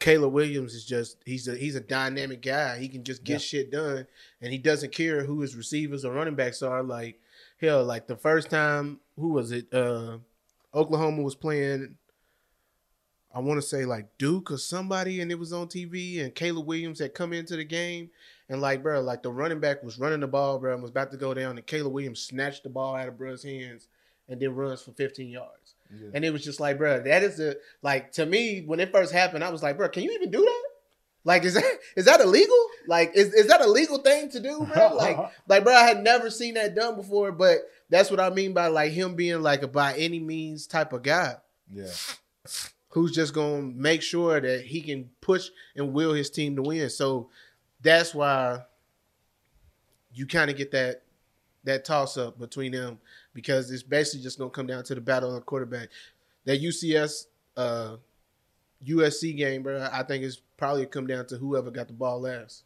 Caleb 0.00 0.32
Williams 0.32 0.74
is 0.74 0.84
just 0.84 1.16
he's 1.24 1.48
a 1.48 1.56
he's 1.56 1.76
a 1.76 1.80
dynamic 1.80 2.42
guy. 2.42 2.78
He 2.78 2.88
can 2.88 3.04
just 3.04 3.24
get 3.24 3.34
Yeah. 3.34 3.38
shit 3.38 3.70
done 3.70 4.06
and 4.42 4.52
he 4.52 4.58
doesn't 4.58 4.92
care 4.92 5.24
who 5.24 5.40
his 5.40 5.54
receivers 5.56 6.04
or 6.04 6.12
running 6.12 6.34
backs 6.34 6.60
are. 6.62 6.82
Like 6.82 7.20
hell, 7.60 7.84
like 7.84 8.06
the 8.06 8.16
first 8.16 8.50
time 8.50 9.00
who 9.16 9.28
was 9.28 9.52
it? 9.52 9.72
Uh 9.72 10.18
Oklahoma 10.74 11.22
was 11.22 11.36
playing 11.36 11.96
I 13.32 13.40
want 13.40 13.60
to 13.60 13.66
say 13.66 13.84
like 13.84 14.16
Duke 14.18 14.50
or 14.52 14.58
somebody, 14.58 15.20
and 15.20 15.30
it 15.32 15.38
was 15.38 15.52
on 15.52 15.66
TV, 15.66 16.22
and 16.22 16.32
Caleb 16.34 16.66
Williams 16.66 17.00
had 17.00 17.14
come 17.14 17.32
into 17.32 17.56
the 17.56 17.64
game, 17.64 18.10
and 18.48 18.60
like, 18.60 18.80
bro, 18.80 19.00
like 19.00 19.24
the 19.24 19.32
running 19.32 19.58
back 19.58 19.82
was 19.82 19.98
running 19.98 20.20
the 20.20 20.28
ball, 20.28 20.60
bro, 20.60 20.72
and 20.72 20.80
was 20.82 20.92
about 20.92 21.10
to 21.10 21.16
go 21.16 21.34
down, 21.34 21.56
and 21.58 21.66
Caleb 21.66 21.92
Williams 21.92 22.20
snatched 22.20 22.62
the 22.62 22.68
ball 22.68 22.94
out 22.94 23.08
of 23.08 23.18
bro's 23.18 23.42
hands 23.42 23.88
and 24.28 24.40
then 24.40 24.54
runs 24.54 24.82
for 24.82 24.92
15 24.92 25.28
yards. 25.28 25.63
And 26.12 26.24
it 26.24 26.32
was 26.32 26.42
just 26.42 26.60
like, 26.60 26.78
bro, 26.78 27.02
that 27.02 27.22
is 27.22 27.36
the 27.36 27.58
like 27.82 28.12
to 28.12 28.26
me 28.26 28.62
when 28.66 28.80
it 28.80 28.92
first 28.92 29.12
happened, 29.12 29.44
I 29.44 29.50
was 29.50 29.62
like, 29.62 29.76
bro, 29.76 29.88
can 29.88 30.02
you 30.02 30.12
even 30.12 30.30
do 30.30 30.44
that? 30.44 30.62
Like, 31.24 31.44
is 31.44 31.54
that 31.54 31.64
is 31.96 32.04
that 32.04 32.20
illegal? 32.20 32.66
Like, 32.86 33.12
is, 33.14 33.32
is 33.32 33.46
that 33.46 33.60
a 33.60 33.66
legal 33.68 33.98
thing 33.98 34.30
to 34.30 34.40
do, 34.40 34.66
bro? 34.72 34.94
Like, 34.96 35.18
like, 35.48 35.64
bro, 35.64 35.74
I 35.74 35.84
had 35.84 36.02
never 36.02 36.30
seen 36.30 36.54
that 36.54 36.74
done 36.74 36.96
before, 36.96 37.32
but 37.32 37.58
that's 37.90 38.10
what 38.10 38.20
I 38.20 38.30
mean 38.30 38.52
by 38.52 38.68
like 38.68 38.92
him 38.92 39.14
being 39.14 39.42
like 39.42 39.62
a 39.62 39.68
by 39.68 39.94
any 39.94 40.18
means 40.18 40.66
type 40.66 40.92
of 40.92 41.02
guy 41.02 41.36
yeah. 41.72 41.90
who's 42.90 43.12
just 43.12 43.34
gonna 43.34 43.62
make 43.62 44.02
sure 44.02 44.40
that 44.40 44.62
he 44.62 44.80
can 44.80 45.10
push 45.20 45.48
and 45.76 45.92
will 45.92 46.12
his 46.12 46.30
team 46.30 46.56
to 46.56 46.62
win. 46.62 46.90
So 46.90 47.30
that's 47.80 48.14
why 48.14 48.62
you 50.12 50.26
kind 50.26 50.50
of 50.50 50.56
get 50.56 50.70
that 50.72 51.02
that 51.64 51.84
toss 51.84 52.16
up 52.16 52.38
between 52.38 52.72
them 52.72 52.98
because 53.34 53.70
it's 53.70 53.82
basically 53.82 54.22
just 54.22 54.38
gonna 54.38 54.50
come 54.50 54.66
down 54.66 54.84
to 54.84 54.94
the 54.94 55.00
battle 55.00 55.28
of 55.30 55.34
the 55.34 55.40
quarterback. 55.42 55.90
That 56.46 56.62
UCS 56.62 57.26
uh 57.56 57.96
USC 58.86 59.36
game, 59.36 59.62
bro, 59.62 59.88
I 59.92 60.02
think 60.02 60.24
it's 60.24 60.40
probably 60.56 60.86
come 60.86 61.06
down 61.06 61.26
to 61.26 61.36
whoever 61.36 61.70
got 61.70 61.88
the 61.88 61.92
ball 61.94 62.20
last. 62.20 62.64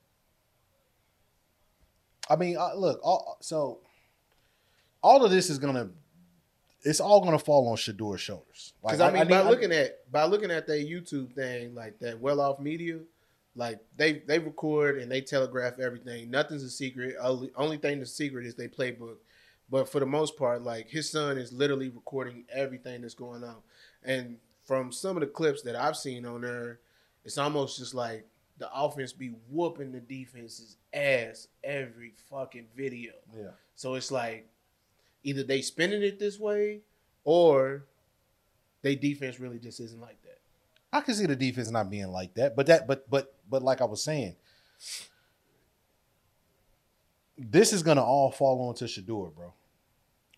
I 2.29 2.37
mean, 2.37 2.57
uh, 2.59 2.75
look, 2.75 3.01
all, 3.03 3.39
so 3.41 3.79
all 5.03 5.25
of 5.25 5.31
this 5.31 5.49
is 5.49 5.59
gonna, 5.59 5.91
it's 6.83 7.01
all 7.01 7.23
gonna 7.23 7.39
fall 7.39 7.69
on 7.69 7.77
Shedeur's 7.77 8.21
shoulders. 8.21 8.75
Because 8.83 9.01
I 9.01 9.11
mean, 9.11 9.23
need- 9.23 9.31
by 9.31 9.43
looking 9.43 9.73
at 9.73 10.11
by 10.11 10.25
looking 10.25 10.51
at 10.51 10.67
their 10.67 10.79
YouTube 10.79 11.33
thing, 11.35 11.75
like 11.75 11.99
that 12.01 12.21
well 12.21 12.41
off 12.41 12.61
media, 12.61 12.99
like 13.55 13.81
they 13.97 14.23
they 14.27 14.39
record 14.39 14.99
and 14.99 15.11
they 15.11 15.21
telegraph 15.21 15.79
everything. 15.79 16.31
Nothing's 16.31 16.63
a 16.63 16.71
secret. 16.71 17.17
Only, 17.21 17.51
only 17.57 17.77
thing 17.79 17.99
that's 17.99 18.13
secret 18.13 18.45
is 18.45 18.55
their 18.55 18.69
playbook. 18.69 19.17
But 19.71 19.89
for 19.89 20.01
the 20.01 20.07
most 20.07 20.37
part, 20.37 20.63
like 20.63 20.89
his 20.89 21.11
son 21.11 21.37
is 21.39 21.53
literally 21.53 21.91
recording 21.91 22.45
everything 22.53 23.03
that's 23.03 23.15
going 23.15 23.45
on. 23.45 23.57
And 24.03 24.39
from 24.65 24.93
some 24.93 25.17
of 25.17 25.21
the 25.21 25.27
clips 25.27 25.63
that 25.63 25.77
I've 25.77 25.97
seen 25.97 26.25
on 26.25 26.41
there, 26.41 26.81
it's 27.25 27.39
almost 27.39 27.79
just 27.79 27.95
like 27.95 28.27
the 28.59 28.69
offense 28.75 29.13
be 29.13 29.33
whooping 29.51 29.93
the 29.93 30.01
defense's 30.01 30.77
ass 30.93 31.49
every 31.63 32.15
fucking 32.31 32.67
video. 32.77 33.13
yeah, 33.37 33.51
So 33.75 33.95
it's 33.95 34.11
like 34.11 34.49
either 35.23 35.43
they 35.43 35.63
spinning 35.63 36.03
it 36.03 36.19
this 36.19 36.39
way 36.39 36.81
or 37.25 37.85
they 38.83 38.95
defense 38.95 39.39
really 39.39 39.59
just 39.59 39.81
isn't 39.81 40.01
like 40.01 40.21
that. 40.23 40.39
I 40.93 41.03
can 41.03 41.15
see 41.15 41.27
the 41.27 41.37
defense 41.37 41.71
not 41.71 41.91
being 41.91 42.09
like 42.09 42.35
that, 42.35 42.57
but 42.57 42.67
that, 42.67 42.87
but 42.87 43.09
but 43.11 43.35
but 43.49 43.63
like 43.63 43.81
I 43.81 43.85
was 43.85 44.03
saying, 44.03 44.37
this 47.37 47.73
is 47.73 47.83
gonna 47.83 48.03
all 48.03 48.31
fall 48.31 48.69
onto 48.69 48.87
Shedeur, 48.87 49.35
bro. 49.35 49.53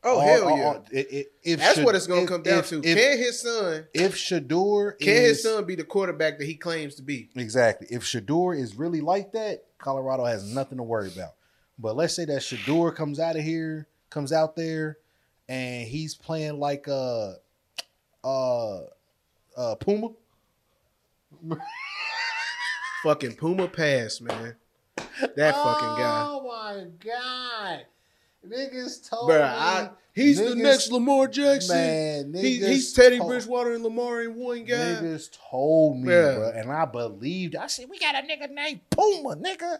Oh 0.02 0.14
All- 0.14 0.20
hell 0.20 0.48
all- 0.48 0.56
yeah! 0.58 0.64
all- 0.64 0.84
it- 0.90 1.12
it- 1.12 1.32
if 1.42 1.58
That's 1.58 1.74
Shad- 1.76 1.84
what 1.84 1.94
it's 1.94 2.06
gonna 2.06 2.22
if- 2.22 2.28
come 2.28 2.42
down 2.42 2.60
if- 2.60 2.68
to. 2.70 2.78
If, 2.82 2.96
can 2.96 3.18
his 3.18 3.40
son? 3.40 3.86
if 3.92 4.14
Shedeur 4.14 4.98
Can 4.98 5.08
is, 5.08 5.28
his 5.28 5.42
son 5.42 5.64
be 5.66 5.74
the 5.74 5.84
quarterback 5.84 6.38
that 6.38 6.44
he 6.46 6.54
claims 6.54 6.94
to 6.96 7.02
be? 7.02 7.28
exactly 7.36 7.86
if 7.90 8.02
Shedeur 8.02 8.58
is 8.58 8.76
really 8.76 9.00
like 9.02 9.32
that, 9.32 9.64
Colorado 9.78 10.24
has 10.24 10.44
nothing 10.54 10.78
to 10.78 10.84
worry 10.84 11.08
about. 11.08 11.34
But 11.78 11.96
let's 11.96 12.14
say 12.14 12.24
that 12.26 12.40
Shedeur 12.42 12.94
comes 12.94 13.20
out 13.20 13.36
of 13.36 13.42
here, 13.42 13.88
comes 14.10 14.32
out 14.32 14.56
there, 14.56 14.98
and 15.48 15.86
he's 15.86 16.14
playing 16.14 16.58
like 16.58 16.86
a, 16.88 17.36
uh 18.24 18.80
uh 19.56 19.74
Puma. 19.76 20.08
Fucking 23.02 23.36
Puma 23.36 23.68
pass, 23.68 24.20
man. 24.20 24.56
That 25.36 25.54
fucking 25.54 25.88
guy. 25.98 26.26
Oh 26.28 26.46
my 26.46 26.86
god. 27.02 27.86
Niggas 28.46 29.08
told 29.08 29.28
Bro, 29.28 29.38
me. 29.38 29.42
I, 29.44 29.90
he's 30.14 30.38
the 30.38 30.54
next 30.54 30.90
Lamar 30.90 31.28
Jackson. 31.28 31.76
man, 31.76 32.32
niggas 32.32 32.40
He, 32.42 32.56
he's 32.66 32.92
Teddy 32.92 33.18
told- 33.18 33.28
Bridgewater 33.30 33.74
and 33.74 33.84
Lamar 33.84 34.22
in 34.22 34.34
one 34.34 34.64
guy. 34.64 34.76
Niggas 34.76 35.30
told 35.50 35.98
me, 35.98 36.08
Bruh. 36.08 36.36
bro, 36.36 36.52
and 36.54 36.72
I 36.72 36.84
believed. 36.86 37.54
I 37.56 37.66
said, 37.66 37.86
"We 37.90 37.98
got 37.98 38.14
a 38.14 38.26
nigga 38.26 38.50
named 38.50 38.80
Puma, 38.90 39.36
nigga." 39.36 39.78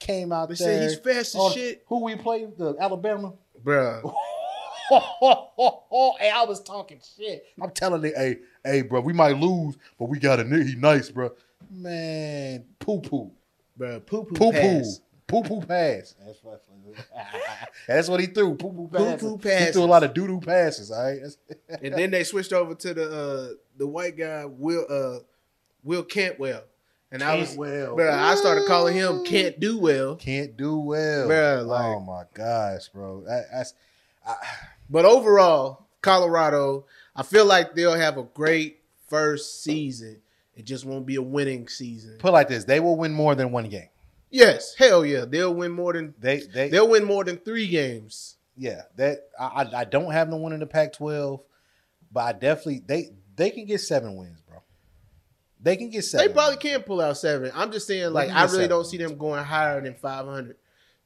Came 0.00 0.32
out 0.32 0.48
They 0.48 0.56
there. 0.56 0.66
said 0.80 0.90
he's 0.90 0.98
fast 0.98 1.34
as 1.36 1.40
Oh, 1.40 1.50
shit. 1.50 1.84
Who 1.86 2.02
we 2.02 2.16
played? 2.16 2.56
The 2.58 2.74
Alabama. 2.80 3.34
Bruh. 3.64 4.02
hey, 4.90 6.30
I 6.30 6.44
was 6.46 6.60
talking 6.60 7.00
shit. 7.16 7.44
I'm 7.60 7.70
telling 7.70 8.02
you, 8.04 8.12
hey, 8.16 8.38
hey, 8.64 8.82
bro, 8.82 9.00
we 9.00 9.12
might 9.12 9.36
lose, 9.38 9.76
but 9.98 10.06
we 10.06 10.18
got 10.18 10.40
a 10.40 10.44
nigga. 10.44 10.66
He 10.66 10.74
nice, 10.74 11.08
bro. 11.08 11.30
Man, 11.70 12.64
poo 12.80 13.00
poo, 13.00 13.30
Bruh, 13.78 14.04
poo 14.04 14.24
poo 14.24 14.34
poo 14.34 14.52
poo. 14.52 14.82
Poo 15.32 15.42
poo 15.42 15.66
pass. 15.66 16.14
That's 16.24 16.38
what. 16.42 16.62
That's 17.88 18.08
what 18.08 18.20
he 18.20 18.26
threw. 18.26 18.54
Poo 18.54 18.70
poo 18.72 18.88
passes. 18.92 19.22
Poo-poo 19.22 19.48
He 19.48 19.72
threw 19.72 19.82
a 19.82 19.86
lot 19.86 20.04
of 20.04 20.12
doo 20.14 20.26
doo 20.26 20.40
passes. 20.40 20.90
All 20.90 21.02
right. 21.04 21.20
And 21.82 21.94
then 21.94 22.10
they 22.10 22.22
switched 22.24 22.52
over 22.52 22.74
to 22.74 22.94
the 22.94 23.10
uh 23.10 23.54
the 23.76 23.86
white 23.86 24.16
guy, 24.16 24.44
Will 24.44 24.84
uh 24.88 25.20
Will 25.82 26.02
Cantwell. 26.04 26.62
And 27.10 27.22
I 27.22 27.36
was 27.38 27.56
well. 27.56 27.96
bruh, 27.96 28.10
I 28.10 28.34
started 28.36 28.66
calling 28.66 28.94
him 28.94 29.24
can't 29.24 29.58
do 29.60 29.78
well. 29.78 30.16
can't 30.16 30.56
do 30.56 30.78
well. 30.78 31.28
Bruh, 31.28 31.66
like- 31.66 31.84
oh 31.84 32.00
my 32.00 32.22
gosh, 32.32 32.88
bro. 32.88 33.22
That, 33.26 33.46
that's 33.52 33.74
I, 34.26 34.36
But 34.88 35.04
overall, 35.04 35.86
Colorado, 36.00 36.86
I 37.14 37.22
feel 37.22 37.44
like 37.44 37.74
they'll 37.74 37.94
have 37.98 38.16
a 38.16 38.22
great 38.22 38.80
first 39.08 39.62
season. 39.62 40.22
It 40.56 40.64
just 40.64 40.84
won't 40.84 41.06
be 41.06 41.16
a 41.16 41.22
winning 41.22 41.68
season. 41.68 42.16
put 42.18 42.28
it 42.28 42.32
like 42.32 42.48
this: 42.48 42.64
they 42.64 42.80
will 42.80 42.96
win 42.96 43.12
more 43.12 43.34
than 43.34 43.50
one 43.52 43.68
game. 43.68 43.88
Yes, 44.32 44.74
hell 44.76 45.04
yeah, 45.04 45.24
they'll 45.26 45.54
win 45.54 45.70
more 45.70 45.92
than 45.92 46.14
They 46.18 46.40
they 46.40 46.68
they'll 46.70 46.88
win 46.88 47.04
more 47.04 47.22
than 47.22 47.36
three 47.36 47.68
games. 47.68 48.36
yeah. 48.56 48.82
That 48.96 49.28
I 49.38 49.68
I- 49.72 49.84
don't 49.84 50.10
have 50.10 50.28
no 50.28 50.36
one 50.36 50.52
in 50.52 50.60
the 50.60 50.66
Pac-12, 50.66 51.40
but 52.10 52.20
I 52.20 52.32
definitely 52.32 52.82
they 52.86 53.10
they 53.36 53.50
can 53.50 53.66
get 53.66 53.80
seven 53.80 54.16
wins, 54.16 54.40
bro. 54.40 54.62
They 55.60 55.76
can 55.76 55.90
get 55.90 56.04
seven. 56.04 56.26
They 56.26 56.32
probably 56.32 56.54
wins. 56.56 56.62
can 56.62 56.82
pull 56.82 57.00
out 57.00 57.16
seven. 57.16 57.52
I'm 57.54 57.70
just 57.70 57.86
saying, 57.86 58.12
like, 58.12 58.30
I 58.30 58.44
really 58.46 58.68
don't 58.68 58.84
see 58.86 58.96
them 58.96 59.16
going 59.16 59.44
higher 59.44 59.80
than 59.80 59.94
500. 59.94 60.56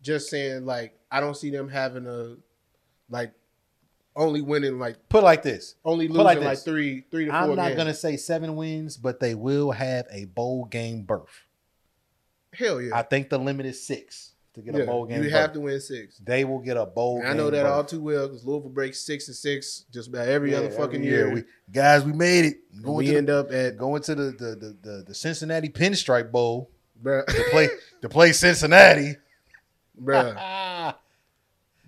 Just 0.00 0.30
saying, 0.30 0.64
like, 0.64 0.96
I 1.10 1.20
don't 1.20 1.36
see 1.36 1.50
them 1.50 1.68
having 1.68 2.06
a 2.06 2.36
like 3.10 3.32
only 4.14 4.40
winning 4.40 4.78
like 4.78 4.96
Put 5.08 5.22
like 5.24 5.42
this: 5.42 5.74
only 5.84 6.08
losing 6.08 6.24
like 6.24 6.40
like, 6.40 6.58
three 6.60 7.04
three 7.10 7.26
to 7.26 7.30
4 7.32 7.40
I'm 7.40 7.54
not 7.56 7.66
games. 7.68 7.76
gonna 7.76 7.94
say 7.94 8.16
seven 8.16 8.56
wins, 8.56 8.96
but 8.96 9.20
they 9.20 9.34
will 9.34 9.72
have 9.72 10.06
a 10.10 10.24
bowl 10.26 10.64
game 10.64 11.02
berth. 11.02 11.44
Hell 12.58 12.80
yeah. 12.80 12.96
I 12.96 13.02
think 13.02 13.28
the 13.28 13.38
limit 13.38 13.66
is 13.66 13.84
six 13.86 14.32
to 14.54 14.62
get 14.62 14.74
Yeah, 14.74 14.82
a 14.82 14.86
bowl 14.86 15.06
game. 15.06 15.22
You 15.22 15.30
have 15.30 15.52
to 15.52 15.60
win 15.60 15.80
six. 15.80 16.18
They 16.18 16.44
will 16.44 16.58
get 16.58 16.76
a 16.76 16.86
bowl. 16.86 17.22
I 17.24 17.34
know 17.34 17.50
that 17.50 17.66
all 17.66 17.84
too 17.84 18.00
well 18.00 18.26
because 18.26 18.44
Louisville 18.44 18.70
breaks 18.70 19.00
six 19.00 19.28
and 19.28 19.36
six 19.36 19.84
just 19.92 20.08
about 20.08 20.28
every 20.28 20.52
Yeah, 20.52 20.58
other 20.58 20.70
fucking 20.70 20.96
every 20.96 21.06
year. 21.06 21.30
We, 21.32 21.44
guys, 21.70 22.04
we 22.04 22.12
made 22.12 22.44
it. 22.46 22.82
Going 22.82 22.96
we 22.96 23.06
to 23.06 23.12
the 23.12 23.18
end 23.18 23.30
up 23.30 23.52
at 23.52 23.76
going 23.76 24.02
to 24.02 24.14
the 24.14 24.22
the 24.24 24.56
the, 24.56 24.76
the, 24.82 25.04
the 25.08 25.14
Cincinnati 25.14 25.68
Pinstripe 25.68 26.32
Bowl 26.32 26.70
bruh, 27.02 27.26
to 27.26 27.44
play 27.50 27.68
to 28.02 28.08
play 28.08 28.32
Cincinnati. 28.32 29.16
bruh. 30.02 30.94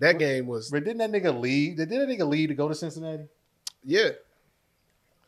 That 0.00 0.20
game 0.20 0.46
was 0.46 0.70
but 0.70 0.84
didn't 0.84 0.98
that 0.98 1.10
nigga 1.10 1.36
leave? 1.36 1.76
Did 1.76 1.88
that 1.88 2.08
nigga 2.08 2.24
leave 2.24 2.50
to 2.50 2.54
go 2.54 2.68
to 2.68 2.74
Cincinnati? 2.74 3.24
yeah. 3.84 4.10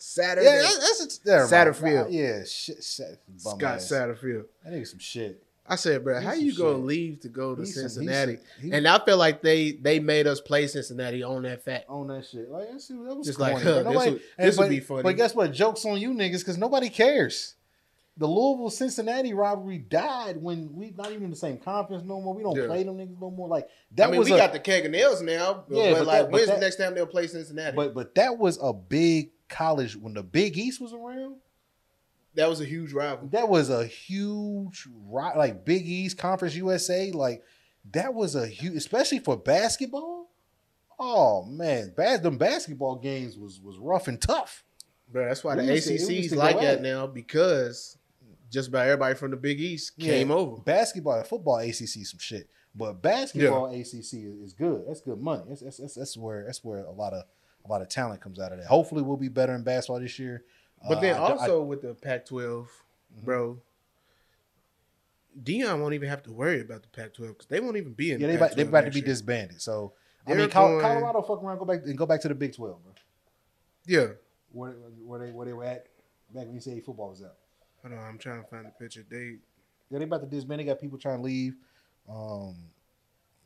Saturday. 0.03 0.47
Yeah, 0.47 0.63
that's, 0.63 0.79
that's 1.09 1.21
a, 1.25 1.29
never 1.29 1.41
mind. 1.43 1.53
Satterfield. 1.53 2.07
Yeah, 2.13 2.45
shit, 2.45 2.83
shit 2.83 3.21
Scott 3.37 3.63
ass. 3.63 3.91
Satterfield. 3.93 4.45
That 4.65 4.73
nigga 4.73 4.87
some 4.87 4.99
shit. 4.99 5.43
I 5.67 5.77
said, 5.77 6.03
bro, 6.03 6.21
how 6.21 6.33
you 6.33 6.57
gonna 6.57 6.77
shit. 6.79 6.85
leave 6.85 7.21
to 7.21 7.29
go 7.29 7.55
to 7.55 7.61
He's 7.63 7.75
Cincinnati? 7.75 8.37
some- 8.37 8.45
he- 8.71 8.73
and 8.73 8.89
I 8.89 8.99
feel 9.05 9.19
like 9.19 9.41
they 9.41 9.73
they 9.73 10.01
made 10.01 10.27
us 10.27 10.41
play 10.41 10.67
Cincinnati 10.67 11.23
on 11.23 11.43
that 11.45 11.63
fact. 11.65 11.85
on 11.89 12.09
that 12.09 12.27
shit. 12.27 12.51
Like 12.51 12.71
that's, 12.73 12.89
that 12.89 12.97
was 12.97 13.27
Just 13.27 13.39
corny, 13.39 13.55
like, 13.55 13.63
bro. 13.63 13.73
huh, 13.75 13.83
this 13.85 13.95
would- 13.97 14.09
and- 14.39 14.49
this 14.49 14.57
would 14.59 14.65
but- 14.65 14.71
be 14.71 14.81
funny. 14.81 15.03
But 15.03 15.17
guess 15.17 15.35
what? 15.35 15.53
Jokes 15.53 15.85
on 15.85 16.01
you 16.01 16.11
niggas 16.13 16.39
because 16.41 16.59
nobody 16.59 16.89
cares. 16.89 17.55
The 18.17 18.27
Louisville 18.27 18.69
Cincinnati 18.71 19.33
rivalry 19.33 19.79
died 19.79 20.37
when 20.43 20.75
we 20.75 20.93
not 20.97 21.11
even 21.13 21.25
in 21.25 21.31
the 21.31 21.37
same 21.37 21.57
conference 21.59 22.03
no 22.05 22.21
more. 22.21 22.35
We 22.35 22.43
don't 22.43 22.57
Yeah. 22.57 22.67
play 22.67 22.83
them 22.83 22.97
niggas 22.99 23.21
no 23.21 23.31
more. 23.31 23.47
Like 23.49 23.69
that 23.95 24.09
I 24.09 24.11
mean, 24.11 24.19
was 24.19 24.29
we 24.29 24.35
a, 24.35 24.39
got 24.39 24.53
the 24.53 24.59
keg 24.59 24.85
of 24.85 24.91
nails 24.91 25.23
now, 25.23 25.65
but, 25.69 25.77
Yeah, 25.79 25.93
but 25.93 25.99
but 26.01 26.07
like, 26.07 26.17
that- 26.17 26.23
but 26.25 26.33
when's 26.33 26.47
that- 26.49 26.55
the 26.57 26.61
next 26.61 26.77
time 26.77 26.95
they'll 26.95 27.07
play 27.07 27.29
Cincinnati? 27.29 27.77
but 27.77 27.95
but 27.95 28.15
that 28.17 28.37
was 28.39 28.59
a 28.61 28.73
big 28.73 29.31
college 29.51 29.97
when 29.97 30.15
the 30.15 30.23
Big 30.23 30.57
East 30.57 30.81
was 30.81 30.93
around. 30.93 31.37
that 32.35 32.49
was 32.49 32.61
a 32.61 32.65
huge 32.65 32.93
rival. 32.93 33.29
That 33.29 33.49
was 33.49 33.69
a 33.71 33.85
huge 33.87 34.87
like 35.11 35.65
Big 35.65 35.87
East 35.87 36.17
Conference 36.17 36.55
USA. 36.55 37.11
Like 37.13 37.43
that 37.93 38.15
was 38.15 38.35
a 38.37 38.47
huge, 38.47 38.75
especially 38.77 39.19
for 39.19 39.37
basketball. 39.37 40.31
Oh 40.99 41.45
man, 41.45 41.93
bad 41.97 42.23
them 42.23 42.39
basketball 42.39 42.97
games 42.97 43.37
was 43.39 43.61
was 43.61 43.79
rough 43.79 44.07
and 44.09 44.21
tough. 44.21 44.65
Bro, 45.11 45.27
that's 45.29 45.43
why 45.43 45.57
We 45.57 45.67
the 45.67 45.75
used 45.75 45.89
to- 45.89 45.95
we 45.95 45.99
used 45.99 46.33
ACC's 46.33 46.37
like 46.37 46.61
that 46.61 46.83
now 46.83 47.07
because 47.07 47.99
just 48.51 48.69
about 48.69 48.87
everybody 48.87 49.15
from 49.15 49.31
the 49.31 49.37
Big 49.37 49.61
East 49.61 49.93
Yeah, 49.97 50.13
came 50.13 50.31
over. 50.31 50.61
Basketball, 50.63 51.19
and 51.19 51.27
football, 51.27 51.59
ACC, 51.59 52.05
some 52.05 52.19
shit. 52.19 52.49
But 52.75 53.01
basketball, 53.03 53.67
ACC 53.67 53.95
is, 53.95 54.15
is 54.15 54.53
good. 54.53 54.85
That's 54.87 55.01
good 55.01 55.21
money. 55.21 55.43
That's, 55.49 55.61
that's, 55.63 55.79
that's, 55.79 55.95
that's 55.95 56.17
where 56.17 56.45
that's 56.45 56.63
where 56.63 56.85
a 56.85 56.91
lot 56.93 57.13
of 57.13 57.25
a 57.65 57.69
lot 57.69 57.83
of 57.83 57.89
talent 57.89 58.21
comes 58.21 58.39
out 58.41 58.53
of 58.53 58.59
that. 58.59 58.67
Hopefully, 58.67 59.03
we'll 59.03 59.17
be 59.17 59.29
better 59.29 59.55
in 59.55 59.63
basketball 59.63 60.01
this 60.01 60.19
year. 60.19 60.45
But 60.89 60.99
Uh, 60.99 61.01
then 61.01 61.15
I 61.17 61.19
I- 61.19 61.31
Mm-hmm. 61.31 61.39
also 61.41 61.63
with 61.63 61.83
the 61.83 61.95
Pac-12, 61.95 62.67
bro, 63.23 63.61
Deion 65.43 65.81
won't 65.81 65.95
even 65.95 66.09
have 66.09 66.23
to 66.25 66.33
worry 66.33 66.61
about 66.61 66.83
the 66.83 66.89
Pac-12 66.89 67.29
because 67.29 67.47
they 67.47 67.61
won't 67.61 67.77
even 67.77 67.93
be 67.93 68.13
in. 68.13 68.21
yeah, 68.21 68.27
the 68.27 68.33
they 68.33 68.37
about, 68.37 68.57
they 68.57 68.63
about 68.63 68.85
to 68.87 68.91
be 68.91 68.99
year. 68.99 69.07
disbanded. 69.07 69.61
So 69.63 69.93
I 70.27 70.31
They're 70.31 70.39
mean, 70.39 70.49
going- 70.51 70.81
Colorado 70.81 71.23
fuck 71.23 71.43
around, 71.43 71.59
go 71.59 71.65
back 71.65 71.83
and 71.85 71.97
go 71.97 72.07
back 72.07 72.21
to 72.23 72.29
the 72.29 72.35
Big 72.35 72.55
Twelve, 72.55 72.83
bro. 72.83 72.93
Yeah, 73.87 74.09
Where, 74.53 74.73
where 75.05 75.21
they 75.21 75.33
where 75.33 75.47
they 75.47 75.53
were 75.53 75.65
at 75.65 75.87
back 76.35 76.47
when 76.47 76.55
you 76.55 76.61
say 76.61 76.79
football 76.81 77.11
was 77.11 77.23
out. 77.23 77.37
hold 77.83 77.95
on, 77.95 78.01
I'm 78.05 78.19
trying 78.19 78.43
to 78.43 78.49
find 78.49 78.67
the 78.67 78.71
picture. 78.71 79.05
They 79.09 79.39
Yeah, 79.91 79.99
they 79.99 80.05
about 80.05 80.21
to 80.21 80.27
disband. 80.27 80.61
They 80.61 80.65
got 80.65 80.81
people 80.81 80.99
trying 80.99 81.19
to 81.19 81.25
leave. 81.25 81.55
Um, 82.09 82.57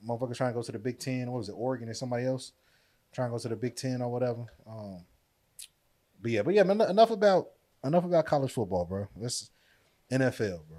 motherfuckers 0.06 0.36
trying 0.36 0.50
to 0.50 0.54
go 0.54 0.62
to 0.62 0.72
the 0.72 0.78
Big 0.78 0.98
Ten. 0.98 1.30
What 1.30 1.38
was 1.38 1.48
it, 1.48 1.52
Oregon 1.52 1.88
and 1.88 1.96
somebody 1.96 2.24
else 2.24 2.52
trying 3.14 3.28
to 3.28 3.32
go 3.32 3.38
to 3.38 3.48
the 3.48 3.56
Big 3.56 3.76
Ten 3.76 4.02
or 4.02 4.10
whatever. 4.10 4.44
Um, 4.66 5.04
but 6.20 6.30
yeah, 6.30 6.42
but 6.42 6.54
yeah, 6.54 6.62
man, 6.62 6.80
enough 6.82 7.10
about 7.10 7.48
enough 7.84 8.04
about 8.04 8.26
college 8.26 8.52
football, 8.52 8.84
bro. 8.84 9.08
Let's 9.16 9.50
NFL, 10.10 10.60
bro. 10.68 10.78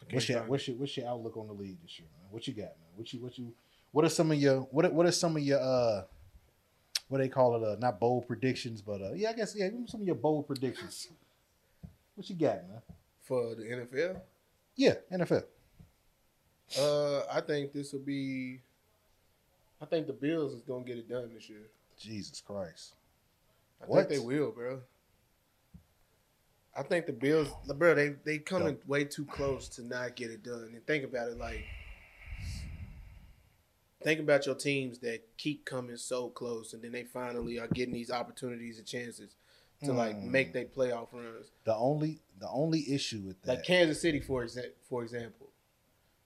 Can't 0.00 0.12
What's 0.14 0.28
your 0.28 0.42
what's 0.44 0.68
your 0.68 0.76
what's 0.76 0.96
your 0.96 1.08
outlook 1.08 1.36
on 1.36 1.46
the 1.46 1.52
league 1.54 1.80
this 1.82 1.98
year, 1.98 2.08
man? 2.18 2.28
What 2.30 2.46
you 2.46 2.54
got, 2.54 2.64
man? 2.64 2.90
What 2.96 3.12
you 3.12 3.20
what 3.22 3.38
you 3.38 3.52
what 3.92 4.04
are 4.04 4.08
some 4.10 4.30
of 4.30 4.38
your 4.38 4.60
what 4.70 4.84
are- 4.84 4.90
what 4.90 5.06
are 5.06 5.12
some 5.12 5.36
of 5.36 5.42
your 5.42 5.60
uh 5.60 6.04
what 7.08 7.18
they 7.18 7.28
call 7.28 7.56
it 7.56 7.62
uh 7.66 7.76
not 7.78 7.98
bold 8.00 8.26
predictions, 8.26 8.82
but 8.82 9.00
uh 9.00 9.12
yeah, 9.14 9.30
I 9.30 9.32
guess 9.32 9.54
yeah, 9.56 9.68
some 9.86 10.00
of 10.00 10.06
your 10.06 10.16
bold 10.16 10.46
predictions. 10.46 11.08
What 12.14 12.28
you 12.28 12.36
got, 12.36 12.68
man? 12.68 12.82
for 13.22 13.54
the 13.54 13.62
NFL. 13.62 14.20
Yeah, 14.74 14.94
NFL. 15.12 15.44
Uh, 16.78 17.20
I 17.32 17.40
think 17.40 17.72
this 17.72 17.92
will 17.92 18.00
be. 18.00 18.60
I 19.82 19.84
think 19.84 20.06
the 20.06 20.12
Bills 20.12 20.52
is 20.54 20.62
gonna 20.62 20.84
get 20.84 20.96
it 20.96 21.08
done 21.08 21.32
this 21.34 21.48
year. 21.50 21.66
Jesus 21.98 22.40
Christ. 22.40 22.94
I 23.82 23.86
What? 23.86 24.08
think 24.08 24.20
they 24.20 24.26
will, 24.26 24.52
bro. 24.52 24.80
I 26.74 26.82
think 26.84 27.06
the 27.06 27.12
Bills, 27.12 27.48
bro, 27.76 27.94
they 27.94 28.10
they 28.24 28.38
coming 28.38 28.78
way 28.86 29.04
too 29.04 29.24
close 29.26 29.68
to 29.70 29.82
not 29.82 30.14
get 30.16 30.30
it 30.30 30.42
done. 30.44 30.70
And 30.72 30.86
think 30.86 31.04
about 31.04 31.28
it, 31.28 31.36
like, 31.36 31.64
think 34.02 34.20
about 34.20 34.46
your 34.46 34.54
teams 34.54 34.98
that 35.00 35.20
keep 35.36 35.64
coming 35.64 35.96
so 35.96 36.28
close, 36.30 36.72
and 36.72 36.82
then 36.82 36.92
they 36.92 37.04
finally 37.04 37.58
are 37.58 37.68
getting 37.68 37.92
these 37.92 38.10
opportunities 38.10 38.78
and 38.78 38.86
chances 38.86 39.34
to 39.84 39.92
like 39.92 40.14
Mm. 40.16 40.30
make 40.30 40.52
their 40.52 40.64
playoff 40.66 41.12
runs. 41.12 41.50
The 41.64 41.74
only 41.74 42.20
the 42.38 42.48
only 42.48 42.92
issue 42.92 43.20
with 43.20 43.42
that 43.42 43.48
Like 43.56 43.64
Kansas 43.64 44.00
City, 44.00 44.20
for 44.20 44.44
exa- 44.44 44.72
for 44.88 45.02
example, 45.02 45.48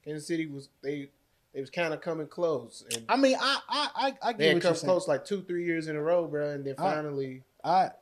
Kansas 0.04 0.26
City 0.26 0.46
was 0.46 0.68
they 0.82 1.10
they 1.56 1.62
was 1.62 1.70
kind 1.70 1.94
of 1.94 2.02
coming 2.02 2.26
close, 2.26 2.84
and 2.92 3.06
I 3.08 3.16
mean, 3.16 3.34
I 3.40 3.58
I 3.66 3.88
I, 3.96 4.28
I 4.28 4.32
they 4.34 4.38
get 4.38 4.46
had 4.48 4.54
what 4.56 4.62
come 4.62 4.74
close 4.76 5.08
like 5.08 5.24
two 5.24 5.40
three 5.40 5.64
years 5.64 5.88
in 5.88 5.96
a 5.96 6.02
row, 6.02 6.26
bro, 6.26 6.50
and 6.50 6.62
then 6.66 6.74
finally. 6.76 7.44
I 7.64 7.92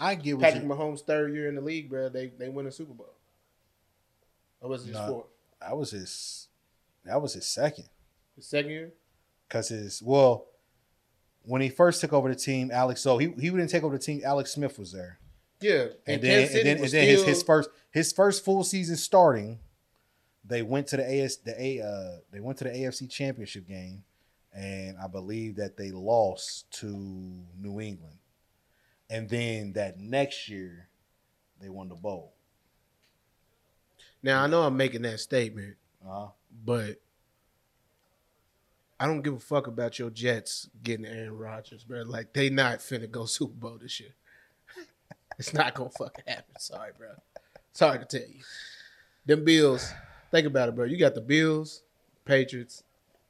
I 0.00 0.16
get 0.16 0.34
what 0.34 0.42
Patrick 0.42 0.64
you 0.64 0.68
Mahomes' 0.68 1.02
third 1.02 1.32
year 1.32 1.48
in 1.48 1.54
the 1.54 1.60
league, 1.60 1.88
bro. 1.88 2.08
They 2.08 2.32
they 2.36 2.48
win 2.48 2.66
a 2.66 2.72
Super 2.72 2.92
Bowl. 2.92 3.14
Or 4.60 4.68
was 4.68 4.82
it 4.82 4.88
just 4.88 5.00
No. 5.00 5.06
four? 5.06 5.26
I 5.62 5.74
was 5.74 5.92
his 5.92 6.48
That 7.04 7.22
was 7.22 7.34
his 7.34 7.46
second. 7.46 7.84
The 8.36 8.42
second 8.42 8.72
year. 8.72 8.92
Cause 9.48 9.68
his 9.68 10.02
well, 10.02 10.46
when 11.44 11.62
he 11.62 11.68
first 11.68 12.00
took 12.00 12.12
over 12.12 12.28
the 12.28 12.34
team, 12.34 12.72
Alex. 12.72 13.00
So 13.00 13.18
he 13.18 13.28
he 13.38 13.48
didn't 13.48 13.68
take 13.68 13.84
over 13.84 13.96
the 13.96 14.02
team. 14.02 14.22
Alex 14.24 14.50
Smith 14.50 14.76
was 14.76 14.90
there, 14.90 15.20
Yeah, 15.60 15.86
and 16.04 16.20
then 16.20 16.48
and 16.48 16.66
then, 16.66 16.78
and 16.78 16.88
then 16.88 17.06
his, 17.08 17.22
his 17.22 17.42
first 17.44 17.70
his 17.92 18.12
first 18.12 18.44
full 18.44 18.64
season 18.64 18.96
starting, 18.96 19.60
they 20.46 20.62
went 20.62 20.86
to 20.88 20.96
the 20.96 21.22
AS 21.22 21.36
the 21.38 21.60
A 21.60 21.80
uh 21.80 22.18
they 22.30 22.40
went 22.40 22.58
to 22.58 22.64
the 22.64 22.70
AFC 22.70 23.10
Championship 23.10 23.66
game, 23.66 24.04
and 24.52 24.96
I 24.98 25.06
believe 25.06 25.56
that 25.56 25.76
they 25.76 25.90
lost 25.90 26.70
to 26.80 26.86
New 26.86 27.80
England, 27.80 28.18
and 29.08 29.28
then 29.28 29.72
that 29.74 29.98
next 29.98 30.48
year, 30.48 30.88
they 31.60 31.68
won 31.68 31.88
the 31.88 31.94
bowl. 31.94 32.32
Now 34.22 34.42
I 34.42 34.46
know 34.46 34.62
I'm 34.62 34.76
making 34.76 35.02
that 35.02 35.20
statement, 35.20 35.76
uh-huh. 36.06 36.28
but 36.64 37.00
I 38.98 39.06
don't 39.06 39.22
give 39.22 39.34
a 39.34 39.40
fuck 39.40 39.66
about 39.66 39.98
your 39.98 40.10
Jets 40.10 40.68
getting 40.82 41.06
Aaron 41.06 41.36
Rodgers, 41.36 41.84
bro. 41.84 42.02
Like 42.02 42.32
they 42.32 42.48
not 42.50 42.78
finna 42.78 43.10
go 43.10 43.24
Super 43.26 43.54
Bowl 43.54 43.78
this 43.80 43.98
year. 44.00 44.14
it's 45.38 45.52
not 45.52 45.74
gonna 45.74 45.90
fucking 45.90 46.24
happen. 46.26 46.54
Sorry, 46.58 46.92
bro. 46.96 47.08
Sorry 47.72 47.98
to 47.98 48.04
tell 48.04 48.28
you. 48.28 48.42
Them 49.26 49.44
Bills. 49.44 49.92
Think 50.34 50.48
about 50.48 50.68
it, 50.68 50.74
bro. 50.74 50.84
You 50.86 50.96
got 50.96 51.14
the 51.14 51.20
Bills, 51.20 51.82
Patriots, 52.24 52.82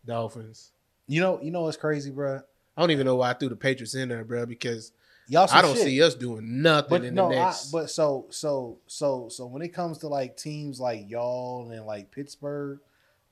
Dolphins. 0.06 0.70
you 1.06 1.20
know, 1.20 1.38
you 1.42 1.50
know 1.50 1.60
what's 1.60 1.76
crazy, 1.76 2.10
bro? 2.10 2.40
I 2.74 2.80
don't 2.80 2.92
even 2.92 3.04
know 3.04 3.16
why 3.16 3.28
I 3.28 3.34
threw 3.34 3.50
the 3.50 3.56
Patriots 3.56 3.94
in 3.94 4.08
there, 4.08 4.24
bro, 4.24 4.46
because 4.46 4.90
Y'all, 5.28 5.46
I 5.52 5.60
don't 5.60 5.76
shit. 5.76 5.84
see 5.84 6.02
us 6.02 6.14
doing 6.14 6.62
nothing 6.62 6.88
But 6.88 7.04
in 7.04 7.14
no, 7.14 7.28
the 7.28 7.36
I, 7.36 7.44
next. 7.44 7.70
but 7.70 7.90
so 7.90 8.24
so 8.30 8.78
so 8.86 9.28
so 9.28 9.44
when 9.44 9.60
it 9.60 9.68
comes 9.74 9.98
to 9.98 10.08
like 10.08 10.38
teams 10.38 10.80
like 10.80 11.10
y'all 11.10 11.70
and 11.70 11.84
like 11.84 12.10
Pittsburgh, 12.10 12.78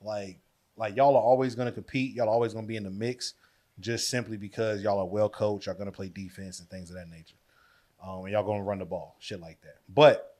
like 0.01 0.37
like 0.77 0.95
y'all 0.95 1.15
are 1.15 1.23
always 1.23 1.55
going 1.55 1.65
to 1.67 1.71
compete. 1.71 2.13
Y'all 2.13 2.27
are 2.29 2.31
always 2.31 2.53
going 2.53 2.65
to 2.65 2.69
be 2.69 2.75
in 2.77 2.83
the 2.83 2.91
mix, 2.91 3.33
just 3.79 4.07
simply 4.07 4.37
because 4.37 4.83
y'all 4.83 4.99
are 4.99 5.07
well 5.07 5.29
coached. 5.29 5.65
Y'all 5.65 5.73
going 5.73 5.87
to 5.87 5.91
play 5.91 6.09
defense 6.09 6.59
and 6.59 6.69
things 6.69 6.91
of 6.91 6.95
that 6.95 7.09
nature, 7.09 7.37
um, 8.05 8.19
and 8.25 8.33
y'all 8.33 8.43
going 8.43 8.59
to 8.59 8.63
run 8.65 8.77
the 8.77 8.85
ball, 8.85 9.15
shit 9.17 9.39
like 9.41 9.59
that. 9.63 9.77
But 9.89 10.32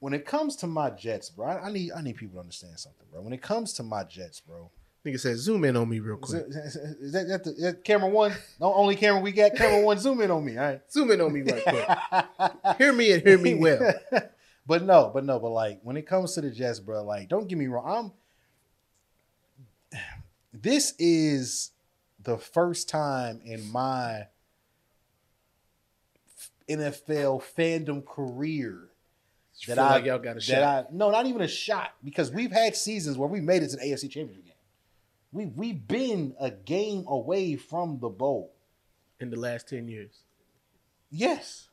when 0.00 0.12
it 0.12 0.26
comes 0.26 0.56
to 0.56 0.66
my 0.66 0.90
Jets, 0.90 1.30
bro, 1.30 1.46
I, 1.46 1.66
I 1.66 1.72
need 1.72 1.92
I 1.92 2.02
need 2.02 2.16
people 2.16 2.34
to 2.34 2.40
understand 2.40 2.78
something, 2.78 3.06
bro. 3.12 3.22
When 3.22 3.32
it 3.32 3.42
comes 3.42 3.72
to 3.74 3.82
my 3.82 4.04
Jets, 4.04 4.40
bro, 4.40 4.70
Nigga 5.04 5.18
said, 5.18 5.38
zoom 5.38 5.64
in 5.64 5.76
on 5.76 5.88
me 5.88 5.98
real 5.98 6.18
is, 6.22 6.30
quick. 6.30 6.48
that, 6.48 6.96
is 7.00 7.12
that, 7.12 7.28
that 7.28 7.44
the, 7.44 7.52
that 7.52 7.84
camera 7.84 8.08
one? 8.08 8.32
The 8.58 8.66
only 8.66 8.96
camera 8.96 9.20
we 9.20 9.32
got. 9.32 9.54
Camera 9.54 9.82
one, 9.82 9.98
zoom 9.98 10.20
in 10.20 10.30
on 10.30 10.44
me. 10.44 10.58
All 10.58 10.64
right. 10.64 10.80
Zoom 10.90 11.10
in 11.10 11.20
on 11.22 11.32
me 11.32 11.40
right 11.40 11.62
quick. 11.64 12.76
hear 12.78 12.92
me 12.92 13.12
and 13.12 13.22
hear 13.22 13.38
me 13.38 13.54
well. 13.54 13.94
but 14.66 14.82
no, 14.82 15.10
but 15.12 15.24
no, 15.24 15.38
but 15.38 15.50
like 15.50 15.80
when 15.82 15.96
it 15.96 16.06
comes 16.06 16.34
to 16.34 16.42
the 16.42 16.50
Jets, 16.50 16.80
bro, 16.80 17.02
like 17.02 17.28
don't 17.28 17.48
get 17.48 17.56
me 17.56 17.66
wrong. 17.66 18.12
I'm 19.92 19.98
this 20.52 20.94
is 20.98 21.70
the 22.22 22.36
first 22.36 22.90
time 22.90 23.40
in 23.42 23.70
my 23.72 24.26
NFL 26.68 27.42
fandom 27.56 28.04
career 28.04 28.89
that 29.66 29.76
Feel 29.76 29.84
I 29.84 29.90
like 29.90 30.04
y'all 30.04 30.18
got 30.18 30.36
a 30.36 30.40
shot. 30.40 30.62
I 30.62 30.84
no, 30.92 31.10
not 31.10 31.26
even 31.26 31.42
a 31.42 31.48
shot 31.48 31.94
because 32.02 32.30
we've 32.30 32.52
had 32.52 32.74
seasons 32.76 33.16
where 33.18 33.28
we 33.28 33.40
made 33.40 33.62
it 33.62 33.68
to 33.70 33.76
the 33.76 33.82
AFC 33.84 34.10
Championship 34.10 34.44
game. 34.44 34.54
We 35.32 35.46
we've 35.46 35.86
been 35.86 36.34
a 36.40 36.50
game 36.50 37.04
away 37.06 37.56
from 37.56 37.98
the 38.00 38.08
bowl. 38.08 38.52
in 39.20 39.30
the 39.30 39.38
last 39.38 39.68
10 39.68 39.86
years. 39.88 40.20
Yes, 41.10 41.68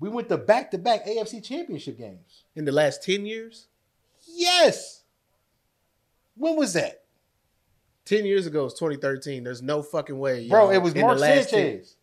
we 0.00 0.08
went 0.08 0.28
to 0.28 0.36
back 0.36 0.70
to 0.72 0.78
back 0.78 1.06
AFC 1.06 1.42
Championship 1.42 1.96
games. 1.98 2.44
In 2.54 2.64
the 2.64 2.72
last 2.72 3.02
10 3.02 3.24
years? 3.26 3.68
Yes. 4.26 5.02
When 6.36 6.56
was 6.56 6.72
that? 6.74 7.02
10 8.06 8.26
years 8.26 8.46
ago 8.46 8.62
it 8.62 8.64
was 8.64 8.74
2013. 8.74 9.44
There's 9.44 9.62
no 9.62 9.82
fucking 9.82 10.18
way. 10.18 10.48
Bro, 10.48 10.64
y'all, 10.64 10.70
it 10.72 10.78
was 10.78 10.94
Mark 10.94 11.16
the 11.16 11.20
last 11.22 11.50
10 11.50 11.70
Sanchez. 11.70 11.96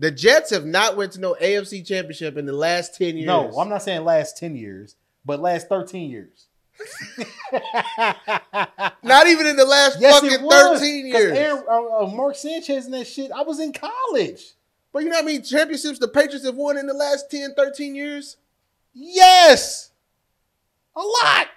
The 0.00 0.10
Jets 0.10 0.48
have 0.50 0.64
not 0.64 0.96
went 0.96 1.12
to 1.12 1.20
no 1.20 1.36
AFC 1.40 1.86
championship 1.86 2.36
in 2.38 2.46
the 2.46 2.54
last 2.54 2.96
10 2.96 3.16
years. 3.18 3.26
No, 3.26 3.50
I'm 3.58 3.68
not 3.68 3.82
saying 3.82 4.02
last 4.02 4.38
10 4.38 4.56
years, 4.56 4.96
but 5.26 5.40
last 5.40 5.68
13 5.68 6.10
years. 6.10 6.46
Not 9.02 9.26
even 9.26 9.46
in 9.46 9.56
the 9.56 9.66
last 9.66 10.00
yes, 10.00 10.18
fucking 10.20 10.42
was. 10.42 10.80
13 10.80 11.12
'Cause 11.12 11.20
years. 11.20 11.32
Aaron, 11.36 11.64
uh, 11.68 12.04
uh, 12.04 12.06
Mark 12.06 12.34
Sanchez 12.36 12.86
and 12.86 12.94
that 12.94 13.06
shit, 13.06 13.30
I 13.30 13.42
was 13.42 13.60
in 13.60 13.74
college. 13.74 14.54
but 14.92 15.02
you 15.02 15.10
know 15.10 15.16
what 15.16 15.24
I 15.24 15.26
mean? 15.26 15.42
championships 15.42 15.98
the 15.98 16.08
Patriots 16.08 16.46
have 16.46 16.56
won 16.56 16.78
in 16.78 16.86
the 16.86 16.94
last 16.94 17.30
10, 17.30 17.52
13 17.54 17.94
years? 17.94 18.38
Yes. 18.94 19.90
A 20.96 21.00
lot. 21.00 21.48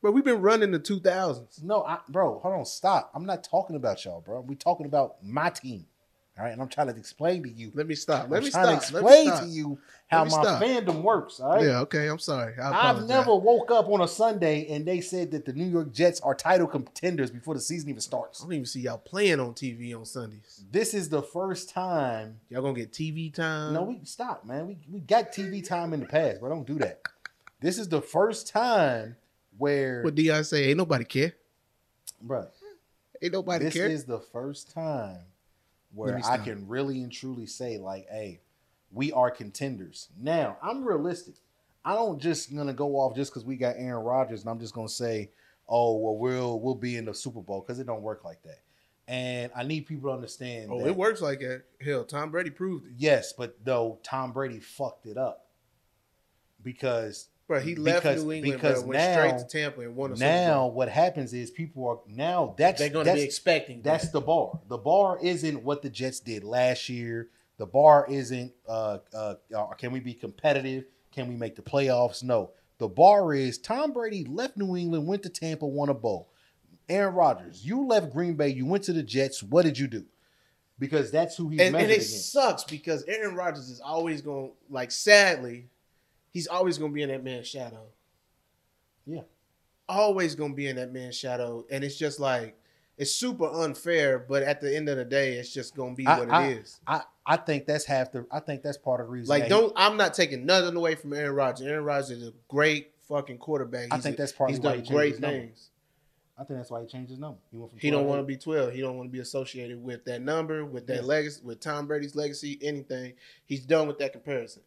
Bro, 0.00 0.12
we've 0.12 0.24
been 0.24 0.40
running 0.40 0.70
the 0.70 0.80
2000s. 0.80 1.62
No, 1.62 1.82
I, 1.82 1.98
bro, 2.08 2.38
hold 2.38 2.54
on, 2.54 2.64
stop. 2.64 3.10
I'm 3.14 3.26
not 3.26 3.44
talking 3.44 3.76
about 3.76 4.02
y'all, 4.06 4.22
bro. 4.22 4.40
we 4.40 4.54
talking 4.54 4.86
about 4.86 5.22
my 5.22 5.50
team. 5.50 5.84
All 6.38 6.44
right, 6.44 6.52
and 6.52 6.60
I'm 6.60 6.68
trying 6.68 6.88
to 6.88 6.96
explain 6.96 7.42
to 7.44 7.48
you. 7.48 7.72
Let 7.74 7.86
me 7.86 7.94
stop. 7.94 8.28
Let 8.28 8.38
I'm 8.38 8.44
me 8.44 8.50
trying 8.50 8.78
stop. 8.78 8.90
to 8.90 8.98
explain 8.98 9.26
stop. 9.28 9.40
to 9.44 9.48
you 9.48 9.78
how 10.08 10.24
my 10.24 10.28
stop. 10.28 10.62
fandom 10.62 11.00
works. 11.02 11.40
All 11.40 11.54
right. 11.56 11.64
Yeah, 11.64 11.80
okay. 11.80 12.08
I'm 12.08 12.18
sorry. 12.18 12.52
I 12.60 12.90
I've 12.90 13.08
never 13.08 13.34
woke 13.34 13.70
up 13.70 13.88
on 13.88 14.02
a 14.02 14.08
Sunday 14.08 14.66
and 14.68 14.84
they 14.84 15.00
said 15.00 15.30
that 15.30 15.46
the 15.46 15.54
New 15.54 15.64
York 15.64 15.92
Jets 15.94 16.20
are 16.20 16.34
title 16.34 16.66
contenders 16.66 17.30
before 17.30 17.54
the 17.54 17.60
season 17.60 17.88
even 17.88 18.02
starts. 18.02 18.42
I 18.42 18.44
don't 18.44 18.52
even 18.52 18.66
see 18.66 18.80
y'all 18.80 18.98
playing 18.98 19.40
on 19.40 19.54
TV 19.54 19.96
on 19.98 20.04
Sundays. 20.04 20.62
This 20.70 20.92
is 20.92 21.08
the 21.08 21.22
first 21.22 21.70
time. 21.70 22.38
Y'all 22.50 22.60
gonna 22.60 22.74
get 22.74 22.92
TV 22.92 23.32
time? 23.32 23.72
No, 23.72 23.84
we 23.84 24.00
stop, 24.04 24.44
man. 24.44 24.66
We 24.66 24.76
we 24.92 25.00
got 25.00 25.32
TV 25.32 25.66
time 25.66 25.94
in 25.94 26.00
the 26.00 26.06
past, 26.06 26.42
but 26.42 26.50
don't 26.50 26.66
do 26.66 26.78
that. 26.80 27.00
This 27.62 27.78
is 27.78 27.88
the 27.88 28.02
first 28.02 28.46
time 28.48 29.16
where, 29.56 30.02
What 30.02 30.14
Dion 30.14 30.44
say? 30.44 30.64
Ain't 30.68 30.76
nobody 30.76 31.06
care. 31.06 31.32
bro. 32.20 32.46
Ain't 33.22 33.32
nobody 33.32 33.64
This 33.64 33.74
care. 33.74 33.88
This 33.88 34.00
is 34.00 34.04
the 34.04 34.20
first 34.20 34.70
time 34.74 35.20
where 35.96 36.20
I 36.24 36.38
can 36.38 36.68
really 36.68 37.02
and 37.02 37.10
truly 37.10 37.46
say, 37.46 37.78
like, 37.78 38.06
hey, 38.10 38.40
we 38.92 39.12
are 39.12 39.30
contenders. 39.30 40.08
Now, 40.20 40.58
I'm 40.62 40.84
realistic. 40.84 41.34
I 41.84 41.94
don't 41.94 42.20
just 42.20 42.54
gonna 42.54 42.72
go 42.72 42.96
off 42.96 43.14
just 43.16 43.32
because 43.32 43.44
we 43.44 43.56
got 43.56 43.76
Aaron 43.78 44.04
Rodgers 44.04 44.42
and 44.42 44.50
I'm 44.50 44.60
just 44.60 44.74
gonna 44.74 44.88
say, 44.88 45.30
oh, 45.68 45.96
well, 45.96 46.16
we'll 46.16 46.60
we'll 46.60 46.74
be 46.74 46.96
in 46.96 47.04
the 47.04 47.14
Super 47.14 47.40
Bowl 47.40 47.60
because 47.60 47.78
it 47.78 47.86
don't 47.86 48.02
work 48.02 48.24
like 48.24 48.42
that. 48.42 48.60
And 49.08 49.52
I 49.54 49.62
need 49.62 49.86
people 49.86 50.10
to 50.10 50.14
understand. 50.14 50.70
oh, 50.70 50.80
that, 50.80 50.88
it 50.88 50.96
works 50.96 51.20
like 51.20 51.38
that. 51.40 51.62
Hell, 51.80 52.04
Tom 52.04 52.30
Brady 52.30 52.50
proved 52.50 52.86
it. 52.86 52.92
Yes, 52.96 53.32
but 53.32 53.56
though 53.64 54.00
Tom 54.02 54.32
Brady 54.32 54.58
fucked 54.58 55.06
it 55.06 55.16
up 55.16 55.46
because 56.62 57.28
Bro, 57.46 57.60
he 57.60 57.76
left 57.76 58.02
Because- 58.02 58.24
New 58.24 58.32
England, 58.32 58.54
because 58.60 58.80
bro, 58.80 58.88
went 58.88 58.98
now- 58.98 59.12
straight 59.28 59.38
to 59.38 59.44
Tampa 59.46 59.80
and 59.82 59.94
won 59.96 60.12
a 60.12 60.16
now 60.16 60.66
what 60.66 60.88
happens 60.88 61.32
is 61.32 61.50
people 61.50 61.86
are 61.86 62.00
now 62.08 62.54
that's 62.58 62.80
They're 62.80 62.90
gonna 62.90 63.04
that's, 63.04 63.20
be 63.20 63.24
expecting 63.24 63.82
That's 63.82 64.04
that. 64.06 64.12
the 64.12 64.20
bar. 64.20 64.58
The 64.68 64.78
bar 64.78 65.18
isn't 65.22 65.62
what 65.62 65.82
the 65.82 65.90
Jets 65.90 66.18
did 66.20 66.42
last 66.42 66.88
year. 66.88 67.28
The 67.58 67.66
bar 67.66 68.06
isn't 68.10 68.52
uh, 68.68 68.98
uh, 69.14 69.34
uh, 69.56 69.66
can 69.74 69.92
we 69.92 70.00
be 70.00 70.12
competitive? 70.14 70.84
Can 71.12 71.28
we 71.28 71.36
make 71.36 71.54
the 71.56 71.62
playoffs? 71.62 72.22
No. 72.22 72.50
The 72.78 72.88
bar 72.88 73.32
is 73.32 73.56
Tom 73.58 73.92
Brady 73.92 74.24
left 74.24 74.56
New 74.56 74.76
England, 74.76 75.06
went 75.06 75.22
to 75.22 75.30
Tampa, 75.30 75.66
won 75.66 75.88
a 75.88 75.94
bowl. 75.94 76.28
Aaron 76.88 77.14
Rodgers, 77.14 77.64
you 77.64 77.86
left 77.86 78.12
Green 78.12 78.34
Bay, 78.34 78.48
you 78.48 78.66
went 78.66 78.84
to 78.84 78.92
the 78.92 79.02
Jets. 79.02 79.42
What 79.42 79.64
did 79.64 79.78
you 79.78 79.86
do? 79.86 80.04
Because 80.78 81.10
that's 81.10 81.36
who 81.36 81.48
he's 81.48 81.60
and, 81.60 81.74
and 81.74 81.90
it 81.90 81.94
against. 81.94 82.32
sucks 82.32 82.64
because 82.64 83.02
Aaron 83.04 83.34
Rodgers 83.34 83.70
is 83.70 83.80
always 83.80 84.20
going 84.20 84.52
like 84.68 84.90
sadly, 84.90 85.68
he's 86.36 86.46
always 86.46 86.76
gonna 86.76 86.92
be 86.92 87.00
in 87.00 87.08
that 87.08 87.24
man's 87.24 87.48
shadow. 87.48 87.86
Yeah. 89.06 89.22
Always 89.88 90.34
gonna 90.34 90.52
be 90.52 90.66
in 90.66 90.76
that 90.76 90.92
man's 90.92 91.16
shadow. 91.16 91.64
And 91.70 91.82
it's 91.82 91.96
just 91.96 92.20
like 92.20 92.58
it's 92.98 93.10
super 93.10 93.46
unfair, 93.50 94.18
but 94.18 94.42
at 94.42 94.60
the 94.60 94.74
end 94.76 94.90
of 94.90 94.98
the 94.98 95.04
day, 95.06 95.34
it's 95.38 95.50
just 95.50 95.74
gonna 95.74 95.94
be 95.94 96.06
I- 96.06 96.18
what 96.18 96.30
I- 96.30 96.46
it 96.48 96.58
is. 96.58 96.78
I, 96.86 97.02
I 97.24 97.36
think 97.38 97.64
that's 97.64 97.86
half 97.86 98.12
the. 98.12 98.26
I 98.30 98.40
think 98.40 98.62
that's 98.62 98.76
part 98.76 99.00
of 99.00 99.06
the 99.06 99.12
reason. 99.12 99.30
Like, 99.30 99.48
don't 99.48 99.72
I'm 99.76 99.96
not 99.96 100.12
taking 100.12 100.44
nothing 100.44 100.76
away 100.76 100.94
from 100.94 101.14
Aaron 101.14 101.34
Rodgers. 101.34 101.66
Aaron 101.66 101.84
Rodgers 101.84 102.10
is 102.10 102.28
a 102.28 102.32
great 102.48 102.92
fucking 103.08 103.38
quarterback. 103.38 103.88
I 103.92 103.98
think 103.98 104.16
a- 104.16 104.18
that's 104.18 104.32
part 104.32 104.50
he's 104.50 104.60
why 104.60 104.64
done 104.72 104.74
he 104.74 104.80
changed 104.82 104.92
great 104.92 105.16
things. 105.16 105.70
I 106.38 106.44
think 106.44 106.58
that's 106.58 106.70
why 106.70 106.82
he 106.82 106.86
changed 106.86 107.08
his 107.08 107.18
number. 107.18 107.38
He 107.50 107.56
went 107.56 107.70
from 107.70 107.78
He 107.80 107.88
don't 107.90 108.04
want 108.06 108.20
to 108.20 108.24
be 108.24 108.36
12. 108.36 108.74
He 108.74 108.82
don't 108.82 108.98
want 108.98 109.08
to 109.08 109.12
be 109.12 109.20
associated 109.20 109.82
with 109.82 110.04
that 110.04 110.20
number, 110.20 110.66
with 110.66 110.86
that 110.88 110.96
Yeah. 110.96 111.00
legacy, 111.00 111.40
with 111.42 111.60
Tom 111.60 111.86
Brady's 111.86 112.14
legacy, 112.14 112.58
anything. 112.60 113.14
He's 113.46 113.64
done 113.64 113.88
with 113.88 113.96
that 114.00 114.12
comparison. 114.12 114.62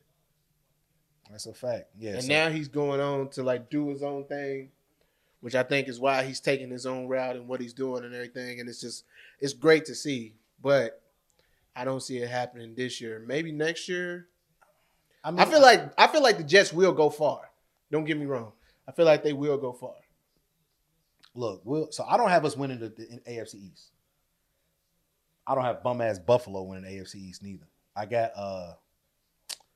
That's 1.30 1.46
a 1.46 1.54
fact. 1.54 1.90
Yeah. 1.98 2.14
and 2.14 2.24
so- 2.24 2.30
now 2.30 2.50
he's 2.50 2.68
going 2.68 3.00
on 3.00 3.30
to 3.32 3.44
like 3.44 3.70
do 3.70 3.90
his 3.90 4.02
own 4.04 4.26
thing, 4.26 4.72
which 5.42 5.56
I 5.56 5.64
think 5.64 5.88
is 5.88 6.00
why 6.00 6.24
he's 6.24 6.40
taking 6.40 6.70
his 6.70 6.86
own 6.86 7.08
route 7.08 7.36
and 7.36 7.48
what 7.48 7.62
he's 7.62 7.74
doing 7.74 8.04
and 8.04 8.14
everything. 8.14 8.60
And 8.60 8.68
it's 8.68 8.82
just 8.82 9.06
it's 9.40 9.54
great 9.54 9.86
to 9.86 9.96
see, 9.96 10.34
but 10.62 11.02
I 11.76 11.86
don't 11.86 12.02
see 12.02 12.18
it 12.18 12.30
happening 12.30 12.74
this 12.76 13.00
year. 13.00 13.24
Maybe 13.26 13.52
next 13.52 13.88
year. 13.88 14.28
I, 15.24 15.32
mean, 15.32 15.40
I 15.40 15.46
feel 15.46 15.62
like 15.62 15.94
I 15.98 16.08
feel 16.08 16.24
like 16.24 16.38
the 16.38 16.44
Jets 16.44 16.74
will 16.74 16.94
go 16.94 17.10
far. 17.10 17.42
Don't 17.92 18.06
get 18.06 18.18
me 18.18 18.26
wrong. 18.26 18.54
I 18.88 18.92
feel 18.92 19.06
like 19.06 19.24
they 19.24 19.34
will 19.34 19.58
go 19.58 19.72
far. 19.74 19.94
look, 21.36 21.62
we'll, 21.64 21.92
so 21.92 22.04
I 22.08 22.18
don't 22.18 22.30
have 22.30 22.44
us 22.44 22.58
winning 22.58 22.80
the, 22.80 22.90
the 22.90 23.22
AFC 23.30 23.56
East. 23.56 23.92
I 25.46 25.56
don't 25.56 25.64
have 25.64 25.84
bum 25.84 26.02
ass 26.02 26.20
Buffalo 26.20 26.64
winning 26.64 26.84
the 26.84 26.98
AFC 27.02 27.16
East 27.16 27.44
neither. 27.44 27.68
I 27.96 28.06
got 28.06 28.32
uh 28.36 28.74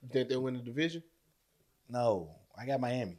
You 0.02 0.10
think 0.12 0.30
they'll 0.30 0.42
win 0.42 0.56
the 0.56 0.62
division? 0.62 1.04
No, 1.94 2.36
I 2.58 2.66
got 2.66 2.82
Miami. 2.82 3.18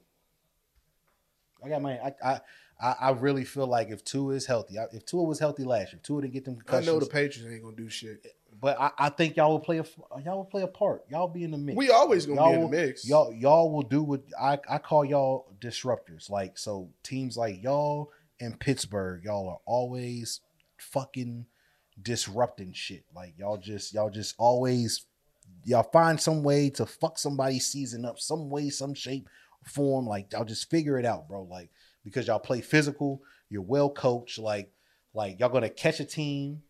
I 1.65 1.69
got 1.69 1.81
Miami. 1.83 2.01
I, 2.01 2.33
I 2.33 2.41
I, 2.81 2.97
I 3.01 3.11
really 3.13 3.45
feel 3.45 3.69
like 3.69 3.91
if 3.91 4.05
Tua 4.05 4.35
is 4.35 4.47
healthy, 4.47 4.79
I- 4.79 4.87
if 4.93 5.07
Tua 5.07 5.23
was 5.23 5.39
healthy 5.39 5.63
last 5.65 5.93
year, 5.93 5.99
if 5.99 6.03
Tua 6.03 6.21
didn't 6.23 6.35
get 6.35 6.45
them 6.45 6.59
I 6.69 6.81
know 6.81 6.99
the 6.99 7.07
Patriots 7.07 7.51
ain't 7.51 7.63
gonna 7.63 7.77
do 7.77 7.89
shit. 7.89 8.27
but 8.61 8.79
I, 8.81 8.91
I 8.99 9.09
think 9.11 9.37
y'all 9.37 9.53
will 9.53 9.61
play 9.61 9.79
a 9.79 9.85
y'all 10.25 10.37
will 10.39 10.45
play 10.45 10.63
a 10.63 10.67
part. 10.67 11.05
Y'all 11.09 11.29
be 11.29 11.45
in 11.45 11.53
the 11.53 11.57
mix. 11.59 11.77
We 11.77 11.91
always 11.91 12.27
gonna 12.27 12.41
Y'all 12.41 12.51
be 12.51 12.55
in 12.57 12.61
will- 12.63 12.69
the 12.69 12.77
mix. 12.87 13.09
Y'all 13.09 13.33
y'all 13.33 13.71
will 13.73 13.83
do 13.83 14.03
what 14.03 14.23
I, 14.39 14.59
I 14.69 14.79
call 14.79 15.05
y'all 15.05 15.47
disruptors. 15.61 16.29
Like 16.29 16.59
so 16.59 16.91
teams 17.05 17.37
like 17.37 17.63
y'all 17.63 18.11
and 18.41 18.59
Pittsburgh, 18.59 19.23
y'all 19.25 19.49
are 19.49 19.61
always 19.65 20.41
fucking 20.77 21.47
disrupting 22.03 22.73
shit. 22.73 23.05
Like 23.15 23.35
y'all 23.39 23.57
just 23.57 23.95
y'all 23.95 24.11
just 24.11 24.35
always 24.37 25.07
y'all 25.65 25.89
find 25.93 26.21
some 26.21 26.43
way 26.43 26.71
to 26.71 26.87
fuck 26.87 27.19
somebody's 27.19 27.67
season 27.67 28.05
up, 28.05 28.19
some 28.19 28.51
way, 28.51 28.71
some 28.71 28.95
shape, 28.95 29.29
form. 29.65 30.07
Like 30.07 30.33
y'all 30.33 30.45
just 30.45 30.71
figure 30.71 30.99
it 30.99 31.07
out, 31.07 31.29
bro. 31.29 31.43
Like 31.45 31.71
because 32.05 32.27
y'all 32.27 32.39
play 32.39 32.61
physical, 32.61 33.23
you're 33.49 33.63
well 33.63 33.91
coached. 33.91 34.39
Like 34.39 34.71
like 35.13 35.41
y'all 35.41 35.49
gonna 35.49 35.71
catch 35.71 36.01
a 36.01 36.05
team 36.05 36.63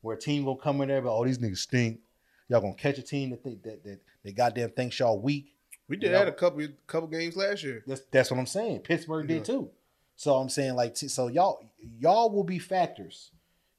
where 0.00 0.16
a 0.16 0.20
team 0.20 0.44
gonna 0.44 0.58
come 0.58 0.80
in 0.80 0.88
there, 0.88 1.02
but 1.02 1.10
all 1.10 1.22
oh, 1.22 1.24
these 1.24 1.38
niggas 1.38 1.58
stink. 1.58 2.00
Y'all 2.48 2.60
gonna 2.60 2.74
catch 2.74 2.98
a 2.98 3.02
team 3.02 3.30
that 3.30 3.42
think 3.42 3.62
that 3.62 3.82
that 3.84 4.00
they 4.22 4.32
goddamn 4.32 4.70
thinks 4.70 4.98
y'all 4.98 5.20
weak. 5.20 5.54
we 5.88 5.96
did 5.96 6.12
that 6.12 6.28
a 6.28 6.32
couple 6.32 6.66
couple 6.86 7.08
games 7.08 7.36
last 7.36 7.62
year. 7.62 7.82
That's 7.86 8.02
that's 8.10 8.30
what 8.30 8.38
I'm 8.38 8.46
saying. 8.46 8.80
Pittsburgh 8.80 9.28
Yeah. 9.28 9.36
did 9.36 9.44
too. 9.44 9.70
So 10.14 10.34
I'm 10.36 10.48
saying 10.48 10.74
like 10.74 10.96
so 10.96 11.28
y'all 11.28 11.60
y'all 11.98 12.30
will 12.30 12.44
be 12.44 12.58
factors. 12.58 13.30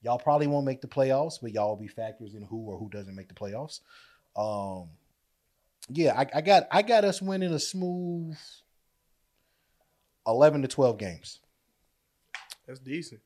Y'all 0.01 0.19
probably 0.19 0.47
won't 0.47 0.65
make 0.65 0.81
the 0.81 0.87
playoffs, 0.87 1.39
but 1.41 1.51
y'all 1.51 1.69
will 1.69 1.81
be 1.81 1.87
factors 1.87 2.35
in 2.35 2.43
who 2.43 2.69
or 2.69 2.77
who 2.77 2.87
doesn't 2.89 3.15
make 3.15 3.27
the 3.27 3.33
playoffs. 3.33 3.79
Um, 4.37 4.89
yeah, 5.89 6.13
I, 6.17 6.27
I 6.37 6.41
got 6.41 6.67
I 6.71 6.81
got 6.81 7.03
us 7.05 7.21
winning 7.21 7.53
a 7.53 7.59
smooth 7.59 8.37
eleven 10.27 10.61
to 10.61 10.67
twelve 10.67 10.97
games. 10.97 11.39
That's 12.67 12.79
decent. 12.79 13.21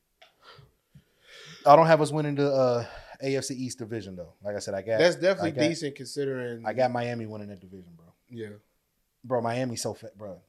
I 1.66 1.76
don't 1.76 1.88
have 1.88 2.02
us 2.02 2.12
winning 2.12 2.36
the 2.36 2.52
uh, 2.52 2.86
AFC 3.24 3.52
East 3.52 3.80
division 3.80 4.16
though. 4.16 4.34
Like 4.44 4.56
I 4.56 4.60
said, 4.60 4.74
I 4.74 4.82
got 4.82 5.00
That's 5.00 5.16
definitely 5.16 5.52
I 5.52 5.56
got- 5.56 5.70
decent 5.70 5.96
considering. 5.96 6.64
I 6.66 6.74
got 6.74 6.92
Miami 6.92 7.26
winning 7.26 7.50
that 7.50 7.60
division, 7.60 7.92
bro. 7.96 8.06
yeah. 8.30 8.50
Bro, 9.24 9.42
Miami's 9.42 9.84
so 9.84 9.94
fat, 9.94 10.18
bro. 10.18 10.42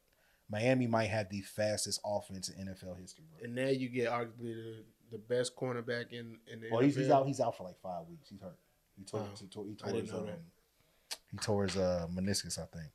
Miami 0.51 0.87
might 0.87 1.11
have 1.11 1.29
the 1.29 1.43
fastest 1.43 2.01
offense 2.07 2.49
in 2.49 2.67
NFL 2.69 2.99
history, 2.99 3.25
bro. 3.31 3.45
And 3.45 3.55
now 3.55 3.69
you 3.69 3.91
get 3.91 4.09
arguably 4.11 4.55
the, 4.55 4.85
the 5.13 5.19
best 5.19 5.55
cornerback 5.57 6.13
in 6.13 6.39
in 6.51 6.61
the 6.61 6.69
Well, 6.71 6.81
he's, 6.81 6.97
he's 6.97 7.11
out. 7.11 7.27
He's 7.27 7.41
out 7.41 7.57
for 7.57 7.65
like 7.65 7.79
five 7.83 8.07
weeks. 8.09 8.29
He's 8.31 8.41
hurt. 8.41 8.57
He 8.97 9.05
tore. 9.05 9.21
Oh, 9.21 9.37
he 9.41 9.47
tore, 9.47 9.65
he 9.67 9.75
tore 9.75 9.89
didn't 9.93 10.03
his, 10.05 10.13
know 10.13 10.19
um. 10.21 10.29
He 11.31 11.39
tore 11.39 11.65
his 11.65 11.77
uh, 11.77 12.07
meniscus, 12.13 12.59
I 12.59 12.67
think. 12.77 12.91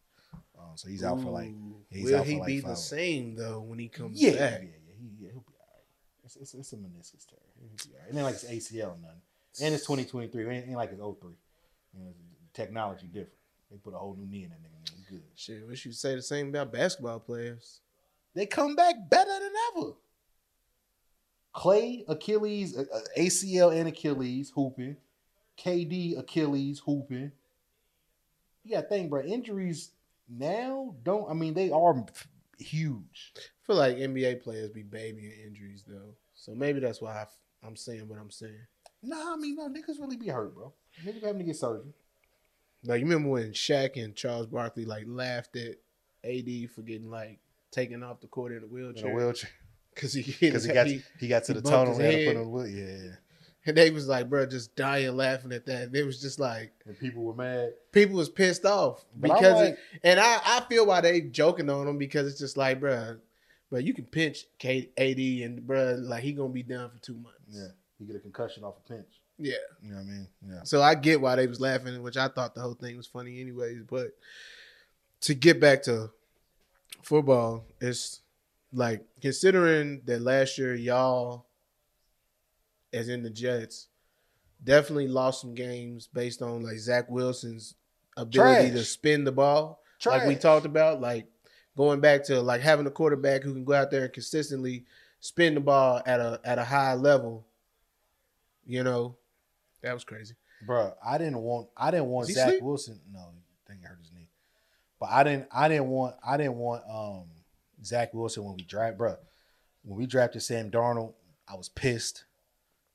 Um, 0.57 0.71
so 0.75 0.89
he's 0.89 1.03
out 1.03 1.21
for 1.21 1.29
like. 1.29 1.53
He's 1.89 2.05
Will 2.05 2.19
out 2.19 2.25
for 2.25 2.29
he 2.31 2.37
like 2.39 2.47
be 2.47 2.59
the 2.59 2.75
same 2.75 3.35
though 3.35 3.61
when 3.61 3.79
he 3.79 3.87
comes 3.87 4.21
Yeah, 4.21 4.31
back? 4.31 4.39
yeah, 4.61 4.67
yeah. 4.67 4.93
He, 4.99 5.25
yeah, 5.25 5.29
he'll 5.31 5.41
be 5.41 5.53
all 5.59 5.67
right. 5.73 5.85
It's, 6.23 6.35
it's, 6.35 6.53
it's 6.53 6.73
a 6.73 6.77
meniscus 6.77 7.25
tear. 7.27 7.39
He'll 7.59 7.69
be 7.69 7.95
all 7.95 7.99
right. 8.01 8.09
It 8.09 8.15
ain't 8.15 8.23
like 8.23 8.35
it's 8.35 8.71
ACL 8.71 8.95
or 8.95 8.97
nothing. 9.01 9.21
And 9.61 9.73
it's 9.73 9.83
2023. 9.83 10.43
It 10.43 10.49
ain't, 10.49 10.67
ain't 10.67 10.75
like 10.75 10.91
it's 10.91 10.99
03. 10.99 11.31
You 11.93 11.99
know, 12.03 12.13
technology 12.53 13.07
different. 13.07 13.29
They 13.71 13.77
put 13.77 13.93
a 13.93 13.97
whole 13.97 14.15
new 14.15 14.25
knee 14.25 14.43
in 14.43 14.49
that 14.49 14.59
nigga. 14.59 14.73
Man, 14.73 15.03
he 15.09 15.15
good. 15.15 15.23
Shit, 15.35 15.67
wish 15.67 15.85
you 15.85 15.91
say 15.91 16.15
the 16.15 16.21
same 16.21 16.49
about 16.49 16.71
basketball 16.71 17.19
players. 17.19 17.81
They 18.33 18.45
come 18.45 18.75
back 18.75 18.95
better 19.09 19.31
than 19.31 19.51
ever. 19.75 19.91
Klay, 21.55 22.03
Achilles, 22.07 22.77
uh, 22.77 22.85
uh, 22.93 22.99
ACL 23.17 23.75
and 23.75 23.87
Achilles 23.89 24.51
hooping. 24.53 24.95
KD, 25.57 26.17
Achilles 26.19 26.79
hooping. 26.79 27.31
Yeah, 28.63 28.81
think, 28.81 29.09
bro. 29.09 29.21
Injuries 29.23 29.91
now 30.29 30.93
don't. 31.03 31.29
I 31.29 31.33
mean, 31.33 31.53
they 31.53 31.71
are 31.71 32.05
huge. 32.59 33.33
I 33.37 33.39
feel 33.65 33.75
like 33.77 33.97
NBA 33.97 34.41
players 34.41 34.69
be 34.71 34.83
babying 34.83 35.31
injuries 35.45 35.83
though, 35.87 36.15
so 36.35 36.53
maybe 36.53 36.79
that's 36.79 37.01
why 37.01 37.25
I, 37.63 37.67
am 37.67 37.75
saying 37.75 38.07
what 38.07 38.19
I'm 38.19 38.31
saying. 38.31 38.59
Nah, 39.03 39.33
I 39.33 39.37
mean, 39.37 39.55
no 39.55 39.69
niggas 39.69 39.99
really 39.99 40.17
be 40.17 40.27
hurt, 40.27 40.53
bro. 40.55 40.73
Niggas 41.05 41.23
having 41.23 41.39
to 41.39 41.43
get 41.45 41.55
surgery. 41.55 41.93
Like 42.83 42.99
you 42.99 43.05
remember 43.05 43.29
when 43.29 43.51
Shaq 43.51 44.01
and 44.01 44.15
Charles 44.15 44.47
Barkley 44.47 44.85
like 44.85 45.05
laughed 45.07 45.55
at 45.55 45.75
AD 46.23 46.69
for 46.73 46.81
getting 46.81 47.09
like 47.09 47.39
taken 47.71 48.03
off 48.03 48.21
the 48.21 48.27
court 48.27 48.51
in 48.51 48.59
a 48.59 48.65
In 48.65 48.71
wheelchair 48.71 49.11
a 49.11 49.13
wheelchair 49.15 49.49
because 49.93 50.13
he 50.13 50.21
hit 50.23 50.39
because 50.39 50.63
his 50.63 50.71
he 50.71 50.73
got 50.73 50.87
he- 50.87 51.01
he 51.19 51.27
got 51.27 51.43
to 51.45 51.53
he 51.53 51.59
the 51.59 51.69
tunnel 51.69 51.93
and 51.93 52.01
had 52.01 52.11
to 52.11 52.17
head. 52.17 52.27
put 52.27 52.37
on 52.37 52.43
the 52.43 52.49
wheel. 52.49 52.67
Yeah, 52.67 53.15
and 53.67 53.77
they 53.77 53.91
was 53.91 54.07
like, 54.07 54.29
bro, 54.29 54.45
just 54.47 54.75
dying 54.75 55.15
laughing 55.15 55.51
at 55.51 55.65
that. 55.67 55.91
They 55.91 56.03
was 56.03 56.19
just 56.21 56.39
like 56.39 56.71
and 56.85 56.97
people 56.97 57.23
were 57.23 57.35
mad. 57.35 57.73
people 57.91 58.15
was 58.15 58.29
pissed 58.29 58.65
off 58.65 59.05
But 59.15 59.33
because 59.33 59.53
like- 59.55 59.73
it, 59.73 59.79
and 60.03 60.19
I 60.19 60.39
I 60.43 60.61
feel 60.69 60.85
why 60.87 61.01
they 61.01 61.21
joking 61.21 61.69
on 61.69 61.87
him 61.87 61.97
because 61.97 62.27
it's 62.27 62.39
just 62.39 62.57
like, 62.57 62.79
bro, 62.79 63.17
but 63.69 63.83
you 63.83 63.93
can 63.93 64.05
pinch 64.05 64.45
K, 64.57 64.89
AD 64.97 65.19
and 65.45 65.67
bro, 65.67 65.95
like 65.99 66.23
he 66.23 66.31
gonna 66.33 66.49
be 66.49 66.63
done 66.63 66.89
for 66.89 66.97
two 66.99 67.15
months. 67.15 67.37
Yeah, 67.49 67.67
he 67.99 68.05
get 68.05 68.15
a 68.15 68.19
concussion 68.19 68.63
off 68.63 68.75
a 68.85 68.89
pinch. 68.89 69.07
yeah. 69.37 69.53
You 69.83 69.89
know 69.91 69.95
what 69.97 70.01
I 70.01 70.05
mean? 70.05 70.27
Yeah. 70.49 70.59
So 70.63 70.81
I 70.81 70.95
get 70.95 71.19
why 71.21 71.35
they 71.35 71.47
was 71.47 71.59
laughing, 71.59 72.01
which 72.01 72.17
I 72.17 72.27
thought 72.29 72.55
the 72.55 72.61
whole 72.61 72.73
thing 72.75 72.95
was 72.97 73.07
funny 73.07 73.39
anyways. 73.41 73.83
But 73.89 74.11
to 75.21 75.33
get 75.33 75.59
back 75.59 75.83
to 75.83 76.11
football, 77.01 77.65
it's 77.81 78.21
like 78.73 79.03
considering 79.21 80.01
that 80.05 80.21
last 80.21 80.57
year 80.57 80.75
y'all, 80.75 81.45
as 82.97 83.09
in 83.09 83.23
the 83.23 83.29
Jets, 83.29 83.87
definitely 84.63 85.07
lost 85.07 85.41
some 85.41 85.53
games 85.53 86.07
based 86.13 86.41
on 86.41 86.63
like 86.63 86.77
Zach 86.77 87.09
Wilson's 87.09 87.75
ability 88.17 88.71
to 88.71 88.83
spin 88.83 89.23
the 89.23 89.31
ball, 89.31 89.81
like 90.05 90.27
we 90.27 90.35
talked 90.35 90.65
about, 90.65 90.99
like 90.99 91.27
going 91.77 91.99
back 91.99 92.23
to 92.25 92.41
like 92.41 92.61
having 92.61 92.87
a 92.87 92.91
quarterback 92.91 93.43
who 93.43 93.53
can 93.53 93.63
go 93.63 93.73
out 93.73 93.91
there 93.91 94.03
and 94.03 94.13
consistently 94.13 94.85
spin 95.19 95.53
the 95.53 95.59
ball 95.59 96.01
at 96.05 96.19
a 96.19 96.39
at 96.43 96.59
a 96.59 96.63
high 96.63 96.95
level. 96.95 97.45
You 98.65 98.83
know, 98.83 99.15
that 99.81 99.93
was 99.93 100.03
crazy. 100.03 100.35
Bro, 100.65 100.93
I 101.05 101.17
didn't 101.17 101.37
want 101.37 101.69
I 101.77 101.91
didn't 101.91 102.07
want 102.07 102.27
Zach 102.27 102.47
asleep? 102.47 102.63
Wilson. 102.63 102.99
No, 103.13 103.19
I 103.19 103.69
think 103.69 103.81
he 103.81 103.85
hurt 103.85 103.99
his 103.99 104.11
knee. 104.11 104.29
But 104.99 105.09
I 105.11 105.23
didn't 105.23 105.47
I 105.51 105.67
didn't 105.67 105.87
want 105.87 106.15
I 106.25 106.37
didn't 106.37 106.55
want 106.55 106.83
um 106.89 107.25
Zach 107.83 108.13
Wilson 108.13 108.43
when 108.43 108.55
we 108.55 108.63
draft 108.63 108.97
bro. 108.97 109.15
When 109.83 109.97
we 109.97 110.05
drafted 110.05 110.41
Sam 110.41 110.69
Darnold, 110.69 111.13
I 111.47 111.55
was 111.55 111.69
pissed. 111.69 112.25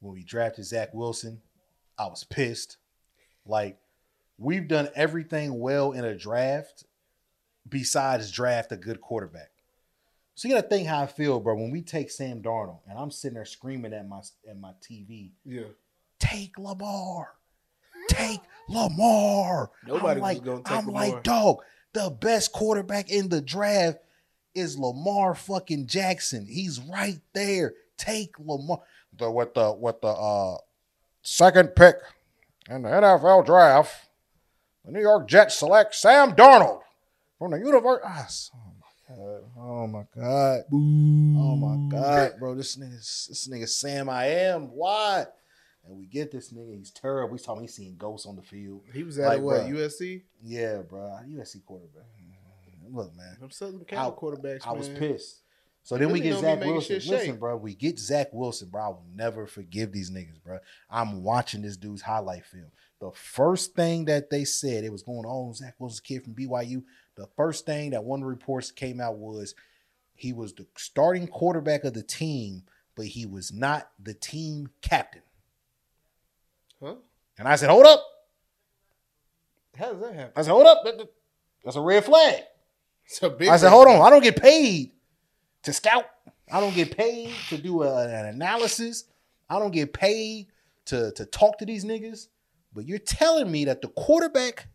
When 0.03 0.15
we 0.15 0.25
drafted 0.25 0.65
Zach 0.65 0.93
Wilson, 0.93 1.41
I 1.97 2.07
was 2.07 2.25
pissed. 2.25 2.77
Like 3.47 3.79
we've 4.37 4.67
done 4.69 4.89
everything 4.95 5.59
well 5.61 5.93
in 5.93 6.05
a 6.05 6.17
draft 6.17 6.85
besides 7.69 8.31
draft 8.31 8.73
a 8.73 8.77
good 8.77 9.01
quarterback. 9.01 9.51
So 10.35 10.49
you 10.49 10.55
gotta 10.55 10.67
think 10.67 10.89
how 10.89 11.03
I 11.03 11.07
feel, 11.07 11.39
bro. 11.41 11.55
When 11.55 11.71
we 11.71 11.83
take 11.83 12.11
Sam 12.11 12.43
Darnold 12.43 12.81
and 12.89 12.99
I'm 12.99 13.11
sitting 13.11 13.35
there 13.35 13.45
screaming 13.45 13.93
at 13.93 14.09
my 14.09 14.21
at 14.49 14.59
my 14.59 14.73
TV, 14.83 15.31
Yeah. 15.45 15.63
take 16.19 16.59
Lamar. 16.59 17.29
Take 18.09 18.41
Lamar. 18.69 19.71
Nobody 19.87 20.07
I'm 20.07 20.15
was 20.15 20.23
like, 20.23 20.45
gonna 20.45 20.57
take 20.63 20.67
Lamar. 20.71 20.79
I'm 20.81 20.87
Lamar. 20.87 21.11
like, 21.15 21.23
dog, 21.23 21.59
the 21.93 22.11
best 22.11 22.53
quarterback 22.53 23.11
in 23.11 23.29
the 23.29 23.41
draft 23.41 23.99
is 24.55 24.77
Lamar 24.77 25.35
fucking 25.37 25.87
Jackson. 25.87 26.47
He's 26.47 26.81
right 26.81 27.21
there. 27.35 27.75
Take 27.97 28.35
Lamar. 28.41 28.81
The 29.19 29.31
with 29.31 29.55
the 29.55 29.73
with 29.73 30.01
the 30.01 30.09
uh 30.09 30.57
second 31.23 31.75
pick 31.77 31.97
in 32.69 32.83
the 32.83 32.89
NFL 32.89 33.45
draft, 33.45 34.09
the 34.85 34.93
New 34.93 35.01
York 35.01 35.29
Jets 35.29 35.59
select 35.59 35.95
Sam 35.95 36.33
Darnold 36.33 36.81
from 37.39 37.51
the 37.53 37.59
University. 37.59 38.07
Oh 38.07 38.73
my 38.81 39.17
god. 39.17 39.43
Oh 39.59 39.87
my 39.87 40.05
god. 40.17 40.61
Oh 40.73 41.57
my 41.57 41.91
god, 41.91 42.33
bro. 42.39 42.55
This 42.55 42.77
nigga, 42.77 42.97
this 42.99 43.49
nigga 43.53 43.69
Sam 43.69 44.09
I 44.09 44.27
am. 44.27 44.69
Why? 44.73 45.27
And 45.85 45.99
we 45.99 46.07
get 46.07 46.31
this 46.31 46.53
nigga. 46.53 46.79
He's 46.79 46.91
terrible. 46.91 47.35
He's 47.35 47.45
talking. 47.45 47.63
He's 47.63 47.75
seeing 47.75 47.97
ghosts 47.97 48.27
on 48.27 48.37
the 48.37 48.43
field. 48.43 48.83
He 48.95 49.03
was 49.03 49.19
at 49.19 49.27
Like, 49.29 49.41
what 49.43 49.61
bruh. 49.63 49.71
USC. 49.73 50.23
Yeah, 50.43 50.79
bro. 50.89 51.19
USC 51.29 51.65
quarterback. 51.65 52.05
Look, 52.91 53.17
man. 53.17 53.37
I'm 53.43 53.51
Southern 53.51 53.81
I, 53.81 53.85
Cal 53.85 54.13
quarterbacks. 54.13 54.67
I 54.67 54.73
was 54.73 54.89
pissed. 54.89 55.41
So 55.85 55.99
then 55.99 56.13
we 56.13 56.21
get 56.21 56.39
Zach 56.39 56.61
Wilson. 56.61 56.97
Listen, 56.97 57.19
shake. 57.19 57.41
bro. 57.41 57.57
We 57.57 57.75
get 57.75 57.99
Zach 57.99 58.29
Wilson, 58.33 58.69
bro. 58.69 58.83
I 58.83 58.89
will 58.89 59.05
never 59.15 59.47
forgive 59.47 59.91
these 59.93 60.11
niggas, 60.11 60.41
bro. 60.43 60.59
I'm 60.89 61.23
watching 61.25 61.63
this 61.63 61.77
dude's 61.77 62.03
highlight 62.03 62.45
film. 62.47 62.71
The 63.01 63.11
first 63.13 63.75
thing 63.75 64.05
that 64.05 64.31
they 64.31 64.45
said, 64.45 64.85
it 64.85 64.93
was 64.93 65.03
going 65.03 65.27
on, 65.27 65.55
Zach 65.55 65.75
Wilson's 65.81 65.99
kid 66.01 66.23
from 66.23 66.35
BYU. 66.35 66.85
The 67.17 67.27
first 67.37 67.67
thing 67.67 67.91
that 67.91 68.05
one 68.05 68.21
of 68.21 68.25
the 68.25 68.31
reports 68.31 68.71
came 68.71 69.01
out 69.01 69.17
was 69.19 69.57
he 70.15 70.33
was 70.33 70.53
the 70.55 70.67
starting 70.77 71.27
quarterback 71.27 71.83
of 71.83 71.95
the 71.95 72.03
team, 72.05 72.63
but 72.95 73.07
he 73.07 73.27
was 73.27 73.53
not 73.53 73.91
the 74.01 74.15
team 74.15 74.69
captain. 74.83 75.23
Huh? 76.81 76.95
And 77.39 77.49
I 77.49 77.57
said, 77.57 77.71
hold 77.71 77.87
up. 77.87 78.05
How 79.77 79.93
does 79.93 80.01
that 80.01 80.15
happen? 80.15 80.33
I 80.37 80.43
said, 80.43 80.51
hold 80.53 80.67
up. 80.67 80.85
That- 80.85 80.99
that- 80.99 81.13
That's 81.65 81.77
a 81.77 81.81
red 81.81 82.05
flag. 82.05 82.43
It's 83.07 83.21
a 83.23 83.31
big. 83.31 83.49
I 83.49 83.57
said, 83.57 83.71
hold 83.71 83.89
on. 83.89 84.01
I 84.01 84.11
don't 84.11 84.23
get 84.23 84.41
paid 84.41 84.93
to 85.63 85.73
scout. 85.73 86.07
I 86.51 86.61
don't 86.61 86.75
get 86.75 86.97
paid 86.97 87.33
to 87.49 87.57
do 87.59 87.83
a- 87.83 88.07
an 88.09 88.27
analysis. 88.27 89.05
I 89.49 89.59
don't 89.59 89.71
get 89.71 89.93
paid 89.93 90.49
to, 90.87 91.13
to 91.13 91.25
talk 91.27 91.59
to 91.59 91.67
these 91.67 91.85
niggas. 91.85 92.29
But 92.75 92.87
you're 92.87 92.99
telling 92.99 93.51
me 93.51 93.65
that 93.67 93.83
the 93.83 93.89
quarterback 93.89 94.69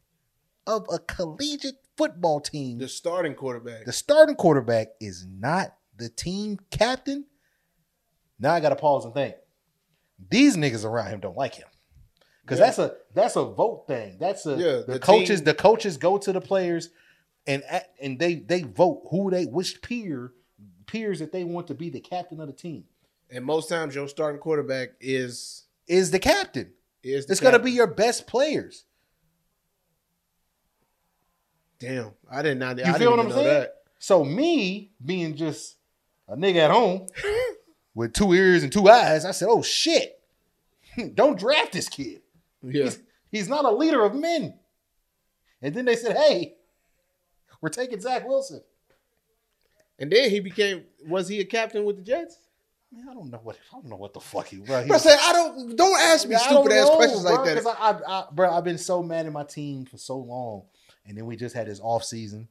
of 0.68 0.86
a 0.92 1.00
collegiate 1.00 1.78
football 1.96 2.40
team, 2.40 2.78
The 2.78 2.88
starting 2.88 3.34
quarterback. 3.34 3.86
the 3.86 3.92
starting 3.94 4.36
quarterback, 4.36 4.90
is 5.00 5.26
not 5.28 5.76
the 5.98 6.10
team 6.10 6.60
captain, 6.70 7.26
now 8.40 8.54
I 8.54 8.60
got 8.60 8.70
to 8.70 8.76
pause 8.76 9.04
and 9.06 9.14
think. 9.16 9.36
These 10.30 10.56
niggas 10.58 10.86
around 10.86 11.10
him 11.12 11.20
don't 11.20 11.38
like 11.38 11.56
him 11.56 11.68
because 12.44 12.60
Yeah. 12.60 12.66
that's 12.66 12.80
a 12.80 12.96
that's 13.14 13.36
a 13.36 13.46
vote 13.46 13.86
thing. 13.88 14.18
That's 14.20 14.46
a 14.46 14.52
Yeah, 14.52 14.72
the, 14.86 14.94
the 14.94 15.00
coaches 15.00 15.40
team- 15.40 15.46
the 15.46 15.54
coaches 15.56 15.98
go 15.98 16.18
to 16.20 16.32
the 16.32 16.42
players 16.42 16.90
and 17.48 17.64
and 18.00 18.20
they 18.20 18.36
they 18.36 18.62
vote 18.64 19.08
who 19.10 19.30
they 19.32 19.46
which 19.46 19.82
peer 19.82 20.34
peers 20.88 21.20
that 21.20 21.32
they 21.32 21.44
want 21.44 21.68
to 21.68 21.74
be 21.76 21.90
the 21.90 22.00
captain 22.00 22.40
of 22.40 22.48
the 22.48 22.54
team 22.54 22.84
And 23.30 23.46
most 23.46 23.70
times 23.70 23.94
your 23.94 24.08
starting 24.08 24.40
quarterback 24.42 24.90
is 25.00 25.66
is 25.88 26.12
the 26.12 26.20
captain. 26.20 26.72
is 27.04 27.26
the 27.26 27.32
It's 27.34 27.42
gonna 27.42 27.60
be 27.60 27.72
your 27.72 27.88
best 27.88 28.26
players. 28.28 28.86
Damn, 31.80 32.12
I 32.30 32.42
did 32.42 32.58
not. 32.58 32.78
You 32.78 32.86
I 32.86 32.98
feel 32.98 33.12
what 33.12 33.20
I'm 33.20 33.30
know 33.30 33.36
saying? 33.36 33.48
that. 33.48 33.74
So 34.00 34.24
me 34.26 34.92
being 35.04 35.36
just 35.36 35.76
a 36.28 36.36
nigga 36.36 36.58
at 36.66 36.72
home 36.72 37.08
with 37.96 38.14
two 38.14 38.34
ears 38.34 38.64
and 38.64 38.72
two 38.72 38.90
eyes, 38.90 39.26
I 39.26 39.32
said, 39.32 39.48
"Oh 39.50 39.62
shit, 39.62 40.20
don't 41.14 41.38
draft 41.38 41.74
this 41.74 41.88
kid. 41.88 42.22
Yeah, 42.64 42.86
He's, 42.86 43.00
he's 43.32 43.50
not 43.50 43.66
a 43.66 43.72
leader 43.72 44.04
of 44.04 44.16
men." 44.16 44.58
And 45.62 45.76
then 45.76 45.86
they 45.86 45.96
said, 45.96 46.18
"Hey, 46.18 46.56
we're 47.62 47.70
taking 47.70 48.00
Zach 48.02 48.28
Wilson." 48.28 48.62
And 50.00 50.12
then 50.12 50.30
he 50.30 50.40
became. 50.40 50.84
Was 51.08 51.28
he 51.28 51.40
a 51.40 51.46
captain 51.46 51.86
with 51.86 51.98
the 51.98 52.02
Jets? 52.02 52.38
Man, 52.92 53.06
I 53.10 53.14
don't 53.14 53.30
know 53.30 53.40
what 53.44 53.58
I 53.74 53.76
don't 53.76 53.90
know 53.90 53.96
what 53.98 54.14
the 54.14 54.20
fuck 54.22 54.48
he. 54.48 54.58
Bro, 54.58 54.82
he 54.84 54.88
Bro, 54.88 54.96
was- 54.96 55.04
say 55.04 55.16
I 55.20 55.34
don't. 55.34 55.76
Don't 55.76 56.00
ask 56.00 56.28
me 56.28 56.36
don't 56.36 56.44
stupid 56.44 56.72
ass 56.72 56.88
know, 56.88 56.96
questions 56.96 57.24
bro, 57.24 57.32
like 57.34 57.46
that. 57.46 57.68
I, 57.68 57.72
I, 57.92 58.20
I, 58.20 58.26
bro, 58.32 58.50
I've 58.52 58.64
been 58.64 58.78
so 58.78 59.04
mad 59.04 59.26
at 59.26 59.32
my 59.34 59.44
team 59.44 59.86
for 59.86 59.98
so 59.98 60.18
long, 60.18 60.64
and 61.06 61.18
then 61.18 61.26
we 61.26 61.36
just 61.36 61.56
had 61.56 61.68
this 61.68 61.80
off 61.82 62.04
season. 62.04 62.48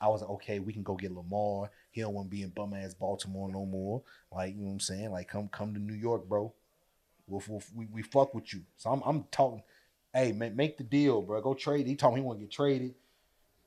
I 0.00 0.08
was 0.08 0.20
like, 0.20 0.30
okay, 0.30 0.58
we 0.58 0.72
can 0.72 0.82
go 0.82 0.96
get 0.96 1.12
Lamar. 1.12 1.70
He 1.92 2.00
don't 2.00 2.12
want 2.14 2.26
to 2.28 2.30
be 2.36 2.42
in 2.42 2.48
bum 2.50 2.74
ass 2.74 2.92
Baltimore 2.94 3.48
no 3.48 3.64
more. 3.64 4.02
Like, 4.34 4.54
you 4.54 4.60
know 4.62 4.66
what 4.66 4.72
I'm 4.72 4.80
saying? 4.80 5.10
Like, 5.12 5.28
come 5.28 5.48
come 5.48 5.74
to 5.74 5.80
New 5.80 5.94
York, 5.94 6.28
bro. 6.28 6.52
We'll, 7.28 7.42
we'll, 7.48 7.62
we 7.74 7.86
we 7.86 8.02
fuck 8.02 8.34
with 8.34 8.52
you. 8.52 8.62
So 8.76 8.90
I'm 8.90 9.02
I'm 9.04 9.24
talking. 9.30 9.62
Hey, 10.14 10.32
make, 10.32 10.54
make 10.54 10.76
the 10.76 10.84
deal, 10.84 11.22
bro. 11.22 11.40
Go 11.40 11.54
trade. 11.54 11.86
He 11.86 11.96
told 11.96 12.14
me 12.14 12.20
he 12.20 12.26
want 12.26 12.38
to 12.38 12.44
get 12.44 12.52
traded. 12.52 12.94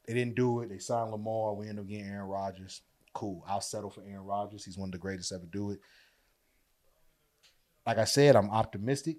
They 0.05 0.13
didn't 0.13 0.35
do 0.35 0.61
it. 0.61 0.69
They 0.69 0.77
signed 0.77 1.09
Lamar. 1.11 1.53
We 1.55 1.67
end 1.67 1.79
up 1.79 1.87
getting 1.87 2.05
Aaron 2.05 2.27
Rodgers. 2.27 2.81
Cool. 3.15 3.43
I'll 3.47 3.61
settle 3.61 3.89
for 3.89 4.01
Aaron 4.07 4.25
Rodgers. 4.25 4.63
He's 4.65 4.77
one 4.77 4.89
of 4.89 4.91
the 4.91 4.97
greatest 4.99 5.31
ever 5.31 5.45
do 5.51 5.71
it. 5.71 5.79
Like 7.87 7.97
I 7.97 8.03
said, 8.03 8.35
I'm 8.35 8.49
optimistic. 8.51 9.17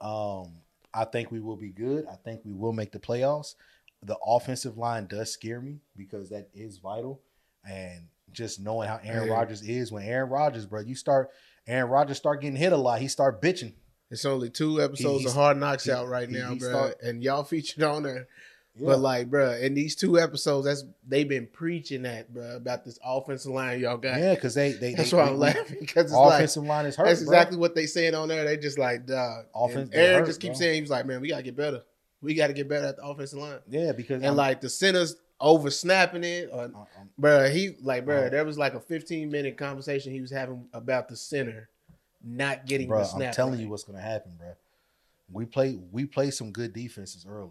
Um, 0.00 0.52
I 0.94 1.04
think 1.04 1.30
we 1.30 1.40
will 1.40 1.56
be 1.56 1.70
good. 1.70 2.06
I 2.10 2.14
think 2.16 2.40
we 2.44 2.52
will 2.52 2.72
make 2.72 2.92
the 2.92 2.98
playoffs. 2.98 3.56
The 4.04 4.16
offensive 4.24 4.78
line 4.78 5.06
does 5.06 5.32
scare 5.32 5.60
me 5.60 5.80
because 5.96 6.28
that 6.30 6.48
is 6.54 6.78
vital. 6.78 7.20
And 7.68 8.06
just 8.32 8.60
knowing 8.60 8.88
how 8.88 9.00
Aaron 9.02 9.28
Hey. 9.28 9.34
Rodgers 9.34 9.62
is, 9.62 9.90
when 9.92 10.04
Aaron 10.04 10.30
Rodgers, 10.30 10.64
bro, 10.66 10.80
you 10.80 10.94
start 10.94 11.30
Aaron 11.66 11.90
Rodgers 11.90 12.16
start 12.16 12.40
getting 12.40 12.56
hit 12.56 12.72
a 12.72 12.76
lot. 12.76 13.00
He 13.00 13.06
start 13.08 13.40
bitching. 13.42 13.72
It's 14.10 14.24
only 14.24 14.50
two 14.50 14.80
episodes 14.82 15.20
he's- 15.20 15.30
of 15.32 15.36
Hard 15.36 15.56
Knocks 15.58 15.84
he- 15.84 15.92
out 15.92 16.08
right 16.08 16.28
he- 16.28 16.34
now, 16.36 16.50
he 16.52 16.58
bro. 16.58 16.68
start- 16.68 17.00
and 17.02 17.22
y'all 17.22 17.44
featured 17.44 17.82
on 17.84 18.02
there. 18.02 18.26
Yeah. 18.74 18.86
But 18.86 19.00
like, 19.00 19.28
bro, 19.30 19.52
in 19.52 19.74
these 19.74 19.94
two 19.94 20.18
episodes, 20.18 20.64
that's 20.66 20.84
they've 21.06 21.28
been 21.28 21.46
preaching 21.46 22.02
that, 22.02 22.32
bro, 22.32 22.56
about 22.56 22.84
this 22.86 22.98
offensive 23.04 23.52
line 23.52 23.80
y'all 23.80 23.98
got. 23.98 24.18
yeah, 24.18 24.34
because 24.34 24.54
they 24.54 24.72
they 24.72 24.94
that's 24.94 25.10
they, 25.10 25.16
why 25.16 25.24
I'm 25.24 25.36
laughing 25.38 25.76
because 25.80 26.04
it's 26.06 26.12
like 26.14 26.34
offensive 26.36 26.64
line 26.64 26.86
is 26.86 26.96
hurt. 26.96 27.04
that's 27.04 27.22
bro. 27.22 27.32
exactly 27.34 27.58
what 27.58 27.74
they 27.74 27.84
saying 27.84 28.14
on 28.14 28.28
there. 28.28 28.44
They 28.46 28.56
just 28.56 28.78
like, 28.78 29.04
dog. 29.06 29.44
Offense- 29.54 29.90
Aaron 29.92 30.20
hurt, 30.20 30.26
just 30.26 30.40
keeps 30.40 30.58
saying 30.58 30.74
he 30.76 30.80
was 30.80 30.90
like, 30.90 31.04
man, 31.04 31.20
we 31.20 31.28
gotta 31.28 31.42
get 31.42 31.54
better. 31.54 31.82
We 32.22 32.34
gotta 32.34 32.54
get 32.54 32.66
better 32.68 32.86
at 32.86 32.96
the 32.96 33.04
offensive 33.04 33.40
line. 33.40 33.58
Yeah, 33.68 33.92
because 33.92 34.16
And 34.16 34.26
I'm- 34.26 34.36
like 34.36 34.62
the 34.62 34.70
centers 34.70 35.16
over 35.38 35.70
snapping 35.70 36.24
it, 36.24 36.48
or 36.50 36.62
I'm- 36.62 36.74
I'm- 36.76 37.10
bro, 37.18 37.50
he 37.50 37.74
like, 37.82 38.06
bro, 38.06 38.20
Uh-huh. 38.20 38.28
there 38.30 38.44
was 38.46 38.56
like 38.56 38.72
a 38.72 38.80
15 38.80 39.30
minute 39.30 39.58
conversation 39.58 40.12
he 40.14 40.22
was 40.22 40.30
having 40.30 40.66
about 40.72 41.08
the 41.08 41.16
center 41.16 41.68
not 42.24 42.64
getting 42.66 42.88
bro, 42.88 43.00
the 43.00 43.04
snap. 43.04 43.28
I'm 43.28 43.34
telling 43.34 43.60
you 43.60 43.68
what's 43.68 43.84
gonna 43.84 44.00
happen, 44.00 44.32
bro. 44.38 44.54
We 45.30 45.44
play 45.44 45.78
we 45.90 46.06
play 46.06 46.30
some 46.30 46.52
good 46.52 46.72
defenses 46.72 47.26
early. 47.28 47.50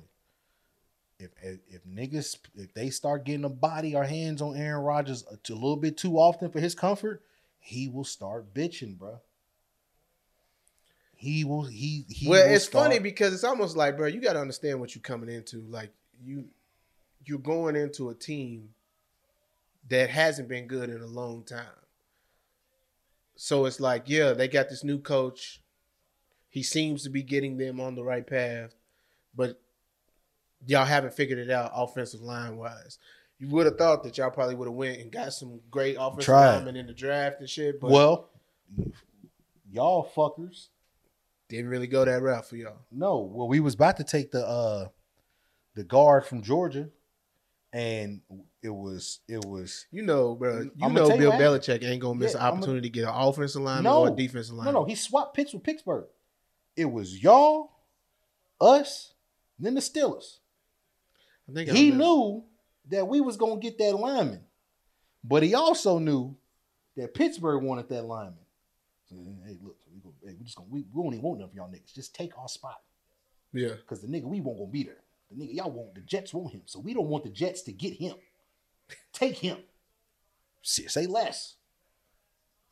If, 1.22 1.60
if 1.70 1.86
niggas 1.86 2.38
if 2.56 2.74
they 2.74 2.90
start 2.90 3.26
getting 3.26 3.46
a 3.46 3.50
body 3.50 3.96
or 3.96 4.04
hands 4.04 4.42
on 4.42 4.58
Aaron 4.58 4.84
Rodgers 4.84 5.24
a, 5.32 5.36
a 5.52 5.54
little 5.54 5.78
bit 5.78 5.98
too 5.98 6.18
often 6.18 6.50
for 6.50 6.60
his 6.60 6.76
comfort, 6.76 7.22
he 7.60 7.88
will 7.88 8.04
start 8.04 8.54
bitching, 8.54 8.98
bro. 8.98 9.20
He 11.16 11.44
will 11.44 11.66
he 11.66 12.06
he. 12.10 12.28
well, 12.28 12.44
it's 12.52 12.66
funny 12.66 12.98
because 12.98 13.34
it's 13.34 13.44
almost 13.44 13.78
like, 13.78 13.96
bro, 13.96 14.08
you 14.08 14.20
got 14.20 14.34
to 14.34 14.42
understand 14.42 14.80
what 14.80 14.96
you're 14.96 15.04
coming 15.04 15.30
into. 15.30 15.62
Like 15.70 15.92
you, 16.24 16.46
you're 17.24 17.38
going 17.38 17.76
into 17.76 18.10
a 18.10 18.16
team 18.16 18.70
that 19.90 20.10
hasn't 20.10 20.48
been 20.48 20.66
good 20.66 20.90
in 20.90 21.02
a 21.02 21.06
long 21.06 21.44
time. 21.44 21.66
So 23.36 23.66
it's 23.66 23.80
like, 23.80 24.04
yeah, 24.06 24.34
they 24.34 24.48
got 24.48 24.70
this 24.70 24.84
new 24.84 25.00
coach. 25.00 25.62
He 26.50 26.64
seems 26.64 27.04
to 27.04 27.10
be 27.10 27.24
getting 27.24 27.58
them 27.58 27.80
on 27.80 27.96
the 27.96 28.04
right 28.04 28.26
path, 28.26 28.74
but 29.36 29.60
y'all 30.68 30.86
haven't 30.86 31.14
figured 31.14 31.40
it 31.40 31.50
out 31.50 31.72
offensive 31.74 32.22
line 32.22 32.58
wise. 32.58 32.98
You 33.40 33.48
would 33.50 33.66
have 33.66 33.78
thought 33.78 34.04
that 34.04 34.18
y'all 34.18 34.30
probably 34.30 34.56
would 34.56 34.68
have 34.68 34.76
went 34.76 35.00
and 35.00 35.12
got 35.12 35.34
some 35.34 35.62
great 35.72 35.96
offensive 36.00 36.26
Tried. 36.26 36.56
linemen 36.58 36.76
in 36.76 36.88
the 36.88 36.94
draft 36.94 37.40
and 37.40 37.50
shit, 37.50 37.80
but 37.80 37.90
well, 37.90 38.30
y'all 39.72 40.10
fuckers. 40.16 40.68
didn't 41.50 41.70
really 41.70 41.88
go 41.88 42.06
that 42.06 42.22
route 42.22 42.48
for 42.48 42.56
y'all. 42.56 42.78
No, 42.92 43.20
well, 43.20 43.48
we 43.48 43.60
was 43.60 43.74
about 43.74 43.98
to 43.98 44.04
take 44.04 44.32
the 44.32 44.46
uh 44.46 44.88
the 45.76 45.84
guard 45.84 46.26
from 46.26 46.42
Georgia, 46.44 46.90
and 47.74 48.22
it 48.62 48.70
was 48.70 49.22
it 49.28 49.44
was 49.46 49.88
You 49.92 50.04
know, 50.04 50.36
bro. 50.36 50.62
You 50.62 50.72
I'ma 50.84 51.00
know 51.00 51.08
tell 51.08 51.18
you 51.20 51.32
Bill 51.32 51.58
Belichick 51.60 51.84
ain't 51.84 52.02
gonna 52.02 52.20
miss 52.20 52.34
Yeah, 52.36 52.48
an 52.48 52.54
opportunity 52.58 52.90
to 52.90 52.94
get 52.94 53.04
an 53.08 53.14
offensive 53.16 53.62
lineman 53.62 53.84
No. 53.86 54.02
or 54.02 54.08
a 54.10 54.16
defensive 54.16 54.56
line. 54.56 54.66
no 54.66 54.72
no 54.82 54.86
he 54.86 54.96
swapped 54.96 55.36
picks 55.36 55.54
with 55.54 55.64
Pittsburgh. 55.64 56.06
It 56.76 56.86
was 56.86 57.22
y'all, 57.24 57.72
us, 58.60 59.14
and 59.58 59.66
then 59.66 59.74
the 59.74 59.82
Steelers. 59.82 60.38
I 61.50 61.54
think 61.54 61.70
He 61.70 61.86
remember. 61.92 62.04
knew 62.04 62.44
that 62.90 63.08
we 63.08 63.22
was 63.22 63.38
gonna 63.38 63.58
get 63.60 63.78
that 63.78 63.96
lineman, 63.96 64.44
but 65.24 65.44
he 65.44 65.54
also 65.54 66.00
knew 66.00 66.36
that 66.98 67.14
Pittsburgh 67.14 67.64
wanted 67.64 67.90
that 67.90 68.04
lineman. 68.04 68.38
So, 69.10 69.16
hey, 69.46 69.58
look, 69.62 69.78
we, 69.94 70.00
go, 70.02 70.14
hey, 70.26 70.36
we 70.38 70.46
just 70.46 70.56
gonna 70.58 70.70
we, 70.70 70.86
we 70.94 71.04
don't 71.04 71.14
even 71.14 71.22
want 71.24 71.40
none 71.40 71.50
of 71.50 71.56
y'all 71.56 71.68
niggas. 71.70 71.94
Just 71.94 72.16
take 72.16 72.38
our 72.38 72.48
spot. 72.48 72.80
Yeah, 73.54 73.70
Because 73.70 74.02
the 74.02 74.08
nigga 74.08 74.24
we 74.24 74.40
won't 74.42 74.58
gonna 74.58 74.72
be 74.72 74.84
there. 74.84 75.04
The 75.30 75.36
nigga 75.44 75.56
y'all 75.56 75.72
want 75.72 75.96
the 75.96 76.02
Jets 76.02 76.34
want 76.34 76.54
him. 76.54 76.62
So 76.66 76.80
we 76.80 76.94
don't 76.94 77.08
want 77.08 77.24
the 77.26 77.30
Jets 77.30 77.62
to 77.64 77.72
get 77.74 77.94
him. 77.94 78.16
Take 79.14 79.38
him. 79.38 79.58
Say 80.62 80.88
say 80.88 81.06
less. 81.08 81.56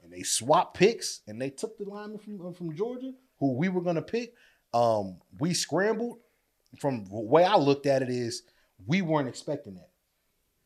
And 0.01 0.13
they 0.13 0.23
swapped 0.23 0.77
picks 0.77 1.19
and 1.27 1.41
they 1.41 1.49
took 1.49 1.77
the 1.77 1.83
lineman 1.83 2.19
from 2.19 2.45
uh, 2.45 2.51
from 2.53 2.73
Georgia, 2.75 3.11
who 3.39 3.53
we 3.53 3.67
were 3.69 3.81
gonna 3.81 4.01
pick. 4.01 4.33
Um, 4.73 5.17
we 5.39 5.53
scrambled. 5.53 6.19
From 6.79 7.05
the 7.05 7.15
way 7.19 7.43
I 7.43 7.55
looked 7.57 7.87
at 7.87 8.01
it 8.03 8.09
is 8.09 8.43
we 8.85 9.01
weren't 9.01 9.27
expecting 9.27 9.75
that. 9.75 9.89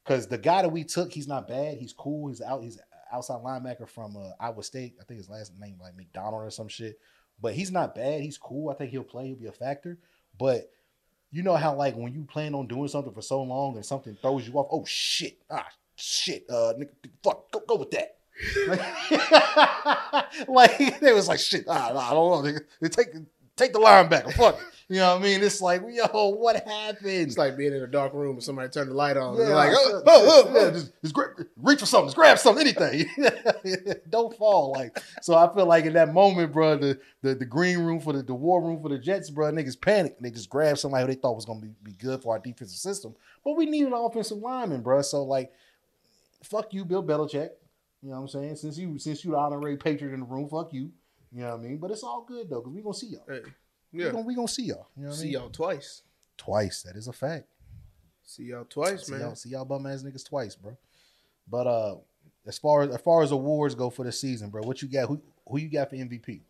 Cause 0.06 0.28
the 0.28 0.38
guy 0.38 0.62
that 0.62 0.70
we 0.70 0.84
took, 0.84 1.14
he's 1.14 1.28
not 1.28 1.48
bad. 1.48 1.78
He's 1.78 1.94
cool. 1.94 2.28
He's 2.28 2.42
out. 2.42 2.62
He's 2.62 2.78
outside 3.12 3.42
linebacker 3.42 3.88
from 3.88 4.18
uh, 4.18 4.32
Iowa 4.40 4.64
State. 4.64 4.96
I 5.00 5.06
think 5.06 5.20
his 5.20 5.30
last 5.30 5.54
name 5.58 5.78
like 5.82 5.96
McDonald 5.96 6.44
or 6.44 6.50
some 6.50 6.68
shit. 6.68 7.00
But 7.42 7.54
he's 7.54 7.72
not 7.72 7.96
bad. 7.96 8.22
He's 8.22 8.38
cool. 8.38 8.70
I 8.70 8.74
think 8.74 8.92
he'll 8.92 9.04
play. 9.04 9.28
He'll 9.28 9.36
be 9.38 9.46
a 9.46 9.52
factor. 9.52 9.98
But 10.38 10.70
you 11.32 11.42
know 11.42 11.56
how 11.56 11.76
like 11.76 11.96
when 11.96 12.14
you 12.14 12.24
plan 12.24 12.54
on 12.54 12.68
doing 12.68 12.88
something 12.88 13.14
for 13.14 13.22
so 13.22 13.42
long 13.42 13.76
and 13.76 13.86
something 13.86 14.18
throws 14.22 14.48
you 14.48 14.54
off. 14.56 14.68
Oh 14.72 14.86
shit! 14.86 15.40
Ah 15.50 15.68
shit! 15.96 16.46
Uh, 16.50 16.74
nigga, 16.78 16.90
fuck, 17.24 17.52
go, 17.52 17.62
go 17.68 17.76
with 17.78 17.92
that. 17.92 18.18
Like, 20.48 20.80
like 20.80 21.00
they 21.02 21.14
was 21.14 21.28
like 21.28 21.40
shit. 21.40 21.66
Ah, 21.68 21.92
nah, 21.94 22.00
I 22.00 22.10
don't 22.12 22.46
know. 22.46 22.52
Nigga. 22.52 22.92
Take 22.92 23.08
take 23.56 23.74
the 23.74 23.80
linebacker. 23.80 24.34
Fuck. 24.34 24.60
You 24.90 24.98
know 24.98 25.14
what 25.14 25.22
I 25.22 25.24
mean? 25.24 25.42
It's 25.44 25.62
like 25.62 25.82
yo, 25.90 26.30
what 26.30 26.56
happened? 26.68 27.08
it's 27.08 27.38
like 27.38 27.58
being 27.58 27.74
in 27.74 27.82
a 27.82 27.88
dark 27.88 28.14
room 28.14 28.36
and 28.36 28.44
somebody 28.44 28.70
turned 28.70 28.92
the 28.92 28.94
light 28.94 29.16
on. 29.16 29.38
Yeah, 29.38 29.56
like, 29.56 29.72
oh, 29.74 29.92
oh, 29.94 30.02
oh, 30.06 30.44
oh, 30.48 30.54
yeah, 30.54 30.60
oh. 30.60 30.72
just, 30.72 31.02
just 31.02 31.14
grab, 31.14 31.30
reach 31.58 31.80
for 31.80 31.86
something, 31.86 32.08
just 32.08 32.16
grab 32.16 32.38
something, 32.38 32.68
anything. 32.68 33.08
Don't 34.10 34.36
fall. 34.38 34.72
Like 34.72 35.02
so, 35.22 35.36
I 35.36 35.54
feel 35.54 35.66
like 35.66 35.86
in 35.86 35.94
that 35.94 36.14
moment, 36.14 36.52
bro, 36.52 36.78
the 36.78 37.00
the, 37.22 37.36
the 37.36 37.46
green 37.46 37.80
room 37.80 38.00
for 38.00 38.14
the, 38.14 38.24
the 38.24 38.34
war 38.34 38.62
room 38.62 38.82
for 38.82 38.90
the 38.90 39.00
Jets, 39.00 39.30
bro, 39.30 39.52
niggas 39.52 39.80
panicked. 39.80 40.22
They 40.22 40.32
just 40.32 40.50
grabbed 40.50 40.80
somebody 40.80 41.04
who 41.04 41.08
they 41.08 41.20
thought 41.20 41.36
was 41.36 41.46
gonna 41.46 41.62
be, 41.62 41.72
be 41.84 41.94
good 41.94 42.22
for 42.22 42.34
our 42.34 42.40
defensive 42.40 42.78
system, 42.78 43.16
but 43.44 43.56
we 43.56 43.66
needed 43.66 43.88
an 43.88 43.94
offensive 43.94 44.38
lineman, 44.38 44.82
bro. 44.82 45.02
So 45.02 45.24
like, 45.24 45.52
fuck 46.44 46.74
you, 46.74 46.84
Bill 46.84 47.04
Belichick. 47.04 47.50
You 48.02 48.10
know 48.10 48.16
what 48.16 48.22
I'm 48.24 48.28
saying? 48.28 48.56
Since 48.58 48.78
you 48.78 49.00
since 49.00 49.24
you 49.24 49.32
the 49.32 49.38
honorary 49.38 49.78
patriot 49.78 50.14
in 50.14 50.20
the 50.20 50.26
room, 50.26 50.50
fuck 50.50 50.74
you. 50.74 50.92
You 51.32 51.42
know 51.42 51.52
what 51.52 51.62
I 51.62 51.64
mean? 51.64 51.78
But 51.78 51.92
it's 51.92 52.04
all 52.04 52.26
good 52.28 52.50
though, 52.50 52.60
because 52.60 52.74
we 52.74 52.82
gonna 52.82 52.94
see 52.94 53.08
y'all. 53.08 53.24
Hey, 53.28 53.42
We 53.94 54.04
yeah, 54.04 54.12
gonna 54.12 54.24
we 54.24 54.36
gonna 54.36 54.48
see 54.48 54.64
y'all. 54.64 54.88
You 54.98 55.06
know 55.06 55.12
I 55.12 55.16
see 55.16 55.24
mean? 55.26 55.34
y'all 55.34 55.50
twice. 55.50 56.02
Twice. 56.36 56.82
That 56.82 56.96
is 56.96 57.08
a 57.08 57.14
fact. 57.14 57.46
See 58.24 58.44
y'all 58.44 58.66
twice, 58.66 59.06
see 59.06 59.12
man. 59.12 59.22
Y'all, 59.22 59.36
see 59.36 59.50
y'all 59.50 59.66
bum 59.66 59.86
ass 59.86 60.02
niggas 60.02 60.28
twice, 60.28 60.56
bro. 60.56 60.76
But 61.48 61.68
uh, 61.68 61.96
as 62.48 62.58
far 62.58 62.82
as 62.82 62.96
as 62.96 63.02
far 63.02 63.22
as 63.22 63.32
awards 63.32 63.76
go 63.76 63.90
for 63.90 64.04
the 64.04 64.12
season, 64.12 64.50
bro, 64.50 64.64
what 64.64 64.82
you 64.82 64.88
got? 64.88 65.08
Who 65.08 65.22
who 65.48 65.60
you 65.60 65.70
got 65.70 65.92
for 65.92 65.96
MVP? 65.96 66.42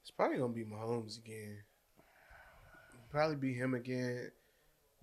It's 0.00 0.10
probably 0.10 0.38
gonna 0.38 0.52
be 0.52 0.64
Mahomes 0.64 1.18
again. 1.18 1.58
Probably 3.10 3.36
be 3.36 3.52
him 3.52 3.74
again. 3.74 4.30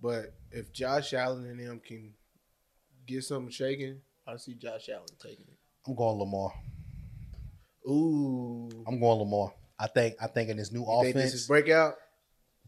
But 0.00 0.34
if 0.50 0.72
Josh 0.72 1.14
Allen 1.14 1.46
and 1.46 1.60
them 1.60 1.80
can 1.84 2.12
get 3.06 3.24
something 3.24 3.50
shaking, 3.50 4.00
I 4.26 4.36
see 4.36 4.54
Josh 4.54 4.88
Allen 4.88 5.06
taking 5.22 5.46
it. 5.48 5.58
I'm 5.86 5.94
going 5.94 6.18
Lamar. 6.18 6.52
Ooh. 7.88 8.68
I'm 8.86 8.98
going 9.00 9.18
Lamar. 9.18 9.52
I 9.78 9.86
think 9.86 10.16
I 10.20 10.26
think 10.26 10.48
in 10.50 10.56
this 10.56 10.72
new 10.72 10.80
You 10.80 10.86
offense, 10.90 11.14
this 11.14 11.34
is 11.34 11.46
breakout? 11.46 11.94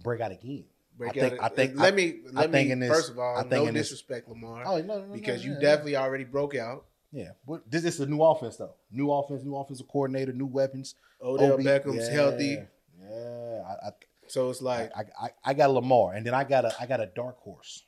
break 0.02 0.20
out 0.20 0.30
again. 0.32 0.64
Break 0.96 1.16
I 1.16 1.20
think- 1.20 1.32
out. 1.34 1.52
I 1.52 1.54
think- 1.54 1.76
let 1.78 1.92
I- 1.92 1.96
me 1.96 2.20
I 2.36 2.40
let 2.42 2.50
think 2.52 2.66
me 2.68 2.72
in 2.72 2.78
this- 2.80 2.90
first 2.90 3.10
of 3.10 3.18
all, 3.18 3.36
I 3.36 3.40
think 3.42 3.52
no 3.52 3.66
in 3.66 3.74
this- 3.74 3.88
disrespect, 3.88 4.28
Lamar, 4.28 4.64
Oh 4.66 4.78
no, 4.78 4.82
no, 5.00 5.04
no 5.06 5.12
because 5.14 5.40
no, 5.42 5.48
you 5.48 5.54
yeah, 5.54 5.60
definitely 5.60 5.96
already 5.96 6.24
broke 6.24 6.54
out. 6.54 6.84
yeah. 7.12 7.32
But 7.46 7.68
this 7.70 7.84
is 7.84 8.00
a 8.00 8.06
new 8.06 8.22
offense 8.22 8.56
though. 8.56 8.74
New 8.90 9.10
offense, 9.12 9.42
new 9.44 9.56
offensive 9.56 9.88
coordinator, 9.88 10.32
new 10.32 10.46
weapons. 10.46 10.94
Odell 11.22 11.54
Obi- 11.54 11.64
Beckham's 11.64 12.06
yeah, 12.08 12.12
healthy, 12.12 12.58
Yeah, 13.00 13.62
I, 13.66 13.88
I, 13.88 13.92
so 14.28 14.50
it's 14.50 14.60
like 14.62 14.90
I, 14.96 15.04
I, 15.20 15.30
I 15.44 15.54
got 15.54 15.70
Lamar, 15.70 16.14
and 16.14 16.24
then 16.26 16.34
I 16.34 16.44
got 16.44 16.64
a 16.64 16.72
I 16.80 16.86
got 16.86 17.00
a 17.00 17.06
dark 17.06 17.38
horse. 17.38 17.84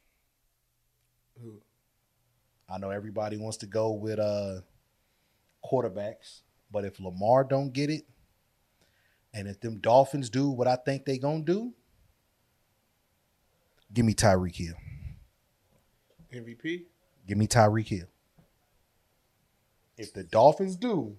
who? 1.40 1.60
I 2.68 2.78
know 2.78 2.90
everybody 2.90 3.36
wants 3.36 3.58
to 3.58 3.66
go 3.66 3.92
with 3.92 4.18
uh 4.18 4.60
quarterbacks, 5.64 6.40
but 6.70 6.84
if 6.84 7.00
Lamar 7.00 7.44
don't 7.44 7.72
get 7.72 7.90
it, 7.90 8.04
and 9.32 9.48
if 9.48 9.60
them 9.60 9.78
Dolphins 9.78 10.30
do 10.30 10.50
what 10.50 10.66
I 10.66 10.76
think 10.76 11.04
they 11.04 11.18
gonna 11.18 11.42
do, 11.42 11.72
give 13.92 14.04
me 14.04 14.14
Tyreek 14.14 14.56
Hill. 14.56 14.74
MVP. 16.32 16.84
Give 17.26 17.38
me 17.38 17.46
Tyreek 17.46 17.88
Hill. 17.88 18.06
If 19.96 20.12
the 20.12 20.24
Dolphins 20.24 20.76
do 20.76 21.16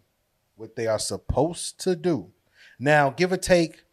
what 0.56 0.76
they 0.76 0.88
are 0.88 1.00
supposed 1.00 1.80
to 1.82 1.96
do, 1.96 2.32
now 2.80 3.10
give 3.10 3.32
or 3.32 3.38
take, 3.38 3.84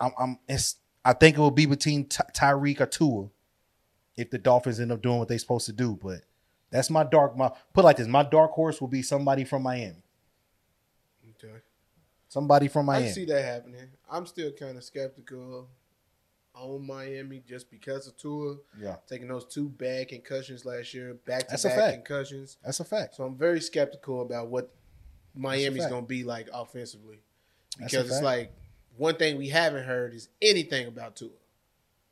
I'm, 0.00 0.12
I'm 0.18 0.38
it's 0.48 0.76
I 1.04 1.12
think 1.12 1.36
it 1.36 1.40
will 1.40 1.50
be 1.50 1.66
between 1.66 2.06
Ty- 2.06 2.30
Tyreek 2.34 2.80
or 2.80 2.86
Tua 2.86 3.28
if 4.16 4.30
the 4.30 4.38
Dolphins 4.38 4.80
end 4.80 4.92
up 4.92 5.02
doing 5.02 5.18
what 5.18 5.28
they're 5.28 5.38
supposed 5.38 5.66
to 5.66 5.72
do. 5.72 5.98
But 6.00 6.20
that's 6.70 6.90
my 6.90 7.04
dark 7.04 7.36
my 7.36 7.50
put 7.72 7.82
it 7.82 7.84
like 7.84 7.96
this. 7.96 8.06
My 8.06 8.22
dark 8.22 8.52
horse 8.52 8.80
will 8.80 8.88
be 8.88 9.02
somebody 9.02 9.44
from 9.44 9.62
Miami. 9.62 10.04
Somebody 12.28 12.68
from 12.68 12.88
I 12.90 12.94
Miami. 12.94 13.04
can 13.06 13.14
see 13.14 13.24
that 13.26 13.44
happening. 13.44 13.88
I'm 14.10 14.26
still 14.26 14.52
kind 14.52 14.76
of 14.76 14.84
skeptical 14.84 15.68
on 16.54 16.86
Miami 16.86 17.42
just 17.46 17.70
because 17.70 18.06
of 18.06 18.16
Tua 18.16 18.56
Yeah, 18.78 18.96
taking 19.08 19.28
those 19.28 19.44
two 19.46 19.68
bad 19.68 20.08
concussions 20.08 20.64
last 20.64 20.92
year, 20.92 21.14
back 21.26 21.42
to 21.48 21.50
That's 21.52 21.64
back 21.64 21.94
concussions. 21.94 22.58
that's 22.64 22.80
a 22.80 22.84
fact. 22.84 23.14
So 23.14 23.24
I'm 23.24 23.36
very 23.36 23.60
skeptical 23.60 24.22
about 24.22 24.48
what 24.48 24.74
Miami's 25.34 25.86
going 25.86 26.02
to 26.04 26.08
be 26.08 26.24
like 26.24 26.48
offensively 26.52 27.18
because 27.78 28.10
it's 28.10 28.22
like 28.22 28.52
one 28.96 29.14
thing 29.14 29.38
we 29.38 29.48
haven't 29.48 29.84
heard 29.84 30.12
is 30.14 30.28
anything 30.42 30.86
about 30.88 31.16
Tua 31.16 31.30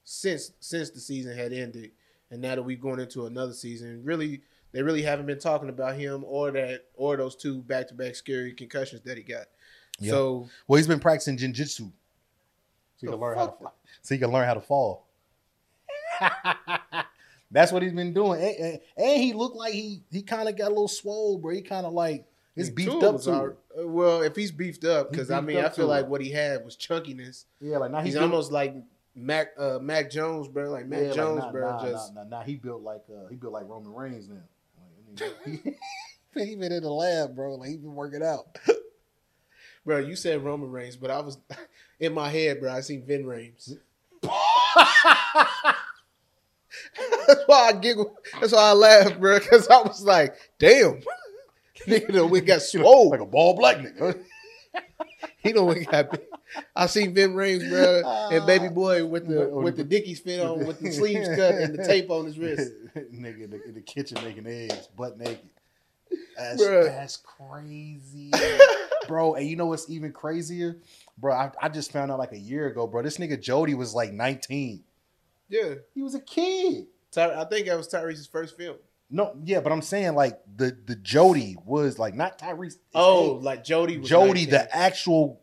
since 0.05 0.53
since 0.61 0.91
the 0.91 1.01
season 1.01 1.37
had 1.37 1.53
ended, 1.53 1.91
and 2.31 2.41
now 2.41 2.55
that 2.55 2.63
we're 2.63 2.77
going 2.77 3.01
into 3.01 3.27
another 3.27 3.53
season, 3.53 4.03
really 4.05 4.43
they 4.73 4.83
really 4.83 5.03
haven't 5.03 5.27
been 5.27 5.39
talking 5.41 5.69
about 5.69 5.97
him 5.97 6.25
or 6.25 6.53
that 6.53 6.85
or 6.95 7.17
those 7.17 7.35
two 7.35 7.63
back 7.63 7.89
to 7.89 7.95
back 7.95 8.15
scary 8.15 8.53
concussions 8.53 9.03
that 9.03 9.17
he 9.17 9.23
got. 9.25 9.47
Yeah. 9.99 10.11
So 10.13 10.49
Well, 10.69 10.77
he's 10.77 10.87
been 10.87 11.01
practicing 11.01 11.37
jiu-jitsu. 11.37 11.85
So 11.85 11.91
he 13.01 13.07
can 13.09 13.17
learn 13.21 13.37
how 13.37 13.47
to? 13.49 13.55
So 14.03 14.15
he 14.15 14.19
can 14.19 14.31
learn 14.31 14.47
how 14.47 14.55
to 14.55 14.61
fall. 14.61 15.07
That's 17.51 17.71
what 17.71 17.83
he's 17.83 17.93
been 17.93 18.13
doing. 18.13 18.43
And, 18.43 18.57
and- 18.57 18.81
and 18.97 19.23
he 19.23 19.33
looked 19.33 19.57
like 19.57 19.73
he 19.73 20.03
he 20.11 20.23
kind 20.23 20.49
of 20.49 20.57
got 20.57 20.67
a 20.67 20.71
little 20.71 20.89
swole, 20.89 21.39
bro. 21.39 21.55
He 21.55 21.63
kind 21.63 21.87
of 21.87 21.93
like 21.93 22.27
it's 22.57 22.69
I 22.71 22.73
beefed 22.73 22.91
Tua 22.91 23.15
up 23.15 23.23
too. 23.23 23.31
uh, 23.31 23.87
well, 23.87 24.23
if 24.23 24.35
he's 24.35 24.51
beefed 24.51 24.85
up, 24.85 25.11
because 25.11 25.31
I 25.31 25.41
mean, 25.41 25.59
I 25.59 25.63
feel 25.69 25.85
to 25.85 25.87
like 25.87 26.09
what 26.09 26.21
he 26.21 26.31
had 26.31 26.65
was 26.65 26.77
chunkiness. 26.77 27.45
Yeah, 27.61 27.79
like 27.79 27.91
now 27.93 28.01
He's 28.01 28.15
he 28.15 28.19
built- 28.19 28.31
almost 28.31 28.51
like 28.53 28.75
Mac 29.15 29.49
uh, 29.59 29.79
Mac 29.81 30.11
Jones, 30.11 30.49
bro. 30.49 30.71
Like 30.71 30.87
Mac 30.87 31.01
yeah, 31.01 31.07
like, 31.09 31.15
Jones, 31.17 31.39
nah, 31.41 31.53
bro. 31.53 31.71
Nah, 31.71 31.85
just 31.85 32.15
nah, 32.15 32.25
nah, 32.25 32.39
nah, 32.39 32.43
he 32.45 32.57
built 32.57 32.83
like 32.83 33.03
uh, 33.11 33.29
he 33.29 33.37
built 33.37 33.53
like 33.53 33.69
Roman 33.69 33.93
Reigns 33.95 34.29
now. 34.29 34.37
Like, 35.17 35.29
I 35.47 35.51
mean, 35.51 35.61
he, 36.35 36.45
he 36.47 36.57
been 36.57 36.73
in 36.73 36.83
the 36.83 36.91
lab, 36.91 37.37
bro. 37.37 37.55
Like 37.55 37.69
he 37.71 37.77
been 37.77 37.95
working 37.95 38.23
out. 38.25 38.59
Bro, 39.87 39.99
you 39.99 40.17
said 40.17 40.43
Roman 40.45 40.71
Reigns, 40.71 40.97
but 40.97 41.11
I 41.11 41.21
was 41.21 41.39
in 42.01 42.13
my 42.13 42.29
head, 42.29 42.61
bro. 42.61 42.73
I 42.73 42.81
seen 42.81 43.07
Ving 43.07 43.25
Rhames. 43.25 43.77
That's 47.27 47.43
why 47.47 47.69
I 47.69 47.73
giggle. 47.73 48.15
That's 48.41 48.53
why 48.53 48.71
I 48.71 48.73
laugh, 48.73 49.19
bro. 49.19 49.39
Because 49.39 49.69
I 49.69 49.81
was 49.83 50.03
like, 50.05 50.35
"Damn, 50.59 51.01
nigga, 51.87 52.13
done 52.13 52.31
we 52.31 52.41
got 52.41 52.63
swole. 52.63 53.11
like 53.11 53.21
a 53.21 53.27
ball 53.27 53.55
black 53.57 53.79
nigga. 53.79 54.19
he 55.39 55.53
don't 55.53 55.67
we 55.69 55.85
got." 55.85 56.11
big. 56.11 56.21
I 56.75 56.87
seen 56.87 57.13
Ving 57.15 57.35
Rhames, 57.35 57.69
bro, 57.69 58.03
and 58.31 58.47
Baby 58.47 58.69
Boy 58.69 59.05
with 59.05 59.29
the 59.29 59.49
with 59.49 59.77
the 59.77 59.83
the- 59.85 59.89
Dickies 59.89 60.21
fit 60.21 60.41
on, 60.41 60.67
with 60.67 60.81
the 60.81 60.91
sleeves 60.93 61.29
cut 61.29 61.55
and 61.55 61.79
the 61.79 61.85
tape 61.85 62.11
on 62.11 62.25
his 62.27 62.39
wrist. 62.39 62.73
nigga 62.97 63.45
in 63.45 63.51
the, 63.51 63.63
in 63.69 63.75
the 63.75 63.81
kitchen 63.81 64.19
making 64.25 64.47
eggs, 64.47 64.89
butt 64.97 65.19
naked. 65.19 65.49
That's, 66.37 66.63
Bruh. 66.63 66.85
that's 66.87 67.17
crazy, 67.19 68.31
bro. 69.07 69.35
And 69.35 69.47
you 69.49 69.57
know 69.57 69.67
what's 69.67 69.89
even 69.91 70.13
crazier, 70.13 70.77
bro? 71.19 71.35
I, 71.35 71.51
I 71.61 71.69
just 71.69 71.93
found 71.93 72.11
out 72.11 72.19
like 72.19 72.33
a 72.33 72.39
year 72.39 72.67
ago, 72.67 72.87
bro. 72.87 73.03
This 73.03 73.19
nigga 73.19 73.41
Jody 73.41 73.75
was 73.75 73.95
like 73.95 74.13
19. 74.13 74.83
Yeah, 75.49 75.75
He 75.95 76.03
was 76.03 76.15
a 76.15 76.21
kid. 76.21 76.87
Ty- 77.13 77.41
I 77.41 77.45
think 77.45 77.67
that 77.67 77.77
was 77.77 77.89
Tyrese's 77.89 78.27
first 78.27 78.57
film. 78.57 78.77
No, 79.09 79.37
yeah, 79.45 79.61
but 79.61 79.71
I'm 79.71 79.83
saying 79.83 80.15
like 80.17 80.41
the 80.57 80.77
the 80.87 80.97
Jody 80.97 81.57
was 81.65 81.99
like 81.99 82.15
not 82.15 82.39
Tyrese. 82.41 82.79
Oh, 82.95 83.39
like 83.41 83.63
Jody. 83.63 83.99
Was 83.99 84.09
Jody, 84.09 84.47
19. 84.47 84.51
the 84.51 84.77
actual 84.77 85.41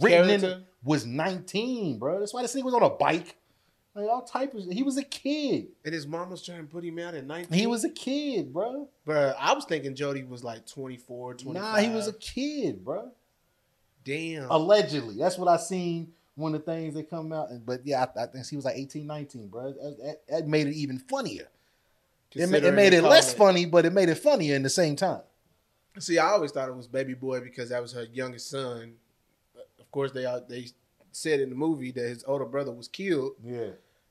written 0.00 0.30
in 0.30 0.64
was 0.84 1.04
19, 1.04 1.98
bro. 1.98 2.20
That's 2.20 2.32
why 2.32 2.42
this 2.42 2.54
nigga 2.54 2.62
was 2.64 2.74
on 2.74 2.82
a 2.84 2.90
bike. 2.90 3.36
Like 3.94 4.08
all 4.08 4.22
type 4.22 4.54
of. 4.54 4.64
He 4.64 4.82
was 4.82 4.96
a 4.96 5.02
kid. 5.02 5.68
and 5.84 5.92
his 5.92 6.06
mom 6.06 6.30
was 6.30 6.42
trying 6.42 6.60
to 6.60 6.64
put 6.66 6.82
him 6.84 6.98
out 6.98 7.14
at 7.14 7.26
nineteen. 7.26 7.58
He 7.58 7.66
was 7.66 7.84
a 7.84 7.90
kid, 7.90 8.52
bro. 8.52 8.88
Bro, 9.04 9.34
I 9.38 9.52
was 9.52 9.64
thinking 9.66 9.94
Jody 9.94 10.22
was 10.22 10.42
like 10.42 10.66
24, 10.66 11.34
25. 11.34 11.62
Nah, 11.62 11.76
he 11.78 11.94
was 11.94 12.08
a 12.08 12.12
kid, 12.14 12.82
bro. 12.84 13.10
damn. 14.04 14.50
Allegedly, 14.50 15.16
that's 15.16 15.36
what 15.36 15.48
I 15.48 15.58
seen 15.58 16.12
one 16.34 16.54
of 16.54 16.64
the 16.64 16.72
things 16.72 16.94
that 16.94 17.10
come 17.10 17.32
out. 17.32 17.48
But 17.66 17.82
yeah, 17.84 18.06
I, 18.16 18.22
I 18.22 18.26
think 18.26 18.46
he 18.46 18.56
was 18.56 18.64
like 18.64 18.76
18, 18.76 19.06
19, 19.06 19.48
bro. 19.48 19.72
That, 19.72 19.96
that, 20.02 20.20
that 20.28 20.46
made 20.48 20.66
it 20.68 20.74
even 20.74 20.98
funnier. 20.98 21.48
It, 22.34 22.48
ma- 22.48 22.56
it 22.56 22.72
made 22.72 22.94
it 22.94 23.02
less 23.02 23.34
funny, 23.34 23.66
but 23.66 23.84
it 23.84 23.92
made 23.92 24.08
it 24.08 24.14
funnier 24.14 24.56
in 24.56 24.62
the 24.62 24.70
same 24.70 24.96
time. 24.96 25.20
See, 25.98 26.18
I 26.18 26.28
always 26.28 26.50
thought 26.50 26.70
it 26.70 26.74
was 26.74 26.86
Baby 26.86 27.12
Boy 27.12 27.40
because 27.40 27.68
that 27.68 27.82
was 27.82 27.92
her 27.92 28.04
youngest 28.10 28.48
son. 28.48 28.94
Of 29.78 29.90
course, 29.90 30.12
they 30.12 30.22
they 30.48 30.68
said 31.12 31.40
in 31.40 31.48
the 31.50 31.54
movie 31.56 31.90
that 31.92 32.00
his 32.08 32.24
older 32.26 32.44
brother 32.44 32.72
was 32.72 32.88
killed, 32.88 33.32
Yeah. 33.44 33.70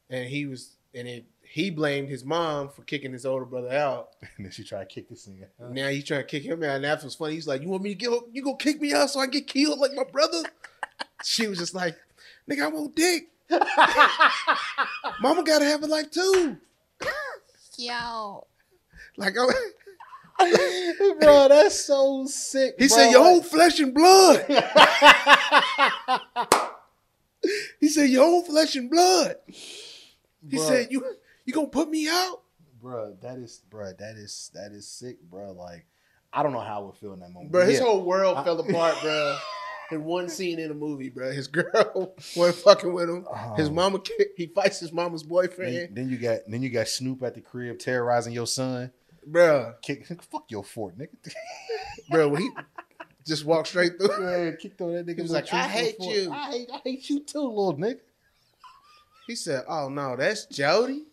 and 0.09 0.27
he 0.29 0.45
was 0.45 0.77
and 0.93 1.07
it, 1.07 1.25
he 1.41 1.69
blamed 1.69 2.09
his 2.09 2.25
mom 2.25 2.67
for 2.69 2.81
kicking 2.83 3.13
his 3.13 3.25
older 3.25 3.45
brother 3.45 3.71
out. 3.71 4.09
And 4.37 4.45
then 4.45 4.51
she 4.51 4.63
tried 4.63 4.89
to 4.89 4.93
kick 4.93 5.07
this 5.09 5.25
thing 5.25 5.43
out. 5.59 5.71
Now 5.71 5.87
he's 5.89 6.03
trying 6.05 6.21
to 6.21 6.27
kick 6.27 6.43
him 6.43 6.63
out, 6.63 6.75
and 6.75 6.83
that 6.83 7.03
was 7.03 7.15
funny. 7.15 7.33
He's 7.35 7.47
like, 7.47 7.61
"You 7.61 7.69
want 7.69 7.83
me 7.83 7.89
to 7.89 7.95
get 7.95 8.09
you 8.33 8.43
gonna 8.43 8.57
kick 8.57 8.81
me 8.81 8.93
out 8.93 9.09
so 9.09 9.19
I 9.19 9.27
get 9.27 9.47
killed 9.47 9.79
like 9.79 9.93
my 9.93 10.03
brother?" 10.03 10.43
she 11.23 11.47
was 11.47 11.57
just 11.59 11.73
like, 11.75 11.95
"Nigga, 12.49 12.63
I 12.63 12.67
want 12.67 12.95
dick. 12.95 13.27
Mama 15.21 15.43
gotta 15.43 15.65
have 15.65 15.83
a 15.83 15.87
life 15.87 16.09
too." 16.11 16.57
Yo. 17.77 18.45
Like, 19.17 19.35
I, 19.37 21.13
bro, 21.19 21.47
that's 21.49 21.83
so 21.85 22.25
sick. 22.27 22.75
he 22.79 22.87
bro. 22.87 22.95
said, 22.97 23.11
"Your 23.11 23.25
own 23.25 23.41
flesh 23.43 23.79
and 23.79 23.93
blood." 23.93 24.45
He 27.79 27.89
said, 27.89 28.09
"Your 28.09 28.25
own 28.25 28.43
flesh 28.45 28.75
and 28.75 28.89
blood." 28.89 29.35
He 29.47 30.57
Bruh. 30.57 30.67
said, 30.67 30.87
"You 30.91 31.03
you 31.45 31.53
gonna 31.53 31.67
put 31.67 31.89
me 31.89 32.07
out?" 32.07 32.41
bro, 32.81 33.15
that 33.21 33.37
is, 33.37 33.61
bro, 33.69 33.93
that 33.99 34.15
is 34.15 34.49
that 34.55 34.71
is 34.71 34.87
sick, 34.87 35.21
bro. 35.29 35.51
Like, 35.51 35.85
I 36.33 36.41
don't 36.43 36.51
know 36.51 36.59
how 36.61 36.81
I 36.81 36.85
would 36.85 36.95
feel 36.95 37.13
in 37.13 37.19
that 37.19 37.29
moment. 37.31 37.51
Bro, 37.51 37.67
his 37.67 37.79
Yeah. 37.79 37.85
whole 37.85 38.03
world 38.03 38.37
I- 38.37 38.43
fell 38.43 38.59
apart, 38.59 38.95
bro. 39.01 39.37
In 39.91 40.05
one 40.05 40.29
scene 40.29 40.57
in 40.57 40.69
the 40.69 40.73
movie, 40.73 41.09
bro, 41.09 41.33
his 41.33 41.47
girl 41.47 42.15
wasn't 42.37 42.55
fucking 42.63 42.93
with 42.93 43.09
him. 43.09 43.25
His 43.57 43.67
Oh. 43.67 43.71
mama, 43.73 44.01
he 44.37 44.45
fights 44.47 44.79
his 44.79 44.93
mama's 44.93 45.21
boyfriend, 45.21 45.93
then 45.97 46.09
you 46.09 46.17
got 46.17 46.39
then 46.47 46.63
you 46.63 46.69
got 46.69 46.87
Snoop 46.87 47.21
at 47.23 47.33
the 47.35 47.41
crib 47.41 47.77
terrorizing 47.77 48.31
your 48.31 48.47
son. 48.47 48.93
bro. 49.27 49.73
Kick, 49.81 50.05
fuck 50.31 50.45
your 50.49 50.63
fort, 50.63 50.97
nigga. 50.97 51.09
Bro, 52.09 52.29
when 52.29 52.41
he 52.43 52.49
just 53.25 53.45
walked 53.45 53.69
straight 53.69 53.97
through. 53.97 54.23
Yeah, 54.23 54.51
kicked 54.55 54.81
on 54.81 54.93
that 54.93 55.05
nigga. 55.05 55.15
He 55.15 55.21
was 55.21 55.31
like, 55.31 55.53
"I 55.53 55.67
hate 55.67 55.97
before. 55.97 56.13
you." 56.13 56.31
I 56.31 56.51
hate, 56.51 56.69
I 56.73 56.77
hate 56.83 57.09
you 57.09 57.19
too, 57.21 57.39
little 57.39 57.75
nigga. 57.75 57.99
He 59.27 59.35
said, 59.35 59.63
"Oh 59.67 59.89
no, 59.89 60.15
that's 60.15 60.45
Jody, 60.45 61.05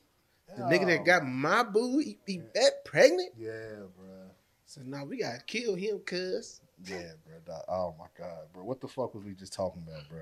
the 0.56 0.62
nigga 0.64 0.86
that 0.86 1.05
got 1.05 1.22
oh. 1.22 1.26
my 1.26 1.62
boo. 1.62 1.98
He, 1.98 2.18
he 2.26 2.43
that 2.55 2.85
pregnant." 2.85 3.30
Yeah, 3.36 3.85
bro. 3.97 4.06
So 4.66 4.82
now 4.85 5.05
we 5.05 5.18
gotta 5.18 5.40
kill 5.47 5.74
him, 5.74 5.98
cuz. 6.01 6.60
Yeah, 6.85 7.12
bro. 7.44 7.56
Oh 7.68 7.94
my 7.98 8.06
god, 8.18 8.52
bro. 8.52 8.64
What 8.64 8.80
the 8.80 8.89
fuck 8.89 9.14
was 9.14 9.24
we 9.24 9.35
just 9.35 9.52
talking 9.52 9.82
about, 9.86 10.09
bro? 10.09 10.20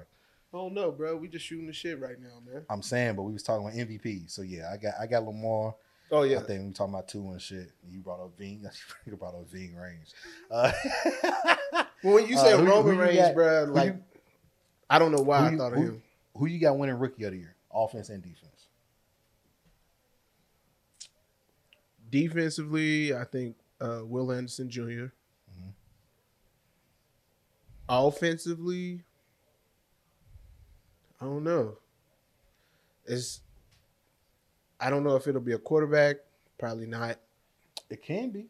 I 0.54 0.56
don't 0.56 0.74
know, 0.74 0.90
bro. 0.90 1.16
We 1.16 1.28
just 1.28 1.44
shooting 1.44 1.66
the 1.66 1.72
shit 1.72 2.00
right 2.00 2.18
now, 2.20 2.40
man. 2.50 2.64
I'm 2.70 2.82
saying, 2.82 3.16
but 3.16 3.24
we 3.24 3.32
was 3.32 3.42
talking 3.42 3.66
about 3.66 3.76
MVP. 3.76 4.30
So 4.30 4.42
yeah, 4.42 4.70
I 4.72 4.76
got 4.76 4.94
I 5.00 5.06
got 5.06 5.24
Lamar. 5.24 5.74
Oh 6.12 6.22
yeah. 6.22 6.38
I 6.38 6.42
think 6.42 6.64
we 6.66 6.72
talking 6.72 6.94
about 6.94 7.08
Tua 7.08 7.32
and 7.32 7.42
shit. 7.42 7.70
You 7.90 8.00
brought 8.00 8.20
up 8.20 8.36
Ving. 8.38 8.64
You 9.06 9.16
brought 9.16 9.34
up 9.34 9.48
Ving 9.50 9.74
Rhames. 9.74 10.12
Uh, 10.50 10.72
well, 12.04 12.14
when 12.14 12.26
you 12.28 12.36
Uh, 12.36 12.42
say 12.42 12.56
who 12.56 12.62
you- 12.62 12.68
Roman 12.70 12.94
who 12.94 13.00
Reigns, 13.00 13.34
bro, 13.34 13.64
like 13.70 13.94
you- 13.94 14.02
I 14.88 14.98
don't 15.00 15.10
know 15.12 15.22
why 15.22 15.40
who 15.40 15.44
I 15.46 15.50
you- 15.50 15.58
thought 15.58 15.72
of 15.72 15.78
who- 15.78 15.84
him. 15.84 16.02
who 16.36 16.46
you 16.46 16.60
got 16.60 16.78
winning 16.78 16.96
rookie 16.98 17.24
of 17.24 17.32
the 17.32 17.38
year, 17.38 17.56
offense 17.74 18.08
and 18.08 18.22
defense? 18.22 18.68
Defensively, 22.10 23.14
I 23.14 23.24
think 23.24 23.56
uh, 23.80 24.00
Will 24.04 24.30
Anderson 24.32 24.70
Jr. 24.70 24.80
Mhm. 25.50 25.72
Offensively, 27.88 29.02
I 31.20 31.24
don't 31.24 31.42
know. 31.44 31.78
It's 33.06 33.40
I 34.80 34.90
don't 34.90 35.04
know 35.04 35.16
if 35.16 35.26
it'll 35.26 35.40
be 35.40 35.52
a 35.52 35.58
quarterback. 35.58 36.16
Probably 36.58 36.86
not. 36.86 37.18
It 37.90 38.02
can 38.02 38.30
be. 38.30 38.46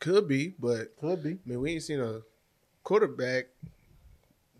Could 0.00 0.28
be, 0.28 0.54
but 0.58 0.96
Could 0.96 1.22
be. 1.22 1.30
I 1.32 1.38
mean, 1.44 1.60
we 1.60 1.72
ain't 1.72 1.82
seen 1.82 2.00
a 2.00 2.20
quarterback 2.84 3.46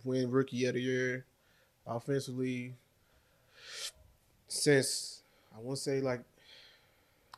win 0.04 0.30
rookie 0.30 0.64
of 0.66 0.74
the 0.74 0.80
year 0.80 1.24
offensively 1.86 2.74
since 4.48 5.22
I 5.56 5.60
want 5.60 5.76
to 5.78 5.82
say 5.82 6.00
like 6.00 6.22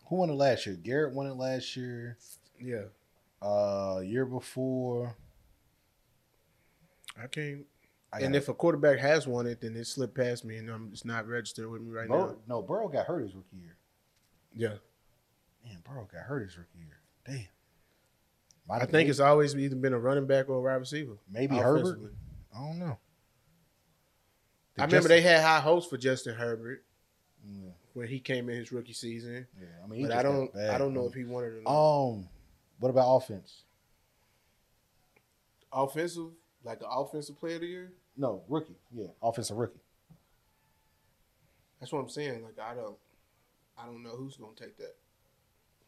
Who 0.09 0.17
won 0.17 0.31
it 0.31 0.35
last 0.35 0.67
year? 0.67 0.77
Garrett 0.77 1.15
won 1.15 1.27
it 1.27 1.35
last 1.37 1.77
year. 1.77 2.17
yeah. 2.61 2.85
Uh, 3.43 4.01
year 4.05 4.27
before. 4.27 5.15
I 7.23 7.27
can't. 7.27 7.65
I 8.13 8.17
and 8.19 8.27
gotta- 8.33 8.39
if 8.39 8.49
a 8.49 8.55
quarterback 8.55 8.99
has 8.99 9.27
won 9.27 9.47
it, 9.47 9.61
then 9.61 9.77
it 9.77 9.87
slipped 9.87 10.15
past 10.17 10.45
me, 10.45 10.57
and 10.57 10.69
I'm 10.69 10.91
it's 10.93 11.05
not 11.05 11.27
registered 11.29 11.69
with 11.71 11.81
me 11.83 11.91
right 11.93 12.09
Burrow, 12.09 12.39
no, 12.49 12.61
Burrow 12.63 12.89
got 12.89 13.07
hurt 13.07 13.23
his 13.23 13.35
rookie 13.35 13.57
year. 13.57 13.77
Yeah, 14.55 14.79
Man, 15.65 15.79
Burrow 15.85 16.09
got 16.13 16.23
hurt 16.23 16.43
his 16.43 16.57
rookie 16.59 16.79
year. 16.79 16.99
Damn. 17.25 17.47
Might 18.69 18.77
I 18.77 18.81
think 18.81 18.93
maybe, 18.93 19.11
it's 19.11 19.21
always 19.21 19.55
either 19.57 19.77
been 19.77 19.93
a 19.93 19.99
running 19.99 20.27
back 20.27 20.49
or 20.49 20.55
a 20.59 20.61
wide 20.61 20.75
receiver. 20.75 21.19
maybe 21.31 21.57
Herbert. 21.57 21.81
offensively. 21.81 22.11
I 22.55 22.59
don't 22.67 22.79
know. 22.79 22.99
I 24.79 24.85
remember 24.87 25.09
they 25.09 25.21
had 25.21 25.43
high 25.43 25.61
hopes 25.61 25.87
for 25.87 25.97
Justin 25.99 26.35
Herbert 26.35 26.85
Yeah, 27.45 27.71
when 27.95 28.09
he 28.09 28.19
came 28.21 28.49
in 28.49 28.57
his 28.57 28.73
rookie 28.73 28.93
season, 28.93 29.47
yeah. 29.61 29.67
I 29.85 29.87
mean, 29.87 30.03
but 30.09 30.17
I 30.17 30.23
don't. 30.23 30.53
bad, 30.55 30.71
I 30.71 30.79
don't 30.79 30.95
know 30.95 31.01
man. 31.03 31.09
if 31.11 31.15
he 31.15 31.25
wanted 31.25 31.55
it. 31.59 31.63
Or. 31.67 32.13
Um, 32.15 32.29
what 32.81 32.89
about 32.89 33.17
offense? 33.17 33.65
offensive, 35.73 36.31
like 36.65 36.81
an 36.81 36.89
offensive 36.91 37.39
player 37.39 37.55
of 37.57 37.61
the 37.61 37.67
year. 37.67 37.93
No, 38.17 38.43
rookie. 38.49 38.77
Yeah, 38.95 39.07
offensive 39.23 39.57
rookie. 39.57 39.81
That's 41.79 41.93
what 41.93 42.01
I'm 42.01 42.09
saying. 42.09 42.43
Like 42.43 42.59
I 42.59 42.75
don't, 42.75 42.97
I 43.79 43.87
don't 43.87 44.03
know 44.03 44.11
who's 44.11 44.37
gonna 44.37 44.53
take 44.57 44.77
that. 44.77 44.95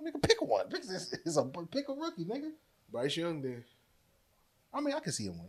Nigga, 0.03 0.20
pick 0.23 0.40
one. 0.43 0.69
Pick, 0.69 0.82
this 0.82 1.12
is 1.27 1.36
a 1.36 1.44
pick 1.44 1.89
a 1.89 1.93
rookie, 1.93 2.24
nigga. 2.24 2.51
Bryce 2.90 3.16
Young. 3.16 3.43
Then, 3.43 3.62
I 4.73 4.81
mean, 4.81 4.94
I 4.94 5.01
can 5.01 5.12
see 5.12 5.24
him 5.24 5.39
win. 5.39 5.49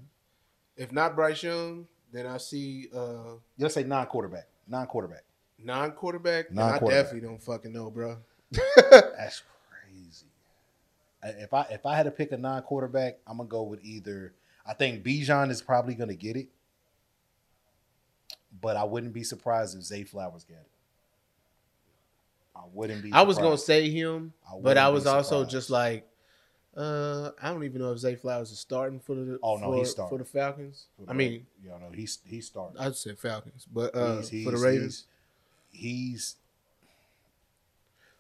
if 0.76 0.92
not 0.92 1.16
Bryce 1.16 1.44
Young, 1.44 1.88
then 2.12 2.26
I 2.28 2.38
see 2.38 2.90
uh 2.94 3.36
Let's 3.58 3.74
say 3.74 3.84
non-quarterback. 3.84 4.48
Non-quarterback. 4.68 5.24
non-quarterback. 5.58 6.46
I 6.52 6.54
Non-quarterback. 6.54 7.04
definitely 7.06 7.28
don't 7.28 7.42
fucking 7.42 7.72
know, 7.74 7.90
bro. 7.90 8.18
That's 8.76 9.42
crazy. 9.70 10.26
If 11.24 11.54
I 11.54 11.62
if 11.72 11.86
I 11.86 11.96
had 11.96 12.04
to 12.04 12.12
pick 12.12 12.32
a 12.34 12.38
non-quarterback, 12.38 13.20
I'm 13.26 13.38
gonna 13.38 13.48
go 13.50 13.64
with 13.64 13.84
either. 13.84 14.34
I 14.66 14.74
think 14.74 15.04
Bijan 15.04 15.50
is 15.52 15.62
probably 15.62 15.96
gonna 15.96 16.16
get 16.16 16.36
it, 16.36 16.48
but 18.64 18.76
I 18.78 18.84
wouldn't 18.86 19.14
be 19.14 19.24
surprised 19.24 19.78
if 19.78 19.84
Zay 19.84 20.04
Flowers 20.06 20.44
got 20.46 20.56
it. 20.56 20.68
I 22.56 22.62
wouldn't 22.74 23.04
be. 23.04 23.12
I 23.12 23.22
was 23.24 23.38
gonna 23.38 23.58
say 23.58 23.90
him, 23.90 24.34
I 24.48 24.60
but 24.60 24.78
I 24.78 24.90
was 24.90 25.06
also 25.06 25.44
just 25.46 25.70
like, 25.70 26.08
uh, 26.78 27.32
I 27.42 27.50
don't 27.50 27.64
even 27.66 27.82
know 27.82 27.92
if 27.92 28.00
Zay 28.00 28.16
Flowers 28.16 28.52
is 28.52 28.60
starting 28.60 29.00
for 29.00 29.16
the. 29.16 29.38
Oh, 29.44 29.58
no, 29.58 29.72
for, 29.72 29.78
he's 29.78 29.92
starting. 29.92 30.18
for 30.18 30.24
the 30.24 30.30
Falcons. 30.30 30.86
I 31.08 31.14
mean, 31.14 31.46
you 31.62 31.70
know, 31.70 31.80
he's 31.94 32.20
he's 32.26 32.48
starting. 32.48 32.80
I'd 32.80 32.96
say 32.96 33.14
Falcons, 33.16 33.68
but 33.72 33.94
uh, 33.96 34.16
He's- 34.16 34.30
he's- 34.30 34.46
for 34.46 34.52
the 34.52 34.64
Ravens, 34.64 35.06
he's, 35.72 35.82
he's 35.82 36.36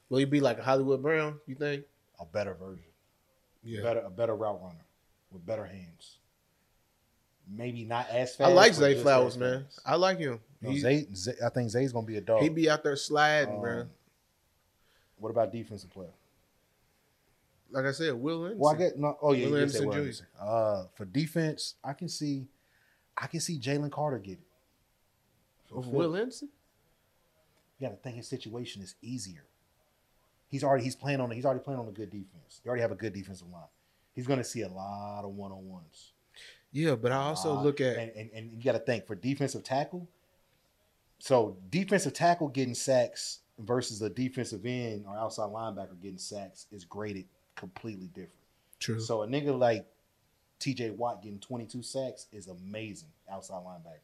will 0.10 0.20
he 0.20 0.26
be 0.26 0.40
like 0.42 0.60
a 0.60 0.64
Hollywood 0.64 1.02
Brown? 1.02 1.40
You 1.48 1.56
think? 1.56 1.86
a 2.20 2.26
better 2.26 2.54
version. 2.54 2.84
Yeah, 3.64 3.82
better 3.82 4.00
a 4.02 4.10
better 4.10 4.36
route 4.36 4.62
runner 4.62 4.86
with 5.32 5.46
better 5.46 5.66
hands. 5.66 6.18
Maybe 7.50 7.84
not 7.84 8.10
as 8.10 8.36
fast. 8.36 8.50
I 8.50 8.54
like 8.54 8.74
Zay 8.74 8.96
Flowers, 9.02 9.38
man. 9.38 9.66
I 9.86 9.96
like 9.96 10.18
him. 10.18 10.40
No, 10.62 10.70
He, 10.72 10.80
Zay, 10.80 11.08
Zay, 11.14 11.34
I 11.46 11.50
think 11.50 11.70
Zay's 11.70 11.92
gonna 11.92 12.08
be 12.08 12.18
a 12.18 12.22
dog. 12.22 12.42
he 12.42 12.50
be 12.50 12.70
out 12.70 12.84
there 12.84 12.96
sliding, 12.96 13.56
Um, 13.56 13.62
bro. 13.62 13.86
What 15.18 15.30
about 15.30 15.52
defensive 15.52 15.90
player? 15.92 16.10
Like 17.72 17.86
I 17.86 17.92
said, 17.92 18.14
Will 18.14 18.44
Anderson. 18.46 18.60
Well, 18.60 18.74
I 18.74 18.78
get 18.78 18.98
no. 18.98 19.18
Oh 19.22 19.34
yeah, 19.34 19.48
Will 19.48 19.58
Anderson 19.58 19.88
Will 19.88 19.96
Anderson. 19.96 20.28
Uh, 20.40 20.86
for 20.96 21.06
defense, 21.06 21.76
I 21.84 21.94
can 21.94 22.08
see, 22.08 22.48
I 23.18 23.28
can 23.28 23.40
see 23.40 23.60
Jalen 23.60 23.92
Carter 23.92 24.20
get 24.20 24.34
it. 24.34 24.40
For 25.70 25.82
Will 25.82 26.16
Anderson. 26.16 26.50
You 27.80 27.88
got 27.90 27.96
to 27.96 28.02
think 28.02 28.18
his 28.18 28.28
situation 28.28 28.82
is 28.82 28.96
easier. 29.02 29.44
He's 30.48 30.64
already 30.64 30.84
he's 30.84 30.96
playing 30.96 31.20
on 31.20 31.32
he's 31.32 31.46
already 31.46 31.62
playing 31.62 31.80
on 31.80 31.88
a 31.88 31.92
good 31.92 32.12
defense. 32.12 32.62
They 32.64 32.70
already 32.70 32.84
have 32.84 32.92
a 32.92 32.96
good 32.96 33.12
defensive 33.14 33.50
line. 33.52 33.64
He's 34.14 34.28
going 34.28 34.38
to 34.40 34.46
see 34.46 34.62
a 34.62 34.70
lot 34.70 35.24
of 35.26 35.32
one 35.32 35.52
on 35.52 35.68
ones. 35.68 36.12
Yeah, 36.74 36.96
but 36.96 37.12
I 37.12 37.18
also 37.18 37.56
uh, 37.56 37.62
look 37.62 37.80
at 37.80 37.98
and, 37.98 38.12
and, 38.16 38.30
and 38.34 38.52
you 38.52 38.64
got 38.64 38.74
to 38.74 38.80
think 38.80 39.06
for 39.06 39.16
defensive 39.16 39.64
tackle. 39.64 40.10
So 41.20 41.56
defensive 41.70 42.14
tackle 42.14 42.50
getting 42.50 42.74
sacks 42.74 43.40
versus 43.60 44.02
a 44.02 44.10
defensive 44.10 44.66
end 44.66 45.06
or 45.08 45.16
outside 45.16 45.50
linebacker 45.50 46.02
getting 46.02 46.18
sacks 46.18 46.66
is 46.72 46.84
graded 46.84 47.26
completely 47.56 48.08
different. 48.08 48.34
true. 48.80 49.00
So 49.00 49.22
a 49.22 49.28
nigga 49.28 49.58
like 49.58 49.86
T.J. 50.60 50.92
Watt 50.92 51.22
getting 51.22 51.40
22 51.40 51.84
sacks 51.84 52.28
is 52.32 52.48
amazing 52.48 53.10
outside 53.32 53.64
linebacker. 53.64 54.00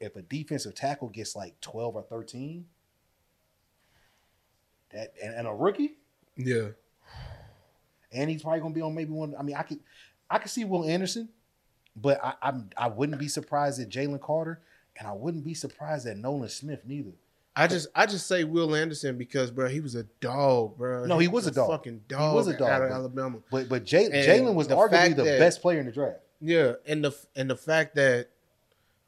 If 0.00 0.16
a 0.16 0.22
defensive 0.22 0.74
tackle 0.74 1.08
gets 1.08 1.36
like 1.36 1.60
12 1.60 1.94
or 1.94 2.02
13, 2.02 2.66
that 4.92 5.12
and, 5.22 5.34
and 5.34 5.46
a 5.46 5.52
rookie, 5.52 5.96
yeah, 6.36 6.68
and 8.10 8.28
he's 8.28 8.42
probably 8.42 8.60
gonna 8.60 8.74
be 8.74 8.80
on 8.80 8.94
maybe 8.94 9.12
one. 9.12 9.34
I 9.38 9.42
mean, 9.42 9.56
I 9.56 9.62
could 9.62 9.78
I 10.28 10.38
could 10.38 10.50
see 10.50 10.64
Will 10.64 10.84
Anderson, 10.84 11.28
but 12.00 12.22
I 12.24 12.34
I'm, 12.42 12.70
I 12.76 12.88
wouldn't 12.88 13.18
be 13.18 13.28
surprised 13.28 13.80
at 13.80 13.88
Jalen 13.88 14.20
Carter, 14.20 14.60
and 14.98 15.06
I 15.08 15.12
wouldn't 15.12 15.44
be 15.44 15.54
surprised 15.54 16.06
at 16.06 16.16
Nolan 16.16 16.48
Smith 16.48 16.80
neither. 16.86 17.12
I 17.56 17.66
just 17.66 17.88
I 17.94 18.06
just 18.06 18.26
say 18.26 18.44
Will 18.44 18.74
Anderson 18.74 19.18
because 19.18 19.50
bro, 19.50 19.68
he 19.68 19.80
was 19.80 19.94
a 19.94 20.04
dog, 20.20 20.78
bro. 20.78 21.04
No, 21.06 21.18
he 21.18 21.28
was 21.28 21.46
a 21.46 21.50
dog. 21.50 21.68
fucking 21.70 22.02
dog. 22.08 22.30
He 22.30 22.36
was 22.36 22.46
a 22.46 22.56
dog, 22.56 22.70
out 22.70 22.82
of 22.82 22.88
but- 22.88 22.94
Alabama. 22.94 23.38
But 23.50 23.68
but 23.68 23.84
Jalen 23.84 24.54
was 24.54 24.68
the 24.68 24.76
arguably 24.76 25.16
the 25.16 25.24
that- 25.24 25.38
best 25.38 25.60
player 25.60 25.80
in 25.80 25.86
the 25.86 25.92
draft. 25.92 26.20
Yeah, 26.40 26.74
and 26.86 27.04
the 27.04 27.12
and 27.36 27.50
the 27.50 27.56
fact 27.56 27.96
that 27.96 28.28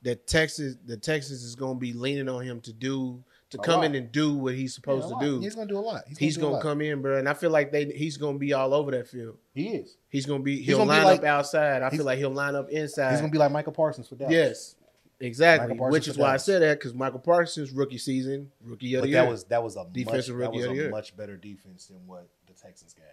that 0.03 0.27
Texas 0.27 0.75
the 0.85 0.97
Texas 0.97 1.43
is 1.45 1.55
gonna 1.55 1.79
be 1.79 1.93
leaning 1.93 2.29
on 2.29 2.43
him 2.43 2.61
to 2.63 2.73
do 2.73 3.23
to 3.53 3.61
A 3.61 3.63
come 3.63 3.77
lot. 3.81 3.87
in 3.87 3.95
and 3.95 4.13
do 4.13 4.35
what 4.35 4.55
he's 4.55 4.75
supposed 4.75 5.09
Yeah, 5.09 5.19
to 5.19 5.25
do. 5.25 5.41
He's 5.41 5.55
gonna 5.55 5.67
do 5.69 5.79
a 5.79 5.81
lot. 5.81 6.03
He's, 6.09 6.19
He's 6.19 6.37
gonna, 6.37 6.53
gonna 6.55 6.63
come 6.63 6.81
in, 6.83 7.01
bro, 7.01 7.19
and 7.19 7.29
I 7.29 7.35
feel 7.35 7.51
like 7.51 7.73
they 7.73 7.87
he's 7.87 8.17
gonna 8.19 8.39
be 8.39 8.53
all 8.53 8.75
over 8.75 8.91
that 8.91 9.09
field. 9.09 9.37
He 9.55 9.69
is. 9.69 9.97
He's 10.09 10.27
gonna 10.27 10.43
be 10.43 10.57
He's 10.59 10.67
he'll 10.67 10.79
gonna 10.79 10.91
be 10.93 10.97
line 10.97 11.05
like- 11.07 11.19
up 11.21 11.25
outside. 11.25 11.83
I 11.83 11.91
feel 11.91 12.05
like 12.05 12.19
he'll 12.19 12.31
line 12.31 12.55
up 12.55 12.69
inside. 12.71 13.13
He's 13.13 13.21
gonna 13.21 13.33
be 13.33 13.39
like 13.39 13.53
Michael 13.53 13.73
Parsons 13.73 14.09
for 14.09 14.17
Dallas. 14.17 14.33
yes, 14.33 14.75
exactly. 15.21 15.77
Which 15.79 16.09
is 16.09 16.19
why 16.19 16.27
I 16.27 16.29
Dallas. 16.31 16.45
said 16.45 16.63
that 16.63 16.79
because 16.79 16.95
Michael 16.95 17.21
Parsons 17.21 17.71
rookie 17.73 17.99
season, 17.99 18.51
rookie 18.65 18.95
of 18.95 19.03
But 19.03 19.07
the 19.07 19.13
that 19.13 19.23
year. 19.23 19.31
was 19.31 19.45
that 19.45 19.63
was 19.63 19.77
a 19.77 19.87
Defensive 19.93 20.35
much, 20.37 20.45
that 20.45 20.47
rookie 20.47 20.57
was 20.59 20.67
of 20.67 20.73
a 20.73 20.75
year. 20.75 20.91
much 20.91 21.17
better 21.17 21.37
defense 21.37 21.87
than 21.87 22.07
what 22.07 22.29
the 22.47 22.53
Texans 22.55 22.95
got. 22.95 23.05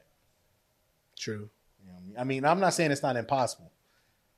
true. 1.17 1.49
You 1.81 1.87
know 1.87 1.93
what 1.93 2.01
I 2.01 2.05
mean? 2.05 2.15
I 2.19 2.23
mean, 2.25 2.45
I'm 2.45 2.59
not 2.59 2.73
saying 2.73 2.91
it's 2.91 3.03
not 3.03 3.15
impossible. 3.15 3.71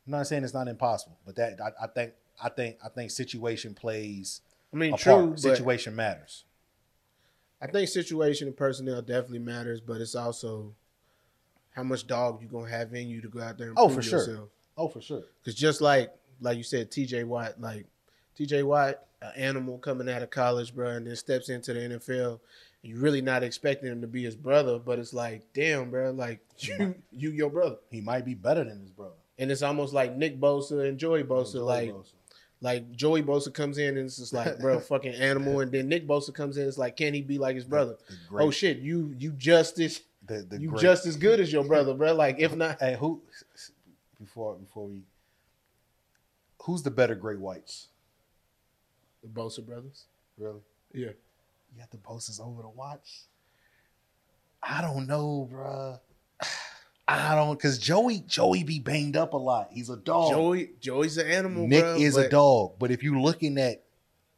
I'm 0.06 0.12
not 0.12 0.28
saying 0.28 0.44
it's 0.44 0.54
not 0.54 0.68
impossible, 0.68 1.18
but 1.26 1.36
that 1.36 1.60
I, 1.62 1.86
I 1.86 1.88
think 1.88 2.14
I 2.42 2.50
think 2.50 2.78
I 2.84 2.90
think 2.90 3.12
situation 3.12 3.74
plays 3.74 4.42
I 4.74 4.78
mean, 4.78 4.94
a 4.94 4.98
true. 4.98 5.34
Situation 5.36 5.96
matters. 5.96 6.46
I 7.62 7.68
think 7.68 7.90
situation 7.90 8.48
and 8.48 8.58
personnel 8.58 9.02
definitely 9.02 9.40
matters, 9.40 9.82
but 9.82 10.02
it's 10.02 10.16
also 10.16 10.74
how 11.76 11.84
much 11.84 12.08
dog 12.08 12.42
you 12.42 12.48
gonna 12.48 12.70
have 12.70 12.94
in 12.94 13.08
you 13.08 13.22
to 13.22 13.28
go 13.30 13.42
out 13.42 13.58
there 13.58 13.68
and 13.70 13.78
Oh, 13.78 13.86
prove 13.88 13.98
for 13.98 14.02
sure. 14.02 14.48
Oh, 14.78 14.88
for 14.88 15.02
sure. 15.02 15.24
Because 15.44 15.56
just 15.60 15.80
like 15.82 16.12
like 16.40 16.58
you 16.58 16.64
said, 16.64 16.90
T.J. 16.90 17.24
Watt, 17.26 17.62
like 17.62 17.86
T.J. 18.36 18.64
Watt, 18.64 19.04
an 19.22 19.32
animal 19.36 19.78
coming 19.78 20.10
out 20.10 20.24
of 20.24 20.32
college, 20.32 20.74
bro, 20.74 20.90
and 20.92 21.06
then 21.06 21.16
steps 21.16 21.50
into 21.50 21.74
the 21.74 21.80
NFL. 21.82 22.40
You 22.82 22.98
really 22.98 23.22
not 23.22 23.44
expecting 23.44 23.92
him 23.92 24.02
to 24.02 24.08
be 24.08 24.24
his 24.24 24.36
brother, 24.36 24.80
but 24.80 24.98
it's 24.98 25.14
like, 25.14 25.44
damn, 25.54 25.92
bro, 25.92 26.10
like 26.12 26.40
you, 26.58 26.96
you 27.12 27.30
your 27.30 27.52
brother, 27.52 27.76
He 27.92 28.02
might 28.02 28.26
be 28.26 28.34
better 28.34 28.64
than 28.64 28.80
his 28.80 28.90
brother. 28.90 29.14
and 29.38 29.52
it's 29.52 29.62
almost 29.62 29.94
like 29.94 30.16
Nick 30.18 30.40
Bosa 30.40 30.88
and 30.90 30.98
Joey 30.98 31.22
Bosa, 31.24 31.54
Joey 31.54 31.62
like 31.62 31.90
Bosa. 31.92 32.14
Like 32.62 32.92
Joey 32.96 33.24
Bosa 33.24 33.54
comes 33.54 33.78
in 33.80 33.98
and 33.98 34.06
it's 34.06 34.18
just 34.18 34.34
like, 34.34 34.60
bro, 34.60 34.80
fucking 34.94 35.14
animal, 35.16 35.60
and 35.62 35.72
then 35.72 35.90
Nick 35.90 36.08
Bosa 36.08 36.34
comes 36.34 36.58
in, 36.58 36.68
it's 36.68 36.78
like, 36.78 36.96
can 36.96 37.14
he 37.14 37.22
be 37.22 37.38
like 37.38 37.56
his 37.56 37.66
brother? 37.66 37.98
The 38.08 38.14
oh, 38.16 38.18
great, 38.30 38.46
Oh 38.46 38.52
shit, 38.52 38.78
you 38.78 39.14
you 39.18 39.32
just 39.32 39.80
as 39.80 40.02
the, 40.26 40.44
the 40.48 40.60
you 40.60 40.70
great- 40.70 40.82
just 40.82 41.06
as 41.06 41.16
good 41.18 41.40
as 41.40 41.52
your 41.52 41.64
brother, 41.64 41.94
bro. 41.94 42.14
Like 42.14 42.38
if 42.40 42.56
not, 42.56 42.80
Hey, 42.80 42.96
who? 43.00 43.22
Before 44.20 44.54
before 44.56 44.86
we, 44.88 45.02
who's 46.64 46.84
the 46.84 46.92
better 46.92 47.16
Great 47.16 47.40
Whites? 47.40 47.88
the 49.24 49.28
Bosa 49.28 49.66
brothers. 49.66 50.06
Really? 50.38 50.62
Yeah. 50.94 51.10
You 51.74 51.80
got 51.80 51.92
the 51.92 51.98
Bosas 51.98 52.40
over 52.40 52.64
to 52.64 52.70
watch? 52.70 53.22
I 54.64 54.82
don't 54.82 55.08
know, 55.08 55.48
bruh. 55.52 56.00
I 57.08 57.36
don't, 57.36 57.60
cause 57.60 57.78
Joey 57.78 58.24
Joey 58.26 58.64
be 58.64 58.80
banged 58.80 59.18
up 59.18 59.34
a 59.34 59.38
lot. 59.38 59.70
He's 59.72 59.90
a 59.90 59.98
dog. 59.98 60.32
Joey 60.32 60.72
Joey's 60.80 61.18
an 61.18 61.28
animal. 61.28 61.68
Nick 61.68 61.82
bro, 61.82 61.96
is 61.96 62.16
a 62.16 62.30
dog. 62.30 62.74
But 62.80 62.92
if 62.92 63.04
you're 63.04 63.20
looking 63.20 63.58
at 63.58 63.84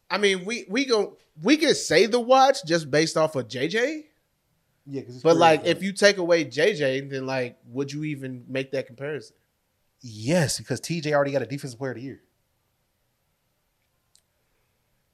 I 0.09 0.17
mean, 0.17 0.45
we 0.45 0.65
we 0.69 0.85
go 0.85 1.17
we 1.41 1.57
can 1.57 1.75
say 1.75 2.05
the 2.05 2.19
Watts 2.19 2.61
just 2.63 2.89
based 2.89 3.17
off 3.17 3.35
of 3.35 3.47
JJ, 3.47 4.05
Yeah, 4.85 5.01
because 5.01 5.21
But 5.21 5.37
like, 5.37 5.65
if 5.65 5.81
you 5.81 5.91
take 5.91 6.17
away 6.17 6.45
JJ, 6.45 7.09
then 7.09 7.25
like, 7.25 7.57
would 7.67 7.91
you 7.91 8.03
even 8.05 8.45
make 8.47 8.71
that 8.71 8.87
comparison? 8.87 9.35
yes, 10.01 10.57
because 10.57 10.81
TJ 10.81 11.13
already 11.13 11.31
got 11.31 11.41
a 11.41 11.45
defensive 11.45 11.79
player 11.79 11.91
of 11.91 11.97
the 11.97 12.03
year. 12.03 12.21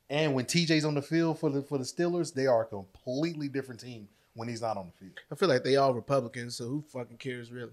And 0.09 0.34
when 0.34 0.45
TJ's 0.45 0.84
on 0.84 0.95
the 0.95 1.01
field 1.01 1.39
for 1.39 1.49
the 1.49 1.61
for 1.61 1.77
the 1.77 1.84
Steelers, 1.84 2.34
they 2.34 2.47
are 2.47 2.63
a 2.63 2.65
completely 2.65 3.47
different 3.47 3.80
team 3.80 4.07
when 4.40 4.48
he's 4.48 4.61
not 4.61 4.78
on 4.78 4.88
the 4.88 4.94
field. 5.06 5.20
I 5.32 5.36
feel 5.36 5.49
like 5.49 5.64
they 5.64 5.76
all 5.76 5.94
Republicans, 5.94 6.56
so 6.56 6.66
who 6.66 6.82
fucking 6.94 7.18
cares 7.18 7.52
really? 7.52 7.72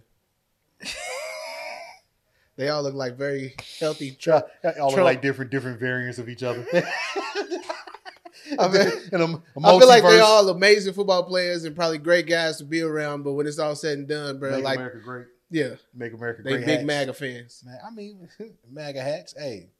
they 2.56 2.68
all 2.68 2.82
look 2.82 2.94
like 2.94 3.16
very 3.16 3.54
healthy. 3.78 4.12
Try, 4.12 4.42
Trump. 4.62 4.76
all 4.80 4.90
look 4.90 4.98
like 4.98 5.22
different 5.22 5.50
different 5.50 5.78
variants 5.78 6.18
of 6.18 6.28
each 6.28 6.42
other. 6.42 6.66
I 8.58 8.68
mean, 8.68 8.80
a- 9.12 9.16
a 9.16 9.40
I 9.64 9.78
feel 9.78 9.88
like 9.88 10.02
they 10.02 10.08
multiverse. 10.10 10.22
all 10.22 10.48
amazing 10.50 10.92
football 10.94 11.24
players 11.24 11.64
and 11.64 11.74
probably 11.74 11.98
great 11.98 12.26
guys 12.26 12.58
to 12.58 12.64
be 12.64 12.80
around. 12.80 13.22
But 13.22 13.32
when 13.32 13.46
it's 13.46 13.58
all 13.58 13.74
said 13.74 13.98
and 13.98 14.08
done, 14.08 14.38
bro, 14.38 14.50
make 14.52 14.64
like 14.64 14.76
America 14.76 14.98
great. 15.04 15.26
yeah, 15.50 15.74
Make 15.94 16.12
America 16.12 16.42
they 16.42 16.50
great. 16.52 16.66
big 16.66 16.74
hats. 16.78 16.86
MAGA 16.86 17.14
fans. 17.14 17.62
Man, 17.66 17.78
I 17.86 17.90
mean, 17.90 18.28
MAGA 18.70 19.02
hats. 19.02 19.34
Hey, 19.36 19.70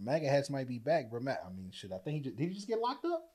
MAGA 0.00 0.28
hats 0.28 0.48
might 0.50 0.68
be 0.68 0.78
back, 0.78 1.10
bro. 1.10 1.20
I 1.20 1.50
mean, 1.54 1.70
shit. 1.72 1.92
I 1.92 1.98
think 1.98 2.16
he 2.16 2.20
just, 2.22 2.36
did 2.36 2.48
he 2.48 2.54
just 2.54 2.68
get 2.68 2.78
locked 2.78 3.04
up, 3.04 3.28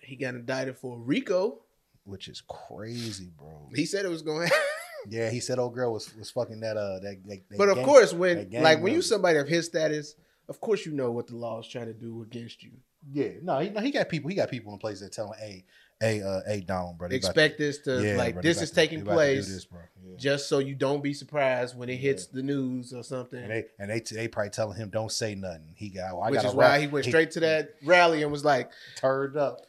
He 0.00 0.16
got 0.16 0.34
indicted 0.34 0.76
for 0.78 0.98
RICO. 0.98 1.60
which 2.04 2.28
is 2.28 2.42
crazy, 2.48 3.30
bro. 3.38 3.68
He 3.74 3.84
said 3.86 4.04
it 4.04 4.08
was 4.08 4.22
going. 4.22 4.48
Yeah, 5.08 5.30
he 5.30 5.38
said 5.38 5.60
old 5.60 5.72
girl 5.72 5.92
was 5.92 6.12
was 6.16 6.30
fucking 6.32 6.58
that 6.60 6.76
uh 6.76 6.98
that. 6.98 7.18
that, 7.28 7.48
that 7.48 7.56
but 7.58 7.68
of 7.68 7.76
gang- 7.76 7.84
course, 7.84 8.12
when 8.12 8.50
like 8.50 8.80
when 8.82 8.92
you 8.92 9.00
somebody 9.02 9.38
of 9.38 9.46
his 9.46 9.66
status, 9.66 10.16
of 10.48 10.60
course 10.60 10.84
you 10.84 10.90
know 10.90 11.12
what 11.12 11.28
the 11.28 11.36
law 11.36 11.60
is 11.60 11.68
trying 11.68 11.86
to 11.86 11.92
do 11.92 12.22
against 12.22 12.64
you. 12.64 12.72
yeah, 13.12 13.28
no, 13.40 13.60
he 13.60 13.68
no, 13.70 13.80
he 13.80 13.92
got 13.92 14.08
people. 14.08 14.28
He 14.30 14.34
got 14.34 14.50
people 14.50 14.72
in 14.72 14.80
place 14.80 14.98
that 15.00 15.12
tell 15.12 15.28
him, 15.32 15.34
hey, 15.38 15.64
hey, 16.00 16.22
uh, 16.22 16.40
hey, 16.44 16.60
Donald, 16.60 16.98
bro. 16.98 17.08
Expect 17.10 17.56
this 17.56 17.78
to 17.82 18.02
yeah, 18.02 18.16
like 18.16 18.34
bro, 18.34 18.42
this 18.42 18.60
is 18.60 18.70
to- 18.70 18.74
taking 18.74 19.04
they 19.04 19.12
about 19.12 19.20
to 19.20 19.26
do 19.28 19.32
place 19.42 19.54
this. 19.54 19.66
Yeah. 20.04 20.16
just 20.16 20.48
so 20.48 20.58
you 20.58 20.74
don't 20.74 21.04
be 21.04 21.14
surprised 21.14 21.78
when 21.78 21.88
it 21.88 21.92
Yeah. 21.92 21.98
hits 21.98 22.26
the 22.26 22.42
news 22.42 22.92
or 22.92 23.04
something. 23.04 23.38
And 23.40 23.50
they 23.52 23.64
and 23.78 23.88
they 23.88 24.00
they 24.00 24.26
probably 24.26 24.50
telling 24.50 24.76
him 24.76 24.88
don't 24.88 25.12
say 25.12 25.36
nothing. 25.36 25.72
He 25.76 25.90
got, 25.90 26.14
oh, 26.14 26.20
I 26.20 26.30
which 26.30 26.42
is 26.44 26.52
why 26.52 26.70
rap- 26.70 26.80
he 26.80 26.86
went 26.88 27.04
straight 27.06 27.30
to 27.32 27.40
that 27.40 27.76
rally 27.84 28.24
and 28.24 28.32
was 28.32 28.44
like, 28.44 28.72
turned 28.96 29.36
up. 29.36 29.65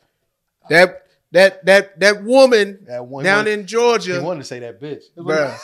"That 0.69 1.03
that 1.31 1.65
that 1.65 1.99
that 1.99 2.23
woman 2.23 2.80
That 2.88 3.06
one 3.06 3.23
down 3.23 3.45
he 3.45 3.53
in 3.53 3.68
Georgia, 3.68 4.19
he 4.19 4.26
wanted 4.26 4.39
to 4.39 4.45
say 4.45 4.60
that 4.60 4.81
bitch, 4.81 5.03
bruh." 5.18 5.57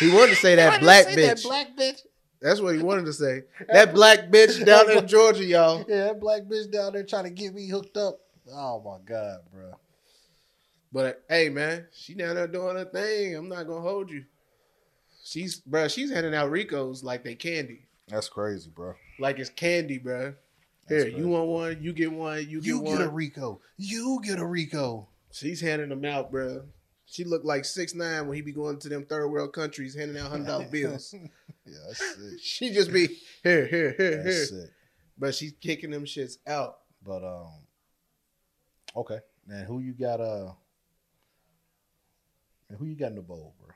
He 0.00 0.08
wanted 0.10 0.30
to 0.30 0.36
say 0.36 0.54
that 0.56 0.80
black 0.80 1.06
bitch. 1.06 1.42
black 1.44 1.76
bitch. 1.76 2.00
That's 2.40 2.60
what 2.60 2.74
he 2.74 2.82
wanted 2.82 3.04
to 3.04 3.12
say. 3.12 3.42
That 3.68 3.92
black 3.94 4.30
bitch 4.30 4.64
down 4.64 4.90
in 4.90 5.06
Georgia, 5.06 5.44
y'all. 5.44 5.84
Yeah, 5.88 6.06
that 6.06 6.20
black 6.20 6.42
bitch 6.42 6.70
down 6.72 6.94
there 6.94 7.04
trying 7.04 7.24
to 7.24 7.30
get 7.30 7.54
me 7.54 7.68
hooked 7.68 7.96
up. 7.96 8.18
Oh 8.52 8.80
my 8.80 8.98
god, 9.04 9.40
bro. 9.52 9.72
But 10.92 11.22
hey, 11.28 11.50
man, 11.50 11.86
she 11.92 12.14
down 12.14 12.34
there 12.34 12.48
doing 12.48 12.76
her 12.76 12.84
thing. 12.84 13.36
I'm 13.36 13.48
not 13.48 13.66
gonna 13.66 13.82
hold 13.82 14.10
you. 14.10 14.24
She's 15.22 15.60
bruh, 15.60 15.92
she's 15.92 16.10
handing 16.10 16.34
out 16.34 16.50
Ricos 16.50 17.04
like 17.04 17.22
they 17.22 17.34
candy. 17.34 17.86
That's 18.08 18.28
crazy, 18.28 18.70
bro. 18.74 18.94
Like 19.18 19.38
it's 19.38 19.50
candy, 19.50 19.98
bruh. 19.98 20.34
Here, 20.90 21.08
you 21.08 21.28
want 21.28 21.46
one, 21.46 21.78
you 21.80 21.92
get 21.92 22.10
one, 22.10 22.38
you 22.48 22.60
get 22.60 22.66
You 22.66 22.80
one. 22.80 22.92
You 22.92 22.98
get 22.98 23.06
a 23.06 23.10
Rico. 23.10 23.60
You 23.76 24.20
get 24.24 24.38
a 24.40 24.44
Rico. 24.44 25.08
She's 25.30 25.60
handing 25.60 25.88
them 25.88 26.04
out, 26.04 26.32
bruh. 26.32 26.64
She 27.06 27.24
looked 27.24 27.44
like 27.44 27.62
6ix9ine 27.62 28.26
when 28.26 28.34
he 28.34 28.42
be 28.42 28.52
going 28.52 28.78
to 28.80 28.88
them 28.88 29.04
third 29.04 29.28
world 29.28 29.52
countries 29.52 29.94
handing 29.94 30.16
out 30.20 30.30
hundred 30.30 30.46
dollar 30.46 30.66
bills. 30.66 31.14
Yeah, 31.66 31.76
that's 31.86 31.98
sick. 31.98 32.40
She 32.40 32.72
just 32.72 32.92
be 32.92 33.06
here, 33.44 33.66
here, 33.66 33.94
here, 33.96 34.22
here. 34.22 34.44
Sick. 34.44 34.70
But 35.16 35.34
she's 35.34 35.52
kicking 35.60 35.90
them 35.90 36.04
shits 36.04 36.38
out. 36.46 36.78
But 37.04 37.22
um, 37.22 37.52
okay. 38.96 39.18
Man, 39.46 39.66
who 39.66 39.78
you 39.78 39.92
got? 39.92 40.20
Uh, 40.20 40.52
man, 42.68 42.78
who 42.78 42.86
you 42.86 42.96
got 42.96 43.10
in 43.10 43.16
the 43.16 43.22
bowl, 43.22 43.54
bro? 43.60 43.68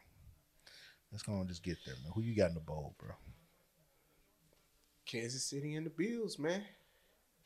Let's 1.13 1.23
go 1.23 1.35
and 1.35 1.47
just 1.47 1.63
get 1.63 1.77
there, 1.85 1.95
man. 2.03 2.13
Who 2.15 2.23
you 2.23 2.35
got 2.35 2.49
in 2.49 2.55
the 2.55 2.61
bowl, 2.61 2.97
bro? 2.99 3.11
Kansas 5.07 5.45
City 5.45 5.75
and 5.75 5.87
the 5.87 5.91
Bills, 5.91 6.39
man. 6.39 6.65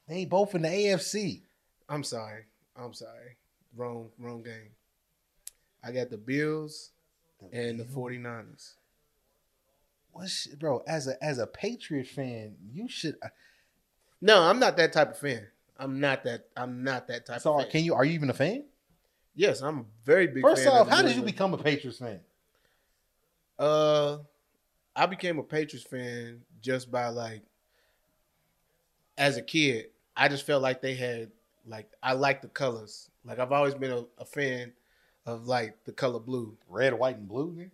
They 0.08 0.16
ain't 0.16 0.30
both 0.30 0.54
in 0.54 0.62
the 0.62 0.68
AFC. 0.68 1.42
I'm 1.88 2.02
sorry. 2.02 2.44
I'm 2.76 2.94
sorry. 2.94 3.36
Wrong, 3.76 4.08
wrong 4.18 4.42
game. 4.42 4.70
I 5.84 5.92
got 5.92 6.10
the 6.10 6.16
Bills 6.18 6.90
and 7.52 7.78
the 7.78 7.84
49ers. 7.84 8.74
What, 10.12 10.28
shit, 10.28 10.58
bro? 10.58 10.82
As 10.86 11.06
a 11.06 11.22
as 11.22 11.38
a 11.38 11.46
Patriot 11.46 12.06
fan, 12.08 12.56
you 12.72 12.88
should. 12.88 13.16
uh, 13.22 13.28
No, 14.20 14.42
I'm 14.42 14.58
not 14.58 14.76
that 14.78 14.92
type 14.92 15.10
of 15.12 15.18
fan. 15.18 15.46
I'm 15.76 16.00
not 16.00 16.24
that. 16.24 16.46
I'm 16.56 16.82
not 16.82 17.06
that 17.08 17.26
type 17.26 17.40
So, 17.40 17.54
of 17.54 17.62
fan. 17.62 17.70
can 17.70 17.84
you? 17.84 17.94
Are 17.94 18.04
you 18.04 18.14
even 18.14 18.30
a 18.30 18.34
fan? 18.34 18.64
yes, 19.36 19.60
I'm 19.60 19.78
a 19.80 19.84
very 20.04 20.26
big. 20.26 20.42
First 20.42 20.64
fan 20.64 20.72
off, 20.72 20.88
how 20.88 21.02
did 21.02 21.14
you 21.14 21.22
become 21.22 21.54
a 21.54 21.58
Patriots 21.58 21.98
fan? 21.98 22.18
Uh, 23.58 24.18
I 24.96 25.06
became 25.06 25.38
a 25.38 25.42
Patriots 25.44 25.86
fan 25.86 26.40
just 26.60 26.90
by 26.90 27.06
like, 27.08 27.42
as 29.16 29.36
a 29.36 29.42
kid, 29.42 29.86
I 30.18 30.28
just 30.28 30.44
felt 30.44 30.62
like 30.62 30.82
they 30.82 30.94
had 30.94 31.30
like 31.64 31.88
I 32.02 32.12
like 32.14 32.42
the 32.42 32.48
colors. 32.48 33.08
Like 33.24 33.38
I've 33.38 33.52
always 33.52 33.74
been 33.74 33.92
a, 33.92 34.04
a 34.18 34.24
fan 34.24 34.72
of 35.24 35.46
like 35.46 35.84
the 35.84 35.92
color 35.92 36.18
blue. 36.18 36.56
Red, 36.68 36.92
white, 36.94 37.16
and 37.16 37.28
blue. 37.28 37.52
nigga? 37.52 37.70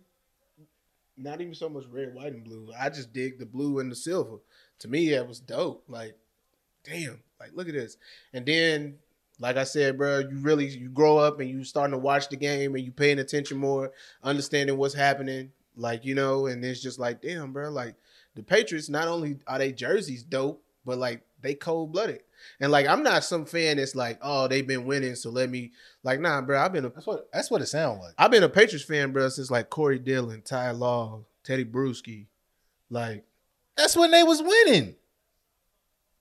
Not 1.17 1.41
even 1.41 1.55
so 1.55 1.69
much 1.69 1.85
red, 1.89 2.13
white, 2.13 2.33
and 2.33 2.43
blue. 2.43 2.71
I 2.77 2.89
just 2.89 3.13
dig 3.13 3.39
the 3.39 3.45
blue 3.45 3.79
and 3.79 3.91
the 3.91 3.95
silver. 3.95 4.37
To 4.79 4.87
me, 4.87 5.09
that 5.11 5.27
was 5.27 5.39
dope. 5.39 5.85
Like, 5.87 6.17
damn, 6.83 7.21
like 7.39 7.51
look 7.53 7.67
at 7.67 7.73
this. 7.73 7.97
And 8.33 8.45
then, 8.45 8.97
like 9.39 9.57
I 9.57 9.63
said, 9.63 9.97
bro, 9.97 10.19
you 10.19 10.37
really 10.37 10.67
you 10.67 10.89
grow 10.89 11.17
up 11.17 11.39
and 11.39 11.49
you 11.49 11.63
starting 11.63 11.93
to 11.93 11.97
watch 11.97 12.29
the 12.29 12.35
game 12.35 12.75
and 12.75 12.85
you 12.85 12.91
paying 12.91 13.19
attention 13.19 13.57
more, 13.57 13.91
understanding 14.21 14.77
what's 14.77 14.93
happening. 14.93 15.51
Like 15.75 16.05
you 16.05 16.13
know, 16.13 16.45
and 16.45 16.63
it's 16.63 16.81
just 16.81 16.99
like, 16.99 17.21
damn, 17.21 17.53
bro, 17.53 17.69
like 17.69 17.95
the 18.35 18.43
Patriots. 18.43 18.89
Not 18.89 19.07
only 19.07 19.39
are 19.47 19.57
they 19.57 19.71
jerseys 19.71 20.23
dope, 20.23 20.61
but 20.85 20.97
like 20.99 21.21
they 21.41 21.53
cold 21.53 21.91
blooded. 21.91 22.21
And 22.59 22.71
like 22.71 22.87
I'm 22.87 23.03
not 23.03 23.23
some 23.23 23.45
fan 23.45 23.77
that's 23.77 23.95
like, 23.95 24.19
oh, 24.21 24.47
they've 24.47 24.67
been 24.67 24.85
winning, 24.85 25.15
so 25.15 25.29
let 25.29 25.49
me 25.49 25.71
like, 26.03 26.19
nah, 26.19 26.41
bro. 26.41 26.59
I've 26.59 26.73
been 26.73 26.85
a 26.85 26.89
That's 26.89 27.07
what. 27.07 27.29
That's 27.33 27.51
what 27.51 27.61
it 27.61 27.67
sounds 27.67 27.99
like. 28.01 28.13
I've 28.17 28.31
been 28.31 28.43
a 28.43 28.49
Patriots 28.49 28.85
fan, 28.85 29.11
bro, 29.11 29.29
since 29.29 29.51
like 29.51 29.69
Corey 29.69 29.99
Dillon, 29.99 30.41
Ty 30.41 30.71
Law, 30.71 31.21
Tedy 31.43 31.65
Bruschi. 31.69 32.27
Like, 32.89 33.25
That's 33.75 33.95
when 33.97 34.11
they 34.11 34.23
was 34.23 34.41
winning. 34.41 34.95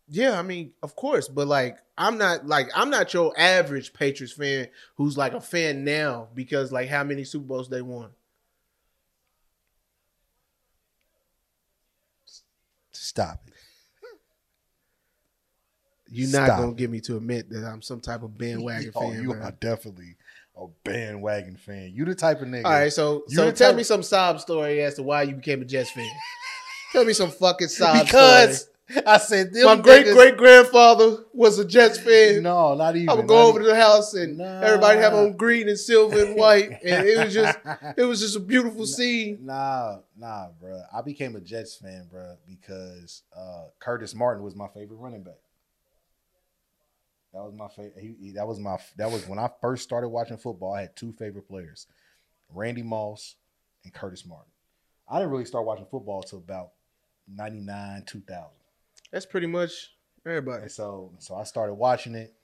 yeah, 0.09 0.39
I 0.39 0.43
mean, 0.43 0.73
of 0.83 0.97
course, 0.97 1.29
but 1.29 1.47
like, 1.49 1.79
I'm 1.97 2.19
not 2.19 2.47
like 2.47 2.69
I'm 2.75 2.91
not 2.91 3.13
your 3.15 3.33
average 3.39 3.93
Patriots 3.93 4.35
fan 4.35 4.69
who's 4.97 5.17
like 5.17 5.33
a 5.35 5.41
fan 5.41 5.85
now 5.85 6.29
because 6.35 6.73
like 6.73 6.89
how 6.89 7.05
many 7.05 7.25
Super 7.25 7.47
Bowls 7.47 7.69
they 7.69 7.83
won. 7.83 8.11
Stop 12.93 13.43
it. 13.49 13.54
You're 16.15 16.31
not 16.31 16.47
Stop. 16.47 16.61
gonna 16.61 16.73
get 16.75 16.91
me 16.91 17.01
to 17.01 17.17
admit 17.17 17.51
that 17.51 17.65
I'm 17.65 17.83
some 17.83 18.01
type 18.01 18.23
of 18.23 18.37
bandwagon 18.39 18.93
oh, 18.95 19.11
fan. 19.11 19.23
you 19.23 19.33
bro. 19.33 19.41
are 19.43 19.51
definitely 19.53 20.17
a 20.57 20.67
bandwagon 20.85 21.57
fan. 21.57 21.91
You 21.95 22.05
the 22.05 22.15
type 22.15 22.41
of 22.41 22.49
nigga. 22.49 22.65
All 22.65 22.71
right, 22.73 22.93
so 22.93 23.25
You 23.29 23.37
so 23.37 23.51
tell 23.51 23.71
type- 23.71 23.77
me 23.77 23.83
some 23.83 24.03
sob 24.03 24.41
story 24.41 24.81
as 24.83 24.95
to 24.95 25.03
why 25.03 25.23
you 25.25 25.35
became 25.35 25.61
a 25.63 25.65
Jets 25.65 25.91
fan. 25.91 26.09
tell 26.93 27.05
me 27.05 27.13
some 27.13 27.31
fucking 27.31 27.69
sob 27.69 28.05
because 28.07 28.61
story. 28.61 28.71
I 29.07 29.17
said 29.17 29.51
My 29.55 29.77
great 29.77 30.05
niggas- 30.07 30.15
great 30.15 30.37
grandfather 30.37 31.25
was 31.33 31.59
a 31.59 31.65
Jets 31.65 31.99
fan. 31.99 32.43
No, 32.43 32.75
not 32.75 32.95
even. 32.97 33.09
I 33.09 33.15
would 33.15 33.27
go 33.27 33.49
over 33.49 33.59
even. 33.59 33.71
to 33.71 33.75
the 33.75 33.81
house 33.83 34.13
and 34.13 34.37
Nah. 34.39 34.61
everybody 34.61 35.01
have 35.01 35.15
on 35.15 35.33
green 35.39 35.69
and 35.71 35.79
silver 35.79 36.23
and 36.23 36.37
white, 36.37 36.69
and 36.85 37.07
it 37.09 37.19
was 37.25 37.33
just 37.33 37.59
it 37.97 38.05
was 38.05 38.21
just 38.21 38.37
a 38.37 38.41
beautiful 38.41 38.87
scene. 38.87 39.39
Nah, 39.43 40.01
nah, 40.17 40.49
bro. 40.61 40.83
I 40.93 41.01
became 41.01 41.35
a 41.35 41.41
Jets 41.41 41.75
fan, 41.77 42.07
bro, 42.13 42.37
because 42.47 43.23
uh, 43.37 43.65
Curtis 43.81 44.15
Martin 44.15 44.45
was 44.45 44.55
my 44.55 44.69
favorite 44.69 44.99
running 44.99 45.23
back. 45.23 45.39
That 47.35 47.43
was 47.43 47.53
my 47.53 47.69
favorite. 47.69 48.35
That 48.37 48.47
was 48.47 48.61
my. 48.61 48.79
That 48.97 49.11
was 49.11 49.27
when 49.27 49.41
I 49.41 49.51
first 49.61 49.83
started 49.83 50.09
watching 50.09 50.37
football. 50.37 50.73
I 50.73 50.83
had 50.83 50.97
two 50.97 51.13
favorite 51.13 51.49
players, 51.49 51.89
Randy 52.49 52.83
Moss 52.83 53.35
and 53.85 53.93
Curtis 53.93 54.25
Martin. 54.25 54.53
I 55.09 55.19
didn't 55.19 55.33
really 55.33 55.45
start 55.45 55.67
watching 55.67 55.87
football 55.91 56.23
until 56.23 56.39
about 56.39 56.71
ninety 57.29 57.61
nine, 57.61 58.05
two 58.07 58.21
thousand. 58.21 58.57
That's 59.11 59.27
pretty 59.27 59.49
much 59.49 59.91
everybody. 60.25 60.63
And 60.63 60.71
so, 60.71 61.13
so 61.19 61.35
I 61.35 61.43
started 61.45 61.75
watching 61.75 62.15
it. 62.15 62.35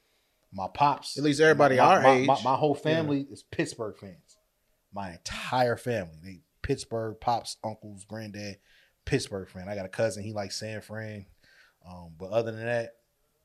My 0.53 0.67
pops, 0.73 1.17
At 1.17 1.23
least 1.23 1.41
everybody 1.41 1.77
my, 1.77 1.83
our 1.85 2.03
my, 2.03 2.11
age. 2.11 2.27
my, 2.27 2.43
my 2.43 2.57
whole 2.57 2.75
family 2.75 3.25
is 3.31 3.45
Pittsburgh 3.45 3.97
fans. 3.97 4.37
My 4.93 5.13
entire 5.13 5.77
family, 5.77 6.17
they 6.25 6.41
Pittsburgh 6.63 7.17
pops, 7.21 7.57
uncles, 7.63 8.05
granddad, 8.05 8.57
Pittsburgh 9.05 9.49
fan. 9.49 9.69
I 9.69 9.77
got 9.77 9.87
a 9.87 9.91
cousin, 9.91 10.25
he 10.25 10.33
likes 10.33 10.59
San 10.59 10.81
Fran, 10.81 11.27
um, 11.89 12.15
but 12.19 12.31
other 12.31 12.51
than 12.51 12.67
that, 12.67 12.95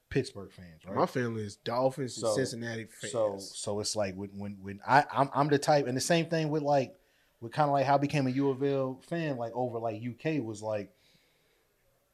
Pittsburgh 0.10 0.52
fans, 0.52 0.86
right? 0.86 0.96
My 0.96 1.06
family 1.06 1.44
is 1.44 1.56
Dolphins 1.58 2.18
and 2.18 2.22
So- 2.28 2.36
Cincinnati 2.36 2.86
fans. 2.86 3.12
So 3.12 3.38
so 3.40 3.80
it's 3.80 3.96
like 3.96 4.16
when 4.16 4.30
when 4.38 4.58
when 4.62 4.80
I 4.88 5.04
I'm, 5.12 5.30
I'm 5.34 5.48
the 5.50 5.58
type, 5.60 5.88
and 5.88 5.96
the 5.98 6.02
same 6.02 6.26
thing 6.28 6.50
with 6.50 6.64
like 6.64 6.96
with 7.42 7.52
kind 7.52 7.68
of 7.70 7.74
like 7.74 7.86
how 7.86 7.96
I 7.96 7.98
became 7.98 8.28
a 8.28 8.30
U 8.32 8.50
of 8.50 8.64
L 8.64 9.02
fan, 9.10 9.38
like 9.38 9.52
over 9.54 9.78
like 9.80 10.02
UK 10.02 10.42
was 10.44 10.62
like 10.62 10.90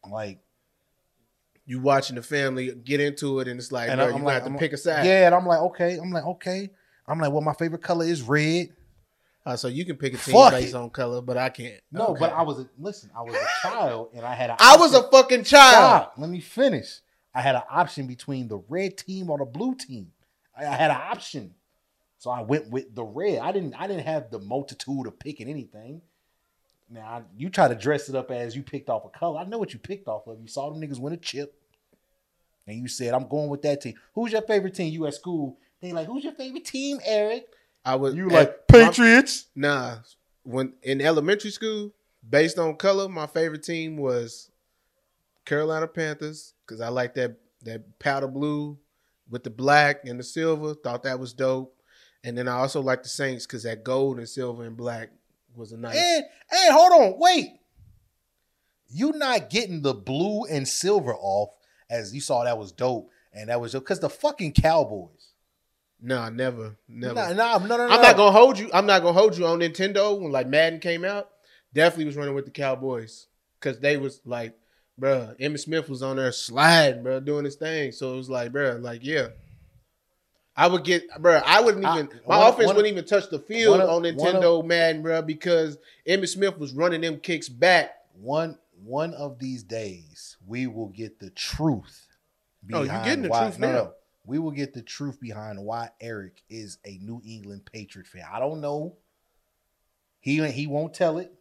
like 0.09 0.39
you 1.65 1.79
watching 1.79 2.15
the 2.15 2.23
family 2.23 2.71
get 2.71 2.99
into 2.99 3.39
it, 3.39 3.47
and 3.47 3.59
it's 3.59 3.71
like, 3.71 3.89
And 3.89 3.99
bro, 3.99 4.07
I'm 4.07 4.17
you 4.17 4.23
like- 4.25 4.33
have 4.35 4.43
to 4.43 4.49
I'm- 4.49 4.59
pick 4.59 4.73
a 4.73 4.77
side. 4.77 5.05
yeah, 5.05 5.27
and 5.27 5.35
I'm 5.35 5.45
like 5.45 5.59
okay, 5.59 5.97
I'm 5.97 6.11
like 6.11 6.25
okay, 6.25 6.69
I'm 7.07 7.19
like, 7.19 7.31
well, 7.31 7.41
my 7.41 7.53
favorite 7.53 7.83
color 7.83 8.05
is 8.05 8.21
red. 8.23 8.69
Uh, 9.43 9.55
so 9.55 9.67
you 9.67 9.83
can 9.85 9.95
pick 9.95 10.13
a 10.13 10.17
team 10.17 10.35
Fuck 10.35 10.51
based 10.51 10.69
it. 10.69 10.75
on 10.75 10.87
color, 10.91 11.19
but 11.19 11.35
I 11.35 11.49
can't. 11.49 11.81
No, 11.91 12.07
Okay. 12.09 12.19
but 12.19 12.31
I 12.31 12.43
was 12.43 12.59
a, 12.59 12.69
listen. 12.77 13.09
I 13.17 13.23
was 13.23 13.33
a 13.33 13.47
child, 13.67 14.09
and 14.13 14.23
I 14.23 14.35
had 14.35 14.51
a. 14.51 14.55
I 14.59 14.77
was 14.77 14.93
a 14.93 15.01
fucking 15.09 15.45
child. 15.45 15.73
Stop. 16.03 16.13
Let 16.17 16.29
me 16.29 16.39
finish. 16.41 16.99
I 17.33 17.41
had 17.41 17.55
an 17.55 17.61
option 17.69 18.07
between 18.07 18.47
the 18.47 18.57
red 18.69 18.97
team 18.97 19.29
or 19.29 19.37
the 19.37 19.45
blue 19.45 19.75
team. 19.75 20.11
I, 20.57 20.65
I 20.65 20.75
had 20.75 20.91
an 20.91 20.97
option, 20.97 21.53
so 22.17 22.29
I 22.29 22.41
went 22.41 22.69
with 22.69 22.93
the 22.93 23.03
red. 23.03 23.39
I 23.39 23.51
didn't. 23.51 23.73
I 23.75 23.87
didn't 23.87 24.05
have 24.05 24.29
the 24.31 24.39
multitude 24.39 25.07
of 25.07 25.17
picking 25.19 25.47
anything. 25.47 26.01
Now 26.89 27.01
I- 27.07 27.23
you 27.37 27.49
try 27.49 27.67
to 27.69 27.75
dress 27.75 28.09
it 28.09 28.15
up 28.15 28.31
as 28.31 28.55
you 28.55 28.63
picked 28.63 28.89
off 28.89 29.05
a 29.05 29.09
color. 29.09 29.39
I 29.39 29.45
know 29.45 29.57
what 29.57 29.73
you 29.73 29.79
picked 29.79 30.07
off 30.07 30.27
of. 30.27 30.39
You 30.41 30.47
saw 30.47 30.69
them 30.69 30.81
niggas 30.81 30.99
win 30.99 31.13
a 31.13 31.17
chip, 31.17 31.53
and 32.67 32.77
you 32.77 32.87
said, 32.89 33.13
"I'm 33.13 33.27
going 33.27 33.49
with 33.49 33.61
that 33.61 33.81
team." 33.81 33.95
Who's 34.13 34.33
your 34.33 34.41
favorite 34.41 34.75
team? 34.75 34.91
You 34.91 35.07
at 35.07 35.13
school? 35.13 35.57
They 35.81 35.93
like, 35.93 36.07
"Who's 36.07 36.23
your 36.25 36.33
favorite 36.33 36.65
team, 36.65 36.99
Eric?" 37.05 37.45
I 37.85 37.95
was 37.95 38.13
You 38.13 38.27
at- 38.27 38.33
like 38.33 38.49
my- 38.71 38.85
Patriots? 38.87 39.47
Nah, 39.55 39.99
when 40.43 40.73
in 40.83 40.99
elementary 41.01 41.49
school, 41.51 41.91
based 42.29 42.59
on 42.59 42.75
color, 42.75 43.07
my 43.07 43.25
favorite 43.25 43.63
team 43.63 43.95
was 43.97 44.51
Carolina 45.45 45.87
Panthers 45.87 46.53
because 46.71 46.81
I 46.81 46.87
like 46.87 47.15
that 47.15 47.35
that 47.63 47.99
powder 47.99 48.29
blue 48.29 48.77
with 49.29 49.43
the 49.43 49.49
black 49.49 50.05
and 50.05 50.17
the 50.17 50.23
silver. 50.23 50.73
Thought 50.73 51.03
that 51.03 51.19
was 51.19 51.33
dope. 51.33 51.75
And 52.23 52.37
then 52.37 52.47
I 52.47 52.53
also 52.53 52.81
like 52.81 53.03
the 53.03 53.09
Saints 53.09 53.45
because 53.45 53.63
that 53.63 53.83
gold 53.83 54.19
and 54.19 54.29
silver 54.29 54.63
and 54.63 54.77
black 54.77 55.09
was 55.53 55.73
a 55.73 55.77
nice. 55.77 55.97
And 55.97 56.23
and 56.23 56.73
hold 56.73 56.93
on, 56.93 57.19
wait. 57.19 57.49
You 58.87 59.11
not 59.13 59.49
getting 59.49 59.81
the 59.81 59.93
blue 59.93 60.45
and 60.45 60.67
silver 60.67 61.13
off 61.13 61.49
as 61.89 62.13
you 62.13 62.21
saw 62.21 62.45
that 62.45 62.57
was 62.57 62.71
dope, 62.71 63.09
and 63.33 63.49
that 63.49 63.59
was 63.59 63.73
because 63.73 63.99
the 63.99 64.09
fucking 64.09 64.53
Cowboys. 64.53 65.33
Nah, 66.01 66.29
never, 66.29 66.77
never. 66.87 67.13
Nah, 67.13 67.33
nah, 67.33 67.57
no, 67.57 67.77
no, 67.77 67.87
no. 67.87 67.93
I'm 67.93 68.01
not 68.01 68.15
gonna 68.15 68.31
hold 68.31 68.57
you. 68.57 68.69
I'm 68.73 68.85
not 68.85 69.01
gonna 69.01 69.17
hold 69.17 69.37
you 69.37 69.45
on 69.45 69.59
Nintendo 69.59 70.19
when 70.19 70.31
like 70.31 70.47
Madden 70.47 70.79
came 70.79 71.03
out. 71.03 71.29
Definitely 71.73 72.05
was 72.05 72.15
running 72.15 72.33
with 72.33 72.45
the 72.45 72.51
Cowboys 72.51 73.27
because 73.59 73.79
they 73.79 73.97
was 73.97 74.19
like, 74.25 74.57
bruh, 74.99 75.37
Emmitt 75.39 75.59
Smith 75.59 75.89
was 75.89 76.01
on 76.03 76.17
there 76.17 76.31
sliding, 76.31 77.03
bruh, 77.03 77.23
doing 77.23 77.45
his 77.45 77.55
thing. 77.55 77.91
So 77.91 78.13
it 78.13 78.17
was 78.17 78.29
like, 78.29 78.51
bruh, 78.51 78.81
like 78.81 79.03
yeah. 79.03 79.27
I 80.55 80.67
would 80.67 80.83
get, 80.83 81.09
bruh. 81.19 81.41
I 81.45 81.61
wouldn't 81.61 81.85
I- 81.85 81.93
even. 81.99 82.09
my 82.27 82.37
one- 82.39 82.47
offense 82.53 82.67
one- 82.67 82.75
wouldn't 82.75 82.91
even 82.91 83.05
touch 83.05 83.29
the 83.29 83.39
field 83.39 83.79
one 83.79 83.87
on 83.87 84.03
Nintendo 84.03 84.63
Madden, 84.65 85.01
bruh, 85.01 85.25
because 85.25 85.77
Emmitt 86.07 86.27
Smith 86.29 86.57
was 86.57 86.73
running 86.73 87.01
them 87.01 87.19
kicks 87.19 87.49
back. 87.49 87.91
One 88.19 88.57
one 88.83 89.13
of 89.13 89.37
these 89.39 89.63
days 89.63 90.37
we 90.45 90.67
will 90.67 90.89
get 90.89 91.19
the 91.19 91.29
truth. 91.31 92.07
Oh, 92.73 92.79
you 92.79 92.85
behind 92.87 93.05
getting 93.05 93.23
the 93.23 93.29
why- 93.29 93.43
truth 93.43 93.59
no, 93.59 93.67
now. 93.67 93.73
no. 93.73 93.93
We 94.25 94.37
will 94.37 94.51
get 94.51 94.73
the 94.73 94.83
truth 94.83 95.19
behind 95.19 95.63
why 95.63 95.89
Eric 95.99 96.43
is 96.49 96.77
a 96.85 96.99
New 97.01 97.21
England 97.25 97.67
Patriot 97.71 98.05
fan. 98.07 98.25
I 98.31 98.39
don't 98.39 98.61
know. 98.61 98.95
He 100.19 100.45
he 100.51 100.67
won't 100.67 100.93
tell 100.93 101.17
it. 101.17 101.33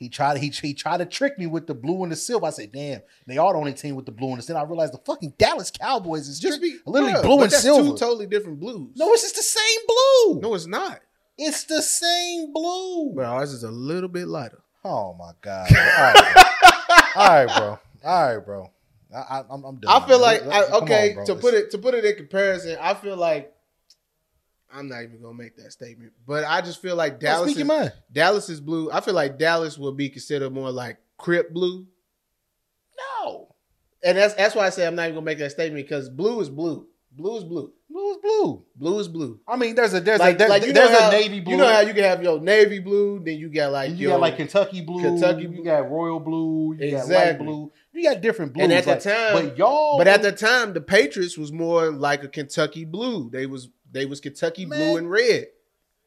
He 0.00 0.08
tried 0.08 0.38
he, 0.38 0.48
he 0.48 0.72
tried 0.72 0.96
to 0.96 1.04
trick 1.04 1.38
me 1.38 1.46
with 1.46 1.66
the 1.66 1.74
blue 1.74 2.02
and 2.02 2.10
the 2.10 2.16
silver. 2.16 2.46
I 2.46 2.50
said, 2.50 2.72
"Damn, 2.72 3.02
they 3.26 3.36
are 3.36 3.52
the 3.52 3.58
only 3.58 3.74
team 3.74 3.96
with 3.96 4.06
the 4.06 4.12
blue 4.12 4.30
and 4.30 4.38
the 4.38 4.42
silver." 4.42 4.58
I 4.58 4.64
realized 4.64 4.94
the 4.94 4.98
fucking 5.04 5.34
Dallas 5.36 5.70
Cowboys 5.70 6.26
is 6.26 6.40
Just 6.40 6.62
be 6.62 6.78
literally 6.86 7.12
bruh, 7.12 7.22
blue 7.22 7.42
and 7.42 7.52
that's 7.52 7.60
silver. 7.60 7.90
Two 7.90 7.98
totally 7.98 8.26
different 8.26 8.58
blues. 8.58 8.92
no, 8.96 9.12
it's 9.12 9.20
just 9.20 9.36
the 9.36 9.42
same 9.42 9.80
blue. 9.86 10.40
no, 10.40 10.54
it's 10.54 10.66
not. 10.66 11.00
it's 11.36 11.64
the 11.64 11.82
same 11.82 12.50
blue. 12.50 13.12
Bro, 13.14 13.26
ours 13.26 13.52
is 13.52 13.62
a 13.62 13.70
little 13.70 14.08
bit 14.08 14.26
lighter. 14.26 14.62
Oh 14.82 15.14
my 15.18 15.32
god! 15.42 15.68
All 15.76 15.84
right, 15.84 16.16
bro. 17.14 17.20
All 17.22 17.28
right, 17.28 17.56
bro. 17.58 17.78
All 18.02 18.34
right, 18.36 18.46
bro. 18.46 18.70
I, 19.14 19.42
I'm 19.50 19.60
done. 19.60 20.02
I 20.02 20.06
feel 20.06 20.18
like 20.20 20.42
I, 20.46 20.62
okay 20.78 21.16
to 21.26 21.34
put 21.34 21.52
it 21.52 21.72
to 21.72 21.78
put 21.78 21.92
it 21.92 22.06
in 22.06 22.16
comparison. 22.16 22.78
I 22.80 22.94
feel 22.94 23.16
like 23.16 23.52
I'm 24.72 24.88
not 24.88 25.02
even 25.02 25.20
gonna 25.20 25.34
make 25.34 25.56
that 25.56 25.72
statement, 25.72 26.12
but 26.26 26.44
I 26.44 26.60
just 26.60 26.80
feel 26.80 26.96
like 26.96 27.18
Dallas 27.20 27.50
speak 27.52 27.64
your 27.66 27.74
is, 27.76 27.80
mind. 27.80 27.92
Dallas 28.12 28.48
is 28.48 28.60
blue. 28.60 28.90
I 28.92 29.00
feel 29.00 29.14
like 29.14 29.38
Dallas 29.38 29.76
will 29.78 29.92
be 29.92 30.08
considered 30.08 30.50
more 30.52 30.70
like 30.70 30.98
Crip 31.18 31.52
blue, 31.52 31.86
No, 33.22 33.54
and 34.02 34.16
that's 34.16 34.34
that's 34.34 34.54
why 34.54 34.66
I 34.66 34.70
say 34.70 34.86
I'm 34.86 34.94
not 34.94 35.04
even 35.04 35.14
gonna 35.16 35.26
make 35.26 35.38
that 35.38 35.50
statement 35.50 35.84
because 35.86 36.08
blue 36.08 36.40
is 36.40 36.48
blue. 36.48 36.86
Blue 37.12 37.36
is 37.38 37.44
blue. 37.44 37.72
blue 37.90 38.10
is 38.12 38.18
blue. 38.18 38.64
Blue 38.76 38.98
is 39.00 39.08
blue. 39.08 39.40
I 39.48 39.56
mean, 39.56 39.74
there's 39.74 39.92
a 39.94 40.00
there's 40.00 40.20
Like, 40.20 40.36
a 40.36 40.38
there- 40.38 40.48
like 40.48 40.64
you 40.64 40.72
there's 40.72 40.90
know 40.92 41.00
how, 41.00 41.08
a 41.08 41.12
navy 41.12 41.40
blue. 41.40 41.52
You 41.52 41.58
know 41.58 41.66
how 41.72 41.80
you 41.80 41.92
can 41.92 42.04
have 42.04 42.22
your 42.22 42.40
navy 42.40 42.78
blue, 42.78 43.20
then 43.24 43.36
you 43.38 43.48
got 43.48 43.72
like 43.72 43.90
you 43.90 43.96
your 43.96 44.10
got 44.12 44.20
like 44.20 44.36
Kentucky 44.36 44.80
blue, 44.82 45.02
Kentucky 45.02 45.42
you 45.42 45.64
got 45.64 45.90
royal 45.90 46.20
blue, 46.20 46.74
you 46.78 46.90
got 46.92 46.96
light 46.98 47.02
Exactly. 47.02 47.46
blue. 47.46 47.72
You 47.92 48.04
got 48.08 48.20
different 48.20 48.52
blues. 48.52 48.62
And 48.64 48.72
at 48.72 48.84
the 48.84 48.94
time- 48.96 49.32
but 49.48 49.58
y'all, 49.58 49.98
But 49.98 50.06
at 50.06 50.22
the 50.22 50.30
time, 50.30 50.72
the 50.72 50.80
Patriots 50.80 51.36
was 51.36 51.50
more 51.52 51.90
like 51.90 52.22
a 52.22 52.28
Kentucky 52.28 52.84
blue. 52.84 53.28
They 53.28 53.46
was 53.46 53.68
they 53.92 54.06
was 54.06 54.20
Kentucky 54.20 54.66
Man. 54.66 54.78
blue 54.78 54.96
and 54.98 55.10
red. 55.10 55.46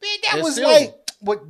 man, 0.02 0.16
that 0.24 0.34
and 0.34 0.42
was 0.42 0.54
silver. 0.56 0.72
like 0.72 0.94
what, 1.20 1.42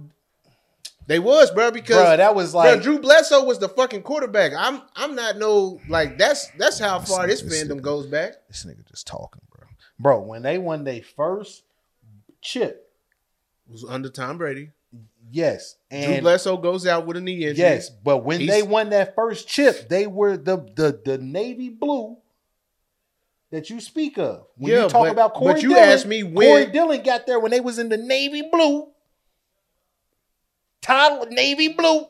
They 1.06 1.19
was, 1.19 1.51
bro, 1.51 1.70
because 1.70 1.97
bro. 1.97 2.16
That 2.16 2.35
was 2.35 2.52
Bro, 2.52 2.61
like 2.61 2.82
Drew 2.82 2.98
Bledsoe 2.98 3.44
was 3.44 3.59
the 3.59 3.69
fucking 3.69 4.02
quarterback. 4.02 4.52
I'm 4.56 4.82
I'm 4.97 5.15
not 5.15 5.36
no 5.39 5.81
like 5.89 6.16
that's 6.19 6.48
that's 6.59 6.78
how 6.78 6.98
far 7.01 7.27
this 7.27 7.43
This 7.43 7.62
fandom 7.65 7.78
nigga. 7.78 7.82
goes 7.82 8.06
back. 8.06 8.32
this 8.48 8.65
nigga 8.65 8.86
just 8.89 9.06
talking, 9.06 9.43
bro. 9.51 9.66
Bro, 9.98 10.20
when 10.23 10.43
they 10.43 10.59
won 10.59 10.85
their 10.85 11.02
first 11.16 11.62
chip, 12.40 12.90
It 13.69 13.73
was 13.73 13.85
under 13.85 14.09
Tom 14.09 14.39
Brady. 14.39 14.70
yes, 15.31 15.77
Drew 15.90 15.98
and 16.01 16.23
Bledsoe 16.23 16.56
goes 16.56 16.86
out 16.86 17.06
with 17.06 17.16
a 17.16 17.20
knee 17.20 17.44
injury. 17.44 17.56
Yes, 17.65 17.90
but 17.90 18.19
when 18.24 18.40
He's- 18.40 18.51
they 18.52 18.62
won 18.62 18.90
that 18.90 19.15
first 19.15 19.47
chip, 19.48 19.89
they 19.89 20.06
were 20.06 20.36
the 20.36 20.56
the 20.74 21.01
the 21.05 21.19
navy 21.19 21.69
blue 21.69 22.16
that 23.55 23.70
you 23.70 23.81
speak 23.81 24.18
of. 24.18 24.47
When 24.56 24.70
Yeah, 24.72 24.82
you 24.85 24.89
talk 24.89 25.05
but- 25.06 25.12
about 25.12 25.35
Corey 25.35 25.55
but 25.55 25.62
you 25.62 25.70
Dillon, 25.70 25.85
asked 25.85 26.06
me 26.06 26.22
Corey 26.22 26.66
Dillon 26.66 27.02
got 27.02 27.26
there 27.26 27.40
when 27.40 27.51
they 27.51 27.60
was 27.60 27.78
in 27.78 27.89
the 27.89 27.97
navy 27.97 28.43
blue. 28.52 28.89
Ty 30.82 31.16
Law 31.16 31.24
navy 31.31 31.68
blue. 31.68 32.06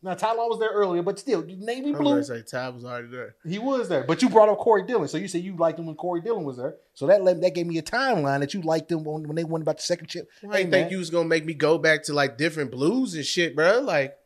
Now 0.00 0.14
Ty 0.14 0.32
Law 0.34 0.46
was 0.48 0.60
there 0.60 0.70
earlier, 0.70 1.02
but 1.02 1.18
still 1.18 1.42
navy 1.44 1.88
I 1.88 1.90
was 1.90 1.98
blue. 1.98 2.22
say 2.22 2.42
Ty 2.42 2.68
was 2.68 2.84
already 2.84 3.08
there. 3.08 3.34
He 3.46 3.58
was 3.58 3.88
there, 3.88 4.04
but 4.04 4.22
you 4.22 4.28
brought 4.28 4.48
up 4.48 4.58
Corey 4.58 4.84
Dillon, 4.86 5.08
so 5.08 5.18
you 5.18 5.26
said 5.26 5.42
you 5.42 5.56
liked 5.56 5.78
him 5.78 5.86
when 5.86 5.96
Corey 5.96 6.20
Dillon 6.20 6.44
was 6.44 6.56
there. 6.56 6.76
So 6.94 7.06
that 7.08 7.22
let, 7.24 7.40
that 7.40 7.54
gave 7.54 7.66
me 7.66 7.78
a 7.78 7.82
timeline 7.82 8.38
that 8.40 8.54
you 8.54 8.62
liked 8.62 8.88
them 8.88 9.02
when, 9.04 9.24
when 9.24 9.34
they 9.34 9.42
won 9.44 9.60
about 9.60 9.76
the 9.78 9.82
second 9.82 10.06
chip. 10.06 10.28
Well, 10.42 10.52
I 10.54 10.58
didn't 10.58 10.70
think 10.72 10.90
you 10.92 10.98
was 10.98 11.10
gonna 11.10 11.28
make 11.28 11.44
me 11.44 11.52
go 11.52 11.78
back 11.78 12.04
to 12.04 12.14
like 12.14 12.38
different 12.38 12.70
blues 12.70 13.14
and 13.14 13.24
shit, 13.26 13.56
bro. 13.56 13.80
Like 13.80 14.16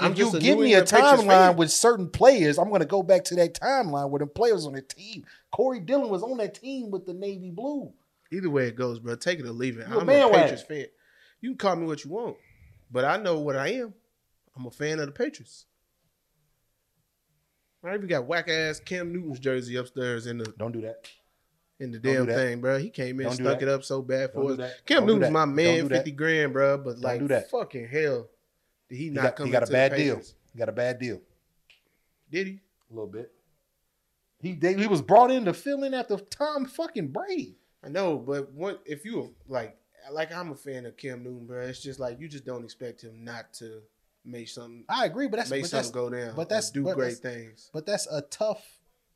I'm 0.00 0.12
if 0.12 0.18
you 0.18 0.38
give 0.38 0.58
me 0.58 0.74
a 0.74 0.82
timeline 0.82 1.56
with 1.56 1.72
certain 1.72 2.08
players, 2.08 2.58
I'm 2.58 2.68
going 2.68 2.80
to 2.80 2.86
go 2.86 3.02
back 3.02 3.24
to 3.24 3.34
that 3.36 3.54
timeline 3.54 4.10
where 4.10 4.20
the 4.20 4.26
players 4.26 4.64
on 4.64 4.74
the 4.74 4.82
team. 4.82 5.24
Corey 5.50 5.80
Dillon 5.80 6.08
was 6.08 6.22
on 6.22 6.36
that 6.38 6.54
team 6.54 6.90
with 6.90 7.04
the 7.04 7.14
Navy 7.14 7.50
Blue. 7.50 7.92
Either 8.30 8.50
way 8.50 8.66
it 8.68 8.76
goes, 8.76 9.00
bro. 9.00 9.16
Take 9.16 9.40
it 9.40 9.46
or 9.46 9.50
leave 9.50 9.78
it. 9.78 9.88
You 9.88 9.94
a 9.94 9.96
I'm 9.98 10.02
a 10.02 10.06
bandwagon. 10.06 10.40
Patriots 10.40 10.62
fan. 10.62 10.86
You 11.40 11.50
can 11.50 11.58
call 11.58 11.76
me 11.76 11.86
what 11.86 12.04
you 12.04 12.10
want, 12.10 12.36
but 12.90 13.04
I 13.04 13.16
know 13.16 13.38
what 13.40 13.56
I 13.56 13.68
am. 13.74 13.94
I'm 14.56 14.66
a 14.66 14.70
fan 14.70 14.98
of 15.00 15.06
the 15.06 15.12
Patriots. 15.12 15.66
I 17.84 17.94
even 17.94 18.06
got 18.08 18.26
whack 18.26 18.48
ass 18.48 18.80
Cam 18.80 19.12
Newton's 19.12 19.38
jersey 19.38 19.76
upstairs 19.76 20.26
in 20.26 20.38
the 20.38 20.52
Don't 20.58 20.72
do 20.72 20.80
that. 20.82 21.08
in 21.78 21.92
the 21.92 21.98
damn 21.98 22.26
do 22.26 22.32
thing, 22.32 22.60
bro. 22.60 22.76
He 22.78 22.90
came 22.90 23.20
in, 23.20 23.26
Don't 23.26 23.36
stuck 23.36 23.60
that. 23.60 23.68
it 23.68 23.72
up 23.72 23.84
so 23.84 24.02
bad 24.02 24.32
Don't 24.34 24.44
for 24.44 24.52
us. 24.52 24.58
that. 24.58 24.84
Cam 24.86 25.06
Don't 25.06 25.18
Newton's 25.20 25.32
my 25.32 25.44
man, 25.44 25.88
fifty 25.88 26.10
grand, 26.10 26.52
bro. 26.52 26.76
But 26.78 26.98
like, 26.98 27.26
do 27.26 27.40
fucking 27.50 27.88
hell, 27.88 28.28
did 28.88 28.96
he, 28.96 29.04
He 29.04 29.10
not 29.10 29.22
got, 29.22 29.36
come? 29.36 29.46
he 29.46 29.52
got 29.52 29.68
a 29.68 29.72
bad 29.72 29.96
deal. 29.96 30.20
He 30.52 30.58
got 30.58 30.68
a 30.68 30.72
bad 30.72 30.98
deal. 30.98 31.20
Did 32.30 32.46
he? 32.46 32.60
A 32.90 32.94
little 32.94 33.06
bit. 33.10 33.32
He 34.40 34.54
they, 34.54 34.74
he 34.74 34.86
was 34.86 35.02
brought 35.02 35.30
in 35.30 35.44
to 35.46 35.52
fill 35.52 35.82
in 35.84 35.94
after 35.94 36.16
Tom 36.16 36.66
fucking 36.66 37.08
Brady. 37.08 37.56
I 37.84 37.88
know, 37.88 38.16
but 38.18 38.52
what 38.52 38.82
if 38.86 39.04
you 39.04 39.34
like 39.48 39.76
like 40.10 40.32
I'm 40.32 40.52
a 40.52 40.54
fan 40.56 40.86
of 40.86 40.96
Cam 40.96 41.22
Newton, 41.22 41.46
bro? 41.46 41.60
It's 41.62 41.82
just 41.82 41.98
like 42.00 42.20
you 42.20 42.28
just 42.28 42.44
don't 42.44 42.64
expect 42.64 43.02
him 43.02 43.24
not 43.24 43.52
to 43.54 43.80
make 44.24 44.48
something 44.48 44.84
I 44.88 45.06
agree, 45.06 45.26
but 45.28 45.38
that's 45.38 45.50
make 45.50 45.62
but 45.62 45.70
something 45.70 45.82
that's, 45.86 45.90
go 45.94 46.10
down. 46.10 46.36
but 46.36 46.48
that's- 46.48 46.70
do 46.70 46.82
great 46.82 47.18
things. 47.18 47.70
but 47.72 47.84
that's 47.86 48.06
a 48.06 48.22
tough 48.22 48.64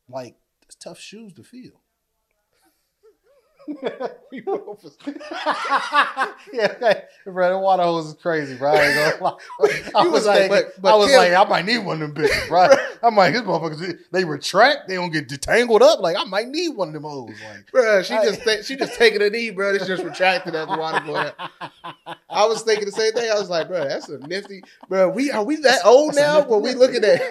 like 0.09 0.35
tough 0.79 0.99
shoes 0.99 1.33
to 1.33 1.43
fill. 1.43 1.79
yeah, 6.53 7.01
bro, 7.25 7.49
the 7.49 7.57
water 7.59 7.83
hose 7.83 8.07
is 8.07 8.13
crazy, 8.15 8.55
bro. 8.55 8.71
I 8.71 8.81
ain't 8.81 9.19
gonna 9.19 9.23
lie. 9.23 9.37
I 9.95 10.03
was 10.03 10.11
was 10.11 10.25
like, 10.25 10.49
thinking, 10.49 10.71
but- 10.75 10.81
but 10.81 10.93
I 10.93 10.97
was 10.97 11.07
Kim- 11.09 11.17
like, 11.17 11.33
I 11.33 11.43
might 11.49 11.65
need 11.65 11.79
one 11.79 12.01
of 12.01 12.13
them 12.13 12.23
bitches, 12.25 12.47
bro. 12.47 12.67
I'm 13.01 13.15
like, 13.15 13.33
these 13.33 13.41
motherfuckers, 13.43 13.97
they 14.11 14.25
retract, 14.25 14.87
they 14.87 14.95
don't 14.95 15.11
get 15.11 15.27
detangled 15.27 15.81
up. 15.81 15.99
Like, 15.99 16.15
I 16.17 16.23
might 16.25 16.47
need 16.47 16.69
one 16.69 16.89
of 16.89 16.93
them 16.93 17.03
hoes. 17.03 17.29
Like, 17.29 17.71
Bro, 17.71 18.03
she 18.03 18.13
I- 18.15 18.25
just 18.25 18.43
ta- 18.43 18.61
she 18.63 18.75
just 18.75 18.93
taking 18.95 19.21
a 19.21 19.29
knee, 19.29 19.49
bro. 19.51 19.73
It's 19.73 19.87
just 19.87 20.03
retracted 20.03 20.55
as 20.55 20.67
the 20.67 20.77
water 20.77 21.05
going 21.05 21.31
out. 21.39 21.51
I 22.29 22.45
was 22.45 22.61
thinking 22.63 22.85
the 22.85 22.91
same 22.91 23.13
thing. 23.13 23.29
I 23.31 23.39
was 23.39 23.49
like, 23.49 23.67
bro, 23.67 23.87
that's 23.87 24.09
a 24.09 24.19
nifty, 24.19 24.63
bro. 24.89 25.09
We 25.09 25.31
are 25.31 25.43
we 25.43 25.57
that 25.57 25.85
old 25.85 26.15
That's 26.15 26.45
now? 26.45 26.49
Where 26.49 26.59
we 26.59 26.73
looking 26.73 27.03
at 27.03 27.21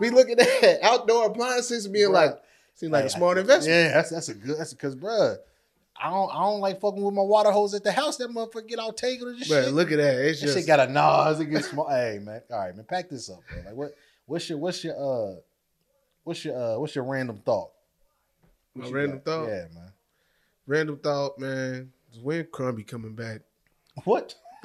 we 0.00 0.10
looking 0.10 0.38
at 0.38 0.82
outdoor 0.82 1.26
appliances 1.26 1.84
and 1.84 1.94
being 1.94 2.10
Bruh. 2.10 2.14
like, 2.14 2.42
seems 2.74 2.92
like 2.92 3.04
a 3.04 3.10
smart 3.10 3.38
investment. 3.38 3.74
Yeah, 3.76 3.92
that's 3.92 4.10
that's 4.10 4.28
a 4.28 4.34
good. 4.34 4.58
That's 4.58 4.72
because, 4.74 4.94
bro, 4.94 5.36
I 6.00 6.10
don't 6.10 6.30
I 6.30 6.40
don't 6.42 6.60
like 6.60 6.80
fucking 6.80 7.02
with 7.02 7.14
my 7.14 7.22
water 7.22 7.50
hose 7.50 7.74
at 7.74 7.82
the 7.84 7.92
house. 7.92 8.16
That 8.18 8.30
motherfucker 8.30 8.68
get 8.68 8.78
all 8.78 8.92
tangled 8.92 9.30
and 9.36 9.44
shit. 9.44 9.72
look 9.72 9.90
at 9.92 9.98
that. 9.98 10.14
It's 10.18 10.40
That 10.40 10.46
just 10.46 10.58
shit 10.58 10.66
got 10.66 10.80
a 10.80 10.86
nose. 10.90 11.40
It 11.40 11.46
gets 11.46 11.70
small. 11.70 11.88
hey 11.88 12.18
man, 12.22 12.42
all 12.50 12.58
right, 12.58 12.76
man, 12.76 12.84
pack 12.88 13.08
this 13.10 13.28
up, 13.30 13.40
bro. 13.50 13.62
Like 13.66 13.74
what? 13.74 13.94
What's 14.26 14.48
your 14.48 14.58
what's 14.58 14.84
your 14.84 14.94
uh 14.96 15.36
what's 16.24 16.44
your 16.44 16.56
uh 16.56 16.78
what's 16.78 16.94
your 16.94 17.04
random 17.04 17.40
thought? 17.44 17.70
What 18.74 18.90
My 18.90 18.96
random 18.98 19.18
got? 19.18 19.24
thought? 19.24 19.48
Yeah, 19.48 19.64
man. 19.74 19.92
random 20.66 20.98
thought, 20.98 21.38
man. 21.38 21.92
When 22.22 22.46
Crumby 22.52 22.84
coming 22.84 23.14
back? 23.14 23.40
What? 24.04 24.34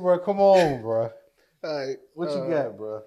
bro, 0.00 0.18
come 0.18 0.40
on, 0.40 0.82
bro. 0.82 1.10
All 1.64 1.86
right, 1.86 1.96
What 2.14 2.30
you 2.30 2.36
uh, 2.36 2.48
got, 2.48 2.76
bro? 2.76 3.02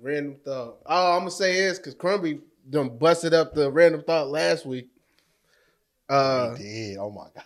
Random 0.00 0.36
thought. 0.44 0.78
Oh, 0.86 1.12
I'm 1.12 1.20
gonna 1.20 1.30
say 1.30 1.54
this 1.54 1.78
because 1.78 1.94
Crumby 1.94 2.40
done 2.68 2.96
busted 2.98 3.34
up 3.34 3.54
the 3.54 3.70
random 3.70 4.02
thought 4.02 4.28
last 4.28 4.66
week. 4.66 4.88
Uh, 6.08 6.54
he 6.54 6.64
did. 6.64 6.98
Oh 6.98 7.10
my 7.10 7.26
god. 7.34 7.44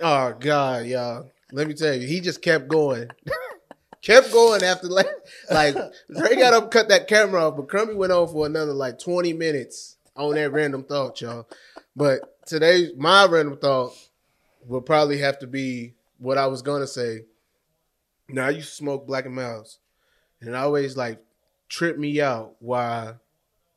oh 0.00 0.38
god, 0.38 0.86
y'all. 0.86 1.30
Let 1.52 1.68
me 1.68 1.74
tell 1.74 1.94
you, 1.94 2.06
he 2.06 2.20
just 2.20 2.42
kept 2.42 2.68
going, 2.68 3.10
kept 4.02 4.32
going 4.32 4.62
after 4.62 4.88
like, 4.88 5.08
like 5.50 5.74
Ray 6.08 6.36
got 6.36 6.54
up, 6.54 6.70
cut 6.70 6.88
that 6.88 7.08
camera 7.08 7.48
off, 7.48 7.56
but 7.56 7.68
Crumby 7.68 7.94
went 7.94 8.12
on 8.12 8.28
for 8.28 8.46
another 8.46 8.72
like 8.72 8.98
20 8.98 9.32
minutes 9.32 9.96
on 10.16 10.34
that 10.34 10.52
random 10.52 10.84
thought, 10.84 11.20
y'all. 11.20 11.48
But 11.96 12.46
today, 12.46 12.90
my 12.96 13.26
random 13.26 13.58
thought 13.58 13.92
will 14.66 14.80
probably 14.80 15.18
have 15.18 15.38
to 15.40 15.46
be 15.46 15.94
what 16.20 16.38
I 16.38 16.46
was 16.46 16.62
gonna 16.62 16.86
say. 16.86 17.24
Now 18.28 18.46
I 18.46 18.50
used 18.50 18.68
to 18.68 18.74
smoke 18.76 19.06
Black 19.06 19.26
and 19.26 19.34
Milds, 19.34 19.80
and 20.40 20.50
it 20.50 20.54
always 20.54 20.96
like 20.96 21.20
tripped 21.68 21.98
me 21.98 22.20
out 22.20 22.54
why 22.60 23.14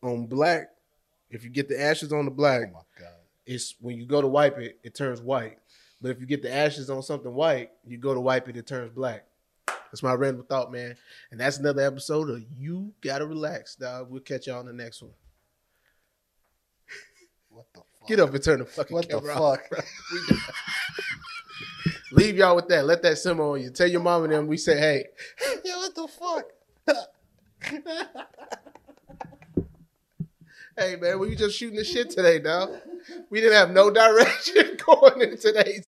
on 0.03 0.27
black, 0.27 0.69
if 1.31 1.43
you 1.43 1.49
get 1.49 1.67
the 1.69 1.81
ashes 1.81 2.13
on 2.13 2.25
the 2.25 2.31
Oh 2.31 2.35
black, 2.35 2.71
my 2.73 2.79
god. 2.99 3.13
it's 3.45 3.75
when 3.79 3.97
you 3.97 4.05
go 4.05 4.21
to 4.21 4.27
wipe 4.27 4.59
it, 4.59 4.77
it 4.83 4.93
turns 4.93 5.21
white. 5.21 5.57
But 6.01 6.11
if 6.11 6.19
you 6.19 6.25
get 6.27 6.41
the 6.41 6.53
ashes 6.53 6.89
on 6.89 7.01
something 7.01 7.33
white, 7.33 7.71
you 7.85 7.97
go 7.97 8.13
to 8.13 8.19
wipe 8.19 8.49
it, 8.49 8.57
it 8.57 8.67
turns 8.67 8.91
black. 8.91 9.25
That's 9.67 10.03
my 10.03 10.13
random 10.13 10.45
thought, 10.49 10.71
man. 10.71 10.95
And 11.31 11.39
that's 11.39 11.59
another 11.59 11.81
episode 11.83 12.29
of 12.29 12.43
You 12.57 12.93
Gotta 13.01 13.25
Relax, 13.25 13.75
dog. 13.75 14.09
We'll 14.09 14.21
catch 14.21 14.47
y'all 14.47 14.59
on 14.59 14.65
the 14.65 14.73
next 14.73 15.01
one. 15.01 15.11
What 17.49 17.65
the 17.73 17.79
fuck? 17.99 18.07
Get 18.07 18.19
up 18.19 18.33
and 18.33 18.43
turn 18.43 18.59
the 18.59 18.65
fucking 18.65 18.93
What 18.95 19.07
the 19.07 19.19
camera 19.19 19.35
off. 19.41 19.59
fuck? 19.59 19.69
bro. 19.69 19.79
Leave 22.13 22.37
y'all 22.37 22.55
with 22.55 22.67
that. 22.67 22.85
Let 22.85 23.01
that 23.01 23.17
simmer 23.17 23.43
on 23.43 23.61
you. 23.61 23.71
Tell 23.71 23.87
your 23.87 24.01
mom 24.01 24.25
and 24.25 24.33
them 24.33 24.45
we 24.47 24.57
say, 24.57 24.77
hey, 24.77 25.05
yeah, 25.65 25.77
what 25.77 25.95
the 25.95 26.07
fuck? 26.07 26.45
hey 30.77 30.95
man, 30.97 31.17
we 31.19 31.35
just 31.35 31.57
shooting 31.57 31.77
the 31.77 31.83
shit 31.83 32.11
today, 32.11 32.37
dog. 32.39 32.69
We 33.31 33.41
didn't 33.41 33.57
have 33.57 33.71
no 33.71 33.89
direction 33.89 34.77
going 34.85 35.21
into 35.21 35.37
today's 35.37 35.81